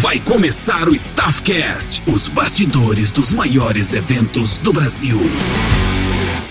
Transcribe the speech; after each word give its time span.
Vai 0.00 0.18
começar 0.18 0.88
o 0.88 0.94
Staffcast, 0.94 2.02
os 2.06 2.26
bastidores 2.26 3.10
dos 3.10 3.34
maiores 3.34 3.92
eventos 3.92 4.56
do 4.56 4.72
Brasil. 4.72 5.18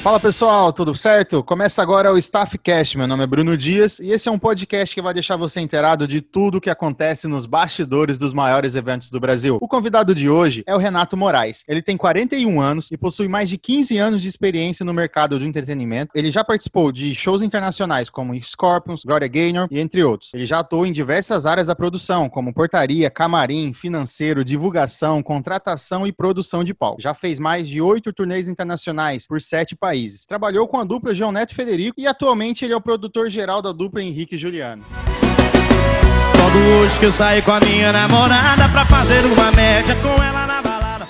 Fala 0.02 0.18
pessoal, 0.18 0.72
tudo 0.72 0.96
certo? 0.96 1.44
Começa 1.44 1.82
agora 1.82 2.14
o 2.14 2.18
Staffcast. 2.18 2.98
Meu 2.98 3.06
nome 3.06 3.26
é 3.26 3.28
Bruno 3.28 3.58
Dias 3.58 4.00
e 4.00 4.12
esse 4.12 4.30
é 4.30 4.32
um 4.32 4.40
podcast 4.40 4.96
que 4.96 5.02
vai 5.02 5.14
deixar 5.14 5.36
você 5.36 5.60
inteirado 5.60 6.08
de 6.08 6.22
tudo 6.22 6.58
o 6.58 6.62
que 6.62 6.70
acontece 6.70 7.28
nos 7.28 7.46
bastidores 7.46 8.18
dos 8.18 8.32
maiores 8.32 8.78
eventos 8.78 9.12
do 9.12 9.20
Brasil. 9.20 9.58
O 9.62 9.68
convidado 9.68 10.16
de 10.16 10.30
hoje 10.30 10.64
é 10.66 10.74
o 10.74 10.78
Renato 10.78 11.18
Moraes. 11.18 11.66
Ele 11.68 11.82
tem 11.82 11.98
41 11.98 12.62
anos 12.62 12.90
e 12.92 12.98
possui 12.98 13.28
mais 13.28 13.50
de 13.50 13.58
15 13.58 13.98
anos 13.98 14.22
de 14.22 14.30
experiência 14.30 14.86
no 14.86 14.94
mercado 14.94 15.38
de 15.38 15.46
entretenimento. 15.46 16.14
Ele 16.16 16.32
já 16.32 16.46
participou 16.46 16.94
de 16.94 17.14
shows 17.14 17.42
internacionais 17.42 18.10
como 18.10 18.42
Scorpions, 18.42 19.04
Gloria 19.04 19.28
Gaynor 19.28 19.68
e 19.70 19.82
entre 19.82 20.02
outros. 20.02 20.34
Ele 20.34 20.46
já 20.46 20.60
atuou 20.60 20.86
em 20.86 20.94
diversas 20.94 21.46
áreas 21.46 21.68
da 21.68 21.76
produção, 21.76 22.30
como 22.30 22.54
portaria, 22.54 23.10
camarim, 23.10 23.74
financeiro, 23.74 24.46
divulgação, 24.46 25.22
contratação 25.22 26.08
e 26.08 26.14
produção 26.14 26.64
de 26.64 26.74
palco. 26.74 27.02
Já 27.02 27.14
fez 27.14 27.38
mais 27.38 27.68
de 27.68 27.82
oito 27.82 28.14
turnês 28.14 28.48
internacionais 28.48 29.28
por 29.28 29.42
sete 29.42 29.76
países 29.76 29.89
países. 29.90 30.24
Trabalhou 30.24 30.68
com 30.68 30.78
a 30.78 30.84
dupla 30.84 31.16
João 31.16 31.32
Neto 31.32 31.52
e 31.52 31.56
Federico 31.56 32.00
e 32.00 32.06
atualmente 32.06 32.64
ele 32.64 32.74
é 32.74 32.78
o 32.78 32.82
produtor 32.82 33.28
geral 33.28 33.60
da 33.60 33.72
dupla 33.72 34.04
Henrique 34.04 34.36
e 34.36 34.38
Juliano. 34.38 34.84
Quando 36.38 36.80
hoje 36.80 37.00
que 37.00 37.06
eu 37.08 37.12
saí 37.12 37.42
com 37.42 37.52
a 37.52 37.60
minha 37.60 37.92
namorada 37.92 38.70
pra 38.70 38.86
fazer 38.86 39.26
uma 39.26 39.52
média 39.52 39.96
com 39.96 40.22
ela 40.22 40.46
na 40.46 40.62
balada. 40.62 41.08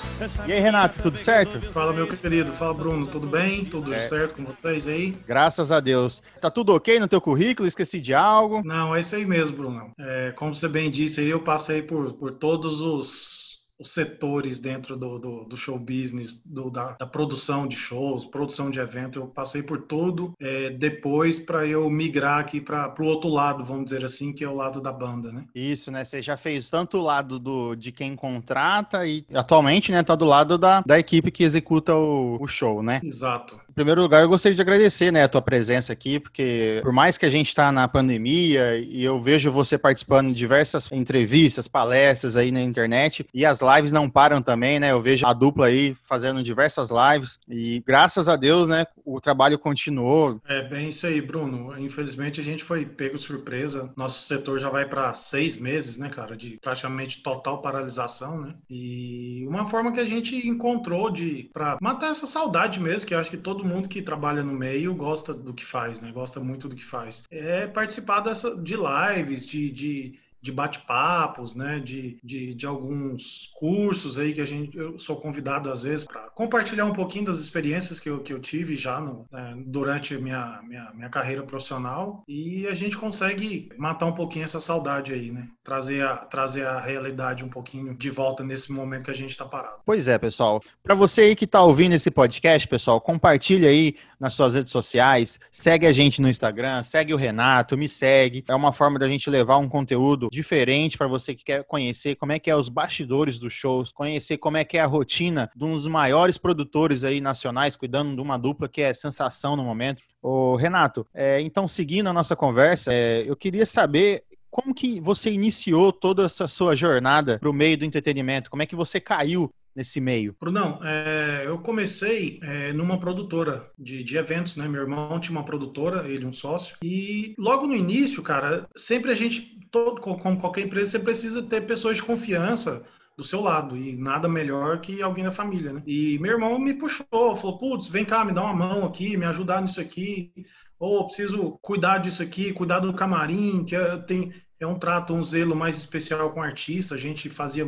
E 0.48 0.54
aí, 0.54 0.60
Renato, 0.62 1.02
tudo 1.02 1.18
certo? 1.18 1.62
Fala, 1.74 1.92
meu 1.92 2.08
querido. 2.08 2.54
Fala, 2.54 2.74
Bruno. 2.74 3.06
Tudo 3.06 3.28
bem? 3.28 3.66
Tudo 3.66 3.90
certo, 3.90 4.10
certo 4.10 4.36
com 4.36 4.46
vocês 4.46 4.88
aí? 4.88 5.14
Graças 5.28 5.72
a 5.72 5.82
Deus. 5.82 6.24
Tá 6.40 6.50
tudo 6.50 6.74
ok 6.74 7.00
no 7.00 7.08
teu 7.08 7.20
currículo? 7.20 7.68
Esqueci 7.68 8.00
de 8.00 8.14
algo? 8.14 8.62
Não, 8.64 8.96
é 8.96 9.02
isso 9.02 9.16
aí 9.16 9.26
mesmo, 9.26 9.58
Bruno. 9.58 9.92
É, 10.00 10.32
como 10.38 10.56
você 10.56 10.70
bem 10.70 10.90
disse 10.90 11.20
aí, 11.20 11.30
eu 11.30 11.42
passei 11.42 11.82
por, 11.82 12.14
por 12.14 12.32
todos 12.32 12.80
os 12.80 13.49
os 13.80 13.92
setores 13.92 14.60
dentro 14.60 14.98
do, 14.98 15.18
do, 15.18 15.44
do 15.46 15.58
show 15.58 15.80
business, 15.80 16.42
do, 16.46 16.70
da, 16.70 16.98
da, 17.00 17.06
produção 17.06 17.66
de 17.66 17.76
shows, 17.76 18.26
produção 18.26 18.70
de 18.70 18.80
evento. 18.80 19.20
Eu 19.20 19.28
passei 19.28 19.64
por 19.64 19.82
tudo 19.84 20.34
é, 20.40 20.70
depois 20.70 21.40
para 21.40 21.66
eu 21.66 21.90
migrar 21.90 22.40
aqui 22.40 22.60
para 22.60 22.94
o 23.00 23.06
outro 23.06 23.30
lado, 23.30 23.64
vamos 23.64 23.86
dizer 23.86 24.04
assim, 24.04 24.34
que 24.34 24.44
é 24.44 24.50
o 24.50 24.56
lado 24.56 24.82
da 24.82 24.92
banda, 24.92 25.32
né? 25.32 25.46
Isso, 25.56 25.92
né? 25.92 26.04
Você 26.04 26.22
já 26.22 26.36
fez 26.36 26.70
tanto 26.70 26.98
o 26.98 27.02
lado 27.02 27.40
do, 27.40 27.76
de 27.76 27.92
quem 27.92 28.16
contrata 28.16 29.08
e 29.08 29.26
atualmente, 29.34 29.92
né, 29.92 30.04
tá 30.04 30.16
do 30.16 30.26
lado 30.26 30.58
da, 30.58 30.82
da 30.82 31.00
equipe 31.00 31.32
que 31.32 31.44
executa 31.44 31.96
o, 31.96 32.38
o 32.42 32.48
show, 32.48 32.84
né? 32.84 33.00
Exato. 33.04 33.60
Em 33.70 33.74
primeiro 33.74 34.02
lugar, 34.02 34.24
eu 34.24 34.28
gostaria 34.28 34.56
de 34.56 34.62
agradecer, 34.62 35.10
né, 35.12 35.24
a 35.24 35.30
tua 35.30 35.42
presença 35.42 35.94
aqui, 35.94 36.20
porque 36.20 36.80
por 36.84 36.92
mais 36.92 37.18
que 37.18 37.26
a 37.26 37.30
gente 37.30 37.48
está 37.48 37.72
na 37.72 37.88
pandemia 37.88 38.78
e 38.78 39.02
eu 39.02 39.22
vejo 39.22 39.50
você 39.52 39.78
participando 39.78 40.28
de 40.28 40.34
diversas 40.34 40.92
entrevistas, 40.92 41.68
palestras 41.68 42.36
aí 42.36 42.52
na 42.52 42.62
internet 42.62 43.26
e 43.34 43.46
as 43.46 43.62
lives 43.76 43.92
não 43.92 44.10
param 44.10 44.42
também, 44.42 44.80
né? 44.80 44.92
Eu 44.92 45.02
vejo 45.02 45.26
a 45.26 45.34
dupla 45.34 45.68
aí 45.68 45.96
fazendo 46.04 46.44
diversas 46.44 46.90
lives 46.90 47.40
e 47.48 47.84
graças 47.86 48.28
a 48.28 48.36
Deus, 48.36 48.68
né, 48.68 48.86
o 49.06 49.20
trabalho 49.20 49.58
continuou. 49.60 50.42
É 50.48 50.62
bem 50.62 50.90
isso 50.90 51.06
aí, 51.06 51.22
Bruno. 51.22 51.78
Infelizmente 51.80 52.40
a 52.40 52.44
gente 52.44 52.64
foi 52.64 52.86
pego 52.86 53.18
surpresa. 53.18 53.92
Nosso 53.96 54.22
setor 54.24 54.60
já 54.60 54.70
vai 54.70 54.86
para 54.86 55.14
seis 55.14 55.58
meses, 55.58 55.98
né, 55.98 56.10
cara, 56.10 56.36
de 56.36 56.58
praticamente 56.62 57.22
total 57.22 57.62
paralisação, 57.62 58.42
né? 58.42 58.56
E 58.70 59.46
uma 59.48 59.66
forma 59.66 59.92
que 59.92 60.00
a 60.00 60.06
gente 60.06 60.36
encontrou 60.48 61.10
de 61.10 61.50
para 61.54 61.78
matar 61.82 62.10
essa 62.10 62.26
saudade 62.26 62.80
mesmo, 62.80 63.08
que 63.08 63.14
eu 63.14 63.20
acho 63.20 63.30
que 63.30 63.38
todo 63.38 63.66
mundo 63.66 63.90
que 63.90 64.02
trabalha 64.02 64.44
no 64.44 64.54
meio 64.54 64.94
gosta 64.96 65.34
do 65.34 65.54
que 65.54 65.66
faz, 65.66 66.02
né? 66.02 66.12
Gosta 66.12 66.40
muito 66.40 66.68
do 66.68 66.76
que 66.76 66.86
faz. 66.86 67.24
É 67.30 67.68
participar 67.68 68.22
dessa 68.22 68.56
de 68.56 68.76
lives, 68.76 69.46
de, 69.46 69.72
de 69.72 70.20
de 70.42 70.52
bate-papos, 70.52 71.54
né, 71.54 71.80
de, 71.80 72.18
de, 72.24 72.54
de, 72.54 72.66
alguns 72.66 73.52
cursos 73.56 74.18
aí 74.18 74.34
que 74.34 74.42
a 74.42 74.46
gente, 74.46 74.78
eu 74.78 74.98
sou 74.98 75.18
convidado 75.18 75.70
às 75.70 75.84
vezes 75.84 76.06
para 76.06 76.30
compartilhar 76.30 76.86
um 76.86 76.94
pouquinho 76.94 77.26
das 77.26 77.40
experiências 77.40 78.00
que 78.00 78.10
eu, 78.10 78.20
que 78.20 78.32
eu 78.32 78.40
tive 78.40 78.76
já 78.76 79.00
no, 79.00 79.26
né, 79.32 79.56
durante 79.66 80.18
minha, 80.18 80.62
minha, 80.64 80.92
minha 80.94 81.10
carreira 81.10 81.44
profissional 81.44 82.24
e 82.28 82.68
a 82.68 82.74
gente 82.74 82.98
consegue 82.98 83.70
matar 83.78 84.06
um 84.06 84.14
pouquinho 84.14 84.46
essa 84.46 84.60
saudade 84.60 85.14
aí, 85.14 85.32
né, 85.32 85.48
trazer 85.64 86.04
a, 86.04 86.16
trazer 86.16 86.66
a 86.66 86.80
realidade 86.80 87.44
um 87.44 87.50
pouquinho 87.50 87.94
de 87.94 88.10
volta 88.10 88.44
nesse 88.44 88.72
momento 88.72 89.06
que 89.06 89.12
a 89.12 89.16
gente 89.16 89.32
está 89.32 89.46
parado. 89.46 89.76
Pois 89.86 90.08
é, 90.08 90.18
pessoal. 90.18 90.62
Para 90.82 90.96
você 90.96 91.22
aí 91.22 91.36
que 91.36 91.46
está 91.46 91.62
ouvindo 91.62 91.94
esse 91.94 92.10
podcast, 92.10 92.68
pessoal, 92.68 93.02
compartilha 93.02 93.70
aí 93.70 93.96
nas 94.20 94.34
suas 94.34 94.54
redes 94.54 94.72
sociais, 94.72 95.40
segue 95.52 95.86
a 95.86 95.94
gente 95.94 96.22
no 96.22 96.28
Instagram, 96.28 96.84
segue 96.84 97.14
o 97.14 97.18
Renato, 97.18 97.78
me 97.78 97.88
segue. 97.88 98.44
É 98.48 98.54
uma 98.54 98.74
forma 98.74 99.00
da 99.00 99.08
gente 99.08 99.30
levar 99.30 99.58
um 99.58 99.70
conteúdo 99.70 100.29
diferente 100.32 100.98
para 100.98 101.08
você 101.08 101.36
que 101.36 101.44
quer 101.44 101.64
conhecer 101.64 102.16
como 102.16 102.32
é 102.32 102.40
que 102.40 102.50
é 102.50 102.56
os 102.56 102.70
bastidores 102.70 103.40
dos 103.40 103.54
shows, 103.54 103.92
conhecer 103.92 104.38
como 104.38 104.58
é 104.58 104.64
que 104.64 104.78
é 104.78 104.82
a 104.82 104.86
rotina 104.86 105.50
de 105.56 105.64
um 105.64 105.74
dos 105.74 105.88
maiores 105.88 106.38
produtores 106.38 107.04
aí 107.04 107.20
nacionais, 107.20 107.76
cuidando 107.76 108.16
de 108.16 108.22
uma 108.22 108.38
dupla 108.38 108.70
que 108.70 108.82
é 108.82 108.94
sensação 108.94 109.56
no 109.56 109.64
momento. 109.64 110.04
Ô, 110.22 110.56
Renato, 110.56 111.06
é, 111.14 111.40
então 111.42 111.68
seguindo 111.68 112.08
a 112.08 112.14
nossa 112.14 112.36
conversa, 112.36 112.94
é, 112.94 113.24
eu 113.26 113.36
queria 113.36 113.66
saber 113.66 114.24
como 114.50 114.74
que 114.74 115.00
você 115.00 115.32
iniciou 115.32 115.94
toda 115.94 116.24
essa 116.24 116.48
sua 116.48 116.76
jornada 116.76 117.38
para 117.40 117.50
o 117.50 117.54
meio 117.54 117.78
do 117.78 117.86
entretenimento? 117.86 118.50
Como 118.50 118.64
é 118.64 118.66
que 118.66 118.76
você 118.76 119.00
caiu 119.00 119.50
nesse 119.80 120.02
meio? 120.02 120.36
Brunão, 120.38 120.82
é, 120.84 121.44
eu 121.46 121.58
comecei 121.60 122.38
é, 122.44 122.74
numa 122.74 123.00
produtora 123.00 123.72
de, 123.80 124.04
de, 124.04 124.18
eventos, 124.18 124.58
né? 124.58 124.68
Meu 124.68 124.82
irmão 124.82 125.18
tinha 125.22 125.38
uma 125.38 125.46
produtora, 125.46 126.06
ele 126.06 126.26
um 126.26 126.34
sócio, 126.34 126.76
e 126.84 127.34
logo 127.38 127.66
no 127.66 127.74
início, 127.74 128.22
cara, 128.22 128.68
sempre 128.76 129.10
a 129.10 129.16
gente, 129.16 129.58
todo, 129.72 130.02
como 130.02 130.38
qualquer 130.38 130.66
empresa, 130.66 130.92
você 130.92 131.00
precisa 131.00 131.42
ter 131.42 131.62
pessoas 131.62 131.96
de 131.96 132.04
confiança 132.04 132.84
do 133.16 133.24
seu 133.24 133.40
lado 133.40 133.78
e 133.78 133.96
nada 133.96 134.28
melhor 134.28 134.82
que 134.82 135.02
alguém 135.02 135.24
da 135.24 135.32
família, 135.32 135.72
né? 135.72 135.82
E 135.88 136.20
meu 136.20 136.34
irmão 136.34 136.60
me 136.60 136.74
puxou, 136.74 137.06
falou, 137.38 137.58
putz, 137.58 137.88
vem 137.88 138.04
cá, 138.04 138.26
me 138.26 138.34
dá 138.34 138.44
uma 138.44 138.54
mão 138.54 138.86
aqui, 138.86 139.16
me 139.16 139.26
ajudar 139.26 139.62
nisso 139.62 139.80
aqui, 139.80 140.46
ou 140.78 141.06
preciso 141.06 141.58
cuidar 141.62 142.00
disso 142.00 142.22
aqui, 142.22 142.52
cuidar 142.52 142.80
do 142.80 142.94
camarim, 142.94 143.64
que 143.64 143.78
é, 143.78 143.98
tem, 143.98 144.34
é 144.60 144.68
um 144.68 144.78
trato, 144.78 145.14
um 145.14 145.24
zelo 145.24 145.56
mais 145.56 145.78
especial 145.78 146.32
com 146.32 146.42
o 146.42 146.44
artista, 146.44 146.96
a 146.96 146.98
gente 146.98 147.30
fazia 147.30 147.66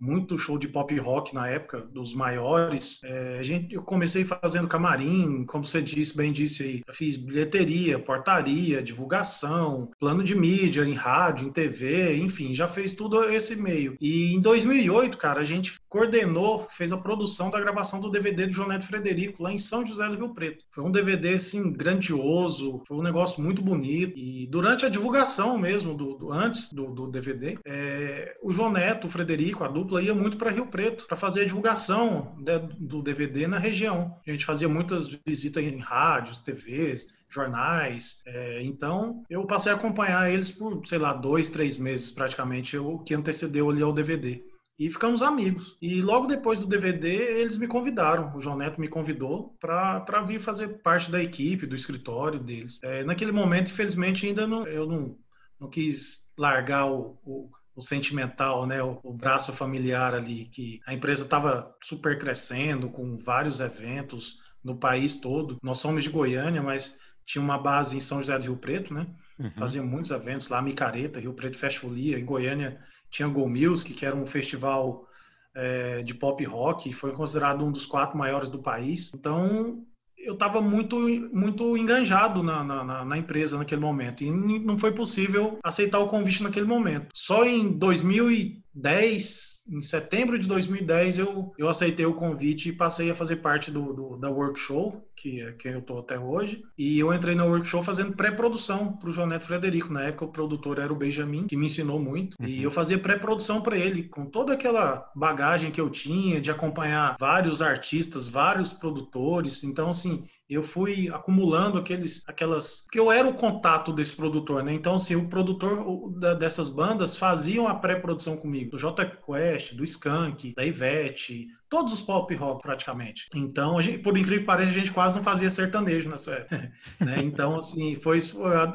muito 0.00 0.36
show 0.36 0.58
de 0.58 0.68
pop 0.68 0.96
rock 0.98 1.34
na 1.34 1.48
época, 1.48 1.80
dos 1.80 2.14
maiores. 2.14 3.00
É, 3.04 3.42
gente, 3.42 3.74
eu 3.74 3.82
comecei 3.82 4.24
fazendo 4.24 4.68
camarim, 4.68 5.44
como 5.46 5.66
você 5.66 5.80
disse, 5.80 6.16
bem 6.16 6.32
disse 6.32 6.62
aí. 6.62 6.82
Eu 6.86 6.94
fiz 6.94 7.16
bilheteria, 7.16 7.98
portaria, 7.98 8.82
divulgação, 8.82 9.90
plano 9.98 10.22
de 10.22 10.34
mídia 10.34 10.84
em 10.84 10.94
rádio, 10.94 11.48
em 11.48 11.52
TV, 11.52 12.16
enfim, 12.16 12.54
já 12.54 12.68
fez 12.68 12.94
tudo 12.94 13.24
esse 13.30 13.56
meio. 13.56 13.96
E 14.00 14.34
em 14.34 14.40
2008, 14.40 15.16
cara, 15.18 15.40
a 15.40 15.44
gente 15.44 15.74
coordenou, 15.94 16.66
fez 16.72 16.92
a 16.92 16.96
produção 16.96 17.50
da 17.50 17.60
gravação 17.60 18.00
do 18.00 18.10
DVD 18.10 18.48
do 18.48 18.52
João 18.52 18.66
Neto 18.66 18.84
Frederico, 18.84 19.40
lá 19.40 19.52
em 19.52 19.58
São 19.58 19.86
José 19.86 20.08
do 20.08 20.16
Rio 20.16 20.34
Preto. 20.34 20.64
Foi 20.72 20.82
um 20.82 20.90
DVD, 20.90 21.34
assim, 21.34 21.70
grandioso, 21.72 22.82
foi 22.84 22.96
um 22.96 23.02
negócio 23.02 23.40
muito 23.40 23.62
bonito. 23.62 24.18
E 24.18 24.48
durante 24.48 24.84
a 24.84 24.88
divulgação 24.88 25.56
mesmo, 25.56 25.94
do, 25.94 26.14
do 26.14 26.32
antes 26.32 26.72
do, 26.72 26.86
do 26.86 27.06
DVD, 27.06 27.56
é, 27.64 28.36
o 28.42 28.68
Neto, 28.70 29.06
o 29.06 29.10
Frederico, 29.10 29.62
a 29.62 29.68
dupla, 29.68 30.02
ia 30.02 30.12
muito 30.12 30.36
para 30.36 30.50
Rio 30.50 30.66
Preto 30.66 31.06
para 31.06 31.16
fazer 31.16 31.42
a 31.42 31.46
divulgação 31.46 32.34
de, 32.40 32.58
do 32.76 33.00
DVD 33.00 33.46
na 33.46 33.58
região. 33.58 34.18
A 34.26 34.32
gente 34.32 34.44
fazia 34.44 34.68
muitas 34.68 35.08
visitas 35.24 35.62
em 35.62 35.78
rádios, 35.78 36.40
TVs, 36.40 37.06
jornais. 37.30 38.20
É, 38.26 38.62
então, 38.64 39.22
eu 39.30 39.46
passei 39.46 39.70
a 39.70 39.76
acompanhar 39.76 40.28
eles 40.28 40.50
por, 40.50 40.84
sei 40.86 40.98
lá, 40.98 41.12
dois, 41.12 41.48
três 41.50 41.78
meses 41.78 42.10
praticamente, 42.10 42.76
o 42.76 42.98
que 42.98 43.14
antecedeu 43.14 43.70
ali 43.70 43.80
ao 43.80 43.92
DVD. 43.92 44.42
E 44.78 44.90
ficamos 44.90 45.22
amigos. 45.22 45.76
E 45.80 46.02
logo 46.02 46.26
depois 46.26 46.60
do 46.60 46.66
DVD, 46.66 47.08
eles 47.40 47.56
me 47.56 47.68
convidaram. 47.68 48.34
O 48.36 48.40
João 48.40 48.56
Neto 48.56 48.80
me 48.80 48.88
convidou 48.88 49.56
para 49.60 50.22
vir 50.26 50.40
fazer 50.40 50.80
parte 50.82 51.10
da 51.10 51.22
equipe, 51.22 51.66
do 51.66 51.76
escritório 51.76 52.40
deles. 52.40 52.80
É, 52.82 53.04
naquele 53.04 53.30
momento, 53.30 53.70
infelizmente, 53.70 54.26
ainda 54.26 54.46
não, 54.46 54.66
eu 54.66 54.86
não, 54.86 55.16
não 55.60 55.70
quis 55.70 56.28
largar 56.36 56.86
o, 56.86 57.18
o 57.24 57.50
o 57.76 57.82
sentimental, 57.82 58.66
né, 58.66 58.82
o, 58.82 59.00
o, 59.02 59.12
braço 59.12 59.52
familiar 59.52 60.14
ali, 60.14 60.46
que 60.46 60.80
a 60.86 60.94
empresa 60.94 61.24
estava 61.24 61.74
super 61.82 62.18
crescendo, 62.18 62.88
com 62.88 63.18
vários 63.18 63.60
eventos 63.60 64.38
no 64.62 64.76
país 64.76 65.16
todo. 65.16 65.58
Nós 65.62 65.78
somos 65.78 66.04
de 66.04 66.10
Goiânia, 66.10 66.62
mas 66.62 66.96
tinha 67.26 67.42
uma 67.42 67.58
base 67.58 67.96
em 67.96 68.00
São 68.00 68.20
José 68.20 68.38
do 68.38 68.44
Rio 68.44 68.56
Preto, 68.56 68.94
né? 68.94 69.06
Uhum. 69.38 69.50
Fazia 69.58 69.82
muitos 69.82 70.12
eventos 70.12 70.48
lá, 70.48 70.62
Micareta, 70.62 71.18
Rio 71.18 71.34
Preto 71.34 71.58
Festivalia, 71.58 72.18
em 72.18 72.24
Goiânia 72.24 72.80
tinha 73.14 73.28
Go 73.28 73.48
Music, 73.48 73.94
que 73.94 74.04
era 74.04 74.16
um 74.16 74.26
festival 74.26 75.06
é, 75.54 76.02
de 76.02 76.12
pop 76.12 76.44
rock, 76.44 76.92
foi 76.92 77.12
considerado 77.12 77.64
um 77.64 77.70
dos 77.70 77.86
quatro 77.86 78.18
maiores 78.18 78.48
do 78.48 78.58
país. 78.58 79.12
Então, 79.14 79.84
eu 80.18 80.34
estava 80.34 80.60
muito, 80.60 80.98
muito 81.32 81.76
enganjado 81.76 82.42
na, 82.42 82.64
na, 82.64 83.04
na, 83.04 83.18
empresa 83.18 83.56
naquele 83.56 83.80
momento 83.80 84.24
e 84.24 84.30
não 84.32 84.76
foi 84.76 84.90
possível 84.90 85.58
aceitar 85.62 86.00
o 86.00 86.08
convite 86.08 86.42
naquele 86.42 86.66
momento. 86.66 87.08
Só 87.14 87.44
em 87.44 87.78
2000 87.78 88.63
2010, 88.74 89.62
em 89.68 89.82
setembro 89.82 90.38
de 90.38 90.46
2010, 90.46 91.18
eu, 91.18 91.54
eu 91.56 91.68
aceitei 91.68 92.04
o 92.04 92.14
convite 92.14 92.68
e 92.68 92.72
passei 92.72 93.10
a 93.10 93.14
fazer 93.14 93.36
parte 93.36 93.70
do, 93.70 93.92
do 93.92 94.16
da 94.16 94.28
Workshow, 94.28 95.02
que 95.16 95.40
é 95.40 95.52
quem 95.52 95.72
eu 95.72 95.78
estou 95.78 96.00
até 96.00 96.18
hoje. 96.18 96.62
E 96.76 96.98
eu 96.98 97.14
entrei 97.14 97.34
na 97.34 97.44
Workshow 97.44 97.82
fazendo 97.82 98.14
pré-produção 98.14 98.92
para 98.92 99.08
o 99.08 99.12
João 99.12 99.26
Neto 99.26 99.46
Frederico. 99.46 99.92
Na 99.92 100.02
época, 100.02 100.26
o 100.26 100.32
produtor 100.32 100.78
era 100.78 100.92
o 100.92 100.96
Benjamin, 100.96 101.46
que 101.46 101.56
me 101.56 101.66
ensinou 101.66 101.98
muito. 101.98 102.36
Uhum. 102.40 102.46
E 102.46 102.62
eu 102.62 102.70
fazia 102.70 102.98
pré-produção 102.98 103.60
para 103.62 103.78
ele, 103.78 104.04
com 104.04 104.26
toda 104.26 104.52
aquela 104.52 105.10
bagagem 105.14 105.70
que 105.70 105.80
eu 105.80 105.88
tinha 105.88 106.40
de 106.40 106.50
acompanhar 106.50 107.16
vários 107.18 107.62
artistas, 107.62 108.28
vários 108.28 108.72
produtores. 108.72 109.62
Então, 109.64 109.90
assim, 109.90 110.24
eu 110.48 110.62
fui 110.62 111.08
acumulando 111.08 111.78
aqueles, 111.78 112.22
aquelas. 112.26 112.80
Porque 112.82 112.98
eu 112.98 113.10
era 113.10 113.26
o 113.26 113.34
contato 113.34 113.92
desse 113.92 114.14
produtor, 114.14 114.62
né? 114.62 114.74
Então, 114.74 114.96
assim, 114.96 115.16
o 115.16 115.28
produtor 115.28 116.12
dessas 116.38 116.68
bandas 116.68 117.16
faziam 117.16 117.66
a 117.66 117.74
pré-produção 117.74 118.36
comigo, 118.36 118.72
do 118.72 118.78
J 118.78 119.04
Quest, 119.04 119.74
do 119.74 119.84
Skank, 119.84 120.54
da 120.54 120.64
Ivete, 120.64 121.48
todos 121.68 121.94
os 121.94 122.02
pop 122.02 122.32
rock 122.34 122.62
praticamente. 122.62 123.28
Então, 123.34 123.80
gente, 123.80 123.98
por 123.98 124.16
incrível 124.16 124.40
que 124.40 124.46
pareça, 124.46 124.70
a 124.70 124.74
gente 124.74 124.92
quase 124.92 125.16
não 125.16 125.22
fazia 125.22 125.48
sertanejo 125.48 126.10
nessa 126.10 126.32
época. 126.32 126.72
né? 127.00 127.22
Então, 127.22 127.56
assim, 127.56 127.94
foi, 127.96 128.18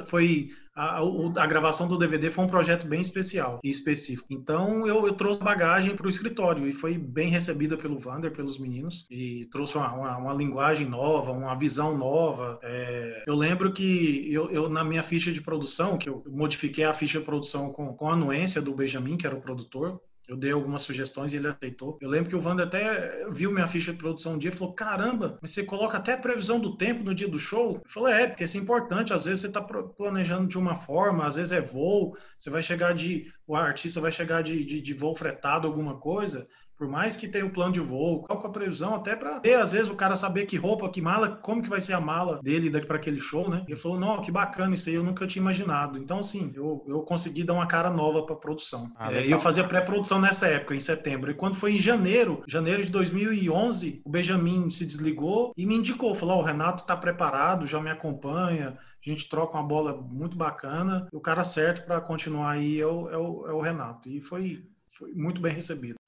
foi 0.05 0.49
a, 0.79 1.43
a, 1.43 1.47
gravação 1.47 1.87
do 1.87 1.97
DVD 1.97 2.29
foi 2.29 2.45
um 2.45 2.47
projeto 2.47 2.87
bem 2.87 3.01
especial 3.01 3.59
e 3.63 3.69
específico. 3.69 4.27
Então 4.29 4.87
eu, 4.87 5.05
eu 5.05 5.13
trouxe 5.13 5.43
bagagem 5.43 5.95
para 5.95 6.07
o 6.07 6.09
escritório 6.09 6.67
e 6.67 6.73
foi 6.73 6.97
bem 6.97 7.29
recebida 7.29 7.77
pelo 7.77 7.99
Vander, 7.99 8.31
pelos 8.31 8.57
meninos, 8.57 9.05
e 9.09 9.45
trouxe 9.51 9.77
uma, 9.77 9.91
uma, 9.93 10.17
uma 10.17 10.33
linguagem 10.33 10.87
nova, 10.87 11.31
uma 11.31 11.53
visão 11.55 11.97
nova. 11.97 12.59
É, 12.63 13.23
eu 13.27 13.35
lembro 13.35 13.73
que 13.73 14.31
eu, 14.31 14.49
eu, 14.51 14.69
na 14.69 14.83
minha 14.83 15.03
ficha 15.03 15.31
de 15.31 15.41
produção, 15.41 15.97
que 15.97 16.07
eu 16.07 16.23
modifiquei 16.27 16.85
a 16.85 16.93
ficha 16.93 17.19
de 17.19 17.25
produção 17.25 17.71
com, 17.71 17.93
com 17.93 18.09
a 18.09 18.13
anuência 18.13 18.61
do 18.61 18.73
Benjamin, 18.73 19.17
que 19.17 19.27
era 19.27 19.35
o 19.35 19.41
produtor, 19.41 20.01
eu 20.29 20.37
dei 20.37 20.51
algumas 20.51 20.83
sugestões 20.83 21.33
e 21.33 21.37
ele 21.37 21.47
aceitou. 21.47 21.97
Eu 21.99 22.07
lembro 22.07 22.29
que 22.29 22.35
o 22.35 22.41
Wander 22.41 22.67
até 22.67 23.27
viu 23.31 23.51
minha 23.51 23.67
ficha 23.67 23.91
de 23.91 23.97
produção 23.97 24.35
um 24.35 24.37
dia 24.37 24.51
e 24.51 24.55
falou: 24.55 24.75
Caramba, 24.75 25.39
mas 25.41 25.51
você 25.51 25.63
coloca 25.63 25.97
até 25.97 26.13
a 26.13 26.17
previsão 26.17 26.59
do 26.59 26.77
tempo 26.77 27.03
no 27.03 27.15
dia 27.15 27.27
do 27.27 27.39
show? 27.39 27.81
Eu 27.83 27.89
falei: 27.89 28.13
É, 28.13 28.27
porque 28.27 28.43
isso 28.43 28.55
é 28.55 28.59
importante. 28.59 29.11
Às 29.11 29.25
vezes 29.25 29.41
você 29.41 29.47
está 29.47 29.61
planejando 29.61 30.47
de 30.47 30.57
uma 30.57 30.75
forma, 30.75 31.25
às 31.25 31.35
vezes 31.35 31.51
é 31.51 31.59
voo, 31.59 32.15
você 32.37 32.49
vai 32.51 32.61
chegar 32.61 32.93
de. 32.93 33.33
O 33.47 33.55
artista 33.55 33.99
vai 33.99 34.11
chegar 34.11 34.43
de, 34.43 34.63
de, 34.63 34.79
de 34.79 34.93
voo 34.93 35.15
fretado, 35.15 35.67
alguma 35.67 35.97
coisa. 35.97 36.47
Por 36.79 36.87
mais 36.87 37.17
que 37.17 37.27
tenha 37.27 37.45
o 37.45 37.49
plano 37.49 37.73
de 37.73 37.81
voo, 37.81 38.23
qual 38.23 38.41
é 38.41 38.47
a 38.47 38.49
previsão, 38.49 38.95
até 38.95 39.13
para 39.13 39.41
ter, 39.41 39.55
às 39.55 39.73
vezes, 39.73 39.89
o 39.89 39.95
cara 39.95 40.15
saber 40.15 40.45
que 40.45 40.55
roupa, 40.55 40.89
que 40.89 41.01
mala, 41.01 41.27
como 41.41 41.61
que 41.61 41.67
vai 41.67 41.81
ser 41.81 41.91
a 41.91 41.99
mala 41.99 42.39
dele 42.41 42.69
daqui 42.69 42.87
para 42.87 42.95
aquele 42.95 43.19
show, 43.19 43.49
né? 43.49 43.65
Ele 43.67 43.75
falou, 43.75 43.99
não, 43.99 44.21
que 44.21 44.31
bacana, 44.31 44.73
isso 44.73 44.87
aí 44.87 44.95
eu 44.95 45.03
nunca 45.03 45.27
tinha 45.27 45.41
imaginado. 45.41 45.97
Então, 45.97 46.19
assim, 46.19 46.53
eu, 46.55 46.85
eu 46.87 47.01
consegui 47.01 47.43
dar 47.43 47.53
uma 47.53 47.67
cara 47.67 47.89
nova 47.89 48.25
para 48.25 48.33
produção. 48.37 48.89
Ah, 48.95 49.13
é, 49.13 49.27
eu 49.27 49.41
fazia 49.41 49.65
pré-produção 49.65 50.21
nessa 50.21 50.47
época, 50.47 50.73
em 50.73 50.79
setembro. 50.79 51.29
E 51.29 51.33
quando 51.33 51.55
foi 51.55 51.73
em 51.73 51.79
janeiro, 51.79 52.43
janeiro 52.47 52.85
de 52.85 52.89
2011, 52.91 54.01
o 54.05 54.09
Benjamin 54.09 54.69
se 54.69 54.85
desligou 54.85 55.53
e 55.57 55.65
me 55.65 55.75
indicou, 55.75 56.15
falou, 56.15 56.37
oh, 56.37 56.39
o 56.39 56.45
Renato 56.45 56.85
tá 56.85 56.95
preparado, 56.95 57.67
já 57.67 57.81
me 57.81 57.89
acompanha, 57.89 58.77
a 59.05 59.09
gente 59.09 59.27
troca 59.27 59.57
uma 59.57 59.67
bola 59.67 59.93
muito 59.93 60.37
bacana. 60.37 61.09
O 61.11 61.19
cara 61.19 61.43
certo 61.43 61.85
para 61.85 61.99
continuar 61.99 62.51
aí 62.51 62.79
é 62.79 62.85
o, 62.85 63.09
é, 63.09 63.17
o, 63.17 63.47
é 63.47 63.51
o 63.51 63.59
Renato. 63.59 64.07
E 64.07 64.21
foi, 64.21 64.63
foi 64.91 65.11
muito 65.13 65.41
bem 65.41 65.53
recebido. 65.53 65.98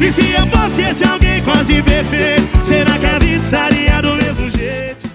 E 0.00 0.12
se 0.12 0.32
eu 0.32 0.46
fosse 0.46 0.82
esse 0.82 1.04
alguém 1.04 1.42
quase 1.42 1.82
perfeito, 1.82 2.56
será 2.64 2.96
que 2.98 3.04
a 3.04 3.18
vida 3.18 3.42
estaria 3.42 4.00
do 4.00 4.14
mesmo 4.14 4.48
jeito? 4.48 5.08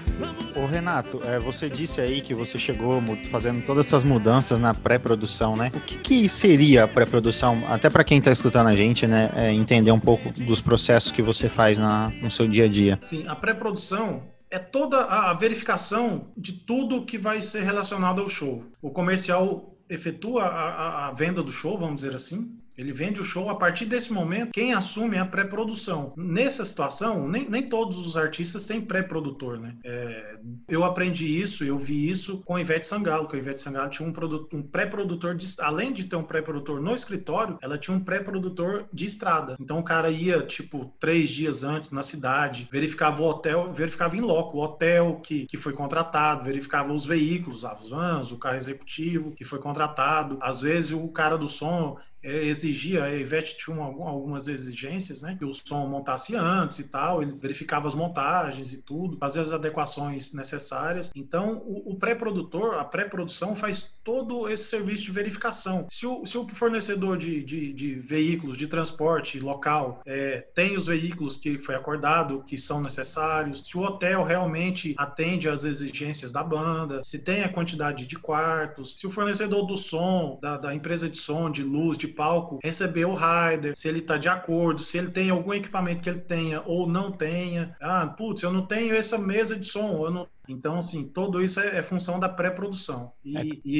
Ô 0.54 0.66
Renato, 0.66 1.22
é, 1.24 1.38
você 1.38 1.70
disse 1.70 2.02
aí 2.02 2.20
que 2.20 2.34
você 2.34 2.58
chegou 2.58 3.02
fazendo 3.30 3.64
todas 3.64 3.86
essas 3.86 4.04
mudanças 4.04 4.60
na 4.60 4.74
pré-produção, 4.74 5.56
né? 5.56 5.72
O 5.74 5.80
que, 5.80 5.98
que 5.98 6.28
seria 6.28 6.84
a 6.84 6.88
pré-produção? 6.88 7.64
Até 7.68 7.88
para 7.88 8.04
quem 8.04 8.18
está 8.18 8.30
escutando 8.30 8.68
a 8.68 8.74
gente, 8.74 9.06
né? 9.06 9.30
É, 9.34 9.50
entender 9.52 9.90
um 9.90 9.98
pouco 9.98 10.30
dos 10.42 10.60
processos 10.60 11.10
que 11.10 11.22
você 11.22 11.48
faz 11.48 11.78
na, 11.78 12.10
no 12.20 12.30
seu 12.30 12.46
dia 12.46 12.66
a 12.66 12.68
dia. 12.68 12.98
Sim, 13.02 13.24
a 13.26 13.34
pré-produção 13.34 14.22
é 14.50 14.58
toda 14.58 15.02
a 15.04 15.32
verificação 15.32 16.26
de 16.36 16.52
tudo 16.52 17.06
que 17.06 17.16
vai 17.16 17.40
ser 17.40 17.62
relacionado 17.62 18.20
ao 18.20 18.28
show. 18.28 18.62
O 18.82 18.90
comercial 18.90 19.74
efetua 19.88 20.44
a, 20.44 20.68
a, 20.68 21.08
a 21.08 21.12
venda 21.12 21.42
do 21.42 21.50
show, 21.50 21.78
vamos 21.78 22.02
dizer 22.02 22.14
assim, 22.14 22.54
ele 22.76 22.92
vende 22.92 23.20
o 23.20 23.24
show 23.24 23.48
a 23.48 23.54
partir 23.54 23.86
desse 23.86 24.12
momento. 24.12 24.52
Quem 24.52 24.72
assume 24.72 25.16
é 25.16 25.20
a 25.20 25.26
pré-produção. 25.26 26.12
Nessa 26.16 26.64
situação, 26.64 27.28
nem, 27.28 27.48
nem 27.48 27.68
todos 27.68 27.98
os 28.06 28.16
artistas 28.16 28.66
têm 28.66 28.80
pré-produtor, 28.80 29.58
né? 29.58 29.76
É, 29.84 30.38
eu 30.68 30.84
aprendi 30.84 31.40
isso, 31.40 31.64
eu 31.64 31.78
vi 31.78 32.08
isso 32.08 32.42
com 32.44 32.56
a 32.56 32.60
Ivete 32.60 32.86
Sangalo, 32.86 33.28
que 33.28 33.36
a 33.36 33.38
Ivete 33.38 33.60
Sangalo 33.60 33.90
tinha 33.90 34.08
um, 34.08 34.12
um 34.52 34.62
pré-produtor, 34.62 35.36
além 35.60 35.92
de 35.92 36.04
ter 36.04 36.16
um 36.16 36.24
pré-produtor 36.24 36.80
no 36.80 36.94
escritório, 36.94 37.58
ela 37.62 37.78
tinha 37.78 37.96
um 37.96 38.00
pré-produtor 38.00 38.86
de 38.92 39.04
estrada. 39.04 39.56
Então 39.60 39.78
o 39.78 39.84
cara 39.84 40.10
ia, 40.10 40.42
tipo, 40.42 40.92
três 40.98 41.30
dias 41.30 41.64
antes 41.64 41.90
na 41.90 42.02
cidade, 42.02 42.68
verificava 42.70 43.22
o 43.22 43.26
hotel, 43.26 43.72
verificava 43.72 44.16
em 44.16 44.20
loco 44.20 44.58
o 44.58 44.62
hotel 44.62 45.20
que, 45.22 45.46
que 45.46 45.56
foi 45.56 45.72
contratado, 45.72 46.44
verificava 46.44 46.92
os 46.92 47.06
veículos, 47.06 47.64
as 47.64 47.88
vans, 47.88 48.32
o 48.32 48.38
carro 48.38 48.56
executivo 48.56 49.32
que 49.32 49.44
foi 49.44 49.58
contratado. 49.58 50.38
Às 50.40 50.60
vezes 50.60 50.92
o 50.92 51.08
cara 51.08 51.36
do 51.36 51.48
som 51.48 51.96
exigia, 52.24 53.04
a 53.04 53.14
Ivete 53.14 53.56
tinha 53.56 53.76
algumas 53.76 54.48
exigências, 54.48 55.22
né? 55.22 55.36
Que 55.38 55.44
o 55.44 55.52
som 55.52 55.86
montasse 55.86 56.34
antes 56.34 56.78
e 56.78 56.88
tal, 56.88 57.22
ele 57.22 57.32
verificava 57.32 57.86
as 57.86 57.94
montagens 57.94 58.72
e 58.72 58.82
tudo, 58.82 59.18
fazia 59.18 59.42
as 59.42 59.52
adequações 59.52 60.32
necessárias. 60.32 61.10
Então, 61.14 61.58
o, 61.66 61.92
o 61.92 61.96
pré-produtor, 61.96 62.78
a 62.78 62.84
pré-produção 62.84 63.54
faz 63.54 63.94
todo 64.02 64.48
esse 64.48 64.64
serviço 64.64 65.04
de 65.04 65.12
verificação. 65.12 65.86
Se 65.90 66.06
o, 66.06 66.24
se 66.24 66.36
o 66.36 66.46
fornecedor 66.48 67.16
de, 67.16 67.42
de, 67.42 67.72
de 67.72 67.94
veículos 67.94 68.56
de 68.56 68.66
transporte 68.66 69.38
local 69.40 70.02
é, 70.06 70.40
tem 70.54 70.76
os 70.76 70.86
veículos 70.86 71.36
que 71.36 71.58
foi 71.58 71.74
acordado, 71.74 72.42
que 72.44 72.56
são 72.58 72.82
necessários, 72.82 73.62
se 73.64 73.76
o 73.76 73.80
hotel 73.80 74.22
realmente 74.24 74.94
atende 74.96 75.48
às 75.48 75.64
exigências 75.64 76.32
da 76.32 76.42
banda, 76.42 77.02
se 77.02 77.18
tem 77.18 77.42
a 77.42 77.48
quantidade 77.48 78.06
de 78.06 78.16
quartos, 78.16 78.98
se 78.98 79.06
o 79.06 79.10
fornecedor 79.10 79.66
do 79.66 79.76
som, 79.76 80.38
da, 80.40 80.56
da 80.56 80.74
empresa 80.74 81.08
de 81.08 81.18
som, 81.18 81.50
de 81.50 81.62
luz, 81.62 81.98
de 81.98 82.08
palco 82.14 82.58
receber 82.62 83.04
o 83.04 83.14
rider, 83.14 83.76
se 83.76 83.88
ele 83.88 83.98
está 83.98 84.16
de 84.16 84.28
acordo, 84.28 84.80
se 84.80 84.98
ele 84.98 85.10
tem 85.10 85.30
algum 85.30 85.52
equipamento 85.52 86.02
que 86.02 86.08
ele 86.08 86.20
tenha 86.20 86.62
ou 86.64 86.86
não 86.86 87.12
tenha. 87.12 87.76
Ah, 87.80 88.06
putz, 88.06 88.42
eu 88.42 88.52
não 88.52 88.66
tenho 88.66 88.94
essa 88.94 89.18
mesa 89.18 89.56
de 89.58 89.66
som, 89.66 90.04
eu 90.04 90.10
não 90.10 90.28
então, 90.48 90.74
assim, 90.74 91.04
tudo 91.04 91.42
isso 91.42 91.58
é, 91.60 91.78
é 91.78 91.82
função 91.82 92.18
da 92.20 92.28
pré-produção. 92.28 93.12
E, 93.24 93.36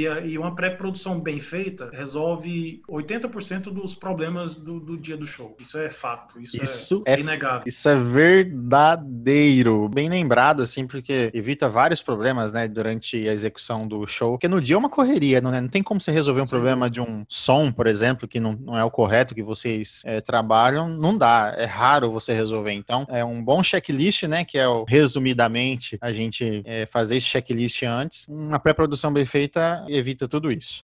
é. 0.06 0.24
e, 0.24 0.32
e, 0.32 0.38
uma 0.38 0.54
pré-produção 0.54 1.20
bem 1.20 1.40
feita 1.40 1.90
resolve 1.92 2.82
80% 2.88 3.64
dos 3.64 3.94
problemas 3.94 4.54
do, 4.54 4.80
do, 4.80 4.96
dia 4.96 5.16
do 5.16 5.26
show. 5.26 5.56
Isso 5.60 5.78
é 5.78 5.90
fato. 5.90 6.40
Isso, 6.40 6.62
isso 6.62 7.02
é, 7.06 7.14
é 7.14 7.20
inegável. 7.20 7.64
Isso 7.66 7.88
é 7.88 7.98
verdadeiro. 7.98 9.88
Bem 9.88 10.08
lembrado, 10.08 10.62
assim, 10.62 10.86
porque 10.86 11.30
evita 11.34 11.68
vários 11.68 12.00
problemas, 12.00 12.52
né, 12.52 12.66
durante 12.66 13.28
a 13.28 13.32
execução 13.32 13.86
do 13.86 14.06
show. 14.06 14.32
Porque 14.32 14.48
no 14.48 14.60
dia 14.60 14.76
é 14.76 14.78
uma 14.78 14.88
correria, 14.88 15.40
não, 15.40 15.52
é? 15.52 15.60
não 15.60 15.68
tem 15.68 15.82
como 15.82 16.00
você 16.00 16.10
resolver 16.10 16.40
um 16.40 16.46
Sim. 16.46 16.50
problema 16.50 16.88
de 16.88 17.00
um 17.00 17.24
som, 17.28 17.70
por 17.70 17.86
exemplo, 17.86 18.26
que 18.26 18.40
não, 18.40 18.52
não 18.54 18.78
é 18.78 18.84
o 18.84 18.90
correto 18.90 19.34
que 19.34 19.42
vocês 19.42 20.02
é, 20.04 20.20
trabalham. 20.20 20.88
Não 20.88 21.16
dá. 21.16 21.54
É 21.56 21.66
raro 21.66 22.10
você 22.10 22.32
resolver. 22.32 22.72
Então, 22.72 23.06
é 23.10 23.24
um 23.24 23.42
bom 23.42 23.62
checklist, 23.62 24.22
né, 24.24 24.44
que 24.44 24.58
é 24.58 24.66
o 24.66 24.84
resumidamente 24.84 25.98
a 26.00 26.12
gente 26.12 26.53
é, 26.64 26.86
fazer 26.86 27.16
esse 27.16 27.26
checklist 27.26 27.82
antes. 27.82 28.26
Uma 28.28 28.58
pré-produção 28.58 29.12
bem 29.12 29.26
feita 29.26 29.84
evita 29.88 30.28
tudo 30.28 30.50
isso. 30.52 30.82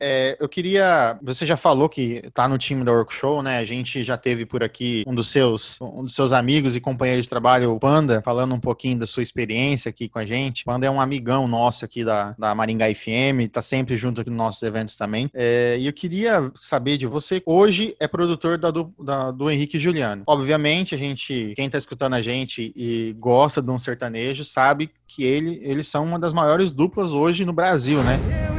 É, 0.00 0.36
eu 0.38 0.48
queria. 0.48 1.18
Você 1.22 1.46
já 1.46 1.56
falou 1.56 1.88
que 1.88 2.20
está 2.24 2.46
no 2.48 2.58
time 2.58 2.84
da 2.84 2.92
Workshow, 2.92 3.42
né? 3.42 3.58
A 3.58 3.64
gente 3.64 4.02
já 4.02 4.16
teve 4.16 4.44
por 4.44 4.62
aqui 4.62 5.04
um 5.06 5.14
dos 5.14 5.28
seus, 5.28 5.80
um 5.80 6.04
dos 6.04 6.14
seus 6.14 6.32
amigos 6.32 6.76
e 6.76 6.80
companheiros 6.80 7.24
de 7.24 7.30
trabalho, 7.30 7.74
o 7.74 7.80
Panda, 7.80 8.20
falando 8.22 8.54
um 8.54 8.60
pouquinho 8.60 8.98
da 8.98 9.06
sua 9.06 9.22
experiência 9.22 9.88
aqui 9.88 10.08
com 10.08 10.18
a 10.18 10.26
gente. 10.26 10.62
O 10.62 10.64
Panda 10.66 10.86
é 10.86 10.90
um 10.90 11.00
amigão 11.00 11.48
nosso 11.48 11.84
aqui 11.84 12.04
da, 12.04 12.34
da 12.38 12.54
Maringá 12.54 12.86
FM, 12.94 13.40
está 13.40 13.62
sempre 13.62 13.96
junto 13.96 14.20
aqui 14.20 14.30
nos 14.30 14.36
nossos 14.36 14.62
eventos 14.62 14.96
também. 14.96 15.30
É, 15.32 15.76
e 15.78 15.86
eu 15.86 15.92
queria 15.92 16.50
saber 16.54 16.98
de 16.98 17.06
você. 17.06 17.42
Hoje 17.46 17.96
é 17.98 18.06
produtor 18.06 18.58
da, 18.58 18.70
do, 18.70 18.92
da, 18.98 19.30
do 19.30 19.50
Henrique 19.50 19.78
Juliano. 19.78 20.24
Obviamente, 20.26 20.94
a 20.94 20.98
gente, 20.98 21.54
quem 21.56 21.66
está 21.66 21.78
escutando 21.78 22.14
a 22.14 22.22
gente 22.22 22.72
e 22.76 23.14
gosta 23.18 23.62
de 23.62 23.70
um 23.70 23.78
sertanejo, 23.78 24.44
sabe 24.44 24.90
que 25.06 25.24
ele, 25.24 25.58
eles 25.62 25.88
são 25.88 26.04
uma 26.04 26.18
das 26.18 26.32
maiores 26.32 26.72
duplas 26.72 27.14
hoje 27.14 27.44
no 27.44 27.52
Brasil, 27.52 28.02
né? 28.02 28.55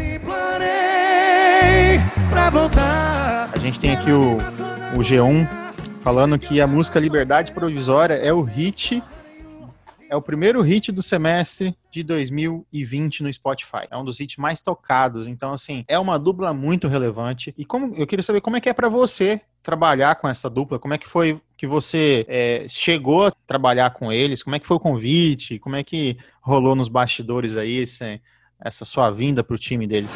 Pra 2.38 2.52
voltar. 2.52 3.50
A 3.52 3.58
gente 3.58 3.80
tem 3.80 3.92
aqui 3.92 4.12
o, 4.12 4.38
o 4.96 5.00
G1 5.00 5.48
falando 6.02 6.38
que 6.38 6.62
a 6.62 6.68
música 6.68 7.00
Liberdade 7.00 7.52
Provisória 7.52 8.14
é 8.14 8.32
o 8.32 8.42
hit 8.42 9.02
é 10.10 10.16
o 10.16 10.22
primeiro 10.22 10.62
hit 10.62 10.92
do 10.92 11.02
semestre 11.02 11.76
de 11.92 12.04
2020 12.04 13.24
no 13.24 13.34
Spotify. 13.34 13.88
É 13.90 13.98
um 13.98 14.06
dos 14.06 14.20
hits 14.20 14.38
mais 14.38 14.62
tocados. 14.62 15.28
Então, 15.28 15.52
assim, 15.52 15.84
é 15.88 16.00
uma 16.00 16.18
dupla 16.18 16.54
muito 16.54 16.88
relevante. 16.88 17.54
E 17.58 17.66
como 17.66 17.94
eu 17.96 18.08
queria 18.08 18.24
saber 18.24 18.40
como 18.40 18.56
é 18.56 18.62
que 18.62 18.70
é 18.70 18.74
para 18.74 18.88
você 18.88 19.42
trabalhar 19.62 20.16
com 20.16 20.30
essa 20.30 20.50
dupla. 20.50 20.80
Como 20.80 20.94
é 20.94 20.98
que 20.98 21.08
foi 21.08 21.42
que 21.58 21.68
você 21.68 22.24
é, 22.30 22.66
chegou 22.70 23.26
a 23.26 23.32
trabalhar 23.46 23.90
com 23.90 24.14
eles? 24.14 24.44
Como 24.44 24.56
é 24.56 24.60
que 24.60 24.68
foi 24.68 24.78
o 24.78 24.80
convite? 24.80 25.60
Como 25.60 25.76
é 25.76 25.84
que 25.84 26.18
rolou 26.40 26.76
nos 26.76 26.88
bastidores 26.88 27.58
aí 27.58 27.80
esse, 27.80 28.22
essa 28.64 28.86
sua 28.86 29.10
vinda 29.10 29.44
para 29.44 29.56
o 29.56 29.60
time 29.60 29.86
deles? 29.86 30.16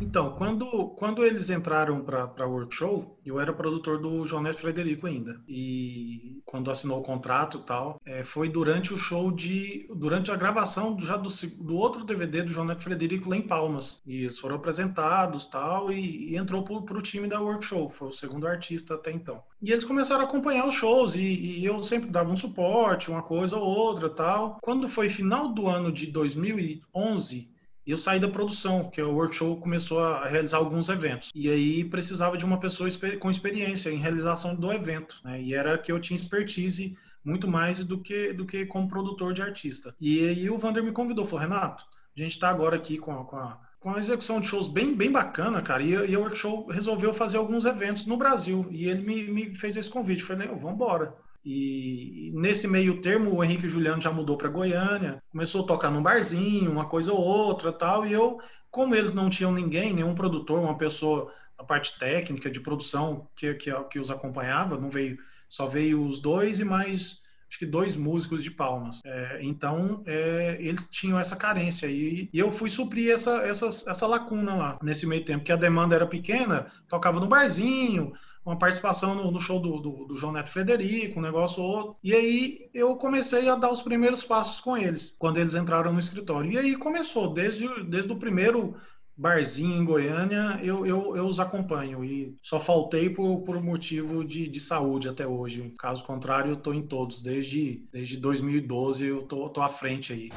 Então, 0.00 0.32
quando, 0.32 0.88
quando 0.96 1.24
eles 1.24 1.50
entraram 1.50 2.00
para 2.00 2.46
Workshow, 2.46 3.18
eu 3.24 3.40
era 3.40 3.52
produtor 3.52 4.00
do 4.00 4.26
João 4.26 4.42
Neto 4.42 4.60
Frederico 4.60 5.06
ainda. 5.06 5.40
E 5.48 6.42
quando 6.44 6.70
assinou 6.70 7.00
o 7.00 7.02
contrato 7.02 7.58
e 7.58 7.66
tal, 7.66 8.00
é, 8.04 8.24
foi 8.24 8.48
durante 8.48 8.92
o 8.92 8.96
show 8.96 9.30
de. 9.30 9.88
durante 9.94 10.30
a 10.30 10.36
gravação 10.36 10.98
já 11.00 11.16
do, 11.16 11.28
do 11.58 11.76
outro 11.76 12.04
DVD 12.04 12.42
do 12.42 12.52
João 12.52 12.66
Neto 12.66 12.82
Frederico 12.82 13.30
lá 13.30 13.36
em 13.36 13.42
Palmas. 13.42 14.02
E 14.06 14.22
eles 14.22 14.38
foram 14.38 14.56
apresentados 14.56 15.46
tal, 15.46 15.92
e, 15.92 16.32
e 16.32 16.36
entrou 16.36 16.62
para 16.62 16.98
o 16.98 17.02
time 17.02 17.28
da 17.28 17.40
Workshow. 17.40 17.88
Foi 17.88 18.08
o 18.08 18.12
segundo 18.12 18.46
artista 18.46 18.94
até 18.94 19.12
então. 19.12 19.42
E 19.62 19.72
eles 19.72 19.84
começaram 19.84 20.22
a 20.22 20.24
acompanhar 20.24 20.66
os 20.66 20.74
shows, 20.74 21.14
e, 21.14 21.22
e 21.22 21.64
eu 21.64 21.82
sempre 21.82 22.10
dava 22.10 22.30
um 22.30 22.36
suporte, 22.36 23.10
uma 23.10 23.22
coisa 23.22 23.56
ou 23.56 23.64
outra 23.64 24.10
tal. 24.10 24.58
Quando 24.60 24.88
foi 24.88 25.08
final 25.08 25.48
do 25.48 25.68
ano 25.68 25.90
de 25.90 26.06
2011, 26.06 27.53
e 27.86 27.90
eu 27.90 27.98
saí 27.98 28.18
da 28.18 28.28
produção, 28.28 28.88
que 28.88 29.02
o 29.02 29.12
workshop 29.12 29.60
começou 29.60 30.00
a 30.00 30.26
realizar 30.26 30.58
alguns 30.58 30.88
eventos. 30.88 31.30
E 31.34 31.50
aí 31.50 31.84
precisava 31.84 32.36
de 32.36 32.44
uma 32.44 32.58
pessoa 32.58 32.88
com 33.20 33.30
experiência 33.30 33.90
em 33.90 33.98
realização 33.98 34.54
do 34.54 34.72
evento. 34.72 35.20
Né? 35.22 35.42
E 35.42 35.54
era 35.54 35.76
que 35.76 35.92
eu 35.92 36.00
tinha 36.00 36.16
expertise 36.16 36.96
muito 37.24 37.46
mais 37.46 37.84
do 37.84 37.98
que, 37.98 38.32
do 38.32 38.46
que 38.46 38.64
como 38.66 38.88
produtor 38.88 39.34
de 39.34 39.42
artista. 39.42 39.94
E 40.00 40.28
aí 40.28 40.50
o 40.50 40.58
Vander 40.58 40.82
me 40.82 40.92
convidou, 40.92 41.26
falou, 41.26 41.40
Renato, 41.40 41.84
a 42.16 42.20
gente 42.20 42.32
está 42.32 42.48
agora 42.48 42.76
aqui 42.76 42.96
com 42.96 43.12
a, 43.12 43.24
com 43.24 43.36
a, 43.36 43.58
com 43.80 43.98
execução 43.98 44.40
de 44.40 44.46
shows 44.46 44.68
bem, 44.68 44.94
bem 44.94 45.10
bacana, 45.10 45.60
cara, 45.60 45.82
e, 45.82 45.90
e 45.90 46.16
o 46.16 46.20
workshop 46.20 46.72
resolveu 46.72 47.12
fazer 47.12 47.36
alguns 47.36 47.66
eventos 47.66 48.06
no 48.06 48.16
Brasil. 48.16 48.66
E 48.70 48.88
ele 48.88 49.02
me, 49.02 49.30
me 49.30 49.56
fez 49.58 49.76
esse 49.76 49.90
convite. 49.90 50.20
Eu 50.20 50.26
falei, 50.26 50.48
vamos 50.48 50.72
embora. 50.72 51.14
E 51.44 52.32
nesse 52.34 52.66
meio 52.66 53.00
termo, 53.00 53.34
o 53.34 53.44
Henrique 53.44 53.68
Juliano 53.68 54.00
já 54.00 54.10
mudou 54.10 54.36
para 54.36 54.48
Goiânia, 54.48 55.22
começou 55.30 55.64
a 55.64 55.66
tocar 55.66 55.90
num 55.90 56.02
barzinho, 56.02 56.70
uma 56.70 56.86
coisa 56.86 57.12
ou 57.12 57.20
outra 57.20 57.72
tal. 57.72 58.06
E 58.06 58.12
eu, 58.12 58.40
como 58.70 58.94
eles 58.94 59.12
não 59.12 59.28
tinham 59.28 59.52
ninguém, 59.52 59.92
nenhum 59.92 60.14
produtor, 60.14 60.60
uma 60.60 60.78
pessoa 60.78 61.32
a 61.58 61.62
parte 61.62 61.98
técnica 61.98 62.50
de 62.50 62.60
produção 62.60 63.28
que, 63.36 63.54
que, 63.54 63.70
que 63.90 63.98
os 63.98 64.10
acompanhava, 64.10 64.78
não 64.78 64.90
veio, 64.90 65.18
só 65.48 65.66
veio 65.66 66.04
os 66.04 66.20
dois 66.20 66.58
e 66.58 66.64
mais 66.64 67.22
acho 67.48 67.58
que 67.60 67.66
dois 67.66 67.94
músicos 67.94 68.42
de 68.42 68.50
palmas. 68.50 69.00
É, 69.04 69.38
então, 69.40 70.02
é, 70.06 70.56
eles 70.58 70.88
tinham 70.90 71.18
essa 71.18 71.36
carência 71.36 71.86
e, 71.86 72.28
eu 72.34 72.50
fui 72.50 72.68
suprir 72.68 73.12
essa, 73.12 73.36
essa, 73.46 73.66
essa 73.66 74.06
lacuna 74.06 74.56
lá 74.56 74.78
nesse 74.82 75.06
meio 75.06 75.24
tempo, 75.24 75.44
que 75.44 75.52
a 75.52 75.56
demanda 75.56 75.94
era 75.94 76.06
pequena, 76.06 76.66
tocava 76.88 77.20
no 77.20 77.28
barzinho, 77.28 78.12
uma 78.44 78.58
participação 78.58 79.14
no, 79.14 79.30
no 79.30 79.40
show 79.40 79.58
do, 79.58 79.80
do, 79.80 80.04
do, 80.04 80.16
João 80.16 80.32
Neto 80.32 80.50
Frederico, 80.50 81.18
um 81.18 81.22
negócio 81.22 81.62
ou 81.62 81.70
outro. 81.70 81.96
E 82.02 82.14
aí 82.14 82.70
eu 82.74 82.94
comecei 82.96 83.48
a 83.48 83.54
dar 83.54 83.70
os 83.70 83.80
primeiros 83.80 84.22
passos 84.22 84.60
com 84.60 84.76
eles, 84.76 85.16
quando 85.18 85.38
eles 85.38 85.54
entraram 85.54 85.92
no 85.92 85.98
escritório. 85.98 86.52
E 86.52 86.58
aí 86.58 86.76
começou, 86.76 87.32
desde, 87.32 87.66
desde 87.84 88.12
o 88.12 88.18
primeiro 88.18 88.76
barzinho 89.16 89.76
em 89.76 89.84
Goiânia, 89.84 90.60
eu, 90.62 90.86
eu, 90.86 91.16
eu 91.16 91.26
os 91.26 91.40
acompanho 91.40 92.04
e 92.04 92.34
só 92.42 92.60
faltei 92.60 93.08
por, 93.08 93.42
por 93.42 93.62
motivo 93.62 94.24
de, 94.24 94.48
de 94.48 94.60
saúde 94.60 95.08
até 95.08 95.26
hoje. 95.26 95.72
Caso 95.78 96.04
contrário, 96.04 96.50
eu 96.50 96.54
estou 96.54 96.74
em 96.74 96.82
todos. 96.82 97.22
Desde, 97.22 97.82
desde 97.92 98.16
2012 98.16 99.06
eu 99.06 99.22
tô, 99.22 99.48
tô 99.48 99.62
à 99.62 99.68
frente 99.68 100.12
aí. 100.12 100.30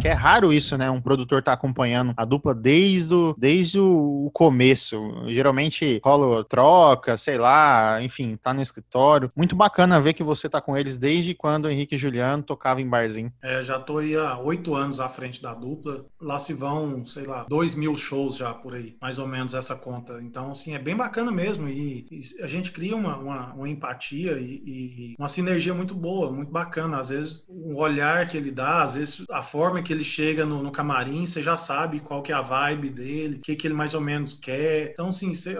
Que 0.00 0.08
é 0.08 0.12
raro 0.12 0.52
isso, 0.52 0.76
né? 0.76 0.90
Um 0.90 1.00
produtor 1.00 1.42
tá 1.42 1.52
acompanhando 1.52 2.12
a 2.16 2.24
dupla 2.24 2.54
desde 2.54 3.14
o, 3.14 3.34
desde 3.36 3.80
o 3.80 4.30
começo. 4.32 4.96
Geralmente 5.28 6.00
rola 6.04 6.44
troca, 6.44 7.16
sei 7.16 7.38
lá, 7.38 8.00
enfim, 8.02 8.36
tá 8.36 8.52
no 8.52 8.62
escritório. 8.62 9.30
Muito 9.34 9.56
bacana 9.56 10.00
ver 10.00 10.12
que 10.12 10.22
você 10.22 10.48
tá 10.48 10.60
com 10.60 10.76
eles 10.76 10.98
desde 10.98 11.34
quando 11.34 11.64
o 11.64 11.70
Henrique 11.70 11.94
e 11.94 11.98
Juliano 11.98 12.42
tocava 12.42 12.80
em 12.80 12.88
barzinho. 12.88 13.32
É, 13.42 13.62
já 13.62 13.80
tô 13.80 13.98
aí 13.98 14.14
há 14.14 14.38
oito 14.38 14.74
anos 14.74 15.00
à 15.00 15.08
frente 15.08 15.42
da 15.42 15.54
dupla. 15.54 16.04
Lá 16.20 16.38
se 16.38 16.52
vão, 16.52 17.04
sei 17.04 17.24
lá, 17.24 17.44
dois 17.48 17.74
mil 17.74 17.96
shows 18.06 18.36
já 18.36 18.54
por 18.54 18.74
aí, 18.74 18.96
mais 19.00 19.18
ou 19.18 19.26
menos 19.26 19.54
essa 19.54 19.74
conta. 19.74 20.20
Então, 20.22 20.50
assim, 20.52 20.74
é 20.74 20.78
bem 20.78 20.96
bacana 20.96 21.32
mesmo. 21.32 21.68
E, 21.68 22.06
e 22.10 22.42
a 22.42 22.46
gente 22.46 22.70
cria 22.70 22.96
uma, 22.96 23.16
uma, 23.16 23.52
uma 23.54 23.68
empatia 23.68 24.38
e, 24.38 24.62
e, 24.64 25.14
uma 25.18 25.28
sinergia 25.28 25.74
muito 25.74 25.94
boa, 25.94 26.32
muito 26.32 26.50
bacana. 26.52 26.98
Às 26.98 27.08
vezes, 27.08 27.44
o 27.48 27.76
olhar 27.76 28.28
que 28.28 28.36
ele 28.36 28.50
dá, 28.50 28.82
às 28.82 28.94
vezes, 28.94 29.24
a 29.30 29.42
forma 29.42 29.82
que 29.82 29.92
ele 29.92 30.04
chega 30.04 30.46
no, 30.46 30.62
no 30.62 30.72
camarim, 30.72 31.26
você 31.26 31.42
já 31.42 31.56
sabe 31.56 32.00
qual 32.00 32.22
que 32.22 32.32
é 32.32 32.34
a 32.34 32.42
vibe 32.42 32.90
dele, 32.90 33.36
o 33.36 33.40
que, 33.40 33.56
que 33.56 33.66
ele 33.66 33.74
mais 33.74 33.94
ou 33.94 34.00
menos 34.00 34.34
quer. 34.34 34.90
Então, 34.92 35.08
assim, 35.08 35.34
você 35.34 35.56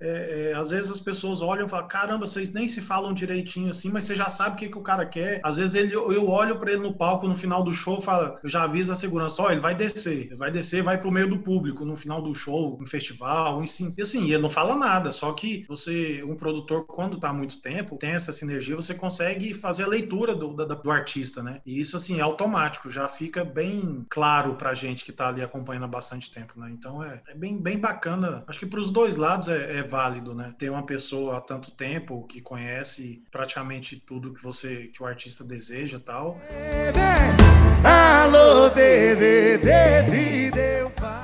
é, 0.00 0.50
é, 0.50 0.54
às 0.54 0.70
vezes 0.70 0.90
as 0.90 1.00
pessoas 1.00 1.40
olham 1.40 1.66
e 1.66 1.68
falam, 1.68 1.88
caramba, 1.88 2.26
vocês 2.26 2.52
nem 2.52 2.68
se 2.68 2.80
falam 2.80 3.12
direitinho 3.12 3.70
assim, 3.70 3.90
mas 3.90 4.04
você 4.04 4.14
já 4.14 4.28
sabe 4.28 4.54
o 4.54 4.58
que, 4.58 4.68
que 4.68 4.78
o 4.78 4.82
cara 4.82 5.04
quer. 5.06 5.40
Às 5.42 5.56
vezes 5.56 5.74
ele, 5.74 5.94
eu 5.94 6.28
olho 6.28 6.58
para 6.58 6.72
ele 6.72 6.82
no 6.82 6.94
palco 6.94 7.26
no 7.26 7.36
final 7.36 7.62
do 7.62 7.72
show, 7.72 8.02
eu 8.42 8.48
já 8.48 8.64
aviso 8.64 8.92
a 8.92 8.96
segurança, 8.96 9.42
ó, 9.42 9.50
ele 9.50 9.60
vai 9.60 9.74
descer, 9.74 10.26
ele 10.26 10.36
vai 10.36 10.50
descer, 10.50 10.82
vai 10.82 10.98
pro 10.98 11.10
meio 11.10 11.28
do 11.28 11.38
público 11.38 11.84
no 11.84 11.96
final 11.96 12.22
do 12.22 12.34
show, 12.34 12.76
no 12.80 12.86
festival, 12.86 13.62
enfim. 13.62 13.92
E 13.96 14.02
assim, 14.02 14.24
ele 14.24 14.38
não 14.38 14.50
fala 14.50 14.74
nada, 14.74 15.10
só 15.12 15.32
que 15.32 15.64
você, 15.68 16.22
um 16.22 16.36
produtor, 16.36 16.84
quando 16.86 17.18
tá 17.18 17.30
há 17.30 17.32
muito 17.32 17.60
tempo, 17.60 17.96
tem 17.96 18.10
essa 18.10 18.32
sinergia, 18.32 18.76
você 18.76 18.94
consegue 18.94 19.54
fazer 19.54 19.84
a 19.84 19.88
leitura 19.88 20.34
do, 20.34 20.48
do, 20.54 20.66
do 20.66 20.90
artista, 20.90 21.42
né? 21.42 21.60
E 21.66 21.78
isso, 21.78 21.96
assim, 21.96 22.18
é 22.18 22.22
automático, 22.22 22.90
já 22.90 23.08
fica 23.08 23.44
bem 23.44 24.06
claro 24.08 24.54
pra 24.54 24.74
gente 24.74 25.04
que 25.04 25.12
tá 25.12 25.28
ali 25.28 25.42
acompanhando 25.42 25.84
há 25.84 25.88
bastante 25.88 26.30
tempo, 26.30 26.58
né? 26.58 26.70
Então 26.70 27.02
é, 27.02 27.20
é 27.28 27.34
bem, 27.34 27.60
bem 27.60 27.78
bacana. 27.78 28.44
Acho 28.46 28.58
que 28.58 28.66
pros 28.66 28.90
dois 28.90 29.16
lados 29.16 29.48
é, 29.48 29.78
é 29.78 29.87
válido, 29.88 30.34
né? 30.34 30.54
Ter 30.58 30.70
uma 30.70 30.84
pessoa 30.84 31.38
há 31.38 31.40
tanto 31.40 31.70
tempo 31.70 32.26
que 32.26 32.40
conhece 32.40 33.22
praticamente 33.30 33.98
tudo 33.98 34.32
que 34.32 34.42
você, 34.42 34.88
que 34.92 35.02
o 35.02 35.06
artista 35.06 35.42
deseja, 35.42 35.98
tal. 35.98 36.38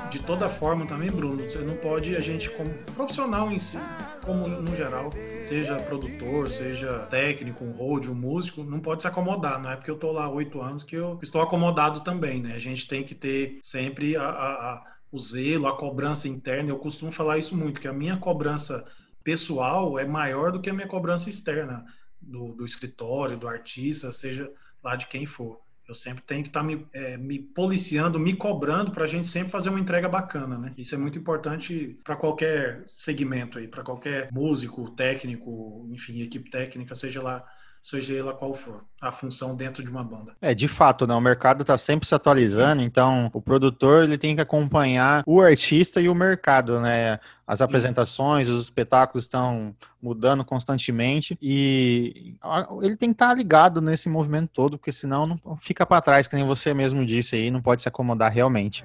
De 0.09 0.19
toda 0.19 0.49
forma 0.49 0.85
também, 0.85 1.11
Bruno, 1.11 1.43
você 1.43 1.59
não 1.59 1.75
pode 1.75 2.15
a 2.15 2.19
gente 2.19 2.49
como 2.51 2.73
profissional 2.95 3.51
em 3.51 3.59
si, 3.59 3.77
como 4.23 4.47
no 4.47 4.75
geral, 4.75 5.11
seja 5.43 5.75
produtor, 5.77 6.49
seja 6.49 6.99
técnico, 7.09 7.63
um 7.63 7.71
road, 7.71 8.09
um 8.09 8.15
músico, 8.15 8.63
não 8.63 8.79
pode 8.79 9.01
se 9.01 9.07
acomodar. 9.07 9.61
Não 9.61 9.71
é 9.71 9.75
porque 9.75 9.91
eu 9.91 9.97
tô 9.97 10.11
lá 10.11 10.29
oito 10.29 10.61
anos 10.61 10.83
que 10.83 10.95
eu 10.95 11.19
estou 11.21 11.41
acomodado 11.41 11.99
também, 11.99 12.41
né? 12.41 12.53
A 12.55 12.59
gente 12.59 12.87
tem 12.87 13.03
que 13.03 13.13
ter 13.13 13.59
sempre 13.61 14.15
a, 14.15 14.23
a, 14.23 14.73
a 14.73 14.94
o 15.11 15.19
zelo, 15.19 15.67
a 15.67 15.77
cobrança 15.77 16.27
interna. 16.27 16.69
Eu 16.69 16.79
costumo 16.79 17.11
falar 17.11 17.37
isso 17.37 17.55
muito, 17.55 17.79
que 17.79 17.87
a 17.87 17.93
minha 17.93 18.17
cobrança 18.17 18.85
pessoal 19.23 19.97
é 19.97 20.05
maior 20.05 20.51
do 20.51 20.61
que 20.61 20.69
a 20.69 20.73
minha 20.73 20.87
cobrança 20.87 21.29
externa 21.29 21.85
do, 22.21 22.53
do 22.53 22.65
escritório, 22.65 23.37
do 23.37 23.47
artista, 23.47 24.11
seja 24.11 24.51
lá 24.83 24.95
de 24.95 25.07
quem 25.07 25.25
for. 25.25 25.59
Eu 25.87 25.93
sempre 25.93 26.23
tenho 26.23 26.41
que 26.41 26.49
estar 26.49 26.61
tá 26.61 26.65
me, 26.65 26.87
é, 26.93 27.15
me 27.15 27.39
policiando, 27.39 28.19
me 28.19 28.35
cobrando 28.35 28.91
para 28.91 29.03
a 29.03 29.07
gente 29.07 29.27
sempre 29.27 29.51
fazer 29.51 29.69
uma 29.69 29.79
entrega 29.79 30.09
bacana, 30.09 30.57
né? 30.57 30.73
Isso 30.77 30.95
é 30.95 30.97
muito 30.97 31.17
importante 31.17 31.99
para 32.03 32.15
qualquer 32.15 32.83
segmento 32.87 33.59
aí, 33.59 33.67
para 33.67 33.83
qualquer 33.83 34.31
músico, 34.31 34.89
técnico, 34.91 35.87
enfim, 35.91 36.21
equipe 36.21 36.49
técnica, 36.49 36.95
seja 36.95 37.21
lá 37.21 37.45
seja 37.85 38.15
ela 38.15 38.33
qual 38.33 38.51
for 38.51 38.83
a 38.99 39.11
função 39.11 39.55
dentro 39.55 39.83
de 39.83 39.89
uma 39.91 40.03
banda. 40.03 40.35
É, 40.41 40.55
de 40.55 40.67
fato, 40.67 41.05
né? 41.05 41.13
O 41.13 41.21
mercado 41.21 41.61
está 41.61 41.77
sempre 41.77 42.07
se 42.07 42.15
atualizando, 42.15 42.81
então 42.81 43.29
o 43.31 43.39
produtor 43.39 44.05
ele 44.05 44.17
tem 44.17 44.35
que 44.35 44.41
acompanhar 44.41 45.21
o 45.27 45.39
artista 45.39 46.01
e 46.01 46.09
o 46.09 46.15
mercado, 46.15 46.79
né? 46.81 47.19
As 47.45 47.61
apresentações, 47.61 48.49
os 48.49 48.63
espetáculos 48.63 49.25
estão 49.25 49.75
mudando 50.01 50.43
constantemente 50.43 51.37
e 51.39 52.35
ele 52.81 52.97
tem 52.97 53.09
que 53.09 53.15
estar 53.15 53.27
tá 53.27 53.33
ligado 53.35 53.79
nesse 53.79 54.09
movimento 54.09 54.49
todo, 54.51 54.79
porque 54.79 54.91
senão 54.91 55.39
não 55.45 55.57
fica 55.57 55.85
para 55.85 56.01
trás, 56.01 56.27
que 56.27 56.35
nem 56.35 56.43
você 56.43 56.73
mesmo 56.73 57.05
disse 57.05 57.35
aí, 57.35 57.51
não 57.51 57.61
pode 57.61 57.83
se 57.83 57.87
acomodar 57.87 58.31
realmente. 58.31 58.83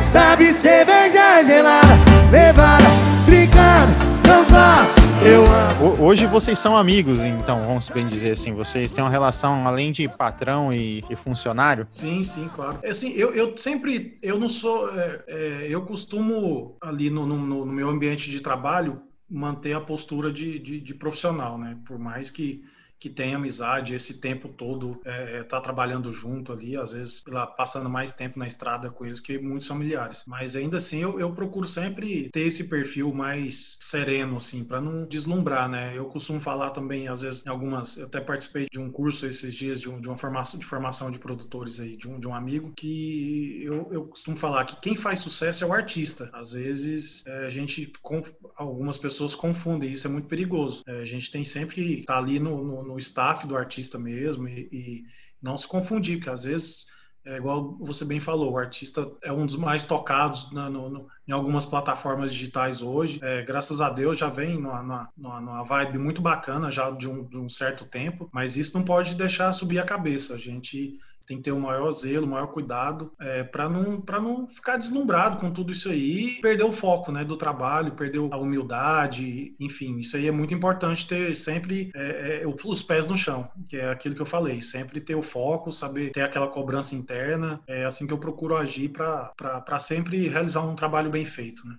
Sabe 0.00 0.46
cerveja 0.46 1.44
gelada, 1.44 1.86
levada, 2.32 2.84
trincada, 3.26 3.92
não 4.26 4.44
posso, 4.44 4.98
eu 5.24 5.44
amo. 5.44 6.02
Hoje 6.02 6.26
vocês 6.26 6.58
são 6.58 6.76
amigos, 6.76 7.22
então, 7.22 7.64
vamos 7.66 7.88
bem 7.90 8.08
dizer 8.08 8.32
assim. 8.32 8.52
Vocês 8.52 8.90
têm 8.90 9.04
uma 9.04 9.10
relação 9.10 9.68
além 9.68 9.92
de 9.92 10.08
patrão 10.08 10.72
e, 10.72 11.04
e 11.08 11.14
funcionário? 11.14 11.86
Sim, 11.90 12.24
sim, 12.24 12.50
claro. 12.52 12.78
É 12.82 12.90
assim, 12.90 13.12
eu, 13.12 13.32
eu 13.34 13.56
sempre, 13.56 14.18
eu 14.20 14.40
não 14.40 14.48
sou, 14.48 14.90
é, 14.98 15.22
é, 15.28 15.66
eu 15.68 15.82
costumo 15.82 16.76
ali 16.80 17.08
no, 17.08 17.24
no, 17.24 17.38
no, 17.38 17.66
meu 17.66 17.88
ambiente 17.88 18.30
de 18.30 18.40
trabalho 18.40 19.00
manter 19.30 19.74
a 19.74 19.80
postura 19.80 20.32
de, 20.32 20.58
de, 20.58 20.80
de 20.80 20.94
profissional, 20.94 21.56
né? 21.56 21.76
Por 21.86 21.98
mais 21.98 22.30
que 22.30 22.64
que 23.00 23.08
tem 23.08 23.34
amizade 23.34 23.94
esse 23.94 24.20
tempo 24.20 24.48
todo, 24.48 25.00
é, 25.06 25.38
é, 25.38 25.42
tá 25.42 25.58
trabalhando 25.58 26.12
junto 26.12 26.52
ali, 26.52 26.76
às 26.76 26.92
vezes 26.92 27.24
lá, 27.26 27.46
passando 27.46 27.88
mais 27.88 28.12
tempo 28.12 28.38
na 28.38 28.46
estrada 28.46 28.90
com 28.90 29.06
eles 29.06 29.18
que 29.18 29.38
muitos 29.38 29.66
familiares. 29.66 30.22
Mas 30.26 30.54
ainda 30.54 30.76
assim 30.76 31.00
eu, 31.00 31.18
eu 31.18 31.32
procuro 31.32 31.66
sempre 31.66 32.28
ter 32.30 32.42
esse 32.42 32.64
perfil 32.64 33.12
mais 33.12 33.76
sereno, 33.80 34.36
assim, 34.36 34.62
para 34.62 34.82
não 34.82 35.06
deslumbrar, 35.06 35.68
né? 35.68 35.96
Eu 35.96 36.04
costumo 36.06 36.40
falar 36.40 36.70
também, 36.70 37.08
às 37.08 37.22
vezes, 37.22 37.44
em 37.46 37.48
algumas. 37.48 37.96
Eu 37.96 38.04
até 38.04 38.20
participei 38.20 38.68
de 38.70 38.78
um 38.78 38.90
curso 38.90 39.26
esses 39.26 39.54
dias 39.54 39.80
de, 39.80 39.88
um, 39.88 39.98
de 39.98 40.06
uma 40.06 40.18
formação 40.18 40.60
de 40.60 40.66
formação 40.66 41.10
de 41.10 41.18
produtores 41.18 41.80
aí, 41.80 41.96
de 41.96 42.06
um, 42.06 42.20
de 42.20 42.28
um 42.28 42.34
amigo, 42.34 42.70
que 42.76 43.62
eu, 43.64 43.88
eu 43.90 44.04
costumo 44.04 44.36
falar 44.36 44.66
que 44.66 44.78
quem 44.80 44.94
faz 44.94 45.20
sucesso 45.20 45.64
é 45.64 45.66
o 45.66 45.72
artista. 45.72 46.28
Às 46.34 46.52
vezes 46.52 47.26
é, 47.26 47.46
a 47.46 47.48
gente, 47.48 47.90
algumas 48.56 48.98
pessoas 48.98 49.34
confundem, 49.34 49.90
isso 49.90 50.06
é 50.06 50.10
muito 50.10 50.28
perigoso. 50.28 50.82
É, 50.86 51.00
a 51.00 51.04
gente 51.06 51.30
tem 51.30 51.44
sempre 51.46 51.76
que 51.76 52.02
tá 52.04 52.18
ali 52.18 52.38
no, 52.38 52.82
no 52.82 52.89
no 52.90 52.98
staff 52.98 53.46
do 53.46 53.56
artista 53.56 53.98
mesmo 53.98 54.48
e, 54.48 54.68
e 54.72 55.04
não 55.42 55.56
se 55.56 55.66
confundir, 55.66 56.18
porque 56.18 56.30
às 56.30 56.44
vezes 56.44 56.86
é 57.24 57.36
igual 57.36 57.76
você 57.78 58.04
bem 58.04 58.18
falou, 58.18 58.52
o 58.52 58.58
artista 58.58 59.06
é 59.22 59.30
um 59.30 59.44
dos 59.44 59.56
mais 59.56 59.84
tocados 59.84 60.50
na, 60.52 60.70
no, 60.70 60.88
no, 60.88 61.08
em 61.28 61.32
algumas 61.32 61.66
plataformas 61.66 62.32
digitais 62.32 62.80
hoje. 62.80 63.20
É, 63.22 63.42
graças 63.42 63.80
a 63.80 63.90
Deus 63.90 64.18
já 64.18 64.28
vem 64.28 64.58
numa, 64.58 65.10
numa, 65.16 65.40
numa 65.40 65.62
vibe 65.62 65.98
muito 65.98 66.22
bacana 66.22 66.70
já 66.70 66.90
de 66.90 67.06
um, 67.06 67.24
de 67.24 67.36
um 67.36 67.48
certo 67.48 67.84
tempo, 67.84 68.28
mas 68.32 68.56
isso 68.56 68.76
não 68.76 68.84
pode 68.84 69.14
deixar 69.14 69.52
subir 69.52 69.78
a 69.78 69.86
cabeça. 69.86 70.34
A 70.34 70.38
gente 70.38 70.98
tem 71.30 71.36
que 71.36 71.44
ter 71.44 71.52
o 71.52 71.60
maior 71.60 71.92
zelo, 71.92 72.26
o 72.26 72.28
maior 72.28 72.48
cuidado, 72.48 73.12
é, 73.20 73.44
para 73.44 73.68
não, 73.68 74.02
não 74.20 74.48
ficar 74.48 74.76
deslumbrado 74.76 75.38
com 75.38 75.52
tudo 75.52 75.70
isso 75.70 75.88
aí 75.88 76.38
e 76.38 76.40
perder 76.40 76.64
o 76.64 76.72
foco 76.72 77.12
né, 77.12 77.24
do 77.24 77.36
trabalho, 77.36 77.92
perder 77.92 78.18
a 78.32 78.36
humildade, 78.36 79.54
enfim, 79.60 79.98
isso 79.98 80.16
aí 80.16 80.26
é 80.26 80.32
muito 80.32 80.52
importante 80.52 81.06
ter 81.06 81.36
sempre 81.36 81.92
é, 81.94 82.42
é, 82.42 82.46
os 82.64 82.82
pés 82.82 83.06
no 83.06 83.16
chão, 83.16 83.48
que 83.68 83.76
é 83.76 83.90
aquilo 83.90 84.16
que 84.16 84.22
eu 84.22 84.26
falei, 84.26 84.60
sempre 84.60 85.00
ter 85.00 85.14
o 85.14 85.22
foco, 85.22 85.70
saber 85.70 86.10
ter 86.10 86.22
aquela 86.22 86.48
cobrança 86.48 86.96
interna, 86.96 87.60
é 87.68 87.84
assim 87.84 88.08
que 88.08 88.12
eu 88.12 88.18
procuro 88.18 88.56
agir 88.56 88.88
para 88.88 89.78
sempre 89.78 90.26
realizar 90.26 90.62
um 90.62 90.74
trabalho 90.74 91.10
bem 91.10 91.24
feito. 91.24 91.62
Né? 91.64 91.76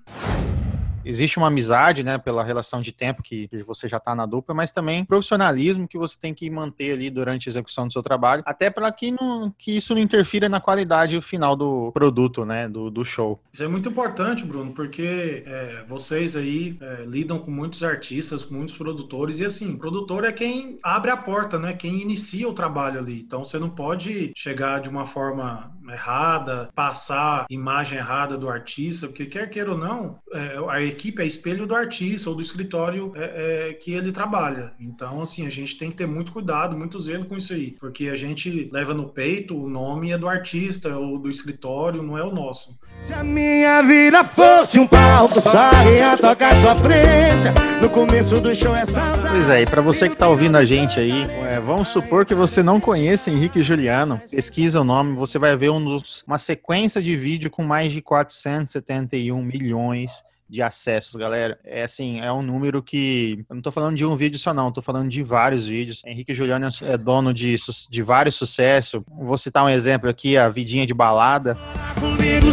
Existe 1.06 1.38
uma 1.38 1.48
amizade, 1.48 2.04
né, 2.04 2.18
pela 2.18 2.44
relação 2.44 2.82
de 2.82 2.92
tempo 2.92 3.24
que, 3.24 3.50
você 3.66 3.88
já 3.88 3.98
está 3.98 4.16
na 4.16 4.26
dupla, 4.26 4.56
mas 4.56 4.72
também 4.72 5.06
profissionalismo 5.06 5.88
que 5.88 5.98
você 5.98 6.18
tem 6.20 6.34
que 6.34 6.50
manter 6.50 6.94
ali 6.94 7.10
durante 7.10 7.48
a 7.48 7.52
execução 7.52 7.88
do 7.88 7.94
seu 7.94 8.02
trabalho, 8.02 8.44
até 8.46 8.70
para 8.70 8.92
que, 8.92 9.14
que 9.58 9.78
isso 9.78 9.94
não 9.94 10.02
interfira 10.02 10.50
na 10.50 10.60
qualidade 10.60 11.22
final 11.22 11.56
do 11.56 11.92
produto, 11.92 12.46
né, 12.46 12.68
do, 12.68 12.90
do 12.90 13.04
show. 13.04 13.40
Isso 13.52 13.64
é 13.64 13.68
muito 13.68 13.90
importante, 13.90 14.44
Bruno, 14.44 14.72
porque 14.74 15.44
é, 15.46 15.86
vocês 15.88 16.36
aí 16.36 16.78
é, 16.82 17.04
lidam 17.06 17.40
com 17.40 17.52
muitos 17.52 17.84
artistas, 17.84 18.44
com 18.44 18.56
muitos 18.56 18.76
produtores, 18.76 19.40
e 19.40 19.46
assim, 19.46 19.78
produtor 19.78 20.24
é 20.24 20.32
quem 20.32 20.80
abre 20.84 21.12
a 21.12 21.18
porta, 21.18 21.60
né, 21.60 21.74
quem 21.74 22.02
inicia 22.02 22.48
o 22.48 22.54
trabalho 22.54 23.00
ali. 23.00 23.22
Então 23.22 23.44
você 23.44 23.60
não 23.60 23.70
pode 23.70 24.32
chegar 24.36 24.82
de 24.82 24.90
uma 24.90 25.06
forma 25.06 25.72
errada, 25.90 26.70
passar 26.76 27.46
imagem 27.50 27.98
errada 27.98 28.38
do 28.38 28.50
artista, 28.50 29.08
porque 29.08 29.26
quer 29.26 29.50
queira 29.50 29.72
ou 29.72 29.78
não, 29.78 30.20
é, 30.34 30.58
a 30.70 30.82
equipe 30.92 31.22
é 31.22 31.26
espelho 31.26 31.66
do 31.66 31.76
artista 31.76 32.30
ou 32.30 32.36
do 32.36 32.42
escritório 32.42 33.12
é, 33.16 33.70
é, 33.70 33.74
que 33.74 33.94
ele 33.94 34.12
trabalha. 34.12 34.72
Então, 34.80 35.22
assim, 35.22 35.46
a 35.46 35.50
gente 35.50 35.78
tem 35.78 35.90
que 35.90 35.98
ter 35.98 36.08
muito 36.08 36.32
cuidado, 36.32 36.78
muito 36.78 37.00
zelo 37.00 37.26
com 37.26 37.38
isso 37.38 37.54
aí, 37.54 37.72
porque 37.80 38.08
a 38.08 38.16
gente 38.16 38.70
leva 38.72 38.94
no 38.94 39.10
peito 39.10 39.56
o 39.56 39.70
nome 39.70 40.12
é 40.12 40.18
do 40.18 40.28
artista 40.28 40.98
ou 40.98 41.18
do 41.18 41.30
escritório, 41.30 42.04
não 42.04 42.18
é 42.18 42.24
o 42.24 42.34
nosso. 42.34 42.80
Se 43.02 43.14
a 43.14 43.24
minha 43.24 43.82
vida 43.82 44.24
fosse 44.24 44.80
um 44.80 44.86
palco, 44.86 45.42
saia 45.42 46.16
tocar 46.18 46.54
sofrência. 46.56 47.54
No 47.82 47.90
começo 47.90 48.40
do 48.40 48.54
show 48.54 48.76
é 48.76 48.86
saudade. 48.86 49.30
Pois 49.30 49.50
é, 49.50 49.64
e 49.64 49.66
pra 49.66 49.82
você 49.82 50.08
que 50.08 50.16
tá 50.16 50.28
ouvindo 50.28 50.56
a 50.56 50.64
gente 50.64 51.00
aí, 51.00 51.24
é, 51.48 51.60
vamos 51.60 51.90
supor 51.90 52.26
que 52.26 52.36
você 52.36 52.62
não 52.62 52.80
conhece 52.80 53.32
Henrique 53.32 53.60
e 53.60 53.64
Juliano. 53.64 54.22
Pesquisa 54.30 54.82
o 54.82 54.84
nome, 54.84 55.16
você 55.16 55.40
vai 55.40 55.56
ver 55.56 55.72
um 55.72 55.84
dos, 55.84 56.24
uma 56.28 56.38
sequência 56.38 57.02
de 57.02 57.16
vídeo 57.16 57.50
com 57.50 57.64
mais 57.64 57.92
de 57.92 58.02
471 58.02 59.42
milhões 59.42 60.24
de 60.52 60.62
acessos, 60.62 61.16
galera. 61.16 61.58
É 61.64 61.84
assim, 61.84 62.20
é 62.20 62.32
um 62.32 62.42
número 62.42 62.84
que. 62.84 63.46
Eu 63.50 63.56
não 63.56 63.62
tô 63.62 63.72
falando 63.72 63.96
de 63.96 64.06
um 64.06 64.18
vídeo 64.18 64.38
só, 64.38 64.54
não, 64.54 64.70
tô 64.70 64.82
falando 64.82 65.08
de 65.08 65.24
vários 65.24 65.66
vídeos. 65.66 66.02
Henrique 66.06 66.36
Juliano 66.36 66.68
é 66.82 66.98
dono 66.98 67.34
de, 67.34 67.56
de 67.90 68.04
vários 68.04 68.36
sucessos. 68.36 69.02
Vou 69.08 69.38
citar 69.38 69.64
um 69.64 69.70
exemplo 69.70 70.10
aqui, 70.10 70.36
a 70.36 70.50
Vidinha 70.50 70.86
de 70.86 70.94
Balada. 70.94 71.58
Comigo 71.98 72.48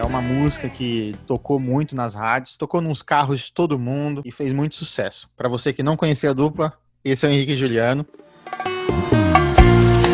É 0.00 0.04
uma 0.04 0.20
música 0.20 0.68
que 0.68 1.14
tocou 1.28 1.60
muito 1.60 1.94
nas 1.94 2.14
rádios, 2.14 2.56
tocou 2.56 2.80
nos 2.80 3.02
carros 3.02 3.42
de 3.42 3.52
todo 3.52 3.78
mundo 3.78 4.20
e 4.24 4.32
fez 4.32 4.52
muito 4.52 4.74
sucesso. 4.74 5.30
Para 5.36 5.48
você 5.48 5.72
que 5.72 5.82
não 5.82 5.96
conhecia 5.96 6.30
a 6.30 6.32
dupla, 6.32 6.72
esse 7.04 7.24
é 7.24 7.28
o 7.28 7.32
Henrique 7.32 7.56
Juliano. 7.56 8.04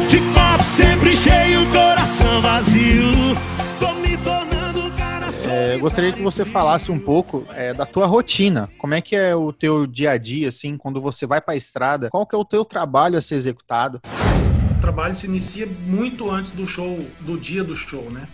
De 0.08 0.18
copo 0.20 0.64
sempre 0.76 1.16
cheio, 1.16 1.66
coração 1.70 2.42
vazio. 2.42 2.97
Eu 5.78 5.82
gostaria 5.82 6.12
que 6.12 6.20
você 6.20 6.44
falasse 6.44 6.90
um 6.90 6.98
pouco 6.98 7.46
é, 7.54 7.72
da 7.72 7.86
tua 7.86 8.04
rotina. 8.04 8.68
Como 8.76 8.94
é 8.94 9.00
que 9.00 9.14
é 9.14 9.32
o 9.32 9.52
teu 9.52 9.86
dia 9.86 10.10
a 10.10 10.18
dia, 10.18 10.48
assim, 10.48 10.76
quando 10.76 11.00
você 11.00 11.24
vai 11.24 11.40
para 11.40 11.54
a 11.54 11.56
estrada? 11.56 12.10
Qual 12.10 12.26
que 12.26 12.34
é 12.34 12.38
o 12.38 12.44
teu 12.44 12.64
trabalho 12.64 13.16
a 13.16 13.20
ser 13.20 13.36
executado? 13.36 14.00
O 14.76 14.80
trabalho 14.80 15.14
se 15.14 15.26
inicia 15.26 15.68
muito 15.86 16.28
antes 16.28 16.50
do 16.50 16.66
show, 16.66 16.98
do 17.20 17.38
dia 17.38 17.62
do 17.62 17.76
show, 17.76 18.10
né? 18.10 18.26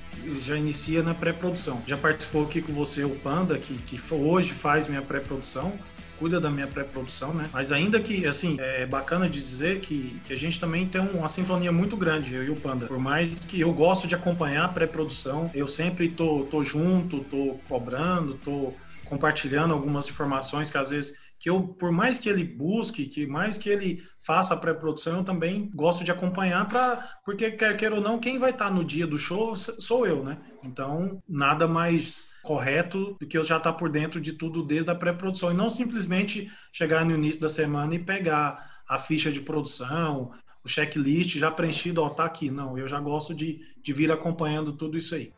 já 0.43 0.57
inicia 0.57 1.03
na 1.03 1.13
pré-produção. 1.13 1.83
Já 1.87 1.99
participou 1.99 2.45
aqui 2.45 2.63
com 2.63 2.73
você 2.73 3.05
o 3.05 3.11
Panda, 3.11 3.59
que, 3.59 3.75
que 3.75 4.01
hoje 4.11 4.55
faz 4.55 4.89
minha 4.89 5.03
pré-produção 5.03 5.71
cuida 6.17 6.41
da 6.41 6.51
minha 6.51 6.67
pré-produção, 6.67 7.35
né? 7.35 7.49
Mas 7.53 7.73
ainda 7.73 8.01
que, 8.01 8.27
assim, 8.27 8.57
é 8.59 8.87
bacana 8.87 9.29
de 9.29 9.43
dizer 9.43 9.81
que, 9.81 10.21
que 10.21 10.33
a 10.33 10.37
gente 10.37 10.61
também 10.61 10.87
tem 10.89 11.01
uma 11.01 11.29
sintonia 11.29 11.73
muito 11.73 11.97
grande, 11.97 12.35
eu 12.35 12.45
e 12.45 12.51
o 12.51 12.57
Panda. 12.57 12.87
Por 12.87 12.99
mais 12.99 13.45
que 13.45 13.61
eu 13.61 13.73
gosto 13.73 14.07
de 14.07 14.15
acompanhar 14.15 14.65
a 14.65 14.69
pré-produção, 14.69 15.51
eu 15.55 15.69
sempre 15.69 16.09
tô, 16.11 16.45
tô 16.45 16.63
junto, 16.63 17.25
tô 17.25 17.59
cobrando, 17.69 18.39
tô 18.39 18.77
compartilhando 19.05 19.75
algumas 19.75 20.09
informações 20.09 20.71
que 20.71 20.79
às 20.79 20.91
vezes 20.91 21.15
que 21.39 21.51
eu, 21.51 21.63
por 21.63 21.93
mais 21.93 22.19
que 22.19 22.29
ele 22.29 22.43
busque, 22.43 23.05
que 23.05 23.27
mais 23.27 23.59
que 23.59 23.69
ele 23.69 24.03
faça 24.23 24.55
a 24.55 24.57
pré-produção, 24.57 25.19
eu 25.19 25.25
também 25.25 25.71
gosto 25.75 26.03
de 26.03 26.11
acompanhar 26.11 26.67
para 26.67 27.07
porque 27.23 27.51
quer 27.51 27.77
queira 27.77 27.97
ou 27.97 28.01
não, 28.01 28.19
quem 28.19 28.39
vai 28.39 28.51
estar 28.51 28.71
no 28.71 28.83
dia 28.83 29.07
do 29.07 29.19
show 29.19 29.55
sou 29.55 30.07
eu, 30.07 30.25
né? 30.25 30.39
Então, 30.63 31.23
nada 31.29 31.69
mais 31.69 32.25
correto 32.45 33.17
do 33.19 33.27
que 33.27 33.37
eu 33.37 33.43
já 33.43 33.57
estar 33.57 33.73
tá 33.73 33.77
por 33.77 33.91
dentro 33.91 34.21
de 34.21 34.35
tudo 34.35 34.63
desde 34.63 34.91
a 34.91 34.95
pré-produção 34.95 35.51
e 35.51 35.55
não 35.55 35.69
simplesmente 35.69 36.53
chegar 36.73 37.05
no 37.05 37.15
início 37.15 37.41
da 37.41 37.49
semana 37.49 37.95
e 37.95 37.99
pegar 37.99 38.83
a 38.87 38.99
ficha 38.99 39.33
de 39.33 39.41
produção, 39.41 40.31
o 40.63 40.69
checklist 40.69 41.37
já 41.39 41.51
preenchido, 41.51 42.03
ó, 42.03 42.09
tá 42.09 42.25
aqui. 42.25 42.51
Não, 42.51 42.79
eu 42.79 42.87
já 42.87 43.01
gosto 43.01 43.35
de, 43.35 43.61
de 43.83 43.93
vir 43.93 44.13
acompanhando 44.13 44.73
tudo 44.73 44.97
isso 44.97 45.15
aí. 45.15 45.33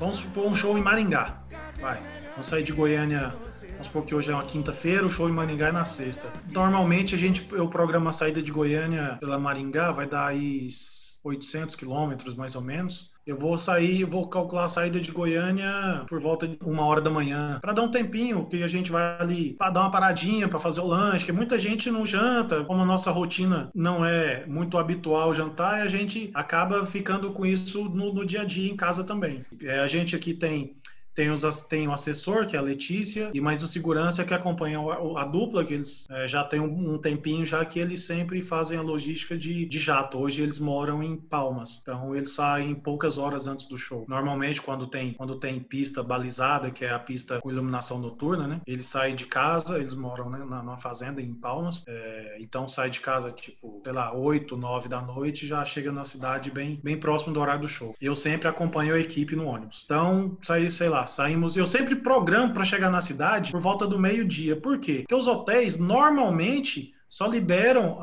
Vamos 0.00 0.18
supor 0.18 0.46
um 0.46 0.54
show 0.54 0.76
em 0.76 0.82
Maringá. 0.82 1.42
Vai. 1.80 2.02
Vamos 2.30 2.46
sair 2.46 2.64
de 2.64 2.72
Goiânia. 2.72 3.34
Vamos 3.70 3.86
supor 3.86 4.04
que 4.04 4.14
hoje 4.14 4.30
é 4.30 4.34
uma 4.34 4.44
quinta-feira, 4.44 5.04
o 5.04 5.10
show 5.10 5.28
em 5.28 5.32
Maringá 5.32 5.68
é 5.68 5.72
na 5.72 5.84
sexta. 5.84 6.30
Normalmente 6.50 7.14
a 7.14 7.18
gente, 7.18 7.46
eu 7.52 7.68
programo 7.68 8.08
a 8.08 8.12
saída 8.12 8.42
de 8.42 8.50
Goiânia 8.50 9.16
pela 9.20 9.38
Maringá, 9.38 9.92
vai 9.92 10.06
dar 10.06 10.28
aí 10.28 10.68
800 11.24 11.74
quilômetros 11.74 12.34
mais 12.34 12.54
ou 12.54 12.62
menos. 12.62 13.12
Eu 13.26 13.38
vou 13.38 13.56
sair, 13.56 14.04
vou 14.04 14.28
calcular 14.28 14.66
a 14.66 14.68
saída 14.68 15.00
de 15.00 15.10
Goiânia 15.10 16.04
por 16.06 16.20
volta 16.20 16.46
de 16.46 16.58
uma 16.60 16.84
hora 16.84 17.00
da 17.00 17.08
manhã, 17.08 17.58
para 17.60 17.72
dar 17.72 17.80
um 17.80 17.90
tempinho 17.90 18.44
que 18.46 18.62
a 18.62 18.68
gente 18.68 18.92
vai 18.92 19.16
ali 19.18 19.54
para 19.54 19.70
dar 19.70 19.80
uma 19.80 19.90
paradinha, 19.90 20.46
para 20.46 20.60
fazer 20.60 20.82
o 20.82 20.86
lanche, 20.86 21.24
que 21.24 21.32
muita 21.32 21.58
gente 21.58 21.90
não 21.90 22.04
janta, 22.04 22.62
como 22.64 22.82
a 22.82 22.86
nossa 22.86 23.10
rotina 23.10 23.70
não 23.74 24.04
é 24.04 24.44
muito 24.46 24.76
habitual 24.76 25.34
jantar, 25.34 25.80
a 25.80 25.88
gente 25.88 26.30
acaba 26.34 26.84
ficando 26.84 27.32
com 27.32 27.46
isso 27.46 27.84
no, 27.84 28.12
no 28.12 28.26
dia 28.26 28.42
a 28.42 28.44
dia 28.44 28.70
em 28.70 28.76
casa 28.76 29.02
também. 29.02 29.42
É, 29.62 29.80
a 29.80 29.86
gente 29.86 30.14
aqui 30.14 30.34
tem 30.34 30.76
tem, 31.14 31.30
os, 31.30 31.62
tem 31.62 31.88
o 31.88 31.92
assessor, 31.92 32.46
que 32.46 32.56
é 32.56 32.58
a 32.58 32.62
Letícia, 32.62 33.30
e 33.32 33.40
mais 33.40 33.62
o 33.62 33.68
segurança 33.68 34.24
que 34.24 34.34
acompanha 34.34 34.78
a, 35.16 35.24
dupla, 35.24 35.64
que 35.64 35.74
eles 35.74 36.06
é, 36.10 36.28
já 36.28 36.44
tem 36.44 36.60
um, 36.60 36.94
um, 36.94 36.98
tempinho 36.98 37.46
já 37.46 37.64
que 37.64 37.78
eles 37.78 38.04
sempre 38.04 38.42
fazem 38.42 38.78
a 38.78 38.82
logística 38.82 39.36
de, 39.36 39.64
de 39.64 39.78
jato. 39.78 40.18
Hoje 40.18 40.42
eles 40.42 40.58
moram 40.58 41.02
em 41.02 41.16
Palmas, 41.16 41.80
então 41.82 42.14
eles 42.14 42.30
saem 42.30 42.74
poucas 42.74 43.18
horas 43.18 43.46
antes 43.46 43.66
do 43.66 43.78
show. 43.78 44.04
Normalmente, 44.08 44.60
quando 44.60 44.86
tem, 44.86 45.12
quando 45.12 45.38
tem 45.38 45.60
pista 45.60 46.02
balizada, 46.02 46.70
que 46.70 46.84
é 46.84 46.90
a 46.90 46.98
pista 46.98 47.40
com 47.40 47.50
iluminação 47.50 47.98
noturna, 47.98 48.46
né? 48.46 48.60
Eles 48.66 48.86
saem 48.86 49.14
de 49.14 49.26
casa, 49.26 49.78
eles 49.78 49.94
moram 49.94 50.30
né, 50.30 50.38
na, 50.38 50.62
numa 50.62 50.78
fazenda 50.78 51.20
em 51.20 51.34
Palmas, 51.34 51.84
é, 51.86 52.38
então 52.40 52.68
sai 52.68 52.90
de 52.90 53.00
casa 53.00 53.30
tipo, 53.32 53.80
sei 53.84 53.92
lá, 53.92 54.14
8, 54.14 54.56
9 54.56 54.88
da 54.88 55.00
noite 55.00 55.46
já 55.46 55.64
chega 55.64 55.92
na 55.92 56.04
cidade 56.04 56.50
bem, 56.50 56.80
bem 56.82 56.98
próximo 56.98 57.32
do 57.32 57.40
horário 57.40 57.62
do 57.62 57.68
show. 57.68 57.94
Eu 58.00 58.14
sempre 58.14 58.48
acompanho 58.48 58.94
a 58.94 58.98
equipe 58.98 59.36
no 59.36 59.46
ônibus. 59.46 59.82
Então, 59.84 60.36
saí, 60.42 60.70
sei 60.70 60.88
lá, 60.88 61.03
saímos. 61.06 61.56
Eu 61.56 61.66
sempre 61.66 61.96
programo 61.96 62.52
para 62.52 62.64
chegar 62.64 62.90
na 62.90 63.00
cidade 63.00 63.52
por 63.52 63.60
volta 63.60 63.86
do 63.86 63.98
meio-dia. 63.98 64.56
Por 64.56 64.78
quê? 64.78 65.00
Porque 65.00 65.14
os 65.14 65.26
hotéis 65.26 65.78
normalmente 65.78 66.94
só 67.14 67.28
liberam 67.28 68.00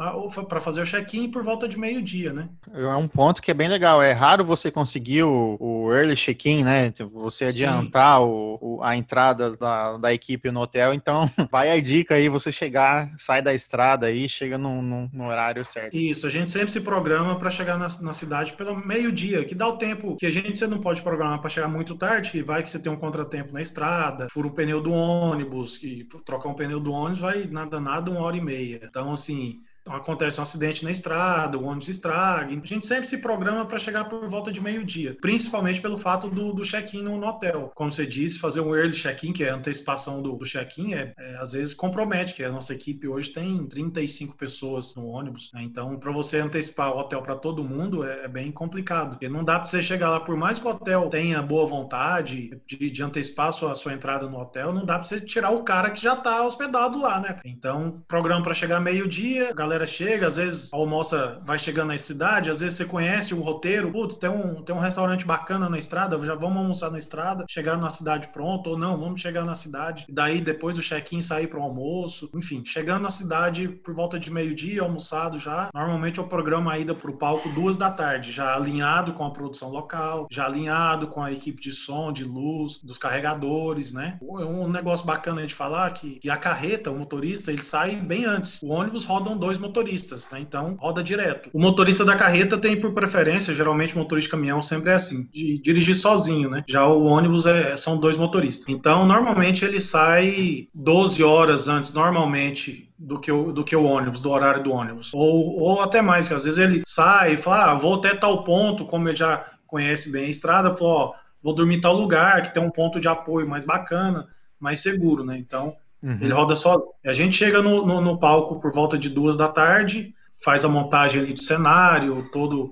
para 0.47 0.61
fazer 0.61 0.81
o 0.81 0.85
check-in 0.85 1.29
por 1.29 1.43
volta 1.43 1.67
de 1.67 1.77
meio-dia, 1.77 2.31
né? 2.31 2.47
É 2.73 2.95
um 2.95 3.09
ponto 3.09 3.41
que 3.41 3.51
é 3.51 3.53
bem 3.53 3.67
legal. 3.67 4.01
É 4.01 4.13
raro 4.13 4.45
você 4.45 4.71
conseguir 4.71 5.23
o, 5.23 5.57
o 5.59 5.93
early 5.93 6.15
check-in, 6.15 6.63
né? 6.63 6.93
Você 7.11 7.43
adiantar 7.43 8.21
o, 8.21 8.57
o, 8.61 8.70
a 8.81 8.95
entrada 8.95 9.55
da, 9.55 9.97
da, 9.97 10.13
equipe 10.13 10.51
no 10.51 10.61
hotel. 10.61 10.93
Então, 10.93 11.29
vai 11.51 11.71
a 11.71 11.81
dica 11.81 12.15
aí, 12.15 12.29
você 12.29 12.51
chegar, 12.51 13.11
sai 13.17 13.41
da 13.41 13.53
estrada 13.53 14.07
aí, 14.07 14.27
chega 14.27 14.57
no, 14.57 14.81
no, 14.81 15.09
no 15.11 15.27
horário 15.27 15.63
certo. 15.63 15.95
Isso, 15.95 16.27
a 16.27 16.29
gente 16.29 16.51
sempre 16.51 16.71
se 16.71 16.81
programa 16.81 17.37
para 17.37 17.49
chegar 17.49 17.77
na, 17.77 17.87
na, 18.01 18.13
cidade 18.13 18.53
pelo 18.53 18.75
meio-dia, 18.75 19.45
que 19.45 19.55
dá 19.55 19.67
o 19.67 19.77
tempo 19.77 20.15
que 20.17 20.25
a 20.25 20.31
gente 20.31 20.57
você 20.57 20.67
não 20.67 20.79
pode 20.79 21.01
programar 21.01 21.39
para 21.39 21.49
chegar 21.49 21.67
muito 21.67 21.95
tarde, 21.95 22.31
que 22.31 22.43
vai 22.43 22.63
que 22.63 22.69
você 22.69 22.79
tem 22.79 22.91
um 22.91 22.97
contratempo 22.97 23.53
na 23.53 23.61
estrada, 23.61 24.27
fura 24.29 24.47
o 24.47 24.51
pneu 24.51 24.81
do 24.81 24.91
ônibus, 24.91 25.77
que 25.77 26.07
trocar 26.25 26.49
um 26.49 26.53
pneu 26.53 26.79
do 26.79 26.91
ônibus 26.91 27.19
vai 27.19 27.43
nada 27.45 27.79
nada 27.79 28.11
uma 28.11 28.21
hora 28.21 28.37
e 28.37 28.41
meia. 28.41 28.81
Então, 28.83 29.13
assim, 29.13 29.61
acontece 29.85 30.39
um 30.39 30.43
acidente 30.43 30.83
na 30.83 30.91
estrada, 30.91 31.57
o 31.57 31.65
ônibus 31.65 31.87
estraga. 31.87 32.47
A 32.47 32.67
gente 32.67 32.85
sempre 32.85 33.07
se 33.07 33.17
programa 33.17 33.65
para 33.65 33.79
chegar 33.79 34.05
por 34.05 34.27
volta 34.29 34.51
de 34.51 34.61
meio-dia, 34.61 35.17
principalmente 35.21 35.81
pelo 35.81 35.97
fato 35.97 36.29
do, 36.29 36.53
do 36.53 36.63
check-in 36.63 37.03
no, 37.03 37.21
hotel. 37.25 37.71
Como 37.75 37.91
você 37.91 38.05
disse, 38.05 38.39
fazer 38.39 38.61
um 38.61 38.75
early 38.75 38.93
check-in, 38.93 39.33
que 39.33 39.43
é 39.43 39.49
a 39.49 39.55
antecipação 39.55 40.21
do, 40.21 40.33
do 40.33 40.45
check-in, 40.45 40.93
é, 40.93 41.13
é, 41.17 41.35
às 41.35 41.53
vezes 41.53 41.73
compromete, 41.73 42.33
que 42.33 42.43
a 42.43 42.51
nossa 42.51 42.73
equipe 42.73 43.07
hoje 43.07 43.29
tem 43.29 43.65
35 43.67 44.35
pessoas 44.35 44.95
no 44.95 45.07
ônibus. 45.07 45.51
Né? 45.53 45.63
Então, 45.63 45.97
para 45.97 46.11
você 46.11 46.39
antecipar 46.39 46.93
o 46.93 46.99
hotel 46.99 47.21
para 47.21 47.35
todo 47.35 47.63
mundo 47.63 48.03
é, 48.03 48.25
é, 48.25 48.27
bem 48.27 48.51
complicado. 48.51 49.11
Porque 49.11 49.29
não 49.29 49.43
dá 49.43 49.57
para 49.57 49.67
você 49.67 49.81
chegar 49.81 50.09
lá, 50.09 50.19
por 50.19 50.35
mais 50.35 50.59
que 50.59 50.65
o 50.65 50.69
hotel 50.69 51.09
tenha 51.09 51.41
boa 51.41 51.65
vontade 51.65 52.61
de, 52.67 52.89
de 52.89 53.03
antecipar 53.03 53.47
a 53.47 53.51
sua, 53.51 53.71
a 53.71 53.75
sua 53.75 53.93
entrada 53.93 54.27
no 54.27 54.39
hotel, 54.39 54.73
não 54.73 54.85
dá 54.85 54.95
para 54.95 55.07
você 55.07 55.21
tirar 55.21 55.51
o 55.51 55.63
cara 55.63 55.91
que 55.91 56.01
já 56.01 56.13
está 56.13 56.43
hospedado 56.43 56.99
lá, 56.99 57.19
né? 57.19 57.39
Então, 57.45 58.03
programa 58.07 58.43
para 58.43 58.53
chegar 58.53 58.79
meio-dia, 58.79 59.49
a 59.51 59.53
galera 59.71 59.87
chega, 59.87 60.27
às 60.27 60.35
vezes 60.35 60.73
almoça, 60.73 61.41
vai 61.45 61.57
chegando 61.57 61.87
na 61.87 61.97
cidade, 61.97 62.49
às 62.49 62.59
vezes 62.59 62.75
você 62.75 62.85
conhece 62.85 63.33
o 63.33 63.39
roteiro, 63.41 63.89
putz, 63.89 64.17
tem 64.17 64.29
um, 64.29 64.61
tem 64.61 64.75
um 64.75 64.79
restaurante 64.79 65.25
bacana 65.25 65.69
na 65.69 65.77
estrada, 65.77 66.19
já 66.25 66.35
vamos 66.35 66.57
almoçar 66.57 66.91
na 66.91 66.97
estrada, 66.97 67.45
chegar 67.49 67.77
na 67.77 67.89
cidade 67.89 68.27
pronto, 68.33 68.71
ou 68.71 68.77
não, 68.77 68.99
vamos 68.99 69.21
chegar 69.21 69.45
na 69.45 69.55
cidade, 69.55 70.05
daí 70.09 70.41
depois 70.41 70.75
do 70.75 70.81
check-in 70.81 71.21
sair 71.21 71.47
para 71.47 71.59
o 71.59 71.63
almoço, 71.63 72.29
enfim, 72.35 72.63
chegando 72.65 73.03
na 73.03 73.09
cidade 73.09 73.69
por 73.69 73.93
volta 73.93 74.19
de 74.19 74.29
meio-dia, 74.29 74.81
almoçado 74.81 75.39
já, 75.39 75.69
normalmente 75.73 76.17
eu 76.19 76.27
programo 76.27 76.69
a 76.69 76.77
ida 76.77 76.93
para 76.93 77.09
o 77.09 77.17
palco 77.17 77.47
duas 77.49 77.77
da 77.77 77.89
tarde, 77.89 78.29
já 78.29 78.53
alinhado 78.53 79.13
com 79.13 79.23
a 79.23 79.31
produção 79.31 79.69
local, 79.69 80.27
já 80.29 80.45
alinhado 80.45 81.07
com 81.07 81.23
a 81.23 81.31
equipe 81.31 81.61
de 81.61 81.71
som, 81.71 82.11
de 82.11 82.25
luz, 82.25 82.79
dos 82.83 82.97
carregadores, 82.97 83.93
né? 83.93 84.17
Um 84.21 84.67
negócio 84.67 85.05
bacana 85.05 85.45
de 85.45 85.53
falar 85.53 85.91
que, 85.91 86.19
que 86.19 86.29
a 86.29 86.35
carreta, 86.35 86.91
o 86.91 86.97
motorista, 86.97 87.51
ele 87.51 87.61
sai 87.61 87.95
bem 87.95 88.25
antes. 88.25 88.61
O 88.61 88.67
ônibus 88.67 89.05
rodam 89.05 89.37
dois 89.37 89.57
motoristas, 89.61 90.29
né? 90.31 90.39
Então 90.39 90.75
roda 90.79 91.03
direto. 91.03 91.49
O 91.53 91.59
motorista 91.59 92.03
da 92.03 92.15
carreta 92.15 92.57
tem 92.57 92.79
por 92.79 92.93
preferência, 92.93 93.55
geralmente 93.55 93.97
motorista 93.97 94.27
de 94.27 94.31
caminhão 94.31 94.61
sempre 94.61 94.91
é 94.91 94.95
assim, 94.95 95.29
de 95.33 95.59
dirigir 95.59 95.95
sozinho, 95.95 96.49
né? 96.49 96.63
Já 96.67 96.87
o 96.87 97.05
ônibus 97.05 97.45
é, 97.45 97.77
são 97.77 97.97
dois 97.97 98.17
motoristas. 98.17 98.67
Então 98.67 99.05
normalmente 99.05 99.63
ele 99.63 99.79
sai 99.79 100.67
12 100.73 101.23
horas 101.23 101.67
antes, 101.67 101.93
normalmente 101.93 102.89
do 102.97 103.19
que, 103.19 103.31
o, 103.31 103.51
do 103.51 103.63
que 103.63 103.75
o 103.75 103.83
ônibus, 103.83 104.21
do 104.21 104.29
horário 104.29 104.63
do 104.63 104.71
ônibus. 104.71 105.11
Ou, 105.13 105.59
ou 105.59 105.81
até 105.81 106.01
mais, 106.01 106.27
que 106.27 106.33
às 106.33 106.43
vezes 106.43 106.59
ele 106.59 106.83
sai 106.85 107.33
e 107.33 107.37
fala, 107.37 107.71
ah, 107.71 107.75
vou 107.75 107.95
até 107.95 108.13
tal 108.13 108.43
ponto, 108.43 108.85
como 108.85 109.09
ele 109.09 109.17
já 109.17 109.45
conhece 109.65 110.11
bem 110.11 110.25
a 110.25 110.29
estrada, 110.29 110.75
falou, 110.75 110.93
ó, 110.93 111.13
vou 111.41 111.55
dormir 111.55 111.77
em 111.77 111.81
tal 111.81 111.95
lugar, 111.95 112.43
que 112.43 112.53
tem 112.53 112.61
um 112.61 112.69
ponto 112.69 112.99
de 112.99 113.07
apoio 113.07 113.47
mais 113.47 113.63
bacana, 113.63 114.27
mais 114.59 114.81
seguro, 114.81 115.23
né? 115.23 115.37
Então, 115.37 115.75
uhum. 116.01 116.17
ele 116.21 116.33
roda 116.33 116.55
só. 116.55 116.81
A 117.05 117.13
gente 117.13 117.35
chega 117.35 117.61
no, 117.61 117.85
no, 117.85 118.01
no, 118.01 118.19
palco 118.19 118.59
por 118.59 118.73
volta 118.73 118.97
de 118.97 119.09
duas 119.09 119.35
da 119.35 119.47
tarde, 119.47 120.13
faz 120.43 120.65
a 120.65 120.69
montagem 120.69 121.21
ali 121.21 121.33
do 121.33 121.43
cenário, 121.43 122.29
todo, 122.31 122.71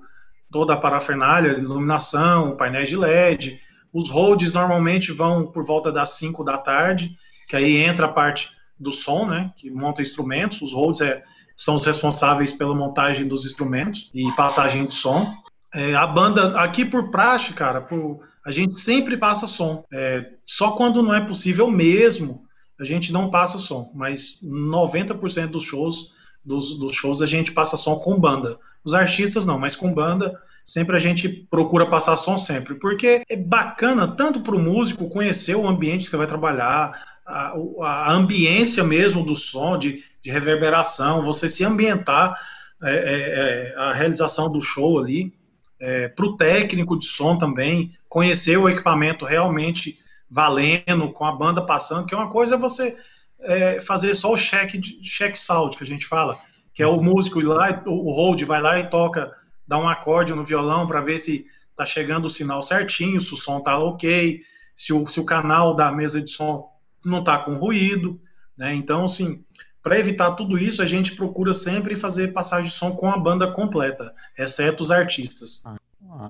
toda 0.51 0.73
a 0.73 0.77
parafernália, 0.77 1.51
iluminação, 1.51 2.55
painéis 2.55 2.89
de 2.89 2.97
LED. 2.97 3.59
Os 3.93 4.09
holds 4.09 4.53
normalmente 4.53 5.11
vão 5.11 5.47
por 5.47 5.65
volta 5.65 5.91
das 5.91 6.11
5 6.11 6.43
da 6.43 6.57
tarde, 6.57 7.11
que 7.47 7.55
aí 7.55 7.77
entra 7.77 8.05
a 8.05 8.11
parte 8.11 8.49
do 8.79 8.91
som, 8.91 9.25
né, 9.25 9.51
que 9.57 9.69
monta 9.69 10.01
instrumentos. 10.01 10.61
Os 10.61 10.73
holds 10.73 11.01
é, 11.01 11.23
são 11.57 11.75
os 11.75 11.85
responsáveis 11.85 12.53
pela 12.53 12.75
montagem 12.75 13.27
dos 13.27 13.45
instrumentos 13.45 14.09
e 14.13 14.31
passagem 14.33 14.85
de 14.85 14.93
som. 14.93 15.33
É, 15.73 15.93
a 15.95 16.07
banda, 16.07 16.59
aqui 16.59 16.85
por 16.85 17.11
praxe, 17.11 17.53
cara, 17.53 17.81
por, 17.81 18.21
a 18.45 18.51
gente 18.51 18.79
sempre 18.79 19.17
passa 19.17 19.45
som. 19.45 19.83
É, 19.91 20.31
só 20.45 20.71
quando 20.71 21.03
não 21.03 21.13
é 21.13 21.21
possível 21.21 21.69
mesmo, 21.69 22.43
a 22.79 22.83
gente 22.83 23.11
não 23.11 23.29
passa 23.29 23.59
som. 23.59 23.91
Mas 23.93 24.39
90% 24.43 25.47
dos 25.47 25.63
shows, 25.63 26.13
dos, 26.43 26.77
dos 26.79 26.95
shows 26.95 27.21
a 27.21 27.25
gente 27.25 27.51
passa 27.51 27.75
som 27.75 27.95
com 27.97 28.19
banda. 28.19 28.57
Os 28.83 28.93
artistas 28.93 29.45
não, 29.45 29.59
mas 29.59 29.75
com 29.75 29.93
banda 29.93 30.39
sempre 30.63 30.95
a 30.95 30.99
gente 30.99 31.27
procura 31.27 31.87
passar 31.87 32.15
som 32.15 32.37
sempre, 32.37 32.75
porque 32.75 33.23
é 33.27 33.35
bacana 33.35 34.07
tanto 34.07 34.41
para 34.41 34.55
o 34.55 34.59
músico 34.59 35.09
conhecer 35.09 35.55
o 35.55 35.67
ambiente 35.67 36.05
que 36.05 36.11
você 36.11 36.17
vai 36.17 36.27
trabalhar, 36.27 37.19
a, 37.25 37.53
a 37.81 38.11
ambiência 38.11 38.83
mesmo 38.83 39.25
do 39.25 39.35
som, 39.35 39.77
de, 39.77 40.03
de 40.23 40.29
reverberação, 40.29 41.25
você 41.25 41.49
se 41.49 41.63
ambientar 41.63 42.37
é, 42.83 42.93
é, 42.93 43.73
é 43.73 43.75
a 43.77 43.93
realização 43.93 44.49
do 44.49 44.61
show 44.61 44.99
ali, 44.99 45.33
é, 45.79 46.07
para 46.07 46.25
o 46.25 46.37
técnico 46.37 46.97
de 46.99 47.05
som 47.05 47.37
também, 47.37 47.91
conhecer 48.07 48.57
o 48.57 48.69
equipamento 48.69 49.25
realmente 49.25 49.97
valendo, 50.29 51.11
com 51.11 51.25
a 51.25 51.31
banda 51.31 51.65
passando, 51.65 52.05
que 52.05 52.13
é 52.13 52.17
uma 52.17 52.29
coisa 52.29 52.55
é 52.55 52.57
você 52.57 52.97
é, 53.39 53.81
fazer 53.81 54.13
só 54.13 54.33
o 54.33 54.37
check, 54.37 54.79
check 55.01 55.35
sound, 55.35 55.75
que 55.75 55.83
a 55.83 55.87
gente 55.87 56.05
fala, 56.05 56.37
que 56.73 56.83
é 56.83 56.87
o 56.87 57.01
músico 57.01 57.39
ir 57.39 57.45
lá, 57.45 57.81
o 57.85 58.11
hold 58.11 58.41
vai 58.43 58.61
lá 58.61 58.79
e 58.79 58.89
toca, 58.89 59.33
dá 59.67 59.77
um 59.77 59.87
acorde 59.87 60.33
no 60.33 60.45
violão 60.45 60.85
para 60.87 61.01
ver 61.01 61.17
se 61.17 61.45
tá 61.75 61.85
chegando 61.85 62.25
o 62.25 62.29
sinal 62.29 62.61
certinho, 62.61 63.21
se 63.21 63.33
o 63.33 63.37
som 63.37 63.61
tá 63.61 63.77
ok, 63.77 64.41
se 64.75 64.93
o, 64.93 65.07
se 65.07 65.19
o 65.19 65.25
canal 65.25 65.75
da 65.75 65.91
mesa 65.91 66.21
de 66.21 66.29
som 66.29 66.69
não 67.03 67.19
está 67.19 67.37
com 67.37 67.55
ruído, 67.55 68.19
né? 68.57 68.75
Então, 68.75 69.05
assim, 69.05 69.43
para 69.81 69.97
evitar 69.97 70.31
tudo 70.31 70.57
isso, 70.57 70.81
a 70.81 70.85
gente 70.85 71.15
procura 71.15 71.53
sempre 71.53 71.95
fazer 71.95 72.33
passagem 72.33 72.69
de 72.69 72.75
som 72.75 72.91
com 72.91 73.09
a 73.09 73.17
banda 73.17 73.51
completa, 73.51 74.13
exceto 74.37 74.83
os 74.83 74.91
artistas. 74.91 75.61
Ah, 75.65 75.77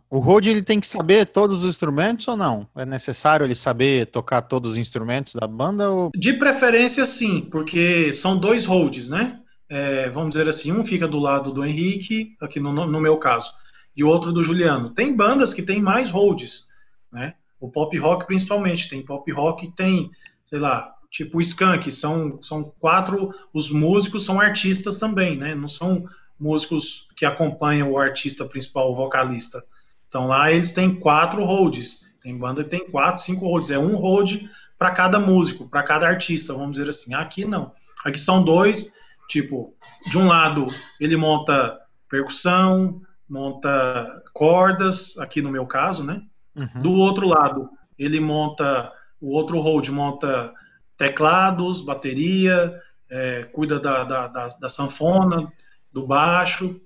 o 0.10 0.20
Rod 0.20 0.48
ele 0.48 0.62
tem 0.62 0.80
que 0.80 0.88
saber 0.88 1.26
todos 1.28 1.64
os 1.64 1.70
instrumentos 1.70 2.28
ou 2.28 2.38
não? 2.38 2.68
É 2.76 2.86
necessário 2.86 3.46
ele 3.46 3.56
saber 3.56 4.08
tocar 4.08 4.42
todos 4.42 4.72
os 4.72 4.78
instrumentos 4.78 5.34
da 5.34 5.48
banda? 5.48 5.90
Ou... 5.90 6.12
De 6.16 6.34
preferência, 6.34 7.06
sim, 7.06 7.42
porque 7.42 8.14
são 8.14 8.38
dois 8.38 8.66
Rhodes, 8.66 9.10
né? 9.10 9.40
É, 9.70 10.10
vamos 10.10 10.32
dizer 10.32 10.48
assim, 10.48 10.72
um 10.72 10.84
fica 10.84 11.08
do 11.08 11.20
lado 11.20 11.52
do 11.52 11.66
Henrique, 11.66 12.36
aqui 12.42 12.60
no, 12.60 12.74
no 12.74 13.02
meu 13.02 13.18
caso, 13.18 13.52
e 13.96 14.04
o 14.04 14.08
outro 14.08 14.32
do 14.32 14.44
Juliano. 14.44 14.92
Tem 14.92 15.16
bandas 15.16 15.54
que 15.54 15.62
tem 15.62 15.82
mais 15.82 16.10
Rhodes, 16.10 16.66
né? 17.12 17.36
O 17.60 17.70
pop 17.70 17.98
rock 17.98 18.26
principalmente, 18.26 18.90
tem 18.90 19.04
pop 19.04 19.30
rock 19.32 19.70
tem 19.76 20.10
sei 20.50 20.58
lá, 20.58 20.96
tipo 21.12 21.38
o 21.38 21.42
Skank, 21.42 21.92
são, 21.92 22.42
são 22.42 22.64
quatro, 22.80 23.32
os 23.54 23.70
músicos 23.70 24.26
são 24.26 24.42
artistas 24.42 24.98
também, 24.98 25.38
né? 25.38 25.54
Não 25.54 25.68
são 25.68 26.06
músicos 26.40 27.08
que 27.16 27.24
acompanham 27.24 27.92
o 27.92 28.00
artista 28.00 28.44
principal, 28.46 28.92
o 28.92 28.96
vocalista. 28.96 29.64
Então 30.10 30.28
lá 30.28 30.52
eles 30.52 30.74
têm 30.74 31.00
quatro 31.00 31.46
holds, 31.46 32.06
tem 32.22 32.38
banda 32.38 32.64
que 32.64 32.70
tem 32.70 32.90
quatro, 32.90 33.24
cinco 33.24 33.46
holds, 33.46 33.72
é 33.72 33.80
um 33.80 33.96
hold 33.96 34.44
para 34.78 34.92
cada 34.92 35.20
músico, 35.20 35.70
para 35.70 35.84
cada 35.84 36.08
artista, 36.08 36.54
vamos 36.54 36.72
dizer 36.72 36.90
assim. 36.90 37.14
Aqui 37.14 37.46
não, 37.46 37.72
aqui 38.04 38.20
são 38.20 38.44
dois, 38.44 38.94
tipo, 39.30 39.74
de 40.10 40.18
um 40.18 40.28
lado 40.28 40.68
ele 41.00 41.16
monta 41.16 41.80
percussão, 42.10 43.02
monta 43.30 44.22
cordas, 44.34 45.18
aqui 45.18 45.42
no 45.42 45.52
meu 45.52 45.66
caso, 45.66 46.04
né? 46.04 46.22
Uhum. 46.56 46.82
Do 46.82 46.92
outro 46.94 47.28
lado 47.28 47.70
ele 47.98 48.20
monta 48.20 48.92
o 49.22 49.32
outro 49.32 49.60
hold 49.60 49.90
monta 49.90 50.54
teclados, 50.98 51.82
bateria, 51.82 52.74
é, 53.10 53.44
cuida 53.52 53.80
da, 53.80 54.04
da, 54.04 54.28
da, 54.28 54.48
da, 54.48 54.70
sanfona, 54.70 55.52
do 55.92 56.06
baixo. 56.06 56.80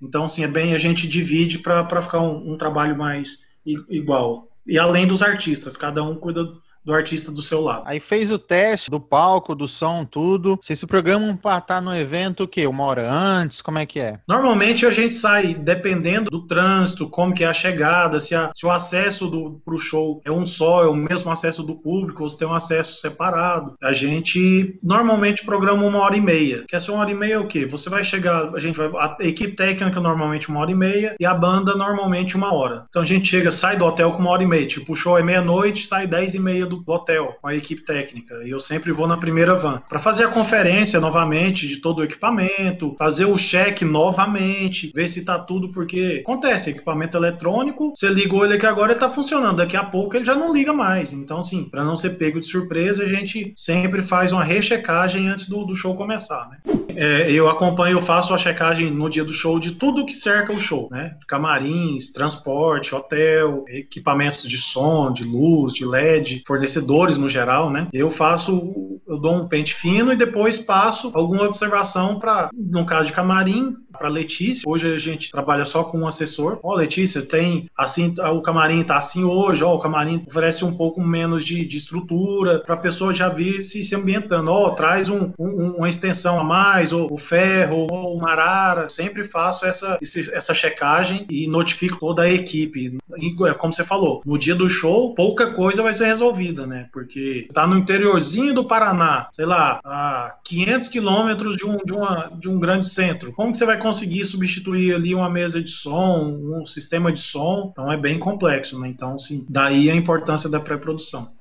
Então, 0.00 0.24
assim, 0.24 0.44
é 0.44 0.48
bem, 0.48 0.74
a 0.74 0.78
gente 0.78 1.08
divide 1.08 1.58
para 1.58 2.02
ficar 2.02 2.20
um, 2.20 2.52
um, 2.52 2.58
trabalho 2.58 2.96
mais 2.96 3.46
igual. 3.64 4.48
E 4.66 4.78
além 4.78 5.06
dos 5.06 5.22
artistas, 5.22 5.76
cada 5.76 6.02
um 6.02 6.16
cuida 6.16 6.46
do 6.86 6.94
artista 6.94 7.32
do 7.32 7.42
seu 7.42 7.60
lado. 7.60 7.82
Aí 7.84 7.98
fez 7.98 8.30
o 8.30 8.38
teste 8.38 8.88
do 8.88 9.00
palco, 9.00 9.56
do 9.56 9.66
som, 9.66 10.04
tudo. 10.04 10.56
Vocês 10.62 10.78
se 10.78 10.86
programam 10.86 11.36
para 11.36 11.58
estar 11.58 11.80
no 11.80 11.94
evento 11.94 12.44
o 12.44 12.48
quê? 12.48 12.66
Uma 12.66 12.84
hora 12.84 13.10
antes? 13.10 13.60
Como 13.60 13.78
é 13.78 13.84
que 13.84 13.98
é? 13.98 14.20
Normalmente 14.28 14.86
a 14.86 14.90
gente 14.92 15.14
sai 15.14 15.52
dependendo 15.52 16.30
do 16.30 16.46
trânsito, 16.46 17.08
como 17.08 17.34
que 17.34 17.42
é 17.42 17.48
a 17.48 17.52
chegada, 17.52 18.20
se, 18.20 18.34
a, 18.34 18.52
se 18.54 18.64
o 18.64 18.70
acesso 18.70 19.26
do, 19.26 19.60
pro 19.64 19.78
show 19.78 20.22
é 20.24 20.30
um 20.30 20.46
só, 20.46 20.84
é 20.84 20.88
o 20.88 20.94
mesmo 20.94 21.30
acesso 21.30 21.62
do 21.64 21.74
público, 21.74 22.22
ou 22.22 22.28
se 22.28 22.38
tem 22.38 22.46
um 22.46 22.54
acesso 22.54 23.00
separado. 23.00 23.74
A 23.82 23.92
gente 23.92 24.78
normalmente 24.80 25.44
programa 25.44 25.84
uma 25.84 25.98
hora 25.98 26.16
e 26.16 26.20
meia. 26.20 26.64
Que 26.68 26.76
essa 26.76 26.92
uma 26.92 27.00
hora 27.00 27.10
e 27.10 27.14
meia 27.14 27.34
é 27.34 27.38
o 27.38 27.48
quê? 27.48 27.66
Você 27.66 27.90
vai 27.90 28.04
chegar, 28.04 28.54
a 28.54 28.60
gente 28.60 28.76
vai. 28.76 28.88
A 28.94 29.16
equipe 29.20 29.56
técnica 29.56 30.00
normalmente 30.00 30.48
uma 30.48 30.60
hora 30.60 30.70
e 30.70 30.74
meia 30.74 31.16
e 31.18 31.26
a 31.26 31.34
banda 31.34 31.74
normalmente 31.74 32.36
uma 32.36 32.54
hora. 32.54 32.86
Então 32.88 33.02
a 33.02 33.06
gente 33.06 33.28
chega, 33.28 33.50
sai 33.50 33.76
do 33.76 33.84
hotel 33.84 34.12
com 34.12 34.18
uma 34.18 34.30
hora 34.30 34.44
e 34.44 34.46
meia. 34.46 34.66
Tipo, 34.66 34.92
o 34.92 34.96
show 34.96 35.18
é 35.18 35.22
meia-noite, 35.22 35.86
sai 35.86 36.06
dez 36.06 36.34
e 36.34 36.38
meia 36.38 36.64
do 36.64 36.75
do 36.84 36.92
hotel 36.92 37.36
com 37.40 37.48
a 37.48 37.54
equipe 37.54 37.82
técnica. 37.82 38.42
E 38.44 38.50
eu 38.50 38.60
sempre 38.60 38.92
vou 38.92 39.06
na 39.06 39.16
primeira 39.16 39.54
van 39.54 39.82
para 39.88 39.98
fazer 39.98 40.24
a 40.24 40.28
conferência 40.28 41.00
novamente 41.00 41.66
de 41.66 41.76
todo 41.76 42.00
o 42.00 42.04
equipamento, 42.04 42.94
fazer 42.98 43.24
o 43.24 43.36
check 43.36 43.82
novamente, 43.82 44.90
ver 44.94 45.08
se 45.08 45.24
tá 45.24 45.38
tudo, 45.38 45.70
porque 45.70 46.22
acontece, 46.22 46.70
equipamento 46.70 47.16
eletrônico, 47.16 47.92
você 47.94 48.08
ligou 48.08 48.44
ele 48.44 48.54
aqui 48.54 48.66
agora, 48.66 48.92
ele 48.92 49.00
tá 49.00 49.10
funcionando, 49.10 49.58
daqui 49.58 49.76
a 49.76 49.84
pouco 49.84 50.16
ele 50.16 50.24
já 50.24 50.34
não 50.34 50.54
liga 50.54 50.72
mais. 50.72 51.12
Então, 51.12 51.38
assim, 51.38 51.64
para 51.64 51.84
não 51.84 51.96
ser 51.96 52.10
pego 52.10 52.40
de 52.40 52.46
surpresa, 52.46 53.02
a 53.02 53.08
gente 53.08 53.52
sempre 53.56 54.02
faz 54.02 54.32
uma 54.32 54.44
rechecagem 54.44 55.28
antes 55.28 55.48
do, 55.48 55.64
do 55.64 55.76
show 55.76 55.94
começar, 55.94 56.48
né? 56.48 56.85
É, 56.96 57.30
eu 57.30 57.48
acompanho, 57.48 57.98
eu 57.98 58.02
faço 58.02 58.34
a 58.34 58.38
checagem 58.38 58.90
no 58.90 59.08
dia 59.08 59.24
do 59.24 59.32
show 59.32 59.58
de 59.58 59.72
tudo 59.72 60.06
que 60.06 60.14
cerca 60.14 60.52
o 60.52 60.58
show, 60.58 60.88
né? 60.90 61.16
Camarins, 61.28 62.12
transporte, 62.12 62.94
hotel, 62.94 63.64
equipamentos 63.68 64.42
de 64.42 64.58
som, 64.58 65.12
de 65.12 65.24
luz, 65.24 65.72
de 65.72 65.84
LED, 65.84 66.42
fornecedores 66.46 67.18
no 67.18 67.28
geral, 67.28 67.70
né? 67.70 67.88
Eu 67.92 68.10
faço, 68.10 69.00
eu 69.06 69.18
dou 69.18 69.34
um 69.36 69.48
pente 69.48 69.74
fino 69.74 70.12
e 70.12 70.16
depois 70.16 70.58
passo 70.58 71.10
alguma 71.14 71.44
observação 71.44 72.18
para, 72.18 72.50
no 72.54 72.86
caso 72.86 73.06
de 73.06 73.12
camarim, 73.12 73.76
para 73.96 74.08
Letícia. 74.08 74.62
Hoje 74.66 74.94
a 74.94 74.98
gente 74.98 75.30
trabalha 75.30 75.64
só 75.64 75.84
com 75.84 76.00
um 76.00 76.06
assessor. 76.06 76.58
Ó, 76.62 76.72
oh, 76.72 76.76
Letícia, 76.76 77.22
tem 77.22 77.68
assim, 77.76 78.14
o 78.18 78.42
camarim 78.42 78.82
tá 78.82 78.96
assim 78.96 79.24
hoje, 79.24 79.64
ó, 79.64 79.72
oh, 79.72 79.76
o 79.76 79.80
camarim 79.80 80.24
oferece 80.26 80.64
um 80.64 80.76
pouco 80.76 81.00
menos 81.00 81.44
de, 81.44 81.64
de 81.64 81.76
estrutura 81.76 82.60
para 82.60 82.74
a 82.74 82.78
pessoa 82.78 83.12
já 83.12 83.28
vir 83.28 83.60
se, 83.62 83.82
se 83.82 83.94
ambientando. 83.94 84.50
Ó, 84.50 84.68
oh, 84.68 84.70
traz 84.72 85.08
um, 85.08 85.32
um, 85.38 85.76
uma 85.78 85.88
extensão 85.88 86.38
a 86.38 86.44
mais, 86.44 86.85
ou 86.92 87.12
o 87.12 87.18
ferro, 87.18 87.86
ou 87.90 88.16
uma 88.16 88.30
arara. 88.30 88.88
Sempre 88.88 89.24
faço 89.24 89.66
essa, 89.66 89.98
essa 90.32 90.54
checagem 90.54 91.26
e 91.30 91.46
notifico 91.46 91.98
toda 91.98 92.22
a 92.22 92.30
equipe. 92.30 92.98
E, 93.18 93.48
é 93.48 93.54
como 93.54 93.72
você 93.72 93.84
falou, 93.84 94.22
no 94.24 94.38
dia 94.38 94.54
do 94.54 94.68
show, 94.68 95.14
pouca 95.14 95.52
coisa 95.52 95.82
vai 95.82 95.92
ser 95.92 96.06
resolvida, 96.06 96.66
né? 96.66 96.88
Porque 96.92 97.48
tá 97.52 97.66
no 97.66 97.78
interiorzinho 97.78 98.54
do 98.54 98.66
Paraná, 98.66 99.28
sei 99.32 99.46
lá, 99.46 99.80
a 99.84 100.36
500 100.44 100.88
quilômetros 100.88 101.56
de 101.56 101.66
um, 101.66 101.78
de, 101.78 101.92
uma, 101.92 102.30
de 102.38 102.48
um 102.48 102.58
grande 102.58 102.88
centro. 102.88 103.32
Como 103.32 103.52
que 103.52 103.58
você 103.58 103.66
vai 103.66 103.78
conseguir 103.78 104.24
substituir 104.24 104.94
ali 104.94 105.14
uma 105.14 105.30
mesa 105.30 105.60
de 105.62 105.70
som, 105.70 106.26
um 106.26 106.66
sistema 106.66 107.12
de 107.12 107.20
som, 107.20 107.70
então 107.72 107.90
é 107.90 107.96
bem 107.96 108.18
complexo, 108.18 108.78
né? 108.78 108.88
Então, 108.88 109.18
sim, 109.18 109.46
daí 109.48 109.90
a 109.90 109.94
importância 109.94 110.48
da 110.48 110.60
pré-produção. 110.60 111.35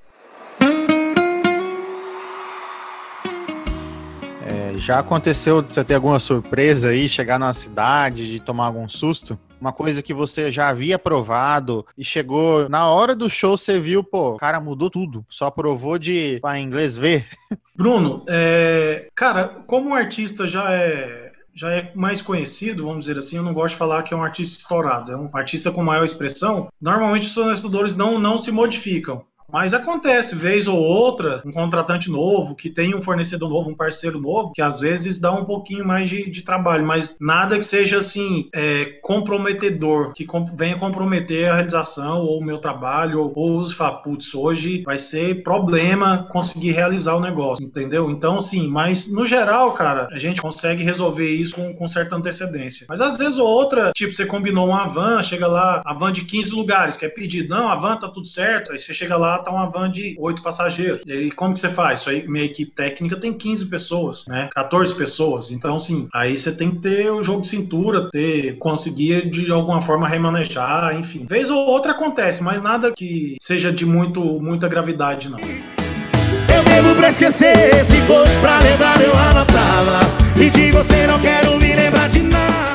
Já 4.77 4.99
aconteceu 4.99 5.61
de 5.61 5.73
você 5.73 5.83
ter 5.83 5.95
alguma 5.95 6.19
surpresa 6.19 6.89
aí, 6.89 7.07
chegar 7.09 7.39
numa 7.39 7.53
cidade, 7.53 8.27
de 8.27 8.39
tomar 8.39 8.67
algum 8.67 8.87
susto? 8.87 9.37
Uma 9.59 9.71
coisa 9.71 10.01
que 10.01 10.13
você 10.13 10.51
já 10.51 10.69
havia 10.69 10.99
provado 10.99 11.85
e 11.97 12.03
chegou 12.03 12.69
na 12.69 12.87
hora 12.87 13.15
do 13.15 13.29
show, 13.29 13.57
você 13.57 13.79
viu, 13.79 14.03
pô, 14.03 14.31
o 14.31 14.37
cara 14.37 14.59
mudou 14.59 14.89
tudo, 14.89 15.25
só 15.29 15.49
provou 15.49 15.97
de 15.97 16.39
para 16.41 16.59
inglês 16.59 16.95
ver. 16.95 17.27
Bruno, 17.75 18.23
é, 18.27 19.07
cara, 19.15 19.63
como 19.65 19.91
o 19.91 19.93
artista 19.93 20.47
já 20.47 20.71
é 20.71 21.25
já 21.55 21.71
é 21.71 21.91
mais 21.95 22.21
conhecido, 22.21 22.85
vamos 22.85 23.05
dizer 23.05 23.17
assim, 23.17 23.37
eu 23.37 23.43
não 23.43 23.53
gosto 23.53 23.73
de 23.73 23.79
falar 23.79 24.03
que 24.03 24.13
é 24.13 24.17
um 24.17 24.23
artista 24.23 24.59
estourado, 24.59 25.11
é 25.13 25.17
um 25.17 25.29
artista 25.33 25.71
com 25.71 25.81
maior 25.81 26.03
expressão, 26.03 26.67
normalmente 26.81 27.27
os 27.27 27.33
fornecedores 27.33 27.95
não, 27.95 28.19
não 28.19 28.37
se 28.37 28.51
modificam. 28.51 29.23
Mas 29.51 29.73
acontece, 29.73 30.35
vez 30.35 30.67
ou 30.67 30.77
outra, 30.77 31.41
um 31.45 31.51
contratante 31.51 32.09
novo, 32.09 32.55
que 32.55 32.69
tem 32.69 32.95
um 32.95 33.01
fornecedor 33.01 33.49
novo, 33.49 33.69
um 33.69 33.75
parceiro 33.75 34.19
novo, 34.19 34.51
que 34.53 34.61
às 34.61 34.79
vezes 34.79 35.19
dá 35.19 35.31
um 35.31 35.45
pouquinho 35.45 35.85
mais 35.85 36.09
de, 36.09 36.29
de 36.29 36.41
trabalho, 36.41 36.85
mas 36.85 37.17
nada 37.21 37.57
que 37.57 37.65
seja 37.65 37.99
assim, 37.99 38.49
é, 38.53 38.85
comprometedor, 39.01 40.13
que 40.13 40.27
venha 40.55 40.77
comprometer 40.77 41.49
a 41.49 41.55
realização 41.55 42.21
ou 42.21 42.39
o 42.39 42.43
meu 42.43 42.57
trabalho, 42.57 43.21
ou, 43.21 43.33
ou 43.35 43.59
os 43.59 43.75
putz, 44.03 44.33
hoje 44.33 44.81
vai 44.83 44.97
ser 44.97 45.43
problema 45.43 46.27
conseguir 46.29 46.71
realizar 46.71 47.15
o 47.15 47.19
negócio, 47.19 47.63
entendeu? 47.63 48.09
Então, 48.09 48.41
sim, 48.41 48.67
mas 48.67 49.11
no 49.11 49.25
geral, 49.25 49.73
cara, 49.73 50.07
a 50.11 50.17
gente 50.17 50.41
consegue 50.41 50.83
resolver 50.83 51.29
isso 51.29 51.55
com, 51.55 51.73
com 51.73 51.87
certa 51.87 52.15
antecedência. 52.15 52.87
Mas 52.89 52.99
às 52.99 53.17
vezes 53.17 53.37
ou 53.37 53.47
outra, 53.47 53.91
tipo, 53.93 54.13
você 54.13 54.25
combinou 54.25 54.67
uma 54.67 54.87
van, 54.87 55.21
chega 55.21 55.47
lá, 55.47 55.81
a 55.85 55.93
van 55.93 56.11
de 56.11 56.25
15 56.25 56.51
lugares, 56.51 56.97
que 56.97 57.05
é 57.05 57.09
pedido, 57.09 57.49
não, 57.49 57.69
a 57.69 57.75
van 57.75 57.97
tá 57.97 58.07
tudo 58.07 58.27
certo, 58.27 58.71
aí 58.71 58.79
você 58.79 58.93
chega 58.93 59.15
lá, 59.15 59.34
tá 59.39 59.51
uma 59.51 59.69
van 59.69 59.91
de 59.91 60.15
oito 60.19 60.41
passageiros. 60.41 61.01
E 61.05 61.31
como 61.31 61.53
que 61.53 61.59
você 61.59 61.69
faz? 61.69 62.01
Isso 62.01 62.09
aí, 62.09 62.27
minha 62.27 62.45
equipe 62.45 62.71
técnica 62.71 63.19
tem 63.19 63.33
15 63.33 63.69
pessoas, 63.69 64.25
né? 64.27 64.49
14 64.53 64.93
pessoas. 64.95 65.51
Então, 65.51 65.75
assim, 65.75 66.07
aí 66.13 66.37
você 66.37 66.51
tem 66.51 66.71
que 66.71 66.77
ter 66.77 67.11
o 67.11 67.23
jogo 67.23 67.41
de 67.41 67.47
cintura, 67.47 68.09
ter, 68.11 68.57
conseguir 68.57 69.29
de 69.29 69.51
alguma 69.51 69.81
forma 69.81 70.07
remanejar, 70.07 70.95
enfim. 70.95 71.25
Vez 71.25 71.49
ou 71.49 71.67
outra 71.67 71.91
acontece, 71.91 72.43
mas 72.43 72.61
nada 72.61 72.91
que 72.91 73.37
seja 73.41 73.71
de 73.71 73.85
muito, 73.85 74.21
muita 74.39 74.67
gravidade, 74.67 75.29
não. 75.29 75.39
Eu 75.39 76.63
bebo 76.63 76.95
pra 76.95 77.09
esquecer, 77.09 77.73
se 77.83 77.97
fosse 78.01 78.39
pra 78.39 78.59
lembrar 78.59 79.01
eu 79.01 79.13
anotava. 79.13 79.99
E 80.39 80.49
de 80.49 80.71
você 80.71 81.07
não 81.07 81.19
quero 81.19 81.57
me 81.59 81.75
lembrar 81.75 82.09
de 82.09 82.19
nada 82.19 82.74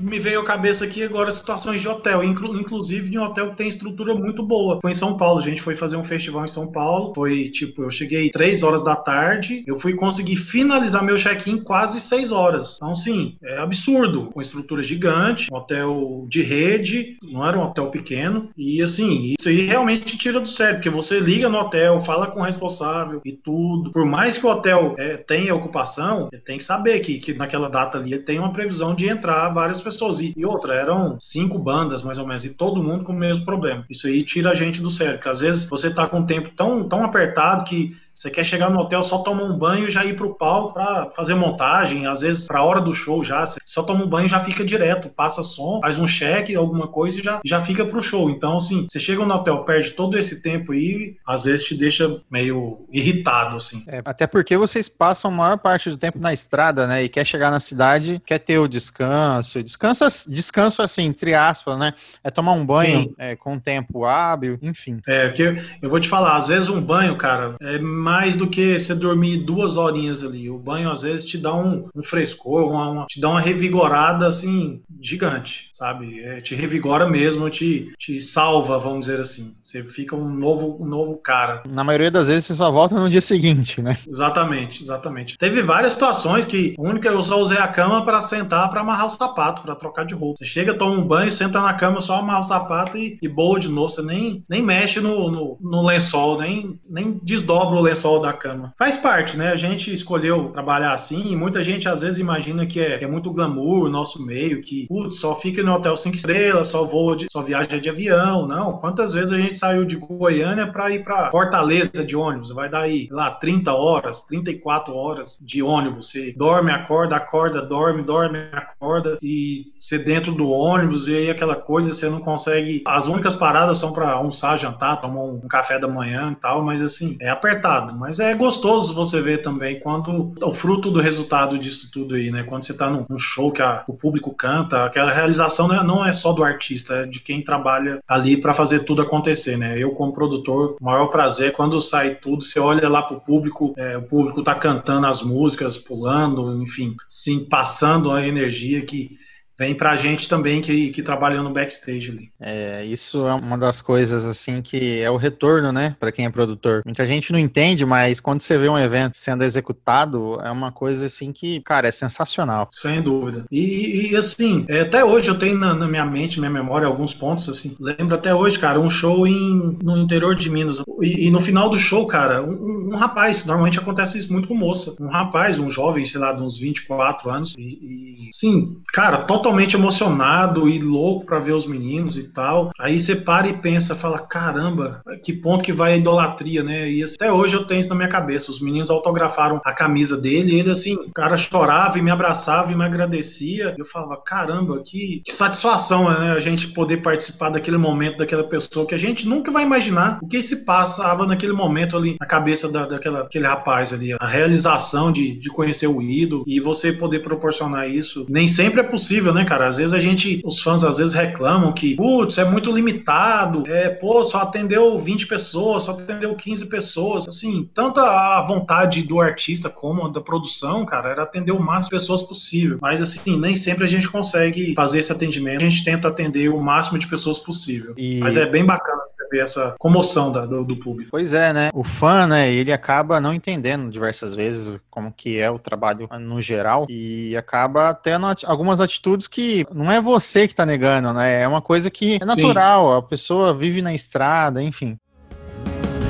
me 0.00 0.18
veio 0.18 0.40
à 0.40 0.44
cabeça 0.44 0.84
aqui 0.84 1.02
agora 1.02 1.30
situações 1.30 1.80
de 1.80 1.88
hotel, 1.88 2.24
inclu, 2.24 2.58
inclusive 2.58 3.10
de 3.10 3.18
um 3.18 3.22
hotel 3.22 3.50
que 3.50 3.56
tem 3.56 3.68
estrutura 3.68 4.14
muito 4.14 4.42
boa. 4.42 4.80
Foi 4.80 4.90
em 4.90 4.94
São 4.94 5.16
Paulo, 5.16 5.38
a 5.38 5.42
gente 5.42 5.62
foi 5.62 5.76
fazer 5.76 5.96
um 5.96 6.04
festival 6.04 6.44
em 6.44 6.48
São 6.48 6.72
Paulo. 6.72 7.12
Foi 7.14 7.50
tipo, 7.50 7.82
eu 7.82 7.90
cheguei 7.90 8.30
3 8.30 8.62
horas 8.62 8.82
da 8.82 8.96
tarde, 8.96 9.62
eu 9.66 9.78
fui 9.78 9.94
conseguir 9.94 10.36
finalizar 10.36 11.04
meu 11.04 11.16
check-in 11.16 11.58
quase 11.58 12.00
6 12.00 12.32
horas. 12.32 12.76
Então, 12.76 12.94
sim, 12.94 13.36
é 13.42 13.58
absurdo. 13.58 14.30
Com 14.32 14.40
estrutura 14.40 14.82
gigante, 14.82 15.48
um 15.52 15.56
hotel 15.56 16.26
de 16.28 16.42
rede, 16.42 17.16
não 17.22 17.46
era 17.46 17.58
um 17.58 17.62
hotel 17.62 17.90
pequeno. 17.90 18.50
E 18.56 18.82
assim, 18.82 19.34
isso 19.38 19.48
aí 19.48 19.66
realmente 19.66 20.16
tira 20.16 20.40
do 20.40 20.48
sério, 20.48 20.76
porque 20.76 20.90
você 20.90 21.18
liga 21.18 21.48
no 21.48 21.58
hotel, 21.58 22.00
fala 22.00 22.26
com 22.28 22.40
o 22.40 22.44
responsável 22.44 23.20
e 23.24 23.32
tudo. 23.32 23.90
Por 23.90 24.06
mais 24.06 24.38
que 24.38 24.46
o 24.46 24.50
hotel 24.50 24.94
é, 24.98 25.16
tenha 25.16 25.54
ocupação, 25.54 26.28
tem 26.44 26.58
que 26.58 26.64
saber 26.64 27.00
que, 27.00 27.18
que 27.18 27.34
naquela 27.34 27.68
data 27.68 27.98
ali 27.98 28.18
tem 28.18 28.38
uma 28.38 28.52
previsão 28.52 28.94
de 28.94 29.08
entrar 29.08 29.48
várias 29.50 29.80
pessoas 29.80 29.89
pessoas. 29.94 30.20
E, 30.20 30.32
e, 30.36 30.44
outra, 30.44 30.74
eram 30.74 31.16
cinco 31.18 31.58
bandas, 31.58 32.02
mais 32.02 32.18
ou 32.18 32.26
menos, 32.26 32.44
e 32.44 32.54
todo 32.54 32.82
mundo 32.82 33.04
com 33.04 33.12
o 33.12 33.16
mesmo 33.16 33.44
problema. 33.44 33.84
Isso 33.88 34.06
aí 34.06 34.24
tira 34.24 34.50
a 34.50 34.54
gente 34.54 34.80
do 34.80 34.90
sério, 34.90 35.14
porque 35.14 35.28
às 35.28 35.40
vezes 35.40 35.64
você 35.64 35.92
tá 35.92 36.06
com 36.06 36.20
um 36.20 36.26
tempo 36.26 36.50
tão, 36.56 36.88
tão 36.88 37.04
apertado 37.04 37.64
que 37.64 37.96
você 38.20 38.30
quer 38.30 38.44
chegar 38.44 38.68
no 38.68 38.78
hotel, 38.78 39.02
só 39.02 39.18
tomar 39.18 39.44
um 39.44 39.56
banho 39.56 39.88
e 39.88 39.90
já 39.90 40.04
ir 40.04 40.14
pro 40.14 40.34
palco 40.34 40.74
para 40.74 41.10
fazer 41.12 41.34
montagem, 41.34 42.06
às 42.06 42.20
vezes 42.20 42.46
pra 42.46 42.62
hora 42.62 42.78
do 42.78 42.92
show 42.92 43.24
já, 43.24 43.46
você 43.46 43.58
só 43.64 43.82
toma 43.82 44.04
um 44.04 44.06
banho 44.06 44.26
e 44.26 44.28
já 44.28 44.40
fica 44.40 44.62
direto, 44.62 45.08
passa 45.08 45.42
som, 45.42 45.80
faz 45.80 45.98
um 45.98 46.06
cheque, 46.06 46.54
alguma 46.54 46.86
coisa 46.86 47.18
e 47.18 47.22
já, 47.22 47.40
já 47.42 47.62
fica 47.62 47.82
pro 47.82 48.02
show. 48.02 48.28
Então, 48.28 48.58
assim, 48.58 48.86
você 48.86 49.00
chega 49.00 49.24
no 49.24 49.34
hotel, 49.34 49.64
perde 49.64 49.92
todo 49.92 50.18
esse 50.18 50.42
tempo 50.42 50.74
e 50.74 51.16
às 51.26 51.44
vezes 51.44 51.64
te 51.64 51.74
deixa 51.74 52.20
meio 52.30 52.84
irritado, 52.92 53.56
assim. 53.56 53.82
É, 53.86 54.02
até 54.04 54.26
porque 54.26 54.54
vocês 54.54 54.86
passam 54.86 55.30
a 55.30 55.34
maior 55.34 55.56
parte 55.56 55.88
do 55.88 55.96
tempo 55.96 56.18
na 56.18 56.34
estrada, 56.34 56.86
né, 56.86 57.02
e 57.02 57.08
quer 57.08 57.24
chegar 57.24 57.50
na 57.50 57.58
cidade, 57.58 58.20
quer 58.26 58.38
ter 58.38 58.58
o 58.58 58.68
descanso, 58.68 59.62
descanso, 59.62 60.30
descanso 60.30 60.82
assim, 60.82 61.04
entre 61.04 61.32
aspas, 61.34 61.78
né, 61.78 61.94
é 62.22 62.30
tomar 62.30 62.52
um 62.52 62.66
banho 62.66 63.14
é, 63.16 63.34
com 63.34 63.58
tempo 63.58 64.04
hábil, 64.04 64.58
enfim. 64.60 65.00
É, 65.06 65.28
porque 65.28 65.62
eu 65.80 65.88
vou 65.88 65.98
te 65.98 66.08
falar, 66.08 66.36
às 66.36 66.48
vezes 66.48 66.68
um 66.68 66.82
banho, 66.82 67.16
cara, 67.16 67.54
é 67.62 67.78
mais 67.78 68.09
do 68.36 68.46
que 68.46 68.78
você 68.78 68.94
dormir 68.94 69.38
duas 69.38 69.76
horinhas 69.76 70.24
ali. 70.24 70.50
O 70.50 70.58
banho 70.58 70.90
às 70.90 71.02
vezes 71.02 71.24
te 71.24 71.38
dá 71.38 71.54
um, 71.54 71.88
um 71.94 72.02
frescor, 72.02 72.70
uma, 72.70 72.90
uma, 72.90 73.06
te 73.06 73.20
dá 73.20 73.28
uma 73.28 73.40
revigorada 73.40 74.26
assim 74.26 74.82
gigante, 75.00 75.70
sabe? 75.72 76.20
É, 76.20 76.40
te 76.40 76.54
revigora 76.54 77.08
mesmo, 77.08 77.48
te, 77.48 77.92
te 77.98 78.20
salva, 78.20 78.78
vamos 78.78 79.06
dizer 79.06 79.20
assim. 79.20 79.54
Você 79.62 79.82
fica 79.82 80.14
um 80.14 80.28
novo, 80.28 80.76
um 80.80 80.86
novo 80.86 81.16
cara. 81.16 81.62
Na 81.68 81.82
maioria 81.82 82.10
das 82.10 82.28
vezes 82.28 82.46
você 82.46 82.54
só 82.54 82.70
volta 82.70 82.98
no 82.98 83.08
dia 83.08 83.20
seguinte, 83.20 83.80
né? 83.80 83.96
Exatamente, 84.06 84.82
exatamente. 84.82 85.38
Teve 85.38 85.62
várias 85.62 85.94
situações 85.94 86.44
que 86.44 86.74
a 86.78 86.82
única 86.82 87.08
eu 87.08 87.22
só 87.22 87.40
usei 87.40 87.58
a 87.58 87.68
cama 87.68 88.04
para 88.04 88.20
sentar, 88.20 88.68
para 88.70 88.80
amarrar 88.80 89.06
o 89.06 89.10
sapato, 89.10 89.62
para 89.62 89.74
trocar 89.74 90.04
de 90.04 90.14
roupa. 90.14 90.38
Você 90.38 90.44
chega, 90.44 90.76
toma 90.76 90.96
um 90.96 91.06
banho, 91.06 91.32
senta 91.32 91.60
na 91.60 91.74
cama, 91.74 92.00
só 92.00 92.16
amarra 92.16 92.40
o 92.40 92.44
sapato 92.44 92.98
e, 92.98 93.18
e 93.20 93.28
boa 93.28 93.58
de 93.58 93.68
novo. 93.68 93.88
Você 93.88 94.02
nem, 94.02 94.44
nem 94.48 94.62
mexe 94.62 95.00
no, 95.00 95.30
no, 95.30 95.58
no 95.60 95.82
lençol, 95.86 96.38
nem, 96.38 96.78
nem 96.88 97.18
desdobra 97.22 97.78
o 97.78 97.82
lençol 97.82 97.99
lençol 98.00 98.20
da 98.20 98.32
cama. 98.32 98.74
Faz 98.78 98.96
parte, 98.96 99.36
né? 99.36 99.52
A 99.52 99.56
gente 99.56 99.92
escolheu 99.92 100.50
trabalhar 100.50 100.92
assim 100.92 101.32
e 101.32 101.36
muita 101.36 101.62
gente 101.62 101.88
às 101.88 102.00
vezes 102.00 102.18
imagina 102.18 102.66
que 102.66 102.80
é, 102.80 103.02
é 103.02 103.06
muito 103.06 103.32
glamour 103.32 103.84
o 103.84 103.90
nosso 103.90 104.24
meio, 104.24 104.62
que 104.62 104.86
putz, 104.86 105.20
só 105.20 105.34
fica 105.34 105.62
no 105.62 105.72
hotel 105.72 105.96
cinco 105.96 106.16
estrelas, 106.16 106.68
só 106.68 106.84
voa, 106.84 107.16
de, 107.16 107.26
só 107.30 107.42
viaja 107.42 107.78
de 107.78 107.90
avião. 107.90 108.46
Não, 108.46 108.78
quantas 108.78 109.12
vezes 109.12 109.32
a 109.32 109.38
gente 109.38 109.58
saiu 109.58 109.84
de 109.84 109.96
Goiânia 109.96 110.66
para 110.66 110.90
ir 110.90 111.04
para 111.04 111.30
Fortaleza 111.30 112.04
de 112.04 112.16
ônibus? 112.16 112.50
Vai 112.50 112.68
dar 112.68 112.80
aí 112.80 113.08
lá 113.10 113.30
30 113.30 113.72
horas, 113.72 114.22
34 114.22 114.94
horas 114.94 115.38
de 115.40 115.62
ônibus. 115.62 116.10
Você 116.10 116.32
dorme, 116.36 116.70
acorda, 116.72 117.16
acorda, 117.16 117.62
dorme, 117.62 118.02
dorme, 118.02 118.38
acorda 118.52 119.18
e 119.22 119.66
você 119.78 119.98
dentro 119.98 120.32
do 120.32 120.48
ônibus 120.48 121.08
e 121.08 121.16
aí 121.16 121.30
aquela 121.30 121.56
coisa 121.56 121.92
você 121.92 122.08
não 122.08 122.20
consegue. 122.20 122.82
As 122.86 123.06
únicas 123.06 123.34
paradas 123.34 123.78
são 123.78 123.92
para 123.92 124.12
almoçar, 124.12 124.58
jantar, 124.58 125.00
tomar 125.00 125.22
um 125.22 125.40
café 125.48 125.78
da 125.78 125.88
manhã 125.88 126.32
e 126.32 126.36
tal, 126.36 126.62
mas 126.62 126.82
assim, 126.82 127.16
é 127.20 127.28
apertado 127.28 127.89
mas 127.92 128.20
é 128.20 128.34
gostoso 128.34 128.94
você 128.94 129.20
ver 129.20 129.42
também 129.42 129.80
quando 129.80 130.32
o 130.42 130.54
fruto 130.54 130.90
do 130.90 131.00
resultado 131.00 131.58
disso 131.58 131.90
tudo 131.90 132.14
aí, 132.14 132.30
né? 132.30 132.42
Quando 132.42 132.64
você 132.64 132.72
está 132.72 132.90
num, 132.90 133.18
show 133.18 133.52
que 133.52 133.62
a, 133.62 133.84
o 133.86 133.94
público 133.94 134.34
canta, 134.34 134.84
aquela 134.84 135.12
realização 135.12 135.68
não 135.68 135.74
é, 135.74 135.84
não 135.84 136.04
é 136.04 136.12
só 136.12 136.32
do 136.32 136.42
artista, 136.42 136.94
é 136.94 137.06
de 137.06 137.20
quem 137.20 137.42
trabalha 137.42 138.00
ali 138.08 138.36
para 138.36 138.54
fazer 138.54 138.80
tudo 138.80 139.02
acontecer, 139.02 139.56
né? 139.56 139.78
Eu, 139.78 139.92
como 139.92 140.12
produtor, 140.12 140.76
o 140.80 140.84
maior 140.84 141.08
prazer 141.08 141.48
é 141.48 141.52
quando 141.52 141.80
sai 141.80 142.14
tudo, 142.14 142.42
você 142.42 142.58
olha 142.58 142.88
lá 142.88 143.02
pro 143.02 143.20
público, 143.20 143.74
é, 143.76 143.96
o 143.96 144.02
público 144.02 144.42
tá 144.42 144.54
cantando 144.54 145.06
as 145.06 145.22
músicas, 145.22 145.76
pulando, 145.76 146.62
enfim, 146.62 146.96
sim, 147.08 147.44
passando 147.44 148.10
a 148.10 148.26
energia 148.26 148.82
que 148.82 149.19
vem 149.60 149.74
pra 149.74 149.94
gente 149.94 150.26
também 150.26 150.62
que, 150.62 150.88
que 150.88 151.02
trabalha 151.02 151.42
no 151.42 151.52
backstage 151.52 152.10
ali. 152.10 152.30
É, 152.40 152.82
isso 152.86 153.26
é 153.26 153.34
uma 153.34 153.58
das 153.58 153.82
coisas, 153.82 154.24
assim, 154.24 154.62
que 154.62 155.00
é 155.00 155.10
o 155.10 155.18
retorno, 155.18 155.70
né, 155.70 155.94
para 156.00 156.10
quem 156.10 156.24
é 156.24 156.30
produtor. 156.30 156.80
Muita 156.82 157.04
gente 157.04 157.30
não 157.30 157.38
entende, 157.38 157.84
mas 157.84 158.20
quando 158.20 158.40
você 158.40 158.56
vê 158.56 158.70
um 158.70 158.78
evento 158.78 159.18
sendo 159.18 159.44
executado, 159.44 160.40
é 160.42 160.50
uma 160.50 160.72
coisa, 160.72 161.04
assim, 161.04 161.30
que, 161.30 161.60
cara, 161.60 161.86
é 161.86 161.92
sensacional. 161.92 162.70
Sem 162.72 163.02
dúvida. 163.02 163.44
E, 163.50 164.12
e 164.12 164.16
assim, 164.16 164.64
é, 164.66 164.80
até 164.80 165.04
hoje 165.04 165.28
eu 165.28 165.38
tenho 165.38 165.58
na, 165.58 165.74
na, 165.74 165.86
minha 165.86 166.06
mente, 166.06 166.40
minha 166.40 166.50
memória, 166.50 166.86
alguns 166.86 167.12
pontos, 167.12 167.46
assim. 167.46 167.76
Lembro 167.78 168.14
até 168.14 168.34
hoje, 168.34 168.58
cara, 168.58 168.80
um 168.80 168.88
show 168.88 169.26
em, 169.26 169.76
no 169.82 169.98
interior 169.98 170.34
de 170.34 170.48
Minas. 170.48 170.82
E, 171.02 171.26
e 171.26 171.30
no 171.30 171.40
final 171.40 171.68
do 171.68 171.78
show, 171.78 172.06
cara, 172.06 172.42
um, 172.42 172.92
um, 172.92 172.96
rapaz, 172.96 173.44
normalmente 173.44 173.78
acontece 173.78 174.16
isso 174.16 174.32
muito 174.32 174.48
com 174.48 174.54
moça, 174.54 174.94
um 174.98 175.08
rapaz, 175.08 175.58
um 175.58 175.70
jovem, 175.70 176.06
sei 176.06 176.18
lá, 176.18 176.32
de 176.32 176.42
uns 176.42 176.56
24 176.56 177.28
anos, 177.28 177.54
e, 177.58 177.62
e 177.62 178.28
sim, 178.32 178.78
cara, 178.94 179.18
totalmente 179.18 179.49
emocionado 179.76 180.68
e 180.68 180.78
louco 180.78 181.26
para 181.26 181.38
ver 181.38 181.52
os 181.52 181.66
meninos 181.66 182.16
e 182.16 182.32
tal. 182.32 182.70
Aí 182.78 182.98
você 182.98 183.16
para 183.16 183.48
e 183.48 183.56
pensa, 183.56 183.96
fala, 183.96 184.18
caramba, 184.18 185.02
que 185.22 185.32
ponto 185.32 185.64
que 185.64 185.72
vai 185.72 185.94
a 185.94 185.96
idolatria, 185.96 186.62
né? 186.62 186.90
E 186.90 187.02
assim, 187.02 187.16
até 187.16 187.32
hoje 187.32 187.56
eu 187.56 187.64
tenho 187.64 187.80
isso 187.80 187.88
na 187.88 187.94
minha 187.94 188.08
cabeça. 188.08 188.50
Os 188.50 188.60
meninos 188.60 188.90
autografaram 188.90 189.60
a 189.64 189.72
camisa 189.72 190.16
dele 190.16 190.60
ele, 190.60 190.70
assim, 190.70 190.94
o 190.94 191.12
cara 191.12 191.36
chorava 191.36 191.98
e 191.98 192.02
me 192.02 192.10
abraçava 192.10 192.72
e 192.72 192.76
me 192.76 192.84
agradecia. 192.84 193.74
Eu 193.78 193.84
falava, 193.84 194.16
caramba, 194.16 194.82
que, 194.84 195.22
que 195.24 195.32
satisfação, 195.32 196.08
né? 196.10 196.32
A 196.32 196.40
gente 196.40 196.68
poder 196.68 196.98
participar 196.98 197.50
daquele 197.50 197.76
momento 197.76 198.18
daquela 198.18 198.44
pessoa 198.44 198.86
que 198.86 198.94
a 198.94 198.98
gente 198.98 199.26
nunca 199.26 199.50
vai 199.50 199.64
imaginar 199.64 200.18
o 200.22 200.28
que 200.28 200.42
se 200.42 200.64
passava 200.64 201.26
naquele 201.26 201.52
momento 201.52 201.96
ali 201.96 202.16
na 202.20 202.26
cabeça 202.26 202.70
da, 202.70 202.86
daquela, 202.86 203.22
daquele 203.22 203.46
rapaz 203.46 203.92
ali. 203.92 204.14
A 204.18 204.26
realização 204.26 205.10
de, 205.12 205.38
de 205.38 205.48
conhecer 205.50 205.86
o 205.86 206.02
ídolo 206.02 206.44
e 206.46 206.60
você 206.60 206.92
poder 206.92 207.20
proporcionar 207.20 207.88
isso. 207.88 208.26
Nem 208.28 208.46
sempre 208.46 208.80
é 208.80 208.84
possível, 208.84 209.32
né, 209.32 209.39
cara? 209.44 209.66
Às 209.66 209.76
vezes 209.76 209.92
a 209.92 209.98
gente, 209.98 210.40
os 210.44 210.60
fãs 210.60 210.84
às 210.84 210.98
vezes 210.98 211.14
reclamam 211.14 211.72
que, 211.72 211.96
putz, 211.96 212.38
é 212.38 212.44
muito 212.44 212.70
limitado, 212.70 213.62
é, 213.66 213.88
pô, 213.88 214.24
só 214.24 214.38
atendeu 214.38 214.98
20 214.98 215.26
pessoas, 215.26 215.84
só 215.84 215.92
atendeu 215.92 216.34
15 216.34 216.66
pessoas. 216.68 217.28
Assim, 217.28 217.68
tanto 217.74 218.00
a 218.00 218.42
vontade 218.46 219.02
do 219.02 219.20
artista 219.20 219.68
como 219.68 220.08
da 220.08 220.20
produção, 220.20 220.84
cara, 220.84 221.10
era 221.10 221.22
atender 221.22 221.52
o 221.52 221.60
máximo 221.60 221.90
de 221.90 222.02
pessoas 222.02 222.22
possível. 222.22 222.78
Mas, 222.80 223.02
assim, 223.02 223.38
nem 223.38 223.56
sempre 223.56 223.84
a 223.84 223.88
gente 223.88 224.08
consegue 224.08 224.74
fazer 224.74 224.98
esse 225.00 225.12
atendimento. 225.12 225.64
A 225.64 225.68
gente 225.68 225.84
tenta 225.84 226.08
atender 226.08 226.48
o 226.48 226.60
máximo 226.60 226.98
de 226.98 227.06
pessoas 227.06 227.38
possível. 227.38 227.94
E... 227.96 228.20
Mas 228.20 228.36
é 228.36 228.46
bem 228.46 228.64
bacana 228.64 229.02
você 229.04 229.28
ver 229.30 229.42
essa 229.42 229.74
comoção 229.78 230.32
da, 230.32 230.46
do, 230.46 230.64
do 230.64 230.76
público. 230.76 231.10
Pois 231.10 231.34
é, 231.34 231.52
né? 231.52 231.70
O 231.72 231.84
fã, 231.84 232.26
né, 232.26 232.52
ele 232.52 232.72
acaba 232.72 233.20
não 233.20 233.32
entendendo 233.32 233.90
diversas 233.90 234.34
vezes 234.34 234.78
como 234.90 235.12
que 235.12 235.38
é 235.38 235.50
o 235.50 235.58
trabalho 235.58 236.08
no 236.20 236.40
geral 236.40 236.86
e 236.88 237.36
acaba 237.36 237.94
tendo 237.94 238.26
algumas 238.46 238.80
atitudes 238.80 239.19
que 239.26 239.66
não 239.72 239.90
é 239.90 240.00
você 240.00 240.46
que 240.46 240.54
tá 240.54 240.64
negando, 240.64 241.12
né? 241.12 241.42
É 241.42 241.48
uma 241.48 241.62
coisa 241.62 241.90
que 241.90 242.18
é 242.20 242.24
natural, 242.24 242.92
Sim. 242.92 242.98
a 242.98 243.02
pessoa 243.02 243.54
vive 243.54 243.82
na 243.82 243.94
estrada, 243.94 244.62
enfim. 244.62 244.98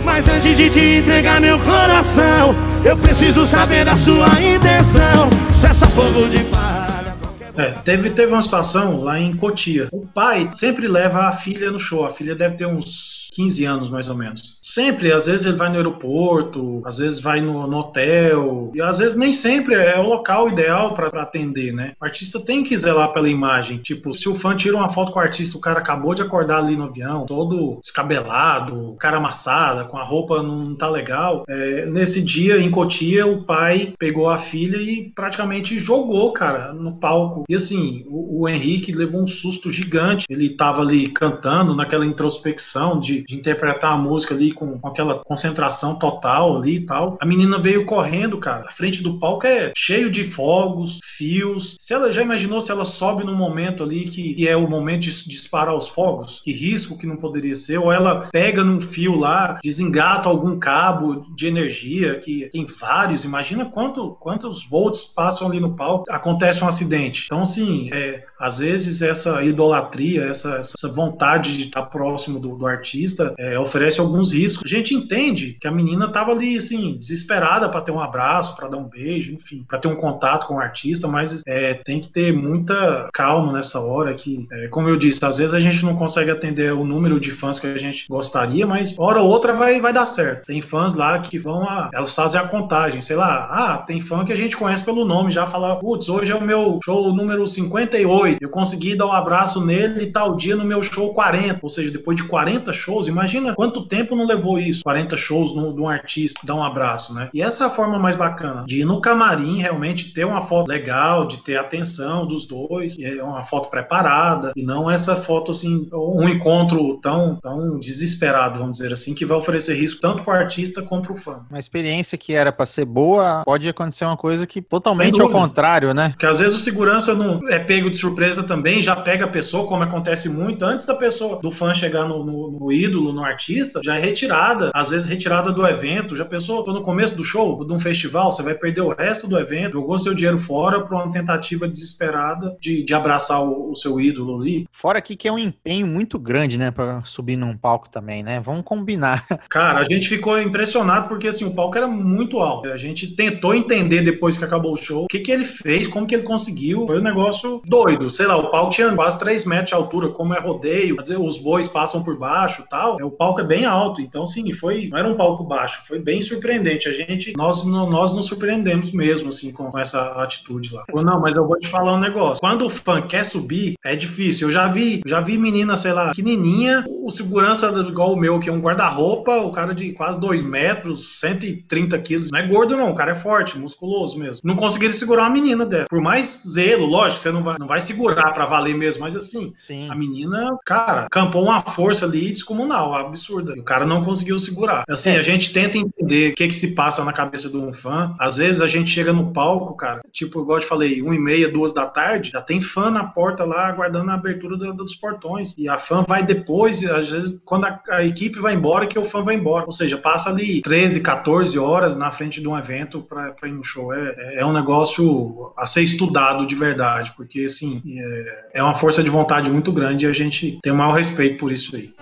Mas 0.04 0.28
antes 0.28 0.56
de 0.56 0.70
te 0.70 0.80
entregar 0.80 1.40
meu 1.40 1.58
coração, 1.60 2.54
eu 2.84 2.96
preciso 2.96 3.46
saber 3.46 3.84
da 3.84 3.96
sua 3.96 4.26
intenção. 4.40 5.28
Cessa 5.52 5.86
fogo 5.88 6.28
de 6.28 6.42
palha. 6.44 7.16
É, 7.56 7.72
teve, 7.72 8.10
teve 8.10 8.32
uma 8.32 8.42
situação 8.42 9.02
lá 9.02 9.20
em 9.20 9.36
Cotia. 9.36 9.88
O 9.92 10.06
pai 10.06 10.48
sempre 10.52 10.88
leva 10.88 11.28
a 11.28 11.32
filha 11.32 11.70
no 11.70 11.78
show. 11.78 12.06
A 12.06 12.12
filha 12.12 12.34
deve 12.34 12.56
ter 12.56 12.66
uns 12.66 13.29
15 13.40 13.64
anos 13.64 13.90
mais 13.90 14.08
ou 14.08 14.16
menos. 14.16 14.58
Sempre, 14.60 15.12
às 15.12 15.24
vezes 15.24 15.46
ele 15.46 15.56
vai 15.56 15.70
no 15.70 15.76
aeroporto, 15.76 16.82
às 16.84 16.98
vezes 16.98 17.20
vai 17.20 17.40
no, 17.40 17.66
no 17.66 17.78
hotel, 17.78 18.70
e 18.74 18.82
às 18.82 18.98
vezes 18.98 19.16
nem 19.16 19.32
sempre 19.32 19.74
é 19.74 19.98
o 19.98 20.02
local 20.02 20.48
ideal 20.48 20.92
para 20.92 21.08
atender, 21.22 21.72
né? 21.72 21.94
O 21.98 22.04
artista 22.04 22.38
tem 22.38 22.62
que 22.62 22.76
zelar 22.76 23.14
pela 23.14 23.30
imagem. 23.30 23.78
Tipo, 23.78 24.16
se 24.16 24.28
o 24.28 24.34
fã 24.34 24.54
tira 24.54 24.76
uma 24.76 24.90
foto 24.90 25.12
com 25.12 25.18
o 25.18 25.22
artista, 25.22 25.56
o 25.56 25.60
cara 25.60 25.78
acabou 25.78 26.14
de 26.14 26.20
acordar 26.20 26.58
ali 26.58 26.76
no 26.76 26.84
avião, 26.84 27.24
todo 27.24 27.78
descabelado, 27.80 28.94
cara 28.98 29.16
amassada, 29.16 29.84
com 29.84 29.96
a 29.96 30.04
roupa 30.04 30.42
não 30.42 30.74
tá 30.74 30.88
legal. 30.88 31.44
É, 31.48 31.86
nesse 31.86 32.20
dia, 32.20 32.58
em 32.58 32.70
Cotia, 32.70 33.26
o 33.26 33.44
pai 33.44 33.94
pegou 33.98 34.28
a 34.28 34.36
filha 34.36 34.76
e 34.76 35.10
praticamente 35.14 35.78
jogou, 35.78 36.32
cara, 36.32 36.74
no 36.74 36.96
palco. 36.96 37.44
E 37.48 37.54
assim, 37.54 38.04
o, 38.06 38.42
o 38.42 38.48
Henrique 38.48 38.92
levou 38.92 39.22
um 39.22 39.26
susto 39.26 39.72
gigante. 39.72 40.26
Ele 40.28 40.50
tava 40.50 40.82
ali 40.82 41.08
cantando 41.08 41.74
naquela 41.74 42.04
introspecção 42.04 43.00
de 43.00 43.24
de, 43.30 43.40
interpretar 43.40 43.92
a 43.92 43.98
música 43.98 44.34
ali 44.34 44.52
com, 44.52 44.78
com, 44.78 44.88
aquela 44.88 45.22
concentração 45.24 45.96
total 45.96 46.56
ali 46.56 46.76
e 46.76 46.86
tal. 46.86 47.16
A 47.20 47.26
menina 47.26 47.58
veio 47.58 47.86
correndo, 47.86 48.38
cara. 48.38 48.66
A 48.68 48.72
frente 48.72 49.02
do 49.02 49.18
palco 49.18 49.46
é 49.46 49.72
cheio 49.76 50.10
de 50.10 50.24
fogos, 50.24 51.00
fios. 51.16 51.76
Se 51.78 51.94
ela 51.94 52.12
já 52.12 52.22
imaginou 52.22 52.60
se 52.60 52.70
ela 52.70 52.84
sobe 52.84 53.24
num 53.24 53.36
momento 53.36 53.82
ali 53.82 54.06
que, 54.06 54.34
que 54.34 54.48
é 54.48 54.56
o 54.56 54.68
momento 54.68 55.02
de 55.02 55.28
disparar 55.28 55.74
os 55.74 55.88
fogos? 55.88 56.40
Que 56.44 56.52
risco 56.52 56.98
que 56.98 57.06
não 57.06 57.16
poderia 57.16 57.56
ser? 57.56 57.78
Ou 57.78 57.92
ela 57.92 58.28
pega 58.30 58.64
num 58.64 58.80
fio 58.80 59.14
lá, 59.14 59.58
desengata 59.62 60.28
algum 60.28 60.58
cabo 60.58 61.26
de 61.34 61.46
energia, 61.46 62.18
que 62.18 62.48
tem 62.50 62.66
vários. 62.66 63.24
Imagina 63.24 63.64
quanto, 63.64 64.16
quantos 64.20 64.66
volts 64.66 65.04
passam 65.04 65.48
ali 65.48 65.60
no 65.60 65.76
palco. 65.76 66.04
Acontece 66.10 66.62
um 66.62 66.68
acidente. 66.68 67.24
Então, 67.26 67.42
assim, 67.42 67.88
é, 67.92 68.24
às 68.40 68.58
vezes 68.58 69.02
essa 69.02 69.42
idolatria, 69.44 70.24
essa, 70.24 70.56
essa 70.56 70.88
vontade 70.88 71.56
de 71.58 71.64
estar 71.64 71.82
próximo 71.82 72.40
do, 72.40 72.56
do 72.56 72.66
artista 72.66 73.34
é, 73.38 73.58
oferece 73.58 74.00
alguns 74.00 74.32
riscos. 74.32 74.62
A 74.64 74.68
gente 74.68 74.94
entende 74.94 75.58
que 75.60 75.68
a 75.68 75.70
menina 75.70 76.06
estava 76.06 76.32
ali, 76.32 76.56
assim, 76.56 76.96
desesperada 76.98 77.68
para 77.68 77.82
ter 77.82 77.92
um 77.92 78.00
abraço, 78.00 78.56
para 78.56 78.68
dar 78.68 78.78
um 78.78 78.88
beijo, 78.88 79.34
enfim, 79.34 79.64
para 79.68 79.78
ter 79.78 79.88
um 79.88 79.96
contato 79.96 80.46
com 80.46 80.54
o 80.54 80.60
artista, 80.60 81.06
mas 81.06 81.42
é, 81.46 81.74
tem 81.74 82.00
que 82.00 82.08
ter 82.08 82.32
muita 82.32 83.10
calma 83.12 83.52
nessa 83.52 83.80
hora 83.80 84.14
que, 84.14 84.46
é, 84.50 84.68
como 84.68 84.88
eu 84.88 84.96
disse, 84.96 85.24
às 85.24 85.36
vezes 85.36 85.52
a 85.52 85.60
gente 85.60 85.84
não 85.84 85.96
consegue 85.96 86.30
atender 86.30 86.72
o 86.72 86.84
número 86.84 87.20
de 87.20 87.30
fãs 87.30 87.60
que 87.60 87.66
a 87.66 87.78
gente 87.78 88.06
gostaria, 88.08 88.66
mas 88.66 88.98
hora 88.98 89.20
ou 89.20 89.28
outra 89.28 89.52
vai, 89.52 89.80
vai 89.80 89.92
dar 89.92 90.06
certo. 90.06 90.46
Tem 90.46 90.62
fãs 90.62 90.94
lá 90.94 91.18
que 91.18 91.38
vão 91.38 91.68
a, 91.68 91.90
elas 91.92 92.14
fazem 92.14 92.40
a 92.40 92.48
contagem, 92.48 93.02
sei 93.02 93.16
lá, 93.16 93.48
ah, 93.50 93.78
tem 93.78 94.00
fã 94.00 94.24
que 94.24 94.32
a 94.32 94.36
gente 94.36 94.56
conhece 94.56 94.84
pelo 94.84 95.04
nome, 95.04 95.30
já 95.30 95.46
fala, 95.46 95.76
putz, 95.76 96.08
hoje 96.08 96.32
é 96.32 96.34
o 96.34 96.42
meu 96.42 96.78
show 96.82 97.12
número 97.12 97.46
58, 97.46 98.29
eu 98.40 98.48
consegui 98.48 98.94
dar 98.94 99.06
um 99.06 99.12
abraço 99.12 99.64
nele 99.64 100.06
tal 100.06 100.36
dia 100.36 100.56
no 100.56 100.64
meu 100.64 100.82
show 100.82 101.12
40, 101.12 101.58
ou 101.62 101.68
seja, 101.68 101.90
depois 101.90 102.16
de 102.16 102.24
40 102.24 102.72
shows, 102.72 103.06
imagina 103.06 103.54
quanto 103.54 103.86
tempo 103.86 104.14
não 104.16 104.26
levou 104.26 104.58
isso, 104.58 104.82
40 104.82 105.16
shows 105.16 105.52
de 105.52 105.80
um 105.80 105.88
artista, 105.88 106.40
dar 106.44 106.54
um 106.54 106.64
abraço, 106.64 107.14
né? 107.14 107.28
E 107.32 107.42
essa 107.42 107.64
é 107.64 107.66
a 107.66 107.70
forma 107.70 107.98
mais 107.98 108.16
bacana, 108.16 108.64
de 108.66 108.80
ir 108.80 108.84
no 108.84 109.00
camarim, 109.00 109.60
realmente 109.60 110.12
ter 110.12 110.24
uma 110.24 110.42
foto 110.42 110.68
legal, 110.68 111.26
de 111.26 111.38
ter 111.38 111.56
atenção 111.56 112.26
dos 112.26 112.46
dois, 112.46 112.96
é 112.98 113.22
uma 113.22 113.42
foto 113.42 113.70
preparada, 113.70 114.52
e 114.56 114.62
não 114.62 114.90
essa 114.90 115.16
foto 115.16 115.52
assim, 115.52 115.88
um 115.92 116.28
encontro 116.28 116.98
tão, 117.02 117.36
tão 117.36 117.78
desesperado, 117.78 118.58
vamos 118.58 118.78
dizer 118.78 118.92
assim, 118.92 119.14
que 119.14 119.24
vai 119.24 119.38
oferecer 119.38 119.74
risco 119.74 120.00
tanto 120.00 120.22
para 120.22 120.34
o 120.34 120.36
artista 120.36 120.82
como 120.82 121.02
para 121.02 121.12
o 121.12 121.16
fã. 121.16 121.40
Uma 121.48 121.58
experiência 121.58 122.16
que 122.16 122.34
era 122.34 122.52
para 122.52 122.66
ser 122.66 122.84
boa, 122.84 123.42
pode 123.44 123.68
acontecer 123.68 124.04
uma 124.04 124.16
coisa 124.16 124.46
que 124.46 124.60
totalmente 124.60 125.20
ao 125.20 125.30
contrário, 125.30 125.94
né? 125.94 126.10
Porque 126.10 126.26
às 126.26 126.38
vezes 126.38 126.56
o 126.56 126.58
segurança 126.58 127.14
não 127.14 127.48
é 127.48 127.58
pego 127.58 127.90
de 127.90 127.96
surpresa 127.96 128.19
também, 128.46 128.82
já 128.82 128.96
pega 128.96 129.24
a 129.24 129.28
pessoa, 129.28 129.66
como 129.66 129.82
acontece 129.82 130.28
muito, 130.28 130.64
antes 130.64 130.86
da 130.86 130.94
pessoa, 130.94 131.40
do 131.40 131.50
fã 131.50 131.74
chegar 131.74 132.06
no, 132.06 132.24
no, 132.24 132.50
no 132.50 132.72
ídolo, 132.72 133.12
no 133.12 133.24
artista, 133.24 133.80
já 133.82 133.96
é 133.96 134.00
retirada, 134.00 134.70
às 134.74 134.90
vezes 134.90 135.08
retirada 135.08 135.52
do 135.52 135.66
evento. 135.66 136.16
Já 136.16 136.24
pensou, 136.24 136.64
tô 136.64 136.72
no 136.72 136.82
começo 136.82 137.14
do 137.14 137.24
show, 137.24 137.64
de 137.64 137.72
um 137.72 137.80
festival, 137.80 138.32
você 138.32 138.42
vai 138.42 138.54
perder 138.54 138.82
o 138.82 138.94
resto 138.94 139.26
do 139.26 139.38
evento, 139.38 139.74
jogou 139.74 139.98
seu 139.98 140.14
dinheiro 140.14 140.38
fora 140.38 140.80
por 140.80 140.94
uma 140.94 141.10
tentativa 141.10 141.68
desesperada 141.68 142.56
de, 142.60 142.84
de 142.84 142.94
abraçar 142.94 143.42
o, 143.42 143.70
o, 143.70 143.74
seu 143.74 144.00
ídolo 144.00 144.40
ali. 144.40 144.66
Fora 144.72 144.98
aqui 144.98 145.16
que 145.16 145.28
é 145.28 145.32
um 145.32 145.38
empenho 145.38 145.86
muito 145.86 146.18
grande, 146.18 146.58
né, 146.58 146.70
para 146.70 147.02
subir 147.04 147.36
num 147.36 147.56
palco 147.56 147.88
também, 147.88 148.22
né? 148.22 148.40
Vamos 148.40 148.62
combinar. 148.64 149.26
Cara, 149.48 149.80
a 149.80 149.84
gente 149.84 150.08
ficou 150.08 150.40
impressionado 150.40 151.08
porque 151.08 151.28
assim, 151.28 151.44
o 151.44 151.54
palco 151.54 151.76
era 151.76 151.88
muito 151.88 152.38
alto. 152.38 152.68
A 152.68 152.76
gente 152.76 153.14
tentou 153.14 153.54
entender 153.54 154.02
depois 154.02 154.36
que 154.36 154.44
acabou 154.44 154.72
o 154.72 154.76
show 154.76 155.04
o 155.04 155.08
que, 155.08 155.20
que 155.20 155.32
ele 155.32 155.44
fez, 155.44 155.86
como 155.86 156.06
que 156.06 156.14
ele 156.14 156.24
conseguiu. 156.24 156.86
Foi 156.86 156.98
um 156.98 157.02
negócio 157.02 157.62
doido, 157.66 158.09
sei 158.10 158.26
lá, 158.26 158.36
o 158.36 158.50
palco 158.50 158.72
tinha 158.72 158.92
quase 158.94 159.18
3 159.18 159.44
metros 159.44 159.68
de 159.68 159.74
altura, 159.74 160.08
como 160.08 160.34
é 160.34 160.40
rodeio, 160.40 160.96
os 161.18 161.38
bois 161.38 161.66
passam 161.68 162.02
por 162.02 162.18
baixo 162.18 162.64
tal. 162.68 163.00
É, 163.00 163.04
o 163.04 163.10
palco 163.10 163.40
é 163.40 163.44
bem 163.44 163.64
alto, 163.64 164.00
então 164.00 164.26
sim, 164.26 164.52
foi, 164.52 164.88
não 164.88 164.98
era 164.98 165.08
um 165.08 165.16
palco 165.16 165.44
baixo, 165.44 165.82
foi 165.86 165.98
bem 165.98 166.22
surpreendente. 166.22 166.88
A 166.88 166.92
gente, 166.92 167.32
nós, 167.36 167.64
nós 167.64 168.14
nos 168.14 168.26
surpreendemos 168.26 168.92
mesmo, 168.92 169.30
assim, 169.30 169.52
com 169.52 169.76
essa 169.78 170.00
atitude 170.22 170.72
lá. 170.72 170.84
Não, 170.92 171.20
mas 171.20 171.34
eu 171.34 171.46
vou 171.46 171.58
te 171.58 171.68
falar 171.68 171.94
um 171.94 172.00
negócio. 172.00 172.40
Quando 172.40 172.66
o 172.66 172.70
fã 172.70 173.02
quer 173.02 173.24
subir, 173.24 173.74
é 173.84 173.96
difícil. 173.96 174.48
Eu 174.48 174.52
já 174.52 174.68
vi, 174.68 175.00
já 175.06 175.20
vi 175.20 175.38
menina, 175.38 175.76
sei 175.76 175.92
lá, 175.92 176.10
pequenininha, 176.10 176.84
o 176.88 177.10
segurança 177.10 177.68
igual 177.88 178.12
o 178.12 178.16
meu, 178.16 178.38
que 178.38 178.48
é 178.48 178.52
um 178.52 178.60
guarda-roupa, 178.60 179.36
o 179.38 179.52
cara 179.52 179.74
de 179.74 179.92
quase 179.92 180.20
2 180.20 180.42
metros, 180.42 181.20
130 181.20 181.98
quilos. 181.98 182.30
Não 182.30 182.38
é 182.38 182.46
gordo, 182.46 182.76
não, 182.76 182.90
o 182.90 182.94
cara 182.94 183.12
é 183.12 183.14
forte, 183.14 183.58
musculoso 183.58 184.18
mesmo. 184.18 184.40
Não 184.44 184.56
conseguiram 184.56 184.94
segurar 184.94 185.22
uma 185.22 185.30
menina 185.30 185.64
dessa. 185.66 185.86
Por 185.88 186.00
mais 186.00 186.42
zelo, 186.48 186.86
lógico, 186.86 187.20
você 187.20 187.30
não 187.30 187.42
vai, 187.42 187.56
não 187.58 187.66
vai 187.66 187.80
segurar 187.80 187.99
segurar 188.00 188.32
pra 188.32 188.46
valer 188.46 188.74
mesmo, 188.74 189.02
mas 189.02 189.14
assim, 189.14 189.52
Sim. 189.56 189.88
a 189.90 189.94
menina, 189.94 190.56
cara, 190.64 191.06
campou 191.10 191.44
uma 191.44 191.60
força 191.60 192.06
ali 192.06 192.30
descomunal, 192.30 192.94
absurda. 192.94 193.52
O 193.52 193.62
cara 193.62 193.84
não 193.84 194.04
conseguiu 194.04 194.38
segurar. 194.38 194.84
Assim, 194.88 195.10
a 195.10 195.22
gente 195.22 195.52
tenta 195.52 195.76
entender 195.76 195.99
o 196.10 196.34
que 196.34 196.48
que 196.48 196.54
se 196.54 196.74
passa 196.74 197.04
na 197.04 197.12
cabeça 197.12 197.48
de 197.48 197.56
um 197.56 197.72
fã. 197.72 198.14
Às 198.18 198.36
vezes 198.36 198.60
a 198.60 198.66
gente 198.66 198.90
chega 198.90 199.12
no 199.12 199.32
palco, 199.32 199.74
cara, 199.76 200.00
tipo, 200.12 200.40
igual 200.40 200.58
eu 200.58 200.62
te 200.62 200.68
falei, 200.68 201.00
uma 201.02 201.14
e 201.14 201.18
meia, 201.18 201.48
duas 201.50 201.72
da 201.72 201.86
tarde, 201.86 202.30
já 202.32 202.40
tem 202.42 202.60
fã 202.60 202.90
na 202.90 203.04
porta 203.04 203.44
lá, 203.44 203.66
aguardando 203.68 204.10
a 204.10 204.14
abertura 204.14 204.56
do- 204.56 204.72
dos 204.74 204.94
portões. 204.94 205.54
E 205.56 205.68
a 205.68 205.78
fã 205.78 206.02
vai 206.06 206.24
depois, 206.24 206.84
às 206.84 207.08
vezes, 207.10 207.40
quando 207.44 207.64
a, 207.66 207.80
a 207.90 208.04
equipe 208.04 208.38
vai 208.38 208.54
embora, 208.54 208.86
que 208.86 208.98
o 208.98 209.04
fã 209.04 209.22
vai 209.22 209.34
embora. 209.34 209.66
Ou 209.66 209.72
seja, 209.72 209.96
passa 209.96 210.30
ali 210.30 210.60
13, 210.62 211.00
14 211.00 211.58
horas 211.58 211.96
na 211.96 212.10
frente 212.10 212.40
de 212.40 212.48
um 212.48 212.56
evento 212.58 213.00
pra 213.02 213.34
ir 213.48 213.52
no 213.52 213.64
show. 213.64 213.92
É, 213.92 214.36
é 214.40 214.46
um 214.46 214.52
negócio 214.52 215.52
a 215.56 215.66
ser 215.66 215.82
estudado 215.82 216.46
de 216.46 216.54
verdade, 216.54 217.12
porque, 217.16 217.44
assim, 217.44 217.82
é, 217.86 218.44
é 218.54 218.62
uma 218.62 218.74
força 218.74 219.02
de 219.02 219.10
vontade 219.10 219.50
muito 219.50 219.72
grande 219.72 220.06
e 220.06 220.08
a 220.08 220.12
gente 220.12 220.58
tem 220.62 220.72
o 220.72 220.76
maior 220.76 220.92
respeito 220.94 221.38
por 221.38 221.52
isso 221.52 221.74
aí. 221.76 221.92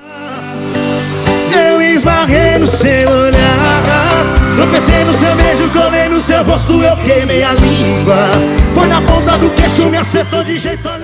Eu 1.70 1.80
esbarrei 1.82 2.58
no 2.58 2.66
seu 2.66 3.08
olhar 3.10 3.37
Tropecei 4.58 5.04
no 5.04 5.14
seu 5.16 5.36
beijo, 5.36 5.70
colei 5.70 6.08
no 6.08 6.20
seu 6.20 6.42
rosto 6.42 6.82
Eu 6.82 6.96
queimei 6.96 7.44
a 7.44 7.52
língua. 7.52 8.16
Foi 8.74 8.88
na 8.88 9.00
ponta 9.00 9.38
do 9.38 9.50
queixo, 9.50 9.88
me 9.88 9.96
acertou 9.96 10.42
de 10.42 10.58
jeito 10.58 10.97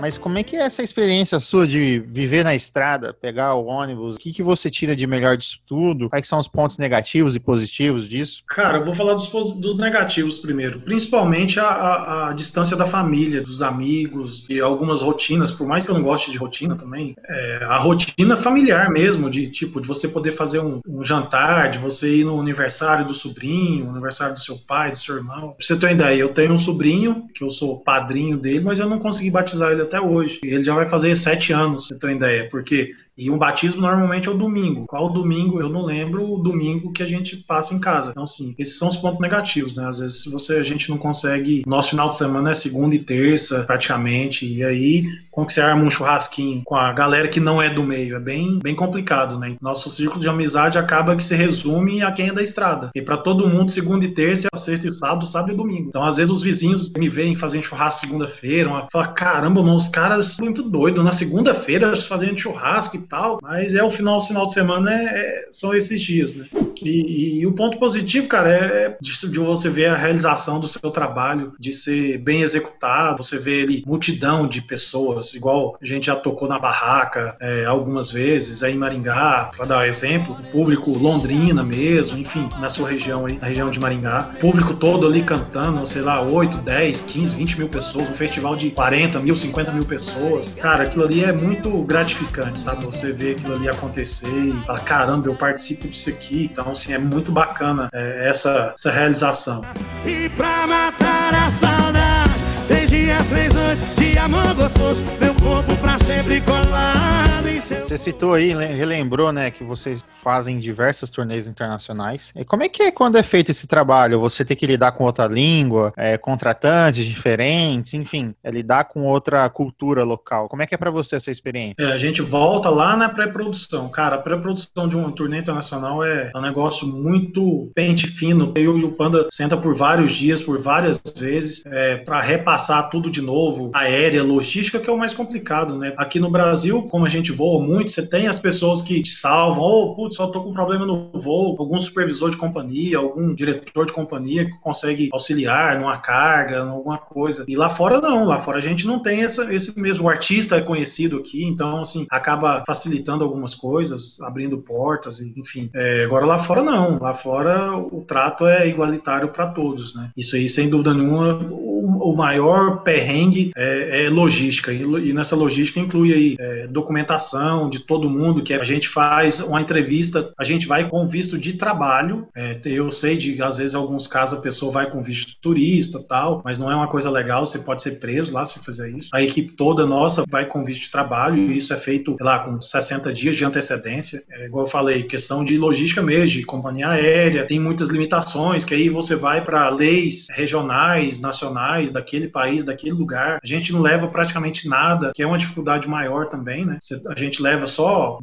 Mas 0.00 0.16
como 0.16 0.38
é 0.38 0.44
que 0.44 0.54
é 0.54 0.60
essa 0.60 0.80
experiência 0.80 1.40
sua 1.40 1.66
de 1.66 1.98
viver 2.06 2.44
na 2.44 2.54
estrada, 2.54 3.12
pegar 3.12 3.54
o 3.54 3.66
ônibus? 3.66 4.14
O 4.14 4.18
que, 4.18 4.32
que 4.32 4.42
você 4.44 4.70
tira 4.70 4.94
de 4.94 5.06
melhor 5.08 5.36
disso 5.36 5.58
tudo? 5.66 6.08
Quais 6.08 6.28
são 6.28 6.38
os 6.38 6.46
pontos 6.46 6.78
negativos 6.78 7.34
e 7.34 7.40
positivos 7.40 8.08
disso? 8.08 8.44
Cara, 8.46 8.78
eu 8.78 8.84
vou 8.84 8.94
falar 8.94 9.14
dos, 9.14 9.26
dos 9.60 9.76
negativos 9.76 10.38
primeiro. 10.38 10.80
Principalmente 10.80 11.58
a, 11.58 11.64
a- 11.66 12.28
a 12.28 12.32
distância 12.32 12.76
da 12.76 12.86
família, 12.86 13.42
dos 13.42 13.60
amigos 13.60 14.46
e 14.48 14.60
algumas 14.60 15.02
rotinas, 15.02 15.50
por 15.50 15.66
mais 15.66 15.82
que 15.84 15.90
eu 15.90 15.94
não 15.96 16.02
goste 16.02 16.30
de 16.30 16.38
rotina 16.38 16.76
também, 16.76 17.16
é, 17.28 17.64
a 17.64 17.78
rotina 17.78 18.36
familiar 18.36 18.88
mesmo, 18.90 19.28
de 19.28 19.48
tipo, 19.48 19.80
de 19.80 19.88
você 19.88 20.06
poder 20.06 20.30
fazer 20.32 20.60
um, 20.60 20.78
um 20.86 21.04
jantar, 21.04 21.70
de 21.70 21.78
você 21.78 22.18
ir 22.18 22.24
no 22.24 22.40
aniversário 22.40 23.04
do 23.04 23.14
sobrinho, 23.14 23.90
aniversário 23.90 24.34
do 24.34 24.40
seu 24.40 24.56
pai, 24.58 24.92
do 24.92 24.98
seu 24.98 25.16
irmão. 25.16 25.48
Pra 25.54 25.56
você 25.66 25.76
ter 25.76 25.86
uma 25.86 25.92
ideia, 25.92 26.20
eu 26.20 26.28
tenho 26.32 26.52
um 26.52 26.58
sobrinho, 26.58 27.26
que 27.34 27.42
eu 27.42 27.50
sou 27.50 27.80
padrinho 27.80 28.36
dele, 28.38 28.60
mas 28.60 28.78
eu 28.78 28.88
não 28.88 29.00
consegui 29.00 29.30
batizar 29.30 29.72
ele 29.72 29.87
até 29.88 30.00
hoje. 30.00 30.40
Ele 30.44 30.62
já 30.62 30.74
vai 30.74 30.88
fazer 30.88 31.16
sete 31.16 31.52
anos, 31.52 31.88
você 31.88 31.98
ter 31.98 32.06
uma 32.06 32.12
ideia, 32.12 32.48
porque 32.50 32.94
e 33.18 33.28
um 33.30 33.36
batismo 33.36 33.80
normalmente 33.80 34.28
é 34.28 34.30
o 34.30 34.34
domingo. 34.38 34.86
Qual 34.86 35.12
domingo? 35.12 35.60
Eu 35.60 35.68
não 35.68 35.84
lembro 35.84 36.32
o 36.32 36.38
domingo 36.40 36.92
que 36.92 37.02
a 37.02 37.06
gente 37.06 37.36
passa 37.36 37.74
em 37.74 37.80
casa. 37.80 38.12
Então, 38.12 38.26
sim, 38.26 38.54
esses 38.56 38.78
são 38.78 38.88
os 38.88 38.96
pontos 38.96 39.20
negativos, 39.20 39.74
né? 39.74 39.86
Às 39.88 39.98
vezes, 39.98 40.24
você 40.26 40.54
a 40.54 40.62
gente 40.62 40.88
não 40.88 40.96
consegue. 40.96 41.64
Nosso 41.66 41.90
final 41.90 42.08
de 42.08 42.16
semana 42.16 42.52
é 42.52 42.54
segunda 42.54 42.94
e 42.94 43.00
terça, 43.00 43.64
praticamente. 43.64 44.46
E 44.46 44.62
aí, 44.62 45.04
como 45.32 45.46
que 45.48 45.52
você 45.52 45.60
arma 45.60 45.82
um 45.84 45.90
churrasquinho 45.90 46.62
com 46.64 46.76
a 46.76 46.92
galera 46.92 47.26
que 47.28 47.40
não 47.40 47.60
é 47.60 47.68
do 47.68 47.82
meio? 47.82 48.16
É 48.16 48.20
bem, 48.20 48.58
bem 48.62 48.76
complicado, 48.76 49.38
né? 49.38 49.56
Nosso 49.60 49.90
círculo 49.90 50.20
de 50.20 50.28
amizade 50.28 50.78
acaba 50.78 51.16
que 51.16 51.24
se 51.24 51.34
resume 51.34 52.02
a 52.02 52.12
quem 52.12 52.28
é 52.28 52.32
da 52.32 52.42
estrada. 52.42 52.90
E 52.94 53.02
para 53.02 53.16
todo 53.16 53.48
mundo, 53.48 53.72
segunda 53.72 54.04
e 54.04 54.12
terça, 54.12 54.46
é 54.52 54.56
sexta 54.56 54.88
e 54.88 54.92
sábado, 54.92 55.26
sábado 55.26 55.52
e 55.52 55.56
domingo. 55.56 55.88
Então, 55.88 56.04
às 56.04 56.18
vezes, 56.18 56.30
os 56.32 56.42
vizinhos 56.42 56.92
me 56.96 57.08
veem 57.08 57.34
fazendo 57.34 57.64
churrasco 57.64 58.00
segunda-feira. 58.06 58.68
uma- 58.68 58.86
Fala, 58.92 59.08
caramba, 59.08 59.60
mano, 59.62 59.76
os 59.76 59.88
caras 59.88 60.26
são 60.26 60.44
muito 60.44 60.62
doidos. 60.62 61.04
Na 61.04 61.12
segunda-feira, 61.12 61.96
fazendo 61.96 62.38
churrasco 62.38 63.07
tal. 63.08 63.38
Mas 63.42 63.74
é 63.74 63.82
o 63.82 63.90
final, 63.90 64.18
o 64.18 64.20
final 64.20 64.46
de 64.46 64.52
semana 64.52 64.92
é- 64.92 65.04
é- 65.04 65.48
são 65.50 65.74
esses 65.74 66.00
dias, 66.00 66.34
né? 66.34 66.46
E, 66.82 67.40
e 67.40 67.46
o 67.46 67.52
ponto 67.52 67.78
positivo, 67.78 68.28
cara, 68.28 68.50
é 68.50 68.96
de, 69.00 69.28
de 69.28 69.38
você 69.38 69.68
ver 69.68 69.86
a 69.86 69.96
realização 69.96 70.60
do 70.60 70.68
seu 70.68 70.90
trabalho, 70.90 71.52
de 71.58 71.72
ser 71.72 72.18
bem 72.18 72.42
executado, 72.42 73.22
você 73.22 73.38
vê 73.38 73.62
ali 73.62 73.82
multidão 73.86 74.46
de 74.46 74.60
pessoas, 74.60 75.34
igual 75.34 75.76
a 75.80 75.84
gente 75.86 76.06
já 76.06 76.16
tocou 76.16 76.48
na 76.48 76.58
barraca 76.58 77.36
é, 77.40 77.64
algumas 77.64 78.10
vezes, 78.10 78.62
aí 78.62 78.74
em 78.74 78.78
Maringá, 78.78 79.50
para 79.56 79.64
dar 79.66 79.78
um 79.78 79.82
exemplo, 79.82 80.36
público 80.52 80.90
Londrina 80.96 81.62
mesmo, 81.62 82.16
enfim, 82.18 82.48
na 82.60 82.68
sua 82.68 82.88
região 82.88 83.26
aí, 83.26 83.38
na 83.38 83.48
região 83.48 83.70
de 83.70 83.78
Maringá, 83.78 84.30
público 84.40 84.76
todo 84.76 85.06
ali 85.06 85.22
cantando, 85.22 85.84
sei 85.86 86.02
lá, 86.02 86.22
8, 86.22 86.58
10, 86.58 87.02
15, 87.02 87.34
20 87.34 87.58
mil 87.58 87.68
pessoas, 87.68 88.08
um 88.08 88.14
festival 88.14 88.54
de 88.56 88.70
40 88.70 89.18
mil, 89.20 89.36
50 89.36 89.72
mil 89.72 89.84
pessoas. 89.84 90.52
Cara, 90.52 90.84
aquilo 90.84 91.04
ali 91.04 91.24
é 91.24 91.32
muito 91.32 91.70
gratificante, 91.82 92.58
sabe? 92.60 92.84
Você 92.84 92.97
vê 93.12 93.32
aquilo 93.32 93.54
ali 93.54 93.68
acontecer 93.68 94.26
e 94.26 94.64
falar, 94.64 94.80
caramba, 94.80 95.28
eu 95.28 95.34
participo 95.34 95.88
disso 95.88 96.10
aqui. 96.10 96.48
Então, 96.52 96.72
assim, 96.72 96.92
é 96.92 96.98
muito 96.98 97.30
bacana 97.32 97.88
é, 97.92 98.28
essa, 98.28 98.72
essa 98.74 98.90
realização. 98.90 99.62
E 100.04 100.28
pra 100.30 100.66
matar 100.66 101.34
a 101.34 101.50
saudade 101.50 102.28
Desde 102.68 103.10
as 103.10 103.26
três 103.28 103.52
noites 103.54 103.96
de 103.96 104.18
amor 104.18 104.54
gostoso 104.54 105.02
Meu 105.18 105.34
corpo 105.34 105.74
pra 105.76 105.98
sempre 105.98 106.42
seu 106.42 107.27
Você 107.60 107.96
citou 107.96 108.34
aí, 108.34 108.54
le- 108.54 108.66
relembrou, 108.66 109.32
né, 109.32 109.50
que 109.50 109.64
vocês 109.64 110.04
fazem 110.08 110.58
diversas 110.58 111.10
turnês 111.10 111.48
internacionais. 111.48 112.32
E 112.36 112.44
como 112.44 112.62
é 112.62 112.68
que 112.68 112.82
é 112.84 112.90
quando 112.90 113.16
é 113.16 113.22
feito 113.22 113.50
esse 113.50 113.66
trabalho? 113.66 114.20
Você 114.20 114.44
tem 114.44 114.56
que 114.56 114.66
lidar 114.66 114.92
com 114.92 115.04
outra 115.04 115.26
língua, 115.26 115.92
é, 115.96 116.16
contratantes 116.16 117.04
diferentes, 117.04 117.94
enfim, 117.94 118.34
é 118.42 118.50
lidar 118.50 118.84
com 118.84 119.04
outra 119.04 119.48
cultura 119.48 120.04
local. 120.04 120.48
Como 120.48 120.62
é 120.62 120.66
que 120.66 120.74
é 120.74 120.78
pra 120.78 120.90
você 120.90 121.16
essa 121.16 121.30
experiência? 121.30 121.74
É, 121.80 121.92
a 121.92 121.98
gente 121.98 122.22
volta 122.22 122.68
lá 122.68 122.96
na 122.96 123.08
pré-produção. 123.08 123.88
Cara, 123.88 124.16
a 124.16 124.18
pré-produção 124.18 124.88
de 124.88 124.96
uma 124.96 125.10
turnê 125.12 125.38
internacional 125.38 126.04
é 126.04 126.30
um 126.34 126.40
negócio 126.40 126.86
muito 126.86 127.70
pente 127.74 128.06
fino. 128.06 128.52
Eu 128.56 128.78
e 128.78 128.84
o 128.84 128.92
Panda 128.92 129.26
senta 129.30 129.56
por 129.56 129.74
vários 129.74 130.12
dias, 130.12 130.40
por 130.42 130.60
várias 130.60 131.00
vezes, 131.16 131.62
é, 131.66 131.96
para 131.96 132.20
repassar 132.20 132.88
tudo 132.90 133.10
de 133.10 133.20
novo. 133.20 133.70
Aérea, 133.74 134.22
logística, 134.22 134.78
que 134.78 134.88
é 134.88 134.92
o 134.92 134.98
mais 134.98 135.14
complicado, 135.14 135.76
né? 135.76 135.92
Aqui 135.96 136.20
no 136.20 136.30
Brasil, 136.30 136.82
como 136.82 137.04
a 137.04 137.08
gente 137.08 137.32
voa 137.48 137.64
muito, 137.64 137.90
você 137.90 138.06
tem 138.06 138.28
as 138.28 138.38
pessoas 138.38 138.82
que 138.82 139.02
te 139.02 139.10
salvam. 139.10 139.62
Ou, 139.62 139.94
putz, 139.94 140.16
só 140.16 140.26
tô 140.26 140.42
com 140.42 140.52
problema 140.52 140.84
no 140.84 141.10
voo. 141.14 141.56
Algum 141.58 141.80
supervisor 141.80 142.30
de 142.30 142.36
companhia, 142.36 142.98
algum 142.98 143.34
diretor 143.34 143.86
de 143.86 143.92
companhia 143.92 144.44
que 144.44 144.58
consegue 144.60 145.08
auxiliar 145.12 145.78
numa 145.78 145.98
carga, 145.98 146.58
em 146.58 146.68
alguma 146.68 146.98
coisa. 146.98 147.44
E 147.48 147.56
lá 147.56 147.70
fora 147.70 148.00
não. 148.00 148.24
Lá 148.24 148.40
fora 148.40 148.58
a 148.58 148.62
gente 148.62 148.86
não 148.86 148.98
tem 148.98 149.22
essa, 149.22 149.52
esse 149.52 149.78
mesmo. 149.80 150.04
O 150.04 150.08
artista 150.08 150.56
é 150.56 150.60
conhecido 150.60 151.16
aqui, 151.18 151.44
então, 151.44 151.80
assim, 151.80 152.06
acaba 152.10 152.64
facilitando 152.66 153.24
algumas 153.24 153.54
coisas, 153.54 154.20
abrindo 154.20 154.58
portas, 154.58 155.20
enfim. 155.20 155.70
É, 155.74 156.04
agora 156.04 156.26
lá 156.26 156.38
fora 156.38 156.62
não. 156.62 156.98
Lá 156.98 157.14
fora 157.14 157.76
o 157.76 158.04
trato 158.06 158.46
é 158.46 158.68
igualitário 158.68 159.28
para 159.28 159.48
todos, 159.48 159.94
né? 159.94 160.10
Isso 160.16 160.36
aí, 160.36 160.48
sem 160.48 160.68
dúvida 160.68 160.92
nenhuma, 160.92 161.34
o, 161.50 162.12
o 162.12 162.16
maior 162.16 162.82
perrengue 162.82 163.52
é, 163.56 164.06
é 164.06 164.10
logística. 164.10 164.72
E, 164.72 164.82
e 164.82 165.12
nessa 165.12 165.36
logística 165.36 165.80
inclui 165.80 166.12
aí 166.12 166.36
é, 166.38 166.66
documentação 166.66 167.37
de 167.70 167.80
todo 167.80 168.10
mundo, 168.10 168.42
que 168.42 168.54
a 168.54 168.64
gente 168.64 168.88
faz 168.88 169.40
uma 169.40 169.60
entrevista, 169.60 170.32
a 170.38 170.44
gente 170.44 170.66
vai 170.66 170.88
com 170.88 171.06
visto 171.06 171.38
de 171.38 171.54
trabalho. 171.54 172.28
É, 172.36 172.60
eu 172.64 172.90
sei 172.90 173.16
de, 173.16 173.40
às 173.42 173.58
vezes, 173.58 173.74
em 173.74 173.76
alguns 173.76 174.06
casos 174.06 174.38
a 174.38 174.42
pessoa 174.42 174.72
vai 174.72 174.90
com 174.90 175.02
visto 175.02 175.36
turista 175.40 176.02
tal, 176.02 176.42
mas 176.44 176.58
não 176.58 176.70
é 176.70 176.76
uma 176.76 176.88
coisa 176.88 177.10
legal, 177.10 177.46
você 177.46 177.58
pode 177.58 177.82
ser 177.82 177.98
preso 177.98 178.32
lá 178.32 178.44
se 178.44 178.58
fizer 178.64 178.88
isso. 178.90 179.08
A 179.12 179.22
equipe 179.22 179.52
toda 179.52 179.86
nossa 179.86 180.24
vai 180.28 180.46
com 180.46 180.64
visto 180.64 180.82
de 180.82 180.90
trabalho 180.90 181.36
e 181.36 181.56
isso 181.56 181.72
é 181.72 181.76
feito, 181.76 182.16
lá, 182.20 182.40
com 182.40 182.60
60 182.60 183.12
dias 183.12 183.36
de 183.36 183.44
antecedência. 183.44 184.22
É, 184.30 184.46
igual 184.46 184.64
eu 184.64 184.70
falei, 184.70 185.02
questão 185.04 185.44
de 185.44 185.56
logística 185.56 186.02
mesmo, 186.02 186.28
de 186.28 186.44
companhia 186.44 186.88
aérea, 186.88 187.46
tem 187.46 187.60
muitas 187.60 187.88
limitações, 187.88 188.64
que 188.64 188.74
aí 188.74 188.88
você 188.88 189.16
vai 189.16 189.44
para 189.44 189.68
leis 189.68 190.26
regionais, 190.30 191.20
nacionais, 191.20 191.90
daquele 191.90 192.28
país, 192.28 192.62
daquele 192.64 192.92
lugar. 192.92 193.38
A 193.42 193.46
gente 193.46 193.72
não 193.72 193.80
leva 193.80 194.08
praticamente 194.08 194.68
nada, 194.68 195.12
que 195.14 195.22
é 195.22 195.26
uma 195.26 195.38
dificuldade 195.38 195.88
maior 195.88 196.28
também, 196.28 196.64
né? 196.64 196.78
A 197.06 197.18
gente 197.18 197.27
leva 197.40 197.66
só 197.66 198.18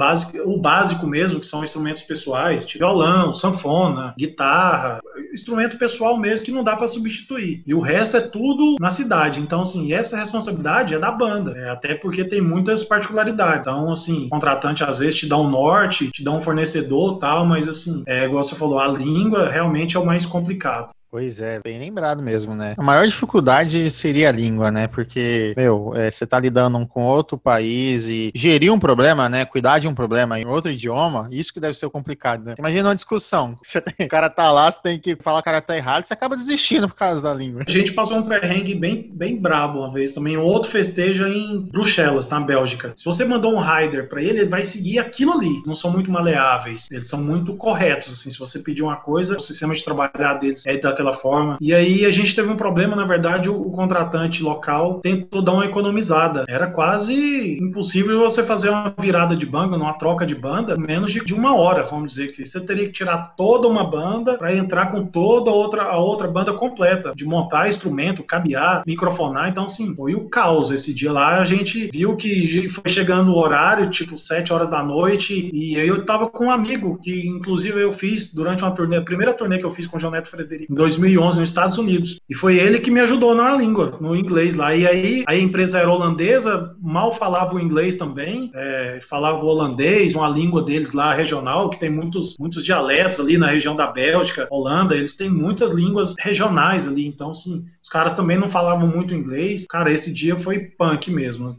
o 0.46 0.58
básico 0.58 1.08
mesmo, 1.08 1.40
que 1.40 1.46
são 1.46 1.64
instrumentos 1.64 2.02
pessoais, 2.02 2.66
tipo 2.66 2.86
violão, 2.86 3.34
sanfona, 3.34 4.14
guitarra, 4.18 5.00
instrumento 5.34 5.78
pessoal 5.78 6.18
mesmo 6.18 6.46
que 6.46 6.52
não 6.52 6.64
dá 6.64 6.76
para 6.76 6.88
substituir. 6.88 7.62
E 7.66 7.74
o 7.74 7.82
resto 7.82 8.18
é 8.18 8.22
tudo 8.22 8.76
na 8.80 8.90
cidade. 8.90 9.40
Então, 9.40 9.62
assim, 9.62 9.94
essa 9.94 10.18
responsabilidade 10.18 10.94
é 10.94 11.00
da 11.00 11.12
banda, 11.12 11.52
é, 11.52 11.70
até 11.70 11.94
porque 11.96 12.24
tem 12.24 12.42
muitas 12.42 12.84
particularidades. 12.84 13.62
Então, 13.62 13.92
assim, 13.92 14.26
o 14.26 14.30
contratante 14.30 14.84
às 14.84 15.00
vezes 15.00 15.20
te 15.20 15.28
dá 15.28 15.38
um 15.38 15.50
norte, 15.50 16.10
te 16.12 16.24
dá 16.24 16.32
um 16.32 16.42
fornecedor 16.42 17.20
tal, 17.20 17.46
mas 17.46 17.68
assim, 17.68 18.04
é 18.08 18.26
igual 18.26 18.44
você 18.44 18.56
falou, 18.56 18.80
a 18.80 18.88
língua 18.88 19.50
realmente 19.50 19.98
é 19.98 20.00
o 20.00 20.06
mais 20.06 20.26
complicado. 20.26 20.95
Pois 21.16 21.40
é, 21.40 21.62
bem 21.64 21.80
lembrado 21.80 22.22
mesmo, 22.22 22.54
né? 22.54 22.76
A 22.78 22.84
maior 22.84 23.08
dificuldade 23.08 23.90
seria 23.90 24.28
a 24.28 24.32
língua, 24.34 24.70
né? 24.70 24.86
Porque, 24.86 25.54
meu, 25.56 25.94
é, 25.96 26.12
você 26.12 26.28
tá 26.28 26.38
lidando 26.38 26.86
com 26.88 27.06
outro 27.06 27.38
país 27.38 28.10
e 28.10 28.34
gerir 28.36 28.70
um 28.70 28.78
problema, 28.78 29.30
né? 29.30 29.46
Cuidar 29.46 29.80
de 29.80 29.88
um 29.88 29.96
problema 29.96 30.38
em 30.38 30.46
outro 30.46 30.70
idioma, 30.70 31.30
isso 31.32 31.54
que 31.54 31.60
deve 31.62 31.78
ser 31.78 31.90
complicado, 31.90 32.44
né? 32.44 32.56
Imagina 32.60 32.90
uma 32.90 32.96
discussão. 32.96 33.58
Tem- 33.98 34.08
o 34.08 34.10
cara 34.10 34.30
tá 34.30 34.52
lá, 34.52 34.70
você 34.70 34.82
tem 34.82 35.00
que 35.00 35.16
falar 35.16 35.42
que 35.42 35.48
o 35.48 35.52
cara 35.54 35.62
tá 35.62 35.78
errado, 35.78 36.04
você 36.04 36.14
acaba 36.14 36.36
desistindo 36.36 36.90
por 36.90 36.96
causa 36.96 37.22
da 37.22 37.34
língua. 37.34 37.64
A 37.66 37.72
gente 37.72 37.94
passou 37.94 38.18
um 38.18 38.24
perrengue 38.24 38.76
bem, 38.76 39.10
bem 39.14 39.40
brabo 39.40 39.80
uma 39.80 39.94
vez 39.94 40.12
também. 40.12 40.36
Outro 40.36 40.70
festejo 40.70 41.26
em 41.26 41.62
Bruxelas, 41.62 42.28
na 42.28 42.42
Bélgica. 42.42 42.92
Se 42.94 43.06
você 43.06 43.24
mandou 43.24 43.54
um 43.54 43.62
rider 43.62 44.10
para 44.10 44.22
ele, 44.22 44.42
ele 44.42 44.50
vai 44.50 44.64
seguir 44.64 45.00
aquilo 45.00 45.32
ali. 45.32 45.64
Não 45.66 45.76
são 45.76 45.92
muito 45.94 46.12
maleáveis. 46.12 46.88
Eles 46.92 47.08
são 47.08 47.22
muito 47.22 47.56
corretos. 47.56 48.12
Assim, 48.12 48.30
se 48.30 48.38
você 48.38 48.60
pedir 48.60 48.84
uma 48.84 48.98
coisa, 48.98 49.38
o 49.38 49.40
sistema 49.40 49.74
de 49.74 49.82
trabalhar 49.82 50.34
deles 50.34 50.66
é 50.68 50.78
daquela 50.78 51.05
forma. 51.14 51.58
E 51.60 51.74
aí 51.74 52.06
a 52.06 52.12
gente 52.12 52.36
teve 52.36 52.50
um 52.50 52.58
problema, 52.58 52.96
na 52.96 53.06
verdade, 53.06 53.50
o, 53.50 53.56
o 53.56 53.72
contratante 53.72 54.44
local 54.44 55.00
tentou 55.02 55.42
dar 55.42 55.54
uma 55.54 55.66
economizada. 55.66 56.46
Era 56.48 56.68
quase 56.68 57.58
impossível 57.62 58.20
você 58.20 58.44
fazer 58.44 58.70
uma 58.70 58.94
virada 59.00 59.36
de 59.36 59.46
banda, 59.46 59.76
uma 59.76 59.94
troca 59.94 60.26
de 60.26 60.36
banda, 60.36 60.78
menos 60.78 61.12
de, 61.12 61.24
de 61.24 61.34
uma 61.34 61.56
hora, 61.56 61.84
vamos 61.84 62.14
dizer 62.14 62.32
que 62.32 62.46
você 62.46 62.60
teria 62.60 62.86
que 62.86 62.92
tirar 62.92 63.34
toda 63.38 63.68
uma 63.68 63.84
banda 63.84 64.38
para 64.38 64.56
entrar 64.56 64.92
com 64.92 65.06
toda 65.06 65.50
a 65.50 65.54
outra, 65.54 65.84
a 65.84 65.98
outra 65.98 66.28
banda 66.28 66.54
completa, 66.54 67.14
de 67.16 67.26
montar 67.26 67.68
instrumento, 67.68 68.24
cabear, 68.24 68.84
microfonar. 68.86 69.50
Então, 69.50 69.66
assim, 69.66 69.96
foi 69.96 70.16
o 70.16 70.30
caos 70.30 70.72
esse 70.72 70.94
dia 70.94 71.12
lá. 71.12 71.40
A 71.40 71.46
gente 71.46 71.90
viu 71.92 72.16
que 72.16 72.68
foi 72.70 72.90
chegando 72.90 73.32
o 73.32 73.38
horário, 73.38 73.90
tipo, 73.90 74.18
sete 74.18 74.54
horas 74.54 74.70
da 74.70 74.84
noite, 74.84 75.50
e 75.54 75.80
aí 75.80 75.88
eu 75.88 76.06
tava 76.06 76.30
com 76.30 76.46
um 76.46 76.52
amigo 76.52 76.98
que, 77.02 77.28
inclusive, 77.28 77.82
eu 77.82 77.92
fiz 77.92 78.34
durante 78.34 78.64
uma 78.64 78.72
turnê, 78.72 78.98
a 78.98 79.02
primeira 79.02 79.34
turnê 79.34 79.58
que 79.58 79.66
eu 79.66 79.72
fiz 79.72 79.88
com 79.88 79.98
o 79.98 80.00
João 80.00 80.12
Neto 80.12 80.30
Frederico, 80.30 80.72
em 80.72 80.76
2011, 80.98 81.40
nos 81.40 81.50
Estados 81.50 81.78
Unidos. 81.78 82.20
E 82.30 82.36
foi 82.36 82.58
ele 82.58 82.80
que 82.80 82.92
me 82.92 83.00
ajudou 83.02 83.36
na 83.36 83.56
língua, 83.56 83.98
no 84.00 84.16
inglês 84.16 84.56
lá. 84.56 84.76
E 84.76 84.88
aí 84.88 85.24
a 85.28 85.36
empresa 85.36 85.80
era 85.80 85.92
holandesa, 85.92 86.76
mal 86.82 87.14
falava 87.14 87.56
o 87.56 87.60
inglês 87.60 87.96
também, 87.96 88.52
é, 88.54 89.00
falava 89.08 89.44
o 89.44 89.48
holandês, 89.48 90.16
uma 90.16 90.30
língua 90.30 90.64
deles 90.64 90.94
lá 90.94 91.14
regional, 91.14 91.70
que 91.70 91.80
tem 91.80 91.90
muitos, 91.90 92.36
muitos 92.40 92.64
dialetos 92.64 93.20
ali 93.20 93.38
na 93.38 93.48
região 93.48 93.76
da 93.76 93.88
Bélgica, 93.88 94.48
Holanda, 94.50 94.96
eles 94.96 95.14
têm 95.14 95.30
muitas 95.30 95.72
línguas 95.72 96.16
regionais 96.20 96.88
ali. 96.88 97.06
Então, 97.06 97.32
assim, 97.32 97.66
os 97.82 97.90
caras 97.90 98.16
também 98.16 98.38
não 98.38 98.50
falavam 98.50 98.88
muito 98.88 99.14
inglês. 99.14 99.66
Cara, 99.70 99.92
esse 99.92 100.14
dia 100.14 100.38
foi 100.38 100.60
punk 100.60 101.12
mesmo. 101.12 101.58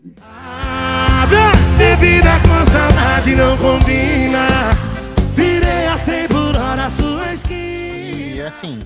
Bebida 1.76 2.40
com 2.40 2.70
saudade 2.70 3.34
não 3.34 3.56
combina. 3.58 4.70
Virei 5.34 5.86
a 5.86 5.98
100 5.98 6.28
por 6.28 6.56
hora 6.56 6.88
sua 6.88 7.32
esquina. 7.32 7.56
E 8.36 8.40
assim, 8.40 8.78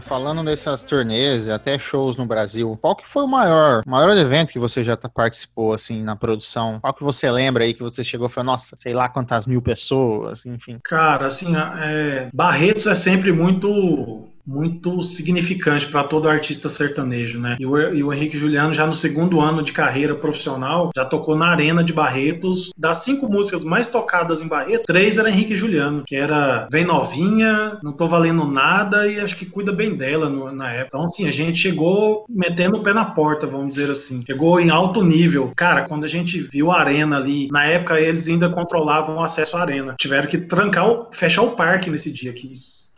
falando 0.00 0.44
dessas 0.44 0.82
turnês, 0.84 1.48
até 1.48 1.78
shows 1.78 2.16
no 2.16 2.26
Brasil, 2.26 2.78
qual 2.80 2.94
que 2.94 3.08
foi 3.08 3.24
o 3.24 3.28
maior, 3.28 3.82
maior 3.86 4.16
evento 4.16 4.52
que 4.52 4.58
você 4.58 4.84
já 4.84 4.96
participou, 4.96 5.72
assim, 5.72 6.02
na 6.02 6.14
produção? 6.14 6.78
Qual 6.80 6.94
que 6.94 7.02
você 7.02 7.30
lembra 7.30 7.64
aí 7.64 7.74
que 7.74 7.82
você 7.82 8.04
chegou 8.04 8.26
e 8.26 8.30
falou, 8.30 8.52
nossa, 8.52 8.76
sei 8.76 8.92
lá 8.92 9.08
quantas 9.08 9.46
mil 9.46 9.62
pessoas, 9.62 10.44
enfim? 10.46 10.78
Cara, 10.84 11.26
assim, 11.26 11.54
é, 11.56 12.28
Barretos 12.32 12.86
é 12.86 12.94
sempre 12.94 13.32
muito 13.32 14.29
muito 14.46 15.02
significante 15.02 15.86
para 15.86 16.04
todo 16.04 16.28
artista 16.28 16.68
sertanejo, 16.68 17.38
né? 17.38 17.56
E 17.58 17.66
o, 17.66 17.78
e 17.94 18.02
o, 18.02 18.12
Henrique 18.12 18.38
Juliano, 18.38 18.74
já 18.74 18.86
no 18.86 18.94
segundo 18.94 19.40
ano 19.40 19.62
de 19.62 19.72
carreira 19.72 20.14
profissional, 20.14 20.90
já 20.94 21.04
tocou 21.04 21.36
na 21.36 21.48
Arena 21.48 21.84
de 21.84 21.92
Barretos. 21.92 22.72
Das 22.76 22.98
cinco 22.98 23.28
músicas 23.28 23.64
mais 23.64 23.88
tocadas 23.88 24.42
em 24.42 24.48
Barretos, 24.48 24.86
três 24.86 25.18
era 25.18 25.30
Henrique 25.30 25.56
Juliano, 25.56 26.02
que 26.06 26.16
era 26.16 26.68
Vem 26.70 26.84
Novinha, 26.84 27.78
Não 27.82 27.92
Tô 27.92 28.08
Valendo 28.08 28.46
Nada 28.46 29.06
e 29.06 29.20
acho 29.20 29.36
que 29.36 29.46
Cuida 29.46 29.72
Bem 29.72 29.94
Dela 29.94 30.28
no, 30.28 30.50
na 30.52 30.72
época. 30.72 30.88
Então, 30.88 31.04
assim, 31.04 31.28
a 31.28 31.32
gente 31.32 31.58
chegou 31.58 32.24
metendo 32.28 32.78
o 32.78 32.82
pé 32.82 32.92
na 32.92 33.04
porta, 33.04 33.46
vamos 33.46 33.74
dizer 33.74 33.90
assim. 33.90 34.22
Chegou 34.26 34.60
em 34.60 34.70
alto 34.70 35.02
nível. 35.02 35.52
Cara, 35.56 35.84
quando 35.84 36.04
a 36.04 36.08
gente 36.08 36.40
viu 36.40 36.70
a 36.70 36.80
Arena 36.80 37.16
ali, 37.16 37.48
na 37.50 37.64
época 37.64 38.00
eles 38.00 38.28
ainda 38.28 38.48
controlavam 38.48 39.16
o 39.16 39.22
acesso 39.22 39.56
à 39.56 39.60
Arena. 39.60 39.94
Tiveram 39.98 40.28
que 40.28 40.38
trancar, 40.38 40.88
o, 40.88 41.06
fechar 41.12 41.42
o 41.42 41.52
parque 41.52 41.90
nesse 41.90 42.10
dia, 42.10 42.32
que 42.32 42.50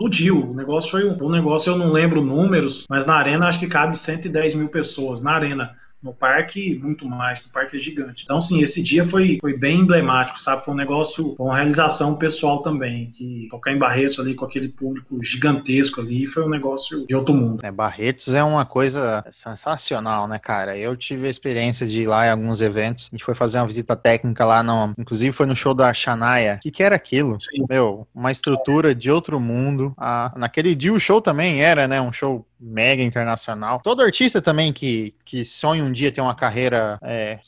explodiu. 0.03 0.51
O 0.51 0.55
negócio 0.55 0.91
foi 0.91 1.09
um, 1.09 1.17
um 1.25 1.31
negócio, 1.31 1.71
eu 1.71 1.77
não 1.77 1.93
lembro 1.93 2.23
números, 2.23 2.87
mas 2.89 3.07
na 3.07 3.15
arena 3.15 3.47
acho 3.47 3.59
que 3.59 3.67
cabe 3.69 3.97
110 3.97 4.55
mil 4.55 4.69
pessoas. 4.69 5.21
Na 5.21 5.33
arena. 5.33 5.77
No 6.03 6.13
parque, 6.13 6.79
muito 6.83 7.07
mais, 7.07 7.39
o 7.41 7.49
parque 7.51 7.77
é 7.77 7.79
gigante. 7.81 8.25
Então, 8.25 8.41
sim, 8.41 8.61
esse 8.61 8.83
dia 8.83 9.07
foi, 9.07 9.39
foi 9.41 9.57
bem 9.57 9.81
emblemático, 9.81 10.41
sabe? 10.41 10.65
Foi 10.65 10.75
um 10.75 10.77
negócio, 10.77 11.37
uma 11.39 11.57
realização 11.57 12.17
pessoal 12.17 12.61
também. 12.61 13.11
Que 13.13 13.47
tocar 13.51 13.73
em 13.73 13.79
Barretos 13.79 14.19
ali 14.19 14.35
com 14.35 14.45
aquele 14.45 14.69
público 14.69 15.23
gigantesco 15.23 16.01
ali 16.01 16.27
foi 16.27 16.45
um 16.45 16.49
negócio 16.49 17.07
de 17.07 17.15
outro 17.15 17.35
mundo. 17.35 17.65
É, 17.65 17.71
Barretos 17.71 18.35
é 18.35 18.43
uma 18.43 18.67
coisa 18.67 19.25
sensacional, 19.31 20.27
né, 20.27 20.39
cara? 20.39 20.77
Eu 20.77 20.97
tive 20.97 21.27
a 21.27 21.31
experiência 21.31 21.87
de 21.87 22.03
ir 22.03 22.07
lá 22.07 22.27
em 22.27 22.31
alguns 22.31 22.61
eventos. 22.61 23.09
A 23.13 23.17
gente 23.17 23.25
foi 23.25 23.35
fazer 23.35 23.59
uma 23.59 23.67
visita 23.67 23.95
técnica 23.95 24.45
lá, 24.45 24.63
no, 24.63 24.93
inclusive 24.99 25.33
foi 25.33 25.47
no 25.47 25.55
show 25.55 25.75
da 25.75 25.93
Shania. 25.93 26.57
O 26.57 26.61
que, 26.61 26.71
que 26.71 26.83
era 26.83 26.97
aquilo? 26.97 27.37
Sim. 27.41 27.65
Meu, 27.69 28.07
uma 28.15 28.31
estrutura 28.31 28.95
de 28.95 29.11
outro 29.11 29.39
mundo. 29.39 29.95
Ah, 29.97 30.33
naquele 30.37 30.75
dia 30.75 30.93
o 30.93 31.01
show 31.01 31.21
também 31.21 31.63
era, 31.63 31.87
né? 31.87 32.01
Um 32.01 32.13
show 32.13 32.45
mega 32.63 33.03
internacional. 33.03 33.81
Todo 33.83 34.03
artista 34.03 34.41
também 34.41 34.73
que, 34.73 35.15
que 35.25 35.45
sonha 35.45 35.83
um 35.83 35.91
dia 35.91 36.13
ter 36.13 36.21
uma 36.21 36.35
carreira 36.35 36.99
é, 37.03 37.39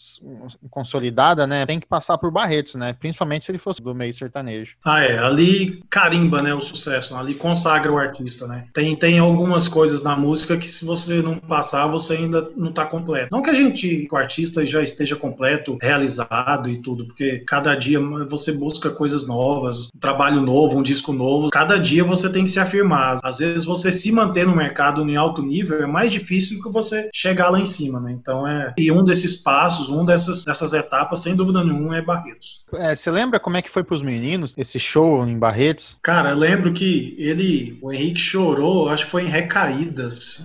consolidada, 0.71 1.47
né, 1.47 1.65
tem 1.65 1.79
que 1.79 1.87
passar 1.87 2.19
por 2.19 2.31
Barretos, 2.31 2.75
né? 2.75 2.93
Principalmente 2.93 3.45
se 3.45 3.53
ele 3.53 3.59
fosse 3.59 3.81
do 3.81 3.95
meio 3.95 4.13
sertanejo. 4.13 4.77
Ah, 4.85 5.03
é. 5.03 5.19
Ali 5.19 5.83
carimba, 5.89 6.43
né, 6.43 6.53
o 6.53 6.61
sucesso. 6.61 7.15
Ali 7.15 7.35
consagra 7.35 7.93
o 7.93 7.99
artista, 7.99 8.47
né? 8.49 8.67
Tem, 8.75 8.97
tem 8.97 9.19
algumas 9.19 9.69
coisas 9.69 10.03
na 10.03 10.17
música 10.17 10.57
que 10.57 10.71
se 10.71 10.85
você 10.85 11.23
não 11.23 11.39
passar, 11.39 11.87
você 11.87 12.15
ainda 12.15 12.51
não 12.57 12.73
tá 12.73 12.85
completo. 12.85 13.29
Não 13.31 13.43
que 13.43 13.51
a 13.51 13.55
gente, 13.55 14.09
o 14.11 14.17
artista, 14.17 14.67
já 14.67 14.83
esteja 14.83 15.15
completo, 15.15 15.79
realizado 15.81 16.69
e 16.69 16.79
tudo, 16.79 17.07
porque 17.07 17.45
cada 17.47 17.75
dia 17.75 18.01
você 18.29 18.53
busca 18.53 18.91
coisas 18.91 19.27
novas, 19.27 19.89
um 19.95 19.99
trabalho 19.99 20.41
novo, 20.41 20.79
um 20.79 20.83
disco 20.83 21.13
novo. 21.13 21.51
Cada 21.51 21.79
dia 21.79 22.03
você 22.03 22.31
tem 22.31 22.45
que 22.45 22.51
se 22.51 22.59
afirmar. 22.59 23.19
Às 23.23 23.39
vezes 23.39 23.65
você 23.65 23.93
se 23.93 24.11
manter 24.11 24.47
no 24.47 24.57
mercado 24.57 25.04
em 25.11 25.17
alto 25.17 25.43
nível 25.43 25.83
é 25.83 25.87
mais 25.87 26.13
difícil 26.13 26.57
do 26.57 26.63
que 26.63 26.71
você 26.71 27.09
chegar 27.13 27.51
lá 27.51 27.61
em 27.61 27.67
cima, 27.67 28.01
né? 28.01 28.13
Então 28.13 28.47
é. 28.47 28.73
E 28.79 28.91
um 28.91 29.05
desses 29.05 29.35
passos, 29.37 29.89
um 29.89 30.05
dessas, 30.05 30.45
dessas 30.45 30.73
etapas, 30.73 31.21
sem 31.21 31.35
dúvida 31.35 31.63
nenhuma, 31.65 31.97
é 31.97 32.03
Barretos. 32.03 32.63
É, 32.75 32.95
você 32.95 33.11
lembra 33.11 33.41
como 33.41 33.57
é 33.57 33.63
que 33.63 33.71
foi 33.71 33.83
pros 33.83 34.03
meninos 34.03 34.57
esse 34.59 34.79
show 34.79 35.27
em 35.27 35.39
Barretos? 35.39 35.99
Cara, 36.03 36.31
eu 36.31 36.37
lembro 36.37 36.73
que 36.73 37.15
ele, 37.19 37.79
o 37.83 37.93
Henrique 37.93 38.21
chorou, 38.21 38.89
acho 38.89 39.05
que 39.05 39.11
foi 39.11 39.23
em 39.23 39.29
recaídas. 39.29 40.43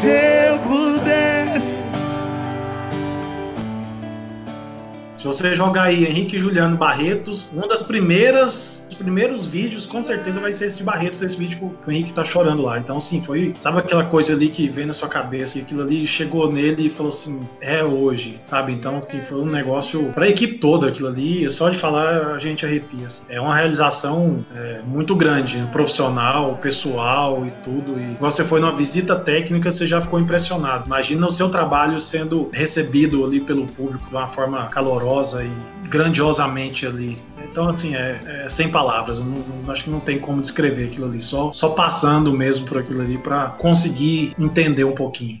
Se 0.00 0.08
eu 0.08 0.58
pudesse. 0.60 1.74
Se 5.16 5.24
você 5.26 5.54
jogar 5.54 5.84
aí 5.84 6.06
Henrique 6.06 6.38
Juliano 6.38 6.78
Barretos, 6.78 7.50
uma 7.52 7.68
das 7.68 7.82
primeiras 7.82 8.79
primeiros 9.00 9.46
vídeos, 9.46 9.86
com 9.86 10.02
certeza, 10.02 10.38
vai 10.38 10.52
ser 10.52 10.66
esse 10.66 10.78
de 10.78 10.84
Barretos, 10.84 11.22
esse 11.22 11.36
vídeo 11.36 11.58
que 11.82 11.90
o 11.90 11.92
Henrique 11.92 12.12
tá 12.12 12.24
chorando 12.24 12.62
lá. 12.62 12.78
Então, 12.78 12.98
assim, 12.98 13.20
foi. 13.22 13.54
Sabe 13.56 13.78
aquela 13.78 14.04
coisa 14.04 14.34
ali 14.34 14.48
que 14.48 14.68
vem 14.68 14.86
na 14.86 14.92
sua 14.92 15.08
cabeça? 15.08 15.58
E 15.58 15.62
aquilo 15.62 15.82
ali 15.82 16.06
chegou 16.06 16.52
nele 16.52 16.86
e 16.86 16.90
falou 16.90 17.10
assim: 17.10 17.40
é 17.60 17.82
hoje, 17.82 18.38
sabe? 18.44 18.72
Então, 18.72 18.98
assim, 18.98 19.20
foi 19.20 19.38
um 19.38 19.46
negócio 19.46 20.04
pra 20.12 20.28
equipe 20.28 20.58
toda 20.58 20.88
aquilo 20.88 21.08
ali. 21.08 21.48
Só 21.50 21.70
de 21.70 21.78
falar 21.78 22.34
a 22.34 22.38
gente 22.38 22.66
arrepia. 22.66 23.06
Assim. 23.06 23.24
É 23.28 23.40
uma 23.40 23.54
realização 23.54 24.44
é, 24.54 24.80
muito 24.86 25.16
grande, 25.16 25.66
profissional, 25.72 26.56
pessoal 26.56 27.46
e 27.46 27.50
tudo. 27.64 27.98
E 27.98 28.16
você 28.20 28.44
foi 28.44 28.60
numa 28.60 28.76
visita 28.76 29.16
técnica, 29.16 29.70
você 29.70 29.86
já 29.86 30.00
ficou 30.00 30.20
impressionado. 30.20 30.86
Imagina 30.86 31.26
o 31.26 31.30
seu 31.30 31.48
trabalho 31.48 31.98
sendo 31.98 32.50
recebido 32.52 33.24
ali 33.24 33.40
pelo 33.40 33.66
público 33.66 34.08
de 34.08 34.14
uma 34.14 34.28
forma 34.28 34.66
calorosa 34.66 35.42
e 35.42 35.50
grandiosamente 35.88 36.86
ali. 36.86 37.18
Então, 37.50 37.68
assim, 37.68 37.94
é, 37.94 38.18
é 38.44 38.48
sem 38.48 38.68
palavras. 38.68 39.18
Eu 39.18 39.24
não, 39.24 39.72
acho 39.72 39.84
que 39.84 39.90
não 39.90 40.00
tem 40.00 40.18
como 40.18 40.40
descrever 40.40 40.86
aquilo 40.86 41.06
ali. 41.06 41.20
Só, 41.22 41.52
só 41.52 41.70
passando 41.70 42.32
mesmo 42.32 42.66
por 42.66 42.78
aquilo 42.78 43.00
ali 43.00 43.18
para 43.18 43.48
conseguir 43.50 44.34
entender 44.38 44.84
um 44.84 44.94
pouquinho. 44.94 45.40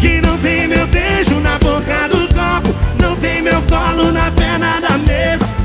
Que 0.00 0.20
não 0.20 0.36
tem 0.38 0.68
meu 0.68 0.86
beijo 0.88 1.40
na 1.40 1.58
boca 1.58 2.08
do 2.08 2.28
copo, 2.34 3.02
não 3.02 3.16
tem 3.16 3.40
meu 3.40 3.62
colo 3.62 4.12
na 4.12 4.30
perna 4.32 4.80
da 4.80 4.98
mesa. 4.98 5.63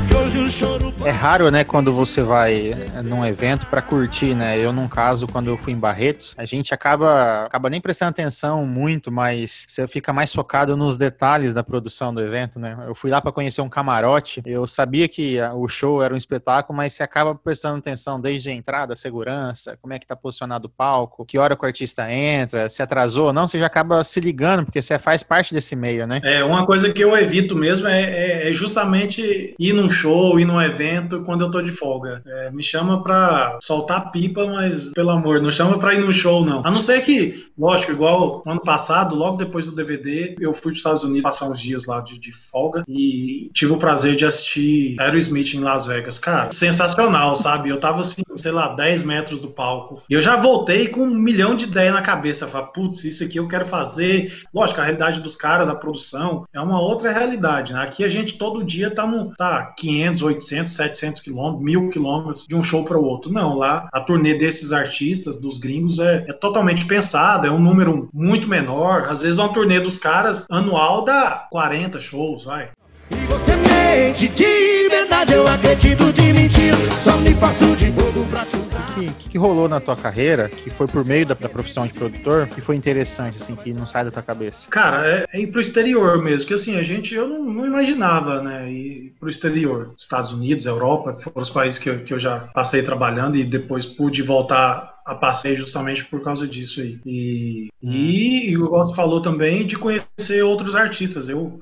É 1.04 1.10
raro, 1.10 1.50
né, 1.50 1.64
quando 1.64 1.92
você 1.92 2.22
vai 2.22 2.72
num 3.02 3.24
evento 3.24 3.66
para 3.66 3.80
curtir, 3.80 4.34
né? 4.34 4.58
Eu, 4.58 4.72
num 4.72 4.86
caso, 4.86 5.26
quando 5.26 5.48
eu 5.48 5.56
fui 5.56 5.72
em 5.72 5.78
Barretos, 5.78 6.34
a 6.36 6.44
gente 6.44 6.74
acaba, 6.74 7.44
acaba 7.44 7.70
nem 7.70 7.80
prestando 7.80 8.10
atenção 8.10 8.66
muito, 8.66 9.10
mas 9.10 9.64
você 9.66 9.88
fica 9.88 10.12
mais 10.12 10.32
focado 10.32 10.76
nos 10.76 10.98
detalhes 10.98 11.54
da 11.54 11.62
produção 11.62 12.12
do 12.12 12.20
evento, 12.20 12.58
né? 12.58 12.76
Eu 12.86 12.94
fui 12.94 13.10
lá 13.10 13.20
para 13.20 13.32
conhecer 13.32 13.60
um 13.62 13.68
camarote, 13.68 14.42
eu 14.44 14.66
sabia 14.66 15.08
que 15.08 15.38
o 15.54 15.68
show 15.68 16.02
era 16.02 16.12
um 16.12 16.16
espetáculo, 16.16 16.76
mas 16.76 16.92
você 16.92 17.02
acaba 17.02 17.34
prestando 17.34 17.78
atenção 17.78 18.20
desde 18.20 18.50
a 18.50 18.52
entrada, 18.52 18.94
a 18.94 18.96
segurança, 18.96 19.78
como 19.80 19.94
é 19.94 19.98
que 19.98 20.06
tá 20.06 20.16
posicionado 20.16 20.66
o 20.66 20.70
palco, 20.70 21.24
que 21.24 21.38
hora 21.38 21.56
que 21.56 21.64
o 21.64 21.66
artista 21.66 22.10
entra, 22.12 22.68
se 22.68 22.82
atrasou 22.82 23.28
ou 23.28 23.32
não, 23.32 23.46
você 23.46 23.58
já 23.58 23.66
acaba 23.66 24.04
se 24.04 24.20
ligando, 24.20 24.64
porque 24.64 24.82
você 24.82 24.98
faz 24.98 25.22
parte 25.22 25.54
desse 25.54 25.74
meio, 25.74 26.06
né? 26.06 26.20
É, 26.22 26.44
uma 26.44 26.66
coisa 26.66 26.92
que 26.92 27.02
eu 27.02 27.16
evito 27.16 27.56
mesmo 27.56 27.88
é, 27.88 28.02
é, 28.02 28.50
é 28.50 28.52
justamente 28.52 29.54
ir 29.58 29.72
num 29.72 29.88
show, 29.88 29.99
ir 30.38 30.44
num 30.44 30.60
evento 30.60 31.22
quando 31.22 31.42
eu 31.42 31.50
tô 31.50 31.60
de 31.60 31.72
folga. 31.72 32.22
É, 32.26 32.50
me 32.50 32.62
chama 32.62 33.02
pra 33.02 33.58
soltar 33.60 34.10
pipa, 34.10 34.46
mas 34.46 34.90
pelo 34.90 35.10
amor, 35.10 35.42
não 35.42 35.50
chama 35.50 35.78
pra 35.78 35.94
ir 35.94 36.00
num 36.00 36.12
show, 36.12 36.44
não. 36.44 36.62
A 36.64 36.70
não 36.70 36.80
ser 36.80 37.00
que 37.02 37.46
Lógico, 37.60 37.92
igual 37.92 38.42
ano 38.46 38.62
passado, 38.62 39.14
logo 39.14 39.36
depois 39.36 39.66
do 39.66 39.74
DVD, 39.74 40.34
eu 40.40 40.54
fui 40.54 40.62
para 40.62 40.70
os 40.70 40.78
Estados 40.78 41.04
Unidos 41.04 41.22
passar 41.22 41.50
uns 41.50 41.60
dias 41.60 41.84
lá 41.84 42.00
de, 42.00 42.18
de 42.18 42.32
folga 42.32 42.82
e 42.88 43.50
tive 43.52 43.74
o 43.74 43.76
prazer 43.76 44.16
de 44.16 44.24
assistir 44.24 44.96
Aerosmith 44.98 45.52
em 45.52 45.60
Las 45.60 45.84
Vegas. 45.84 46.18
Cara, 46.18 46.48
sensacional, 46.52 47.36
sabe? 47.36 47.68
Eu 47.68 47.78
tava 47.78 48.00
assim, 48.00 48.22
sei 48.36 48.50
lá, 48.50 48.74
10 48.74 49.02
metros 49.02 49.40
do 49.40 49.48
palco. 49.48 50.02
E 50.08 50.14
eu 50.14 50.22
já 50.22 50.36
voltei 50.36 50.88
com 50.88 51.02
um 51.02 51.14
milhão 51.14 51.54
de 51.54 51.66
ideias 51.66 51.92
na 51.92 52.00
cabeça. 52.00 52.46
Falei, 52.46 52.68
putz, 52.72 53.04
isso 53.04 53.22
aqui 53.22 53.38
eu 53.38 53.46
quero 53.46 53.66
fazer. 53.66 54.32
Lógico, 54.54 54.80
a 54.80 54.84
realidade 54.84 55.20
dos 55.20 55.36
caras, 55.36 55.68
a 55.68 55.74
produção, 55.74 56.46
é 56.54 56.60
uma 56.60 56.80
outra 56.80 57.12
realidade, 57.12 57.74
né? 57.74 57.82
Aqui 57.82 58.04
a 58.04 58.08
gente 58.08 58.38
todo 58.38 58.64
dia 58.64 58.90
tá 58.90 59.06
no 59.06 59.34
tá 59.36 59.74
500, 59.76 60.22
800, 60.22 60.72
700 60.72 61.20
quilômetros, 61.20 61.62
mil 61.62 61.90
quilômetros 61.90 62.46
de 62.46 62.56
um 62.56 62.62
show 62.62 62.84
para 62.86 62.98
o 62.98 63.04
outro. 63.04 63.30
Não, 63.30 63.54
lá 63.54 63.86
a 63.92 64.00
turnê 64.00 64.34
desses 64.34 64.72
artistas, 64.72 65.38
dos 65.38 65.58
gringos, 65.58 65.98
é, 65.98 66.24
é 66.26 66.32
totalmente 66.32 66.86
pensada, 66.86 67.49
é 67.50 67.52
um 67.52 67.60
número 67.60 68.08
muito 68.14 68.48
menor. 68.48 69.06
Às 69.08 69.22
vezes 69.22 69.38
uma 69.38 69.48
turnê 69.48 69.80
dos 69.80 69.98
caras 69.98 70.46
anual 70.48 71.04
dá 71.04 71.46
40 71.50 72.00
shows, 72.00 72.44
vai. 72.44 72.70
E 73.10 73.26
você 73.26 73.56
mente 73.56 74.28
de 74.28 74.88
verdade, 74.88 75.32
eu 75.32 75.44
acredito 75.46 76.12
de 76.12 76.32
mentira. 76.32 76.76
Só 77.02 77.16
me 77.16 77.34
faço 77.34 77.74
de 77.74 77.90
bobo 77.90 78.24
pra 78.26 78.44
chutar. 78.44 78.90
O 78.90 78.94
que, 78.94 79.10
que, 79.10 79.28
que 79.30 79.38
rolou 79.38 79.68
na 79.68 79.80
tua 79.80 79.96
carreira, 79.96 80.48
que 80.48 80.70
foi 80.70 80.86
por 80.86 81.04
meio 81.04 81.26
da, 81.26 81.34
da 81.34 81.48
profissão 81.48 81.86
de 81.86 81.92
produtor, 81.92 82.46
que 82.46 82.60
foi 82.60 82.76
interessante, 82.76 83.36
assim, 83.36 83.56
que 83.56 83.72
não 83.72 83.86
sai 83.86 84.04
da 84.04 84.12
tua 84.12 84.22
cabeça? 84.22 84.68
Cara, 84.70 85.06
é, 85.08 85.26
é 85.32 85.40
ir 85.40 85.48
pro 85.48 85.60
exterior 85.60 86.22
mesmo, 86.22 86.46
que 86.46 86.54
assim, 86.54 86.76
a 86.76 86.82
gente, 86.84 87.14
eu 87.14 87.26
não, 87.26 87.44
não 87.44 87.66
imaginava, 87.66 88.40
né, 88.42 88.70
ir 88.70 89.14
pro 89.18 89.28
exterior. 89.28 89.92
Estados 89.98 90.32
Unidos, 90.32 90.66
Europa, 90.66 91.16
foram 91.20 91.42
os 91.42 91.50
países 91.50 91.80
que 91.80 91.90
eu, 91.90 92.04
que 92.04 92.14
eu 92.14 92.18
já 92.18 92.40
passei 92.54 92.82
trabalhando 92.82 93.36
e 93.36 93.44
depois 93.44 93.84
pude 93.84 94.22
voltar 94.22 94.99
a 95.10 95.14
passeio 95.14 95.58
justamente 95.58 96.04
por 96.04 96.22
causa 96.22 96.46
disso 96.46 96.80
aí. 96.80 97.00
E, 97.04 97.68
e, 97.82 98.50
e 98.50 98.56
o 98.56 98.68
Gosto 98.68 98.94
falou 98.94 99.20
também 99.20 99.66
de 99.66 99.76
conhecer 99.76 100.42
outros 100.42 100.76
artistas. 100.76 101.28
Eu 101.28 101.60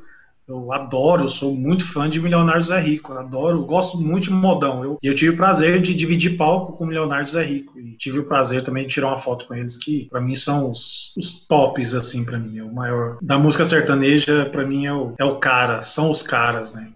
eu 0.48 0.72
adoro, 0.72 1.24
eu 1.24 1.28
sou 1.28 1.54
muito 1.54 1.86
fã 1.86 2.08
de 2.08 2.18
Milionário 2.18 2.62
Zé 2.62 2.80
Rico. 2.80 3.12
Eu 3.12 3.18
adoro, 3.18 3.66
gosto 3.66 3.98
muito 3.98 4.24
de 4.24 4.30
modão. 4.30 4.82
Eu, 4.82 4.98
eu 5.02 5.14
tive 5.14 5.32
o 5.32 5.36
prazer 5.36 5.82
de 5.82 5.94
dividir 5.94 6.38
palco 6.38 6.72
com 6.72 6.84
o 6.84 6.86
Milionário 6.86 7.26
Zé 7.26 7.44
Rico. 7.44 7.78
E 7.78 7.92
tive 7.98 8.20
o 8.20 8.24
prazer 8.24 8.64
também 8.64 8.84
de 8.84 8.94
tirar 8.94 9.08
uma 9.08 9.20
foto 9.20 9.46
com 9.46 9.54
eles, 9.54 9.76
que 9.76 10.08
para 10.10 10.22
mim 10.22 10.34
são 10.34 10.70
os, 10.70 11.12
os 11.18 11.46
tops, 11.46 11.92
assim, 11.92 12.24
para 12.24 12.38
mim. 12.38 12.58
É 12.58 12.64
o 12.64 12.72
maior. 12.72 13.18
Da 13.20 13.38
música 13.38 13.62
sertaneja, 13.62 14.46
para 14.46 14.64
mim 14.64 14.86
é 14.86 14.94
o, 14.94 15.12
é 15.18 15.24
o 15.24 15.36
cara, 15.36 15.82
são 15.82 16.10
os 16.10 16.22
caras, 16.22 16.72
né? 16.72 16.88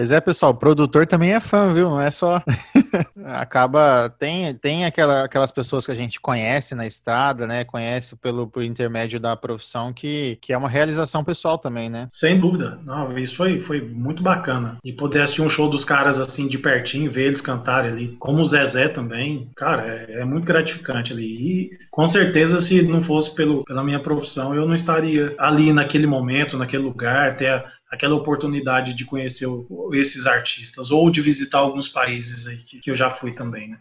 Pois 0.00 0.12
é, 0.12 0.18
pessoal, 0.18 0.52
o 0.52 0.54
produtor 0.56 1.06
também 1.06 1.34
é 1.34 1.40
fã, 1.40 1.70
viu? 1.74 1.90
Não 1.90 2.00
é 2.00 2.10
só. 2.10 2.42
Acaba. 3.22 4.08
Tem, 4.18 4.54
tem 4.54 4.86
aquela, 4.86 5.24
aquelas 5.24 5.52
pessoas 5.52 5.84
que 5.84 5.92
a 5.92 5.94
gente 5.94 6.18
conhece 6.18 6.74
na 6.74 6.86
estrada, 6.86 7.46
né? 7.46 7.64
Conhece 7.64 8.16
pelo, 8.16 8.46
por 8.46 8.62
intermédio 8.62 9.20
da 9.20 9.36
profissão, 9.36 9.92
que, 9.92 10.38
que 10.40 10.54
é 10.54 10.56
uma 10.56 10.70
realização 10.70 11.22
pessoal 11.22 11.58
também, 11.58 11.90
né? 11.90 12.08
Sem 12.14 12.40
dúvida. 12.40 12.78
Não, 12.82 13.14
isso 13.18 13.36
foi, 13.36 13.60
foi 13.60 13.82
muito 13.82 14.22
bacana. 14.22 14.78
E 14.82 14.90
poder 14.90 15.20
assistir 15.20 15.42
um 15.42 15.50
show 15.50 15.68
dos 15.68 15.84
caras 15.84 16.18
assim 16.18 16.48
de 16.48 16.56
pertinho, 16.56 17.10
ver 17.10 17.24
eles 17.24 17.42
cantarem 17.42 17.90
ali, 17.90 18.08
como 18.18 18.40
o 18.40 18.44
Zezé 18.46 18.88
também, 18.88 19.50
cara, 19.54 19.86
é, 19.86 20.20
é 20.20 20.24
muito 20.24 20.46
gratificante 20.46 21.12
ali. 21.12 21.26
E 21.26 21.70
com 21.90 22.06
certeza, 22.06 22.58
se 22.62 22.80
não 22.80 23.02
fosse 23.02 23.34
pelo, 23.34 23.64
pela 23.64 23.84
minha 23.84 24.00
profissão, 24.00 24.54
eu 24.54 24.66
não 24.66 24.74
estaria 24.74 25.34
ali 25.38 25.74
naquele 25.74 26.06
momento, 26.06 26.56
naquele 26.56 26.84
lugar, 26.84 27.32
até 27.32 27.62
aquela 27.90 28.14
oportunidade 28.14 28.94
de 28.94 29.04
conhecer 29.04 29.48
esses 29.92 30.26
artistas 30.26 30.90
ou 30.90 31.10
de 31.10 31.20
visitar 31.20 31.58
alguns 31.58 31.88
países 31.88 32.46
aí 32.46 32.58
que, 32.58 32.78
que 32.78 32.90
eu 32.90 32.96
já 32.96 33.10
fui 33.10 33.32
também, 33.32 33.68
né? 33.68 33.78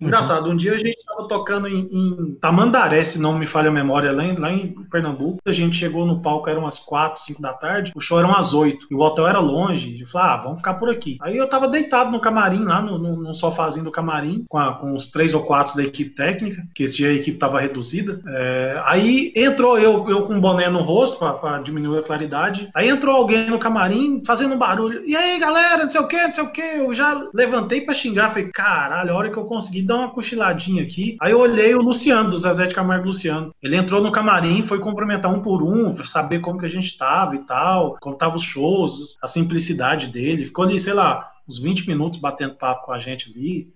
Engraçado, 0.00 0.48
um 0.48 0.56
dia 0.56 0.72
a 0.72 0.78
gente 0.78 0.96
estava 0.96 1.28
tocando 1.28 1.68
em, 1.68 1.86
em, 1.92 2.34
Tamandaré, 2.40 3.04
se 3.04 3.18
não 3.18 3.38
me 3.38 3.46
falha 3.46 3.68
a 3.68 3.72
memória, 3.72 4.10
lá 4.12 4.24
em, 4.24 4.36
lá 4.36 4.50
em, 4.50 4.74
Pernambuco. 4.90 5.38
A 5.44 5.52
gente 5.52 5.76
chegou 5.76 6.06
no 6.06 6.22
palco, 6.22 6.48
eram 6.48 6.62
umas 6.62 6.78
4, 6.78 7.20
5 7.20 7.42
da 7.42 7.52
tarde, 7.52 7.92
o 7.94 8.00
show 8.00 8.18
era 8.18 8.26
umas 8.26 8.54
8, 8.54 8.86
e 8.90 8.94
o 8.94 9.00
hotel 9.00 9.28
era 9.28 9.38
longe. 9.38 10.00
Eu 10.00 10.06
falei, 10.06 10.28
ah, 10.28 10.36
vamos 10.38 10.58
ficar 10.58 10.74
por 10.74 10.88
aqui. 10.88 11.18
Aí 11.20 11.36
eu 11.36 11.48
tava 11.48 11.68
deitado 11.68 12.10
no 12.10 12.20
camarim, 12.20 12.64
lá 12.64 12.80
no, 12.80 12.98
no, 12.98 13.16
no 13.16 13.34
sofazinho 13.34 13.84
do 13.84 13.90
camarim, 13.90 14.44
com, 14.48 14.56
a, 14.56 14.74
com 14.74 14.94
os 14.94 15.08
três 15.08 15.34
ou 15.34 15.42
quatro 15.42 15.76
da 15.76 15.82
equipe 15.82 16.14
técnica, 16.14 16.62
que 16.74 16.84
esse 16.84 16.96
dia 16.96 17.10
a 17.10 17.12
equipe 17.12 17.38
tava 17.38 17.60
reduzida. 17.60 18.20
É, 18.26 18.82
aí 18.86 19.32
entrou 19.36 19.78
eu, 19.78 20.08
eu 20.08 20.22
com 20.22 20.34
um 20.34 20.40
boné 20.40 20.68
no 20.70 20.80
rosto, 20.80 21.18
para 21.18 21.58
diminuir 21.58 21.98
a 21.98 22.02
claridade. 22.02 22.70
Aí 22.74 22.88
entrou 22.88 23.14
alguém 23.14 23.50
no 23.50 23.58
camarim, 23.58 24.22
fazendo 24.26 24.54
um 24.54 24.58
barulho. 24.58 25.04
E 25.06 25.14
aí, 25.14 25.38
galera, 25.38 25.82
não 25.82 25.90
sei 25.90 26.00
o 26.00 26.08
que, 26.08 26.22
não 26.22 26.32
sei 26.32 26.44
o 26.44 26.50
que. 26.50 26.60
Eu 26.60 26.94
já 26.94 27.28
levantei 27.34 27.82
para 27.82 27.94
xingar, 27.94 28.30
falei, 28.30 28.50
caralho, 28.50 29.12
a 29.12 29.16
hora 29.16 29.30
que 29.30 29.36
eu 29.36 29.44
consegui 29.44 29.82
dar 29.90 29.96
uma 29.96 30.10
cochiladinha 30.10 30.82
aqui. 30.82 31.16
Aí 31.20 31.32
eu 31.32 31.40
olhei 31.40 31.74
o 31.74 31.82
Luciano, 31.82 32.30
do 32.30 32.38
Zezé 32.38 32.66
de 32.66 32.74
Camargo 32.74 33.06
Luciano. 33.06 33.54
Ele 33.62 33.76
entrou 33.76 34.00
no 34.00 34.12
camarim, 34.12 34.62
foi 34.62 34.78
cumprimentar 34.78 35.32
um 35.32 35.42
por 35.42 35.62
um, 35.62 35.92
saber 36.04 36.40
como 36.40 36.58
que 36.58 36.66
a 36.66 36.70
gente 36.70 36.96
tava 36.96 37.34
e 37.34 37.40
tal, 37.40 37.96
como 38.00 38.16
tava 38.16 38.36
os 38.36 38.42
shows, 38.42 39.18
a 39.20 39.26
simplicidade 39.26 40.06
dele. 40.06 40.44
Ficou 40.44 40.64
ali, 40.64 40.78
sei 40.78 40.92
lá, 40.92 41.32
uns 41.48 41.58
20 41.58 41.88
minutos 41.88 42.20
batendo 42.20 42.54
papo 42.54 42.86
com 42.86 42.92
a 42.92 42.98
gente 42.98 43.30
ali 43.30 43.68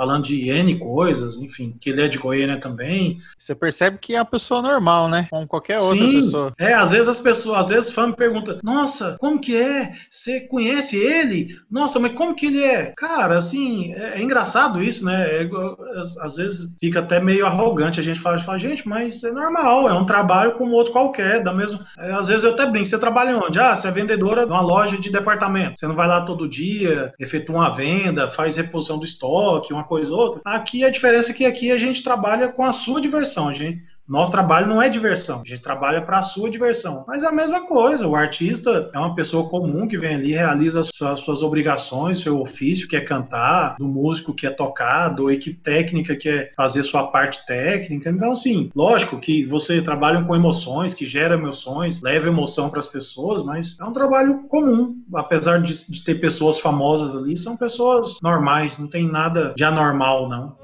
falando 0.00 0.24
de 0.24 0.48
N 0.48 0.78
coisas, 0.78 1.36
enfim, 1.42 1.76
que 1.78 1.90
ele 1.90 2.00
é 2.00 2.08
de 2.08 2.16
Goiânia 2.16 2.58
também. 2.58 3.18
Você 3.36 3.54
percebe 3.54 3.98
que 3.98 4.14
é 4.14 4.18
uma 4.18 4.24
pessoa 4.24 4.62
normal, 4.62 5.08
né? 5.08 5.26
Como 5.28 5.46
qualquer 5.46 5.78
outra 5.78 5.98
Sim, 5.98 6.14
pessoa. 6.14 6.54
É, 6.58 6.72
às 6.72 6.90
vezes 6.90 7.06
as 7.06 7.20
pessoas, 7.20 7.58
às 7.58 7.68
vezes 7.68 7.90
fã 7.90 8.06
me 8.06 8.16
pergunta: 8.16 8.60
Nossa, 8.62 9.18
como 9.20 9.38
que 9.38 9.54
é? 9.54 9.92
Você 10.10 10.40
conhece 10.40 10.96
ele? 10.96 11.54
Nossa, 11.70 11.98
mas 11.98 12.14
como 12.14 12.34
que 12.34 12.46
ele 12.46 12.64
é? 12.64 12.94
Cara, 12.96 13.36
assim, 13.36 13.92
é, 13.92 14.18
é 14.18 14.22
engraçado 14.22 14.82
isso, 14.82 15.04
né? 15.04 15.42
É, 15.42 15.50
às 16.22 16.36
vezes 16.36 16.74
fica 16.80 17.00
até 17.00 17.20
meio 17.20 17.44
arrogante 17.44 18.00
a 18.00 18.02
gente 18.02 18.20
fala, 18.20 18.38
fala, 18.38 18.58
gente, 18.58 18.88
mas 18.88 19.22
é 19.22 19.32
normal, 19.32 19.86
é 19.86 19.92
um 19.92 20.06
trabalho 20.06 20.52
como 20.52 20.72
outro 20.72 20.94
qualquer, 20.94 21.42
da 21.42 21.52
mesma. 21.52 21.84
É, 21.98 22.10
às 22.12 22.28
vezes 22.28 22.44
eu 22.44 22.52
até 22.52 22.64
brinco, 22.64 22.86
você 22.86 22.98
trabalha 22.98 23.36
onde? 23.36 23.60
Ah, 23.60 23.76
você 23.76 23.88
é 23.88 23.90
vendedora 23.90 24.46
de 24.46 24.50
uma 24.50 24.62
loja 24.62 24.96
de 24.96 25.10
departamento. 25.10 25.78
Você 25.78 25.86
não 25.86 25.94
vai 25.94 26.08
lá 26.08 26.22
todo 26.22 26.48
dia, 26.48 27.12
efetua 27.20 27.56
uma 27.56 27.76
venda, 27.76 28.30
faz 28.30 28.56
reposição 28.56 28.98
do 28.98 29.04
estoque, 29.04 29.74
uma 29.74 29.89
coisa 29.90 30.12
ou 30.12 30.20
outra. 30.20 30.40
Aqui 30.44 30.84
a 30.84 30.90
diferença 30.90 31.32
é 31.32 31.34
que 31.34 31.44
aqui 31.44 31.72
a 31.72 31.76
gente 31.76 32.04
trabalha 32.04 32.48
com 32.48 32.64
a 32.64 32.72
sua 32.72 33.00
diversão, 33.00 33.52
gente 33.52 33.89
nosso 34.10 34.32
trabalho 34.32 34.66
não 34.66 34.82
é 34.82 34.88
diversão, 34.88 35.42
a 35.44 35.48
gente 35.48 35.62
trabalha 35.62 36.02
para 36.02 36.18
a 36.18 36.22
sua 36.22 36.50
diversão. 36.50 37.04
Mas 37.06 37.22
é 37.22 37.28
a 37.28 37.32
mesma 37.32 37.66
coisa, 37.66 38.08
o 38.08 38.16
artista 38.16 38.90
é 38.92 38.98
uma 38.98 39.14
pessoa 39.14 39.48
comum 39.48 39.86
que 39.86 39.96
vem 39.96 40.16
ali, 40.16 40.32
realiza 40.32 40.82
suas, 40.82 41.20
suas 41.20 41.42
obrigações, 41.42 42.20
seu 42.20 42.40
ofício, 42.40 42.88
que 42.88 42.96
é 42.96 43.00
cantar, 43.00 43.76
do 43.78 43.86
músico 43.86 44.34
que 44.34 44.48
é 44.48 44.50
tocar, 44.50 45.10
do 45.10 45.30
equipe 45.30 45.60
técnica 45.60 46.16
que 46.16 46.28
é 46.28 46.50
fazer 46.56 46.82
sua 46.82 47.06
parte 47.06 47.46
técnica. 47.46 48.10
Então, 48.10 48.32
assim, 48.32 48.68
lógico 48.74 49.20
que 49.20 49.44
você 49.44 49.80
trabalha 49.80 50.24
com 50.24 50.34
emoções, 50.34 50.92
que 50.92 51.06
gera 51.06 51.34
emoções, 51.34 52.02
leva 52.02 52.26
emoção 52.26 52.68
para 52.68 52.80
as 52.80 52.88
pessoas, 52.88 53.44
mas 53.44 53.78
é 53.80 53.84
um 53.84 53.92
trabalho 53.92 54.42
comum. 54.48 54.96
Apesar 55.14 55.62
de, 55.62 55.88
de 55.88 56.02
ter 56.02 56.16
pessoas 56.16 56.58
famosas 56.58 57.14
ali, 57.14 57.38
são 57.38 57.56
pessoas 57.56 58.18
normais, 58.20 58.76
não 58.76 58.88
tem 58.88 59.06
nada 59.06 59.54
de 59.56 59.62
anormal, 59.62 60.28
não. 60.28 60.56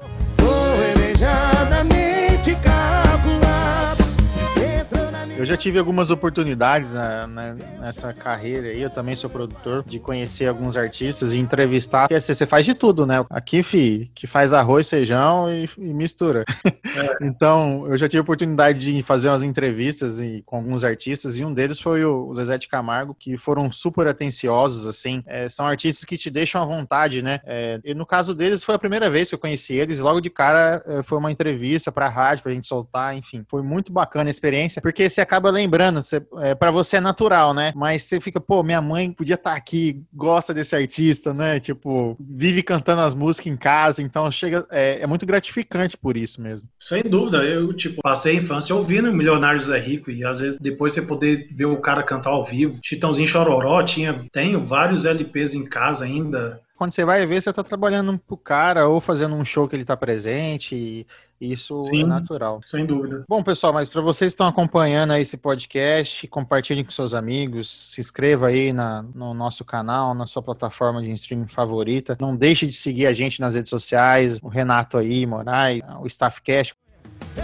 Eu 5.37 5.45
já 5.45 5.55
tive 5.55 5.77
algumas 5.77 6.09
oportunidades 6.09 6.95
na, 6.95 7.27
na, 7.27 7.53
nessa 7.53 8.11
carreira 8.11 8.69
aí, 8.69 8.81
eu 8.81 8.89
também 8.89 9.15
sou 9.15 9.29
produtor, 9.29 9.83
de 9.85 9.99
conhecer 9.99 10.47
alguns 10.47 10.75
artistas, 10.75 11.31
de 11.31 11.39
entrevistar. 11.39 12.07
Porque 12.07 12.19
você 12.19 12.45
faz 12.47 12.65
de 12.65 12.73
tudo, 12.73 13.05
né? 13.05 13.23
Aqui, 13.29 13.61
fi, 13.61 14.09
que 14.15 14.25
faz 14.25 14.51
arroz, 14.51 14.89
feijão 14.89 15.47
e, 15.47 15.69
e 15.77 15.93
mistura. 15.93 16.43
É. 16.65 17.17
então, 17.21 17.85
eu 17.87 17.95
já 17.99 18.07
tive 18.07 18.17
a 18.17 18.21
oportunidade 18.23 18.79
de 18.79 19.03
fazer 19.03 19.29
umas 19.29 19.43
entrevistas 19.43 20.19
e, 20.19 20.41
com 20.43 20.55
alguns 20.55 20.83
artistas, 20.83 21.37
e 21.37 21.45
um 21.45 21.53
deles 21.53 21.79
foi 21.79 22.03
o, 22.03 22.33
Zezé 22.33 22.57
de 22.57 22.67
Camargo, 22.67 23.13
que 23.13 23.37
foram 23.37 23.71
super 23.71 24.07
atenciosos, 24.07 24.87
assim. 24.87 25.21
É, 25.27 25.47
são 25.47 25.67
artistas 25.67 26.03
que 26.03 26.17
te 26.17 26.31
deixam 26.31 26.63
à 26.63 26.65
vontade, 26.65 27.21
né? 27.21 27.41
É, 27.45 27.79
e 27.85 27.93
no 27.93 28.07
caso 28.07 28.33
deles, 28.33 28.63
foi 28.63 28.73
a 28.73 28.79
primeira 28.79 29.07
vez 29.07 29.29
que 29.29 29.35
eu 29.35 29.39
conheci 29.39 29.75
eles, 29.75 29.99
logo 29.99 30.19
de 30.19 30.31
cara 30.31 30.83
é, 30.87 31.03
foi 31.03 31.19
uma 31.19 31.31
entrevista 31.31 31.91
pra 31.91 32.09
rádio, 32.09 32.41
pra 32.41 32.51
gente 32.51 32.67
soltar, 32.67 33.15
enfim. 33.15 33.45
Foi 33.47 33.61
muito 33.61 33.91
bacana 33.91 34.29
a 34.29 34.31
experiência, 34.31 34.81
porque 34.81 35.07
você 35.07 35.26
acaba 35.27 35.51
lembrando, 35.51 36.01
você, 36.01 36.21
é, 36.39 36.55
para 36.55 36.71
você 36.71 36.97
é 36.97 37.01
natural, 37.01 37.53
né? 37.53 37.73
Mas 37.75 38.03
você 38.03 38.19
fica, 38.19 38.39
pô, 38.39 38.63
minha 38.63 38.81
mãe 38.81 39.11
podia 39.11 39.35
estar 39.35 39.51
tá 39.51 39.55
aqui, 39.57 40.01
gosta 40.13 40.53
desse 40.53 40.75
artista, 40.75 41.33
né? 41.33 41.59
Tipo, 41.59 42.15
vive 42.19 42.63
cantando 42.63 43.01
as 43.01 43.13
músicas 43.13 43.51
em 43.51 43.57
casa, 43.57 44.01
então 44.01 44.31
chega, 44.31 44.65
é, 44.71 45.01
é 45.01 45.07
muito 45.07 45.25
gratificante 45.25 45.97
por 45.97 46.15
isso 46.15 46.41
mesmo. 46.41 46.69
Sem 46.79 47.03
dúvida, 47.03 47.43
eu, 47.43 47.73
tipo, 47.73 48.01
passei 48.01 48.37
a 48.37 48.41
infância 48.41 48.73
ouvindo 48.73 49.13
Milionário 49.13 49.59
José 49.59 49.79
Rico 49.79 50.09
e 50.09 50.23
às 50.23 50.39
vezes 50.39 50.57
depois 50.59 50.93
você 50.93 51.01
poder 51.01 51.49
ver 51.51 51.65
o 51.65 51.81
cara 51.81 52.03
cantar 52.03 52.29
ao 52.29 52.45
vivo. 52.45 52.79
Chitãozinho 52.81 53.27
Chororó, 53.27 53.83
tinha, 53.83 54.25
tenho 54.31 54.65
vários 54.65 55.05
LPs 55.05 55.53
em 55.53 55.65
casa 55.65 56.05
ainda, 56.05 56.61
quando 56.77 56.91
você 56.91 57.03
vai 57.03 57.25
ver, 57.25 57.41
você 57.41 57.49
está 57.49 57.63
trabalhando 57.63 58.17
pro 58.19 58.37
cara 58.37 58.87
ou 58.87 59.01
fazendo 59.01 59.35
um 59.35 59.43
show 59.43 59.67
que 59.67 59.75
ele 59.75 59.81
está 59.81 59.97
presente. 59.97 60.75
E 60.75 61.07
isso 61.39 61.77
é 61.87 61.89
Sim, 61.89 62.03
é 62.03 62.05
natural. 62.05 62.61
Sem 62.65 62.85
dúvida. 62.85 63.25
Bom, 63.27 63.43
pessoal, 63.43 63.73
mas 63.73 63.89
para 63.89 64.01
vocês 64.01 64.31
que 64.31 64.33
estão 64.33 64.47
acompanhando 64.47 65.13
esse 65.15 65.37
podcast, 65.37 66.27
compartilhem 66.27 66.83
com 66.83 66.91
seus 66.91 67.13
amigos, 67.13 67.69
se 67.69 67.99
inscreva 67.99 68.47
aí 68.47 68.71
na, 68.71 69.03
no 69.13 69.33
nosso 69.33 69.65
canal, 69.65 70.13
na 70.13 70.25
sua 70.25 70.41
plataforma 70.41 71.01
de 71.01 71.11
streaming 71.13 71.47
favorita. 71.47 72.17
Não 72.19 72.35
deixe 72.35 72.67
de 72.67 72.73
seguir 72.73 73.07
a 73.07 73.13
gente 73.13 73.39
nas 73.39 73.55
redes 73.55 73.69
sociais, 73.69 74.39
o 74.41 74.47
Renato 74.47 74.97
aí, 74.97 75.25
Moraes, 75.25 75.81
o 75.99 76.07
Staffcast. 76.07 76.75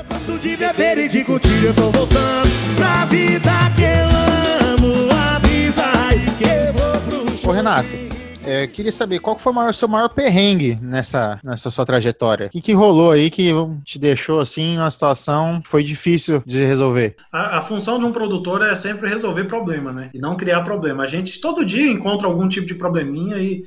Gosto 0.09 0.39
de 0.39 0.55
beber 0.55 0.97
e 0.97 1.07
de 1.07 1.23
curtir, 1.23 1.65
eu 1.65 1.73
tô 1.73 1.89
voltando 1.89 2.49
pra 2.75 3.05
vida 3.05 3.51
que 3.75 3.83
eu 3.83 4.83
amo. 4.85 5.11
Avisa 5.35 5.83
aí 6.07 6.25
que 6.37 6.43
eu 6.43 6.73
vou 6.73 7.01
pro 7.01 7.37
show. 7.37 7.51
Ô, 7.51 7.53
Renato, 7.53 8.12
é, 8.45 8.67
queria 8.67 8.91
saber 8.91 9.19
qual 9.19 9.37
foi 9.37 9.53
o 9.53 9.73
seu 9.73 9.87
maior 9.87 10.09
perrengue 10.09 10.77
nessa, 10.81 11.39
nessa 11.43 11.69
sua 11.69 11.85
trajetória. 11.85 12.47
O 12.47 12.49
que, 12.49 12.61
que 12.61 12.73
rolou 12.73 13.11
aí 13.11 13.29
que 13.29 13.51
te 13.83 13.97
deixou 13.99 14.39
assim 14.39 14.75
numa 14.75 14.89
situação 14.89 15.61
que 15.61 15.69
foi 15.69 15.83
difícil 15.83 16.41
de 16.45 16.63
resolver? 16.63 17.15
A, 17.31 17.59
a 17.59 17.61
função 17.61 17.99
de 17.99 18.05
um 18.05 18.11
produtor 18.11 18.61
é 18.61 18.75
sempre 18.75 19.09
resolver 19.09 19.45
problema, 19.45 19.91
né? 19.91 20.09
E 20.13 20.19
não 20.19 20.35
criar 20.35 20.61
problema. 20.61 21.03
A 21.03 21.07
gente 21.07 21.39
todo 21.39 21.65
dia 21.65 21.91
encontra 21.91 22.27
algum 22.27 22.47
tipo 22.47 22.67
de 22.67 22.75
probleminha 22.75 23.37
e 23.37 23.63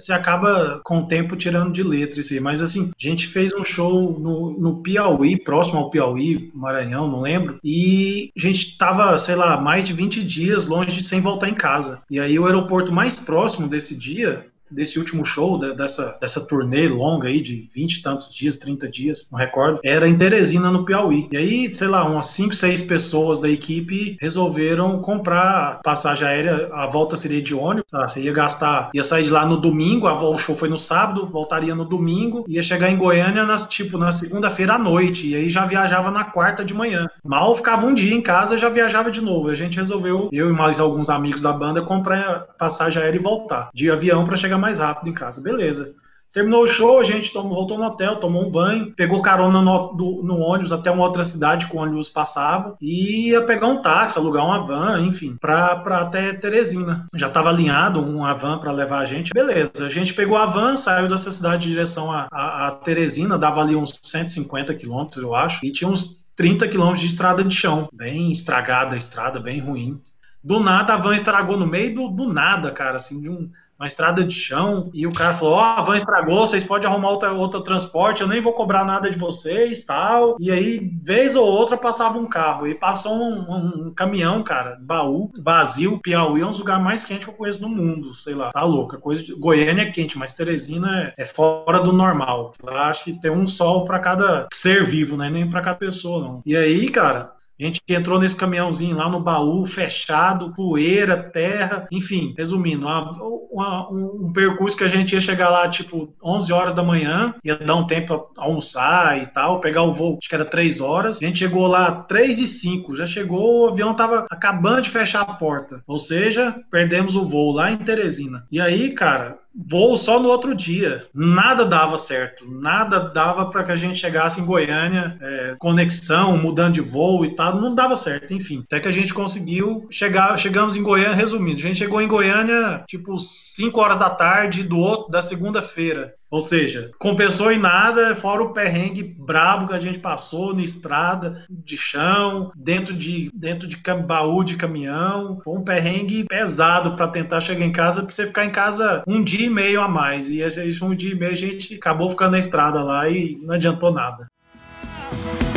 você 0.00 0.12
acaba 0.12 0.80
com 0.84 0.98
o 0.98 1.06
tempo 1.06 1.36
tirando 1.36 1.72
de 1.72 1.82
letra 1.82 2.20
isso 2.20 2.32
aí. 2.32 2.40
Mas 2.40 2.62
assim, 2.62 2.90
a 2.90 3.08
gente 3.08 3.26
fez 3.26 3.52
um 3.52 3.64
show 3.64 4.18
no, 4.18 4.58
no 4.58 4.82
Piauí, 4.82 5.38
próximo 5.42 5.78
ao 5.78 5.90
Piauí, 5.90 6.50
Maranhão, 6.54 7.08
não 7.08 7.20
lembro. 7.20 7.58
E 7.62 8.30
a 8.36 8.40
gente 8.40 8.76
tava, 8.76 9.18
sei 9.18 9.34
lá, 9.34 9.60
mais 9.60 9.84
de 9.84 9.92
20 9.92 10.24
dias 10.24 10.66
longe 10.66 11.02
sem 11.02 11.20
voltar 11.20 11.48
em 11.48 11.54
casa. 11.54 12.02
E 12.10 12.18
aí 12.18 12.38
o 12.38 12.46
aeroporto 12.46 12.92
mais 12.92 13.16
próximo 13.16 13.68
desse 13.68 13.96
dia 13.96 14.46
desse 14.70 14.98
último 14.98 15.24
show, 15.24 15.58
da- 15.58 15.72
dessa, 15.72 16.16
dessa 16.20 16.40
turnê 16.46 16.88
longa 16.88 17.28
aí 17.28 17.40
de 17.40 17.68
20 17.74 17.96
e 17.96 18.02
tantos 18.02 18.34
dias, 18.34 18.56
30 18.56 18.88
dias, 18.88 19.28
não 19.30 19.38
recordo, 19.38 19.80
era 19.84 20.08
em 20.08 20.16
Teresina, 20.16 20.70
no 20.70 20.84
Piauí. 20.84 21.28
E 21.32 21.36
aí, 21.36 21.74
sei 21.74 21.88
lá, 21.88 22.04
umas 22.04 22.26
5, 22.26 22.54
6 22.54 22.82
pessoas 22.82 23.38
da 23.38 23.48
equipe 23.48 24.16
resolveram 24.20 25.00
comprar 25.00 25.80
passagem 25.82 26.26
aérea, 26.26 26.68
a 26.72 26.86
volta 26.86 27.16
seria 27.16 27.42
de 27.42 27.54
ônibus, 27.54 27.90
tá? 27.90 28.06
Você 28.08 28.20
ia 28.22 28.32
gastar, 28.32 28.90
ia 28.94 29.04
sair 29.04 29.24
de 29.24 29.30
lá 29.30 29.44
no 29.46 29.56
domingo, 29.56 30.06
a, 30.06 30.22
o 30.30 30.36
show 30.38 30.56
foi 30.56 30.68
no 30.68 30.78
sábado, 30.78 31.26
voltaria 31.26 31.74
no 31.74 31.84
domingo, 31.84 32.44
ia 32.48 32.62
chegar 32.62 32.90
em 32.90 32.96
Goiânia, 32.96 33.44
nas, 33.44 33.68
tipo, 33.68 33.98
na 33.98 34.12
segunda-feira 34.12 34.74
à 34.74 34.78
noite, 34.78 35.28
e 35.28 35.34
aí 35.34 35.48
já 35.48 35.64
viajava 35.66 36.10
na 36.10 36.24
quarta 36.24 36.64
de 36.64 36.74
manhã. 36.74 37.06
Mal 37.24 37.56
ficava 37.56 37.86
um 37.86 37.94
dia 37.94 38.14
em 38.14 38.20
casa, 38.22 38.58
já 38.58 38.68
viajava 38.68 39.10
de 39.10 39.20
novo. 39.20 39.48
A 39.48 39.54
gente 39.54 39.78
resolveu, 39.78 40.28
eu 40.32 40.48
e 40.50 40.52
mais 40.52 40.80
alguns 40.80 41.10
amigos 41.10 41.42
da 41.42 41.52
banda, 41.52 41.82
comprar 41.82 42.46
passagem 42.58 43.02
aérea 43.02 43.18
e 43.18 43.22
voltar 43.22 43.70
de 43.74 43.90
avião 43.90 44.24
para 44.24 44.36
chegar 44.36 44.58
mais 44.60 44.78
rápido 44.78 45.08
em 45.08 45.14
casa. 45.14 45.40
Beleza. 45.42 45.94
Terminou 46.32 46.62
o 46.62 46.66
show, 46.68 47.00
a 47.00 47.02
gente 47.02 47.32
tomou- 47.32 47.54
voltou 47.54 47.76
no 47.76 47.82
hotel, 47.84 48.14
tomou 48.20 48.46
um 48.46 48.50
banho, 48.52 48.92
pegou 48.94 49.20
carona 49.20 49.60
no, 49.60 49.88
do- 49.94 50.22
no 50.22 50.38
ônibus 50.38 50.72
até 50.72 50.88
uma 50.88 51.02
outra 51.02 51.24
cidade 51.24 51.66
que 51.66 51.74
o 51.74 51.80
ônibus 51.80 52.08
passava 52.08 52.76
e 52.80 53.30
ia 53.30 53.42
pegar 53.42 53.66
um 53.66 53.82
táxi, 53.82 54.16
alugar 54.16 54.46
uma 54.46 54.62
van, 54.64 55.00
enfim, 55.00 55.36
pra, 55.40 55.74
pra 55.74 56.02
até 56.02 56.32
Teresina. 56.32 57.04
Já 57.16 57.26
estava 57.26 57.48
alinhado 57.48 58.00
uma 58.00 58.32
van 58.32 58.58
para 58.58 58.70
levar 58.70 59.00
a 59.00 59.06
gente, 59.06 59.32
beleza. 59.34 59.72
A 59.84 59.88
gente 59.88 60.14
pegou 60.14 60.36
a 60.36 60.46
van, 60.46 60.76
saiu 60.76 61.08
dessa 61.08 61.32
cidade 61.32 61.66
em 61.66 61.70
direção 61.70 62.12
a, 62.12 62.28
a, 62.30 62.68
a 62.68 62.70
Teresina, 62.76 63.36
dava 63.36 63.60
ali 63.60 63.74
uns 63.74 63.98
150 64.00 64.72
quilômetros, 64.76 65.20
eu 65.20 65.34
acho, 65.34 65.66
e 65.66 65.72
tinha 65.72 65.90
uns 65.90 66.20
30 66.36 66.68
quilômetros 66.68 67.00
de 67.00 67.08
estrada 67.08 67.42
de 67.42 67.52
chão, 67.52 67.88
bem 67.92 68.30
estragada 68.30 68.94
a 68.94 68.98
estrada, 68.98 69.40
bem 69.40 69.58
ruim. 69.58 70.00
Do 70.44 70.60
nada 70.60 70.94
a 70.94 70.96
van 70.96 71.16
estragou 71.16 71.56
no 71.56 71.66
meio 71.66 71.92
do, 71.92 72.08
do 72.08 72.32
nada, 72.32 72.70
cara, 72.70 72.98
assim, 72.98 73.20
de 73.20 73.28
um, 73.28 73.50
uma 73.80 73.86
estrada 73.86 74.22
de 74.22 74.34
chão, 74.34 74.90
e 74.92 75.06
o 75.06 75.12
cara 75.12 75.32
falou: 75.34 75.54
Ó, 75.54 75.60
a 75.60 75.80
van 75.80 75.96
estragou, 75.96 76.46
vocês 76.46 76.62
podem 76.62 76.88
arrumar 76.88 77.08
outra, 77.10 77.32
outro 77.32 77.62
transporte, 77.62 78.20
eu 78.20 78.28
nem 78.28 78.40
vou 78.42 78.52
cobrar 78.52 78.84
nada 78.84 79.10
de 79.10 79.18
vocês, 79.18 79.82
tal. 79.84 80.36
E 80.38 80.50
aí, 80.52 80.90
vez 81.02 81.34
ou 81.34 81.46
outra, 81.46 81.78
passava 81.78 82.18
um 82.18 82.26
carro, 82.28 82.66
e 82.66 82.74
passou 82.74 83.14
um, 83.14 83.40
um- 83.50 83.86
um 83.88 83.94
caminhão, 83.94 84.42
cara, 84.44 84.76
baú, 84.82 85.30
vazio. 85.42 85.98
Piauí 86.00 86.42
é 86.42 86.46
um 86.46 86.50
dos 86.50 86.58
lugares 86.58 86.84
mais 86.84 87.04
quentes 87.04 87.24
que 87.24 87.30
eu 87.30 87.34
conheço 87.34 87.62
no 87.62 87.68
mundo, 87.70 88.12
sei 88.14 88.34
lá, 88.34 88.50
tá 88.50 88.62
louco. 88.62 88.96
a 88.96 89.00
Coisa 89.00 89.22
de... 89.22 89.34
Goiânia 89.34 89.82
é 89.82 89.90
quente, 89.90 90.18
mas 90.18 90.34
Teresina 90.34 91.14
é, 91.16 91.22
é 91.22 91.24
fora 91.24 91.80
do 91.82 91.92
normal. 91.92 92.52
Lá 92.62 92.88
acho 92.88 93.04
que 93.04 93.18
tem 93.18 93.30
um 93.30 93.46
sol 93.46 93.84
pra 93.84 93.98
cada 93.98 94.46
ser 94.52 94.84
vivo, 94.84 95.16
né? 95.16 95.30
Nem 95.30 95.48
pra 95.48 95.62
cada 95.62 95.76
pessoa, 95.76 96.22
não. 96.22 96.42
E 96.44 96.54
aí, 96.56 96.90
cara. 96.90 97.32
A 97.60 97.66
gente 97.66 97.80
entrou 97.88 98.18
nesse 98.18 98.36
caminhãozinho 98.36 98.96
lá 98.96 99.08
no 99.08 99.20
baú, 99.20 99.66
fechado, 99.66 100.52
poeira, 100.54 101.16
terra, 101.16 101.86
enfim, 101.92 102.34
resumindo, 102.36 102.86
uma- 102.86 103.10
uma- 103.52 103.90
um, 103.90 104.32
percurso 104.32 104.76
que 104.76 104.84
a 104.84 104.88
gente 104.88 105.12
ia 105.12 105.20
chegar 105.20 105.50
lá, 105.50 105.68
tipo, 105.68 106.14
11 106.22 106.52
horas 106.52 106.72
da 106.74 106.82
manhã, 106.82 107.34
ia 107.44 107.56
dar 107.56 107.74
um 107.76 107.86
tempo 107.86 108.30
almoçar 108.36 109.20
e 109.22 109.26
tal, 109.26 109.60
pegar 109.60 109.82
o 109.82 109.92
voo, 109.92 110.16
acho 110.18 110.28
que 110.28 110.34
era 110.34 110.44
3 110.44 110.80
horas. 110.80 111.18
A 111.20 111.24
gente 111.24 111.38
chegou 111.38 111.66
lá 111.66 111.90
3 112.02 112.38
e 112.38 112.48
5, 112.48 112.96
já 112.96 113.04
chegou, 113.06 113.66
o 113.66 113.68
avião 113.70 113.94
tava 113.94 114.26
acabando 114.30 114.82
de 114.82 114.90
fechar 114.90 115.20
a 115.22 115.34
porta. 115.34 115.82
Ou 115.86 115.98
seja, 115.98 116.54
perdemos 116.70 117.14
o 117.14 117.26
voo 117.26 117.52
lá 117.52 117.70
em 117.70 117.76
Teresina. 117.76 118.46
E 118.50 118.60
aí, 118.60 118.90
cara, 118.94 119.38
voo 119.54 119.96
só 119.96 120.20
no 120.20 120.28
outro 120.28 120.54
dia. 120.54 121.06
Nada 121.14 121.64
dava 121.64 121.98
certo, 121.98 122.48
nada 122.48 123.00
dava 123.00 123.50
para 123.50 123.64
que 123.64 123.72
a 123.72 123.76
gente 123.76 123.98
chegasse 123.98 124.40
em 124.40 124.44
Goiânia, 124.44 125.18
é, 125.20 125.54
conexão, 125.58 126.36
mudando 126.36 126.74
de 126.74 126.80
voo 126.80 127.24
e 127.24 127.34
tal, 127.34 127.60
não 127.60 127.74
dava 127.74 127.96
certo, 127.96 128.32
enfim. 128.32 128.62
Até 128.64 128.80
que 128.80 128.88
a 128.88 128.92
gente 128.92 129.12
conseguiu 129.12 129.86
chegar, 129.90 130.36
chegamos 130.38 130.76
em 130.76 130.82
Goiânia, 130.82 131.14
resumindo, 131.14 131.58
a 131.58 131.62
gente 131.62 131.78
chegou 131.78 132.00
em 132.00 132.08
Goiânia 132.08 132.84
tipo 132.86 133.18
5 133.18 133.80
horas 133.80 133.98
da 133.98 134.10
tarde 134.10 134.62
do 134.62 134.78
outro 134.78 135.10
da 135.10 135.22
segunda-feira. 135.22 136.14
Ou 136.30 136.40
seja, 136.40 136.92
compensou 136.98 137.50
em 137.50 137.58
nada, 137.58 138.14
fora 138.14 138.42
o 138.42 138.52
perrengue 138.52 139.02
brabo 139.02 139.66
que 139.66 139.74
a 139.74 139.80
gente 139.80 139.98
passou 139.98 140.54
na 140.54 140.62
estrada, 140.62 141.44
de 141.50 141.76
chão, 141.76 142.52
dentro 142.54 142.94
de, 142.94 143.30
dentro 143.34 143.66
de 143.66 143.76
baú 144.06 144.44
de 144.44 144.56
caminhão. 144.56 145.40
Foi 145.42 145.58
um 145.58 145.64
perrengue 145.64 146.24
pesado 146.24 146.92
para 146.94 147.08
tentar 147.08 147.40
chegar 147.40 147.64
em 147.64 147.72
casa, 147.72 148.02
para 148.02 148.14
você 148.14 148.26
ficar 148.26 148.44
em 148.44 148.50
casa 148.50 149.02
um 149.06 149.24
dia 149.24 149.46
e 149.46 149.50
meio 149.50 149.80
a 149.80 149.88
mais. 149.88 150.28
E 150.28 150.40
esse 150.40 150.84
um 150.84 150.94
dia 150.94 151.12
e 151.12 151.18
meio 151.18 151.32
a 151.32 151.36
gente 151.36 151.74
acabou 151.74 152.10
ficando 152.10 152.32
na 152.32 152.38
estrada 152.38 152.80
lá 152.82 153.08
e 153.08 153.36
não 153.42 153.54
adiantou 153.54 153.92
nada. 153.92 154.28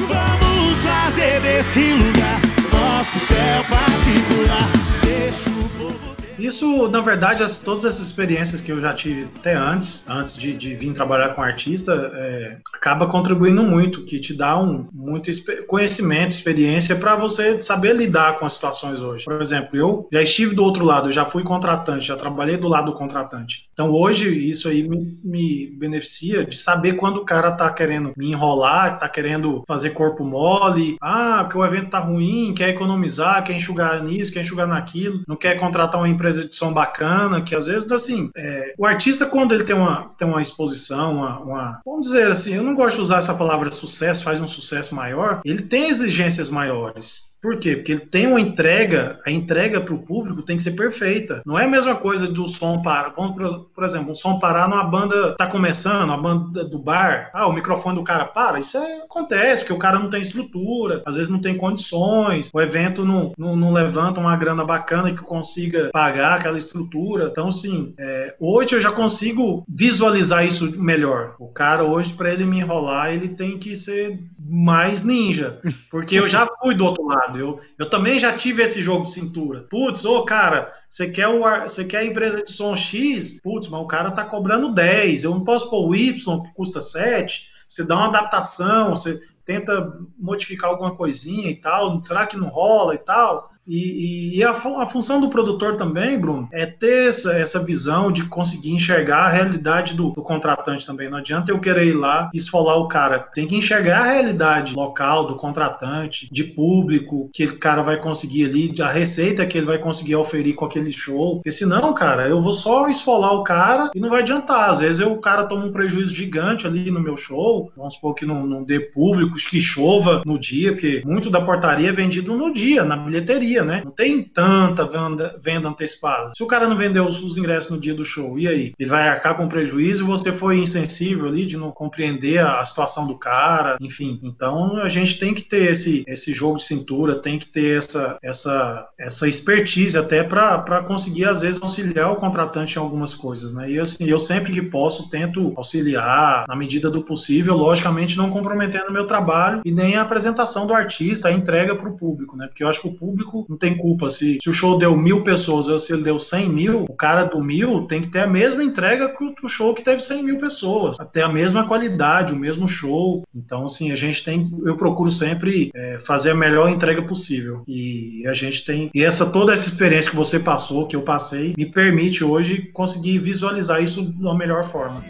Vamos 0.07 0.83
fazer 0.83 1.39
desse 1.41 1.93
lugar 1.93 2.41
nosso 2.71 3.19
céu 3.19 3.63
particular. 3.69 4.71
Deixa 5.03 5.49
o. 5.49 6.02
Isso, 6.35 6.87
na 6.89 6.99
verdade, 6.99 7.43
as- 7.43 7.59
todas 7.59 7.85
essas 7.85 8.07
experiências 8.07 8.59
que 8.59 8.71
eu 8.71 8.81
já 8.81 8.91
tive 8.91 9.25
até 9.37 9.53
antes, 9.53 10.03
antes 10.07 10.35
de, 10.35 10.57
de 10.57 10.75
vir 10.75 10.91
trabalhar 10.91 11.29
com 11.35 11.43
artista, 11.43 12.11
é, 12.15 12.57
acaba 12.73 13.05
contribuindo 13.07 13.61
muito, 13.61 14.03
que 14.03 14.19
te 14.19 14.33
dá 14.33 14.59
um 14.59 14.87
muito 14.91 15.29
conhecimento, 15.67 16.31
experiência 16.31 16.95
para 16.95 17.15
você 17.15 17.61
saber 17.61 17.95
lidar 17.95 18.39
com 18.39 18.47
as 18.47 18.53
situações 18.53 18.99
hoje. 18.99 19.23
Por 19.25 19.39
exemplo, 19.41 19.77
eu 19.77 20.07
já 20.11 20.23
estive 20.23 20.55
do 20.55 20.63
outro 20.63 20.83
lado, 20.83 21.11
já 21.11 21.23
fui 21.23 21.43
contratante, 21.43 22.07
já 22.07 22.15
trabalhei 22.15 22.57
do 22.57 22.67
lado 22.67 22.91
do 22.91 22.97
contratante. 22.97 23.67
Então 23.71 23.91
hoje 23.91 24.27
isso 24.29 24.67
aí 24.67 24.81
me, 24.87 25.19
me 25.23 25.67
beneficia 25.77 26.43
de 26.43 26.57
saber 26.57 26.93
quando 26.93 27.17
o 27.17 27.25
cara 27.25 27.51
tá 27.51 27.71
querendo 27.71 28.11
me 28.17 28.31
enrolar, 28.31 28.97
tá 28.97 29.07
querendo 29.07 29.63
fazer 29.67 29.91
corpo 29.91 30.23
mole, 30.25 30.97
ah, 30.99 31.43
porque 31.43 31.57
o 31.59 31.65
evento 31.65 31.91
tá 31.91 31.99
ruim, 31.99 32.53
quer 32.55 32.69
economizar, 32.69 33.43
quer 33.43 33.53
enxugar 33.53 34.03
nisso, 34.03 34.31
quer 34.33 34.41
enxugar 34.41 34.67
naquilo, 34.67 35.21
não 35.27 35.35
quer 35.35 35.59
contratar 35.59 36.01
uma 36.01 36.09
empresa 36.09 36.22
de 36.31 36.55
som 36.55 36.73
bacana, 36.73 37.41
que 37.43 37.55
às 37.55 37.67
vezes, 37.67 37.91
assim, 37.91 38.29
é, 38.35 38.73
o 38.77 38.85
artista, 38.85 39.25
quando 39.25 39.53
ele 39.53 39.63
tem 39.63 39.75
uma, 39.75 40.09
tem 40.17 40.27
uma 40.27 40.41
exposição, 40.41 41.15
uma, 41.17 41.39
uma- 41.39 41.81
vamos 41.85 42.07
dizer 42.07 42.31
assim, 42.31 42.53
eu 42.53 42.63
não 42.63 42.75
gosto 42.75 42.97
de 42.97 43.01
usar 43.01 43.17
essa 43.19 43.33
palavra 43.35 43.71
sucesso, 43.71 44.23
faz 44.23 44.39
um 44.39 44.47
sucesso 44.47 44.93
maior, 44.95 45.41
ele 45.45 45.61
tem 45.63 45.89
exigências 45.89 46.49
maiores. 46.49 47.32
Por 47.43 47.57
quê? 47.57 47.75
Porque 47.75 47.91
ele 47.91 48.05
tem 48.05 48.25
uma 48.25 48.39
entrega, 48.39 49.19
a 49.25 49.29
entrega 49.29 49.81
para 49.81 49.93
o 49.93 49.99
público 49.99 50.41
tem 50.41 50.55
que 50.55 50.63
ser 50.63 50.71
perfeita. 50.71 51.41
Não 51.45 51.59
é 51.59 51.65
a 51.65 51.67
mesma 51.67 51.93
coisa 51.93 52.25
do 52.25 52.47
som 52.47 52.81
parar. 52.81 53.13
Vamos, 53.17 53.35
por, 53.75 53.83
exemplo, 53.83 54.13
um 54.13 54.15
som 54.15 54.39
parar 54.39 54.69
numa 54.69 54.85
banda 54.85 55.35
tá 55.35 55.45
começando, 55.45 56.13
a 56.13 56.15
banda 56.15 56.63
do 56.63 56.79
bar. 56.79 57.29
Ah, 57.33 57.45
o 57.45 57.51
microfone 57.51 57.97
do 57.97 58.03
cara 58.03 58.23
para. 58.23 58.61
Isso 58.61 58.77
é- 58.77 59.01
acontece, 59.03 59.63
porque 59.63 59.73
o 59.73 59.77
cara 59.77 59.99
não 59.99 60.09
tem 60.09 60.21
estrutura, 60.21 61.03
às 61.05 61.17
vezes 61.17 61.29
não 61.29 61.41
tem 61.41 61.57
condições, 61.57 62.49
o 62.53 62.61
evento 62.61 63.03
não, 63.03 63.33
não, 63.37 63.57
não 63.57 63.73
levanta 63.73 64.21
uma 64.21 64.37
grana 64.37 64.63
bacana 64.63 65.11
que 65.11 65.21
consiga 65.21 65.89
pagar 65.91 66.37
aquela 66.37 66.57
estrutura. 66.57 67.27
Então, 67.29 67.49
assim, 67.49 67.93
é, 67.99 68.35
hoje 68.39 68.75
eu 68.75 68.79
já 68.79 68.91
consigo 68.93 69.65
visualizar 69.67 70.45
isso 70.45 70.79
melhor. 70.79 71.35
O 71.37 71.47
cara, 71.47 71.83
hoje, 71.83 72.13
para 72.13 72.31
ele 72.31 72.45
me 72.45 72.59
enrolar, 72.59 73.13
ele 73.13 73.27
tem 73.27 73.59
que 73.59 73.75
ser 73.75 74.17
mais 74.45 75.03
ninja. 75.03 75.61
Porque 75.89 76.15
eu 76.15 76.27
já 76.27 76.47
fui 76.61 76.75
do 76.75 76.85
outro 76.85 77.05
lado. 77.05 77.39
Eu, 77.39 77.59
eu 77.77 77.89
também 77.89 78.19
já 78.19 78.35
tive 78.35 78.61
esse 78.63 78.81
jogo 78.81 79.03
de 79.05 79.11
cintura. 79.11 79.61
Putz, 79.69 80.03
ô 80.05 80.23
cara, 80.25 80.73
você 80.89 81.09
quer, 81.09 81.27
o, 81.27 81.45
ar- 81.45 81.69
você 81.69 81.85
quer 81.85 81.99
a 81.99 82.05
empresa 82.05 82.43
de 82.43 82.51
som 82.51 82.75
X? 82.75 83.39
Putz, 83.41 83.67
mas 83.67 83.81
o 83.81 83.87
cara 83.87 84.11
tá 84.11 84.23
cobrando 84.25 84.73
10. 84.73 85.23
Eu 85.23 85.31
não 85.31 85.43
posso 85.43 85.69
pôr 85.69 85.87
o 85.87 85.95
Y, 85.95 86.41
que 86.43 86.53
custa 86.53 86.81
7. 86.81 87.47
Você 87.67 87.83
dá 87.83 87.95
uma 87.97 88.07
adaptação, 88.07 88.91
você 88.91 89.19
tenta 89.45 89.93
modificar 90.17 90.69
alguma 90.69 90.95
coisinha 90.95 91.49
e 91.49 91.55
tal. 91.55 92.01
Será 92.03 92.25
que 92.27 92.37
não 92.37 92.47
rola 92.47 92.95
e 92.95 92.99
tal? 92.99 93.49
E, 93.67 94.37
e 94.37 94.43
a, 94.43 94.51
a, 94.51 94.85
função 94.85 95.21
do 95.21 95.29
produtor 95.29 95.77
também, 95.77 96.19
Bruno, 96.19 96.47
é 96.51 96.65
ter 96.65 97.09
essa, 97.09 97.33
essa 97.33 97.63
visão 97.63 98.11
de 98.11 98.23
conseguir 98.25 98.71
enxergar 98.71 99.25
a 99.25 99.29
realidade 99.29 99.95
do, 99.95 100.11
do, 100.11 100.21
contratante 100.21 100.85
também. 100.85 101.09
Não 101.09 101.17
adianta 101.17 101.51
eu 101.51 101.59
querer 101.59 101.87
ir 101.87 101.93
lá 101.93 102.29
e 102.33 102.37
esfolar 102.37 102.77
o 102.77 102.87
cara. 102.87 103.19
Tem 103.33 103.47
que 103.47 103.55
enxergar 103.55 104.01
a 104.01 104.13
realidade 104.13 104.73
local 104.73 105.27
do 105.27 105.35
contratante, 105.35 106.27
de 106.31 106.43
público, 106.43 107.29
que 107.33 107.45
o 107.45 107.59
cara 107.59 107.81
vai 107.81 107.97
conseguir 107.97 108.45
ali, 108.45 108.81
a 108.81 108.89
receita 108.89 109.45
que 109.45 109.57
ele 109.57 109.67
vai 109.67 109.77
conseguir 109.77 110.15
oferir 110.15 110.55
com 110.55 110.65
aquele 110.65 110.91
show. 110.91 111.35
Porque 111.35 111.51
senão, 111.51 111.93
cara, 111.93 112.27
eu 112.27 112.41
vou 112.41 112.53
só 112.53 112.87
esfolar 112.89 113.33
o 113.33 113.43
cara 113.43 113.91
e 113.95 113.99
não 113.99 114.09
vai 114.09 114.21
adiantar. 114.21 114.69
Às 114.69 114.79
vezes 114.79 114.99
eu, 114.99 115.13
o 115.13 115.21
cara 115.21 115.45
toma 115.45 115.65
um 115.65 115.71
prejuízo 115.71 116.13
gigante 116.13 116.67
ali 116.67 116.91
no 116.91 116.99
meu 116.99 117.15
show, 117.15 117.71
vamos 117.75 117.95
supor 117.95 118.15
que 118.15 118.25
não, 118.25 118.45
não 118.45 118.63
dê 118.63 118.79
público, 118.79 119.35
que 119.35 119.61
chova 119.61 120.21
no 120.25 120.39
dia, 120.39 120.71
porque 120.71 121.01
muito 121.05 121.29
da 121.29 121.41
portaria 121.41 121.89
é 121.89 121.91
vendido 121.91 122.35
no 122.35 122.53
dia, 122.53 122.83
na 122.83 122.97
bilheteria, 122.97 123.52
né? 123.61 123.81
Não 123.83 123.91
tem 123.91 124.23
tanta 124.23 124.85
venda, 124.85 125.37
venda 125.41 125.67
antecipada. 125.67 126.31
Se 126.35 126.43
o 126.43 126.47
cara 126.47 126.67
não 126.67 126.77
vendeu 126.77 127.05
os, 127.05 127.21
os 127.21 127.37
ingressos 127.37 127.69
no 127.69 127.79
dia 127.79 127.93
do 127.93 128.05
show, 128.05 128.39
e 128.39 128.47
aí? 128.47 128.73
Ele 128.79 128.89
vai 128.89 129.07
arcar 129.07 129.35
com 129.35 129.47
prejuízo 129.47 130.05
você 130.05 130.31
foi 130.31 130.59
insensível 130.59 131.27
ali 131.27 131.45
de 131.45 131.57
não 131.57 131.71
compreender 131.71 132.39
a, 132.39 132.59
a 132.59 132.65
situação 132.65 133.05
do 133.05 133.17
cara, 133.17 133.77
enfim. 133.81 134.19
Então 134.23 134.77
a 134.77 134.87
gente 134.87 135.19
tem 135.19 135.33
que 135.33 135.41
ter 135.41 135.71
esse, 135.71 136.03
esse 136.07 136.33
jogo 136.33 136.57
de 136.57 136.65
cintura, 136.65 137.21
tem 137.21 137.37
que 137.37 137.47
ter 137.47 137.77
essa, 137.77 138.17
essa, 138.21 138.87
essa 138.97 139.27
expertise 139.27 139.97
até 139.97 140.23
para 140.23 140.83
conseguir, 140.83 141.25
às 141.25 141.41
vezes, 141.41 141.61
auxiliar 141.61 142.11
o 142.11 142.15
contratante 142.15 142.77
em 142.77 142.79
algumas 142.79 143.13
coisas, 143.13 143.53
né? 143.53 143.69
E 143.69 143.79
assim, 143.79 144.05
eu 144.05 144.19
sempre 144.19 144.53
que 144.53 144.61
posso 144.61 145.09
tento 145.09 145.53
auxiliar 145.55 146.45
na 146.47 146.55
medida 146.55 146.89
do 146.89 147.01
possível, 147.01 147.55
logicamente 147.55 148.17
não 148.17 148.29
comprometendo 148.29 148.89
o 148.89 148.93
meu 148.93 149.05
trabalho 149.05 149.61
e 149.65 149.71
nem 149.71 149.95
a 149.95 150.01
apresentação 150.01 150.65
do 150.65 150.73
artista, 150.73 151.27
a 151.27 151.31
entrega 151.31 151.75
para 151.75 151.89
o 151.89 151.97
público, 151.97 152.35
né? 152.35 152.47
Porque 152.47 152.63
eu 152.63 152.67
acho 152.67 152.81
que 152.81 152.87
o 152.87 152.93
público 152.93 153.42
não 153.49 153.57
tem 153.57 153.75
culpa. 153.75 154.09
Se, 154.09 154.37
se 154.41 154.49
o 154.49 154.53
show 154.53 154.77
deu 154.77 154.95
mil 154.95 155.23
pessoas 155.23 155.67
ou 155.67 155.79
se 155.79 155.93
ele 155.93 156.03
deu 156.03 156.19
cem 156.19 156.49
mil, 156.49 156.83
o 156.83 156.93
cara 156.93 157.23
do 157.23 157.43
mil 157.43 157.85
tem 157.87 158.01
que 158.01 158.07
ter 158.07 158.21
a 158.21 158.27
mesma 158.27 158.63
entrega 158.63 159.09
que 159.09 159.45
o 159.45 159.49
show 159.49 159.73
que 159.73 159.83
teve 159.83 160.01
cem 160.01 160.23
mil 160.23 160.37
pessoas, 160.39 160.99
até 160.99 161.21
a 161.21 161.29
mesma 161.29 161.67
qualidade, 161.67 162.33
o 162.33 162.37
mesmo 162.37 162.67
show. 162.67 163.23
Então, 163.35 163.65
assim, 163.65 163.91
a 163.91 163.95
gente 163.95 164.23
tem, 164.23 164.51
eu 164.65 164.77
procuro 164.77 165.11
sempre 165.11 165.71
é, 165.73 165.99
fazer 165.99 166.31
a 166.31 166.35
melhor 166.35 166.69
entrega 166.69 167.01
possível. 167.01 167.63
E 167.67 168.23
a 168.27 168.33
gente 168.33 168.63
tem, 168.65 168.89
e 168.93 169.03
essa 169.03 169.25
toda 169.25 169.53
essa 169.53 169.67
experiência 169.67 170.11
que 170.11 170.17
você 170.17 170.39
passou, 170.39 170.87
que 170.87 170.95
eu 170.95 171.01
passei, 171.01 171.53
me 171.57 171.65
permite 171.65 172.23
hoje 172.23 172.69
conseguir 172.73 173.19
visualizar 173.19 173.81
isso 173.81 174.01
da 174.01 174.33
melhor 174.33 174.63
forma. 174.63 175.03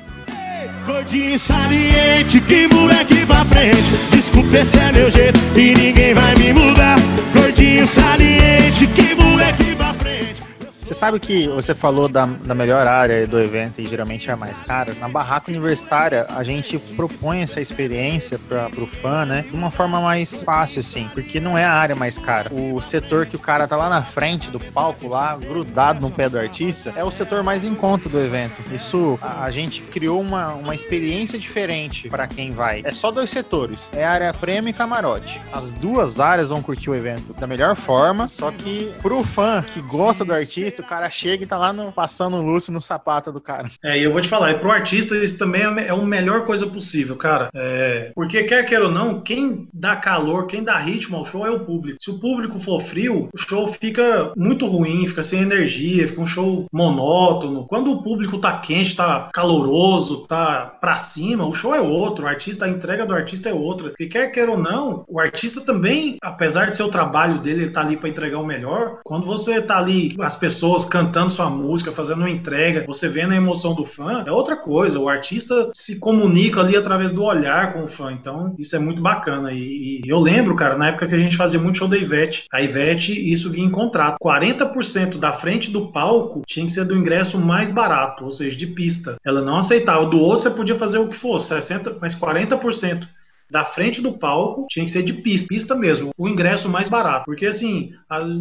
Gordinho 0.86 1.40
saliente, 1.40 2.42
que 2.42 2.68
moleque 2.68 3.26
pra 3.26 3.46
frente. 3.46 3.78
Desculpa, 4.12 4.58
esse 4.58 4.78
é 4.78 4.92
meu 4.92 5.10
jeito 5.10 5.40
e 5.56 5.74
ninguém 5.74 6.14
vai 6.14 6.36
me 6.36 6.52
mudar. 6.52 6.98
Gordinho 7.34 7.88
saliente, 7.88 8.86
que 8.88 9.16
moleque 9.16 9.76
pra 9.76 9.93
você 10.94 11.00
sabe 11.00 11.20
que 11.20 11.48
você 11.48 11.74
falou 11.74 12.08
da, 12.08 12.28
da 12.28 12.54
melhor 12.54 12.88
área 12.88 13.26
do 13.26 13.40
evento 13.40 13.82
e 13.82 13.88
geralmente 13.88 14.30
é 14.30 14.34
a 14.34 14.38
mais 14.38 14.62
cara. 14.62 14.94
Na 14.94 15.10
barraca 15.10 15.50
universitária, 15.50 16.28
a 16.30 16.44
gente 16.44 16.78
propõe 16.78 17.42
essa 17.42 17.60
experiência 17.60 18.38
para 18.38 18.70
o 18.78 18.86
fã, 18.86 19.26
né? 19.26 19.44
De 19.50 19.58
uma 19.58 19.72
forma 19.72 20.00
mais 20.00 20.44
fácil, 20.44 20.82
assim, 20.82 21.10
porque 21.12 21.40
não 21.40 21.58
é 21.58 21.66
a 21.66 21.74
área 21.74 21.96
mais 21.96 22.20
cara. 22.20 22.54
O 22.54 22.80
setor 22.80 23.26
que 23.26 23.36
o 23.36 23.40
cara 23.40 23.68
tá 23.68 23.76
lá 23.76 23.90
na 23.90 24.04
frente 24.04 24.52
do 24.52 24.60
palco, 24.60 25.08
lá, 25.08 25.36
grudado 25.36 26.00
no 26.00 26.12
pé 26.12 26.30
do 26.30 26.38
artista, 26.38 26.94
é 26.96 27.04
o 27.04 27.10
setor 27.10 27.42
mais 27.42 27.66
em 27.66 27.74
conta 27.74 28.08
do 28.08 28.20
evento. 28.20 28.62
Isso, 28.72 29.18
a, 29.20 29.46
a 29.46 29.52
gente 29.52 29.82
criou 29.82 30.22
uma, 30.22 30.54
uma 30.54 30.76
experiência 30.76 31.40
diferente 31.40 32.08
para 32.08 32.28
quem 32.28 32.52
vai. 32.52 32.84
É 32.86 32.94
só 32.94 33.10
dois 33.10 33.32
setores: 33.32 33.90
é 33.94 34.06
área 34.06 34.32
prêmio 34.32 34.70
e 34.70 34.74
camarote. 34.74 35.42
As 35.52 35.72
duas 35.72 36.20
áreas 36.20 36.50
vão 36.50 36.62
curtir 36.62 36.92
o 36.92 36.96
evento 36.96 37.34
da 37.34 37.48
melhor 37.48 37.76
forma, 37.76 38.28
só 38.28 38.52
que 38.52 38.94
pro 39.02 39.24
fã 39.24 39.64
que 39.74 39.82
gosta 39.82 40.24
do 40.24 40.32
artista, 40.32 40.44
artista, 40.44 40.83
o 40.84 40.88
cara 40.88 41.10
chega 41.10 41.44
e 41.44 41.48
tá 41.48 41.58
lá 41.58 41.74
no, 41.74 41.92
passando 41.92 42.42
lúcio 42.42 42.72
no 42.72 42.82
sapato 42.82 43.32
do 43.32 43.42
cara. 43.42 43.70
É, 43.84 43.98
e 43.98 44.04
eu 44.04 44.12
vou 44.12 44.22
te 44.22 44.30
falar, 44.30 44.52
e 44.52 44.60
pro 44.60 44.72
artista 44.72 45.16
isso 45.16 45.38
também 45.38 45.64
é, 45.64 45.88
é 45.88 45.90
a 45.90 45.98
melhor 45.98 46.46
coisa 46.46 46.68
possível, 46.68 47.16
cara. 47.16 47.50
É, 47.56 48.12
porque 48.14 48.44
quer 48.44 48.64
queira 48.66 48.86
ou 48.86 48.92
não, 48.92 49.22
quem 49.22 49.68
dá 49.74 49.96
calor, 49.96 50.48
quem 50.48 50.64
dá 50.64 50.78
ritmo 50.78 51.18
ao 51.18 51.26
show 51.26 51.46
é 51.46 51.52
o 51.52 51.62
público. 51.62 51.98
Se 52.02 52.12
o 52.12 52.20
público 52.20 52.60
for 52.60 52.82
frio, 52.82 53.30
o 53.34 53.38
show 53.38 53.72
fica 53.74 54.32
muito 54.36 54.68
ruim, 54.68 55.08
fica 55.08 55.24
sem 55.24 55.42
energia, 55.42 56.08
fica 56.08 56.22
um 56.22 56.26
show 56.26 56.68
monótono. 56.72 57.66
Quando 57.68 57.92
o 57.92 58.04
público 58.04 58.38
tá 58.38 58.58
quente, 58.60 58.96
tá 58.96 59.30
caloroso, 59.34 60.28
tá 60.28 60.66
pra 60.80 60.98
cima, 60.98 61.46
o 61.46 61.54
show 61.54 61.74
é 61.74 61.82
outro, 61.82 62.26
o 62.26 62.28
artista, 62.28 62.66
a 62.66 62.70
entrega 62.70 63.06
do 63.06 63.14
artista 63.14 63.50
é 63.50 63.54
outra. 63.54 63.90
Porque 63.90 64.08
quer 64.08 64.32
queira 64.32 64.52
ou 64.52 64.58
não, 64.58 65.04
o 65.08 65.20
artista 65.20 65.62
também, 65.62 66.18
apesar 66.22 66.70
de 66.70 66.76
ser 66.76 66.84
o 66.84 66.90
trabalho 66.90 67.40
dele, 67.40 67.64
ele 67.64 67.72
tá 67.72 67.82
ali 67.82 67.96
para 67.96 68.10
entregar 68.10 68.40
o 68.40 68.46
melhor. 68.46 69.00
Quando 69.04 69.26
você 69.26 69.62
tá 69.62 69.78
ali, 69.78 70.16
as 70.20 70.36
pessoas 70.36 70.63
pessoas 70.64 70.86
cantando 70.86 71.30
sua 71.30 71.50
música, 71.50 71.92
fazendo 71.92 72.20
uma 72.20 72.30
entrega, 72.30 72.86
você 72.88 73.10
vendo 73.10 73.34
a 73.34 73.36
emoção 73.36 73.76
do 73.76 73.84
fã, 73.84 74.24
é 74.26 74.32
outra 74.32 74.56
coisa. 74.56 74.98
O 74.98 75.10
artista 75.10 75.70
se 75.74 76.00
comunica 76.00 76.62
ali 76.62 76.78
através 76.78 77.12
do 77.12 77.22
olhar 77.22 77.74
com 77.74 77.84
o 77.84 77.88
fã. 77.88 78.14
Então, 78.14 78.56
isso 78.58 78.74
é 78.74 78.80
muito 78.80 79.02
bacana. 79.02 79.52
E, 79.52 80.00
e 80.06 80.10
eu 80.10 80.20
lembro, 80.20 80.56
cara, 80.56 80.78
na 80.78 80.88
época 80.88 81.08
que 81.08 81.16
a 81.16 81.20
gente 81.20 81.36
fazia 81.36 81.60
muito 81.60 81.80
show 81.80 81.88
da 81.88 81.98
Ivete, 81.98 82.46
a 82.50 82.62
Ivete, 82.62 83.12
isso 83.12 83.50
vinha 83.50 83.68
em 83.68 83.72
contrato. 83.72 84.18
40% 84.24 85.18
da 85.18 85.34
frente 85.34 85.70
do 85.70 85.88
palco 85.88 86.44
tinha 86.48 86.66
que 86.66 86.72
ser 86.72 86.86
do 86.86 86.96
ingresso 86.96 87.38
mais 87.38 87.70
barato, 87.70 88.24
ou 88.24 88.32
seja, 88.32 88.56
de 88.56 88.68
pista. 88.68 89.18
Ela 89.26 89.42
não 89.42 89.58
aceitava. 89.58 90.06
Do 90.06 90.18
outro 90.18 90.44
você 90.44 90.50
podia 90.50 90.78
fazer 90.78 90.98
o 90.98 91.10
que 91.10 91.16
fosse, 91.18 91.50
60, 91.50 91.98
mas 92.00 92.16
40% 92.16 93.06
da 93.50 93.64
frente 93.64 94.02
do 94.02 94.14
palco 94.14 94.68
tinha 94.70 94.86
que 94.86 94.92
ser 94.92 95.04
de 95.04 95.14
pista, 95.14 95.48
pista 95.48 95.76
mesmo, 95.76 96.12
o 96.18 96.28
ingresso 96.28 96.70
mais 96.70 96.88
barato. 96.88 97.26
Porque 97.26 97.46
assim, 97.46 97.92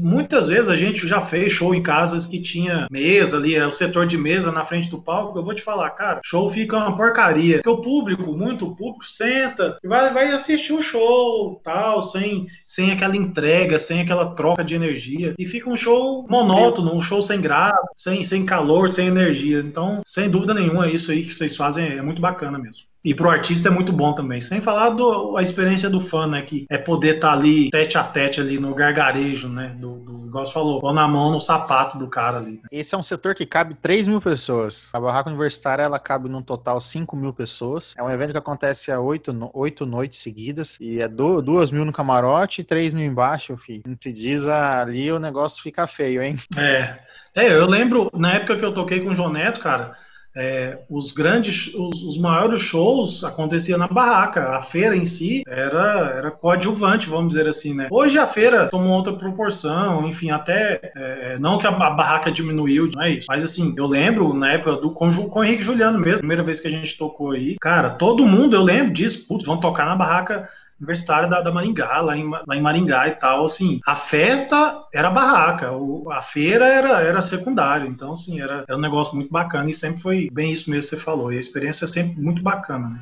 muitas 0.02 0.48
vezes 0.48 0.68
a 0.68 0.76
gente 0.76 1.06
já 1.06 1.20
fez 1.20 1.52
show 1.52 1.74
em 1.74 1.82
casas 1.82 2.26
que 2.26 2.40
tinha 2.40 2.86
mesa 2.90 3.36
ali, 3.36 3.54
é 3.54 3.66
o 3.66 3.72
setor 3.72 4.06
de 4.06 4.16
mesa 4.16 4.50
na 4.50 4.64
frente 4.64 4.90
do 4.90 5.00
palco. 5.00 5.38
Eu 5.38 5.44
vou 5.44 5.54
te 5.54 5.62
falar, 5.62 5.90
cara, 5.90 6.20
show 6.24 6.48
fica 6.48 6.76
uma 6.76 6.94
porcaria. 6.94 7.56
Porque 7.56 7.68
o 7.68 7.80
público, 7.80 8.32
muito 8.32 8.74
público, 8.74 9.04
senta 9.04 9.78
e 9.82 9.88
vai, 9.88 10.12
vai 10.12 10.32
assistir 10.32 10.72
o 10.72 10.82
show, 10.82 11.60
tal, 11.62 12.02
sem, 12.02 12.46
sem 12.64 12.92
aquela 12.92 13.16
entrega, 13.16 13.78
sem 13.78 14.00
aquela 14.00 14.34
troca 14.34 14.64
de 14.64 14.74
energia. 14.74 15.34
E 15.38 15.46
fica 15.46 15.70
um 15.70 15.76
show 15.76 16.26
monótono, 16.28 16.94
um 16.94 17.00
show 17.00 17.22
sem 17.22 17.40
graça, 17.40 17.76
sem, 17.96 18.24
sem 18.24 18.44
calor, 18.44 18.92
sem 18.92 19.08
energia. 19.08 19.60
Então, 19.60 20.00
sem 20.06 20.30
dúvida 20.30 20.54
nenhuma, 20.54 20.90
isso 20.90 21.10
aí 21.10 21.24
que 21.24 21.34
vocês 21.34 21.56
fazem 21.56 21.86
é 21.86 22.02
muito 22.02 22.20
bacana 22.20 22.58
mesmo. 22.58 22.91
E 23.04 23.14
pro 23.14 23.28
artista 23.28 23.68
é 23.68 23.70
muito 23.70 23.92
bom 23.92 24.14
também. 24.14 24.40
Sem 24.40 24.60
falar 24.60 24.90
da 24.90 25.42
experiência 25.42 25.90
do 25.90 26.00
fã, 26.00 26.26
né? 26.26 26.42
Que 26.42 26.66
é 26.70 26.78
poder 26.78 27.16
estar 27.16 27.32
tá 27.32 27.34
ali 27.34 27.70
tete 27.70 27.98
a 27.98 28.04
tete 28.04 28.40
ali 28.40 28.58
no 28.58 28.74
gargarejo, 28.74 29.48
né? 29.48 29.74
Do, 29.78 29.98
do 29.98 30.22
igual 30.32 30.46
você 30.46 30.52
falou, 30.52 30.80
ou 30.82 30.94
na 30.94 31.06
mão 31.06 31.30
no 31.30 31.40
sapato 31.40 31.98
do 31.98 32.08
cara 32.08 32.38
ali. 32.38 32.52
Né? 32.52 32.62
Esse 32.72 32.94
é 32.94 32.98
um 32.98 33.02
setor 33.02 33.34
que 33.34 33.44
cabe 33.44 33.74
3 33.74 34.06
mil 34.06 34.20
pessoas. 34.20 34.90
A 34.94 34.98
barraca 34.98 35.28
universitária 35.28 35.82
ela 35.82 35.98
cabe 35.98 36.28
num 36.28 36.42
total 36.42 36.80
5 36.80 37.14
mil 37.14 37.34
pessoas. 37.34 37.94
É 37.98 38.02
um 38.02 38.10
evento 38.10 38.32
que 38.32 38.38
acontece 38.38 38.90
a 38.90 38.98
8, 38.98 39.50
8 39.52 39.84
noites 39.84 40.20
seguidas. 40.20 40.78
E 40.80 41.00
é 41.00 41.08
2 41.08 41.70
mil 41.70 41.84
no 41.84 41.92
camarote 41.92 42.62
e 42.62 42.64
3 42.64 42.94
mil 42.94 43.04
embaixo, 43.04 43.56
filho. 43.58 43.82
Não 43.86 43.94
te 43.94 44.10
diz 44.10 44.48
ali, 44.48 45.12
o 45.12 45.18
negócio 45.18 45.62
fica 45.62 45.86
feio, 45.86 46.22
hein? 46.22 46.36
É. 46.56 46.98
É, 47.34 47.50
eu 47.50 47.66
lembro, 47.66 48.10
na 48.12 48.34
época 48.34 48.58
que 48.58 48.64
eu 48.64 48.74
toquei 48.74 49.00
com 49.00 49.08
o 49.08 49.14
João 49.14 49.32
Neto, 49.32 49.58
cara, 49.58 49.96
é, 50.34 50.78
os 50.88 51.12
grandes, 51.12 51.72
os, 51.74 52.04
os, 52.04 52.18
maiores 52.18 52.62
shows 52.62 53.22
aconteciam 53.22 53.78
na 53.78 53.86
barraca. 53.86 54.56
A 54.56 54.62
feira 54.62 54.96
em 54.96 55.04
si 55.04 55.42
era, 55.46 56.14
era 56.16 56.30
coadjuvante, 56.30 57.08
vamos 57.08 57.34
dizer 57.34 57.46
assim, 57.48 57.74
né? 57.74 57.88
Hoje 57.90 58.18
a 58.18 58.26
feira 58.26 58.68
tomou 58.68 58.96
outra 58.96 59.12
proporção, 59.12 60.08
enfim, 60.08 60.30
até 60.30 60.92
é, 60.96 61.38
não 61.38 61.58
que 61.58 61.66
a, 61.66 61.70
a, 61.70 61.90
barraca 61.90 62.32
diminuiu, 62.32 62.90
não 62.94 63.02
é 63.02 63.10
isso. 63.10 63.26
Mas 63.28 63.44
assim, 63.44 63.74
eu 63.76 63.86
lembro 63.86 64.32
na 64.32 64.52
época 64.52 64.76
do 64.76 64.90
com, 64.90 65.10
com 65.28 65.40
o 65.40 65.44
Henrique 65.44 65.62
Juliano 65.62 65.98
mesmo, 65.98 66.18
primeira 66.18 66.42
vez 66.42 66.60
que 66.60 66.68
a 66.68 66.70
gente 66.70 66.96
tocou 66.96 67.32
aí, 67.32 67.56
cara, 67.60 67.90
todo 67.90 68.26
mundo, 68.26 68.56
eu 68.56 68.62
lembro 68.62 68.92
disso, 68.92 69.26
putz, 69.26 69.44
vamos 69.44 69.60
tocar 69.60 69.86
na 69.86 69.96
barraca 69.96 70.48
universitária 70.82 71.28
da, 71.28 71.40
da 71.40 71.52
Maringá, 71.52 72.00
lá 72.00 72.16
em, 72.16 72.28
lá 72.28 72.56
em 72.56 72.60
Maringá 72.60 73.08
e 73.08 73.12
tal, 73.12 73.44
assim, 73.44 73.80
a 73.86 73.94
festa 73.94 74.82
era 74.92 75.10
barraca, 75.10 75.72
o, 75.72 76.10
a 76.10 76.20
feira 76.20 76.66
era, 76.66 77.00
era 77.00 77.20
secundária, 77.20 77.86
então, 77.86 78.12
assim, 78.12 78.40
era, 78.40 78.64
era 78.66 78.76
um 78.76 78.80
negócio 78.80 79.14
muito 79.14 79.30
bacana 79.30 79.70
e 79.70 79.72
sempre 79.72 80.02
foi 80.02 80.28
bem 80.32 80.52
isso 80.52 80.68
mesmo 80.68 80.90
que 80.90 80.96
você 80.96 81.02
falou, 81.02 81.32
e 81.32 81.36
a 81.36 81.40
experiência 81.40 81.84
é 81.84 81.88
sempre 81.88 82.20
muito 82.20 82.42
bacana, 82.42 82.88
né? 82.88 83.00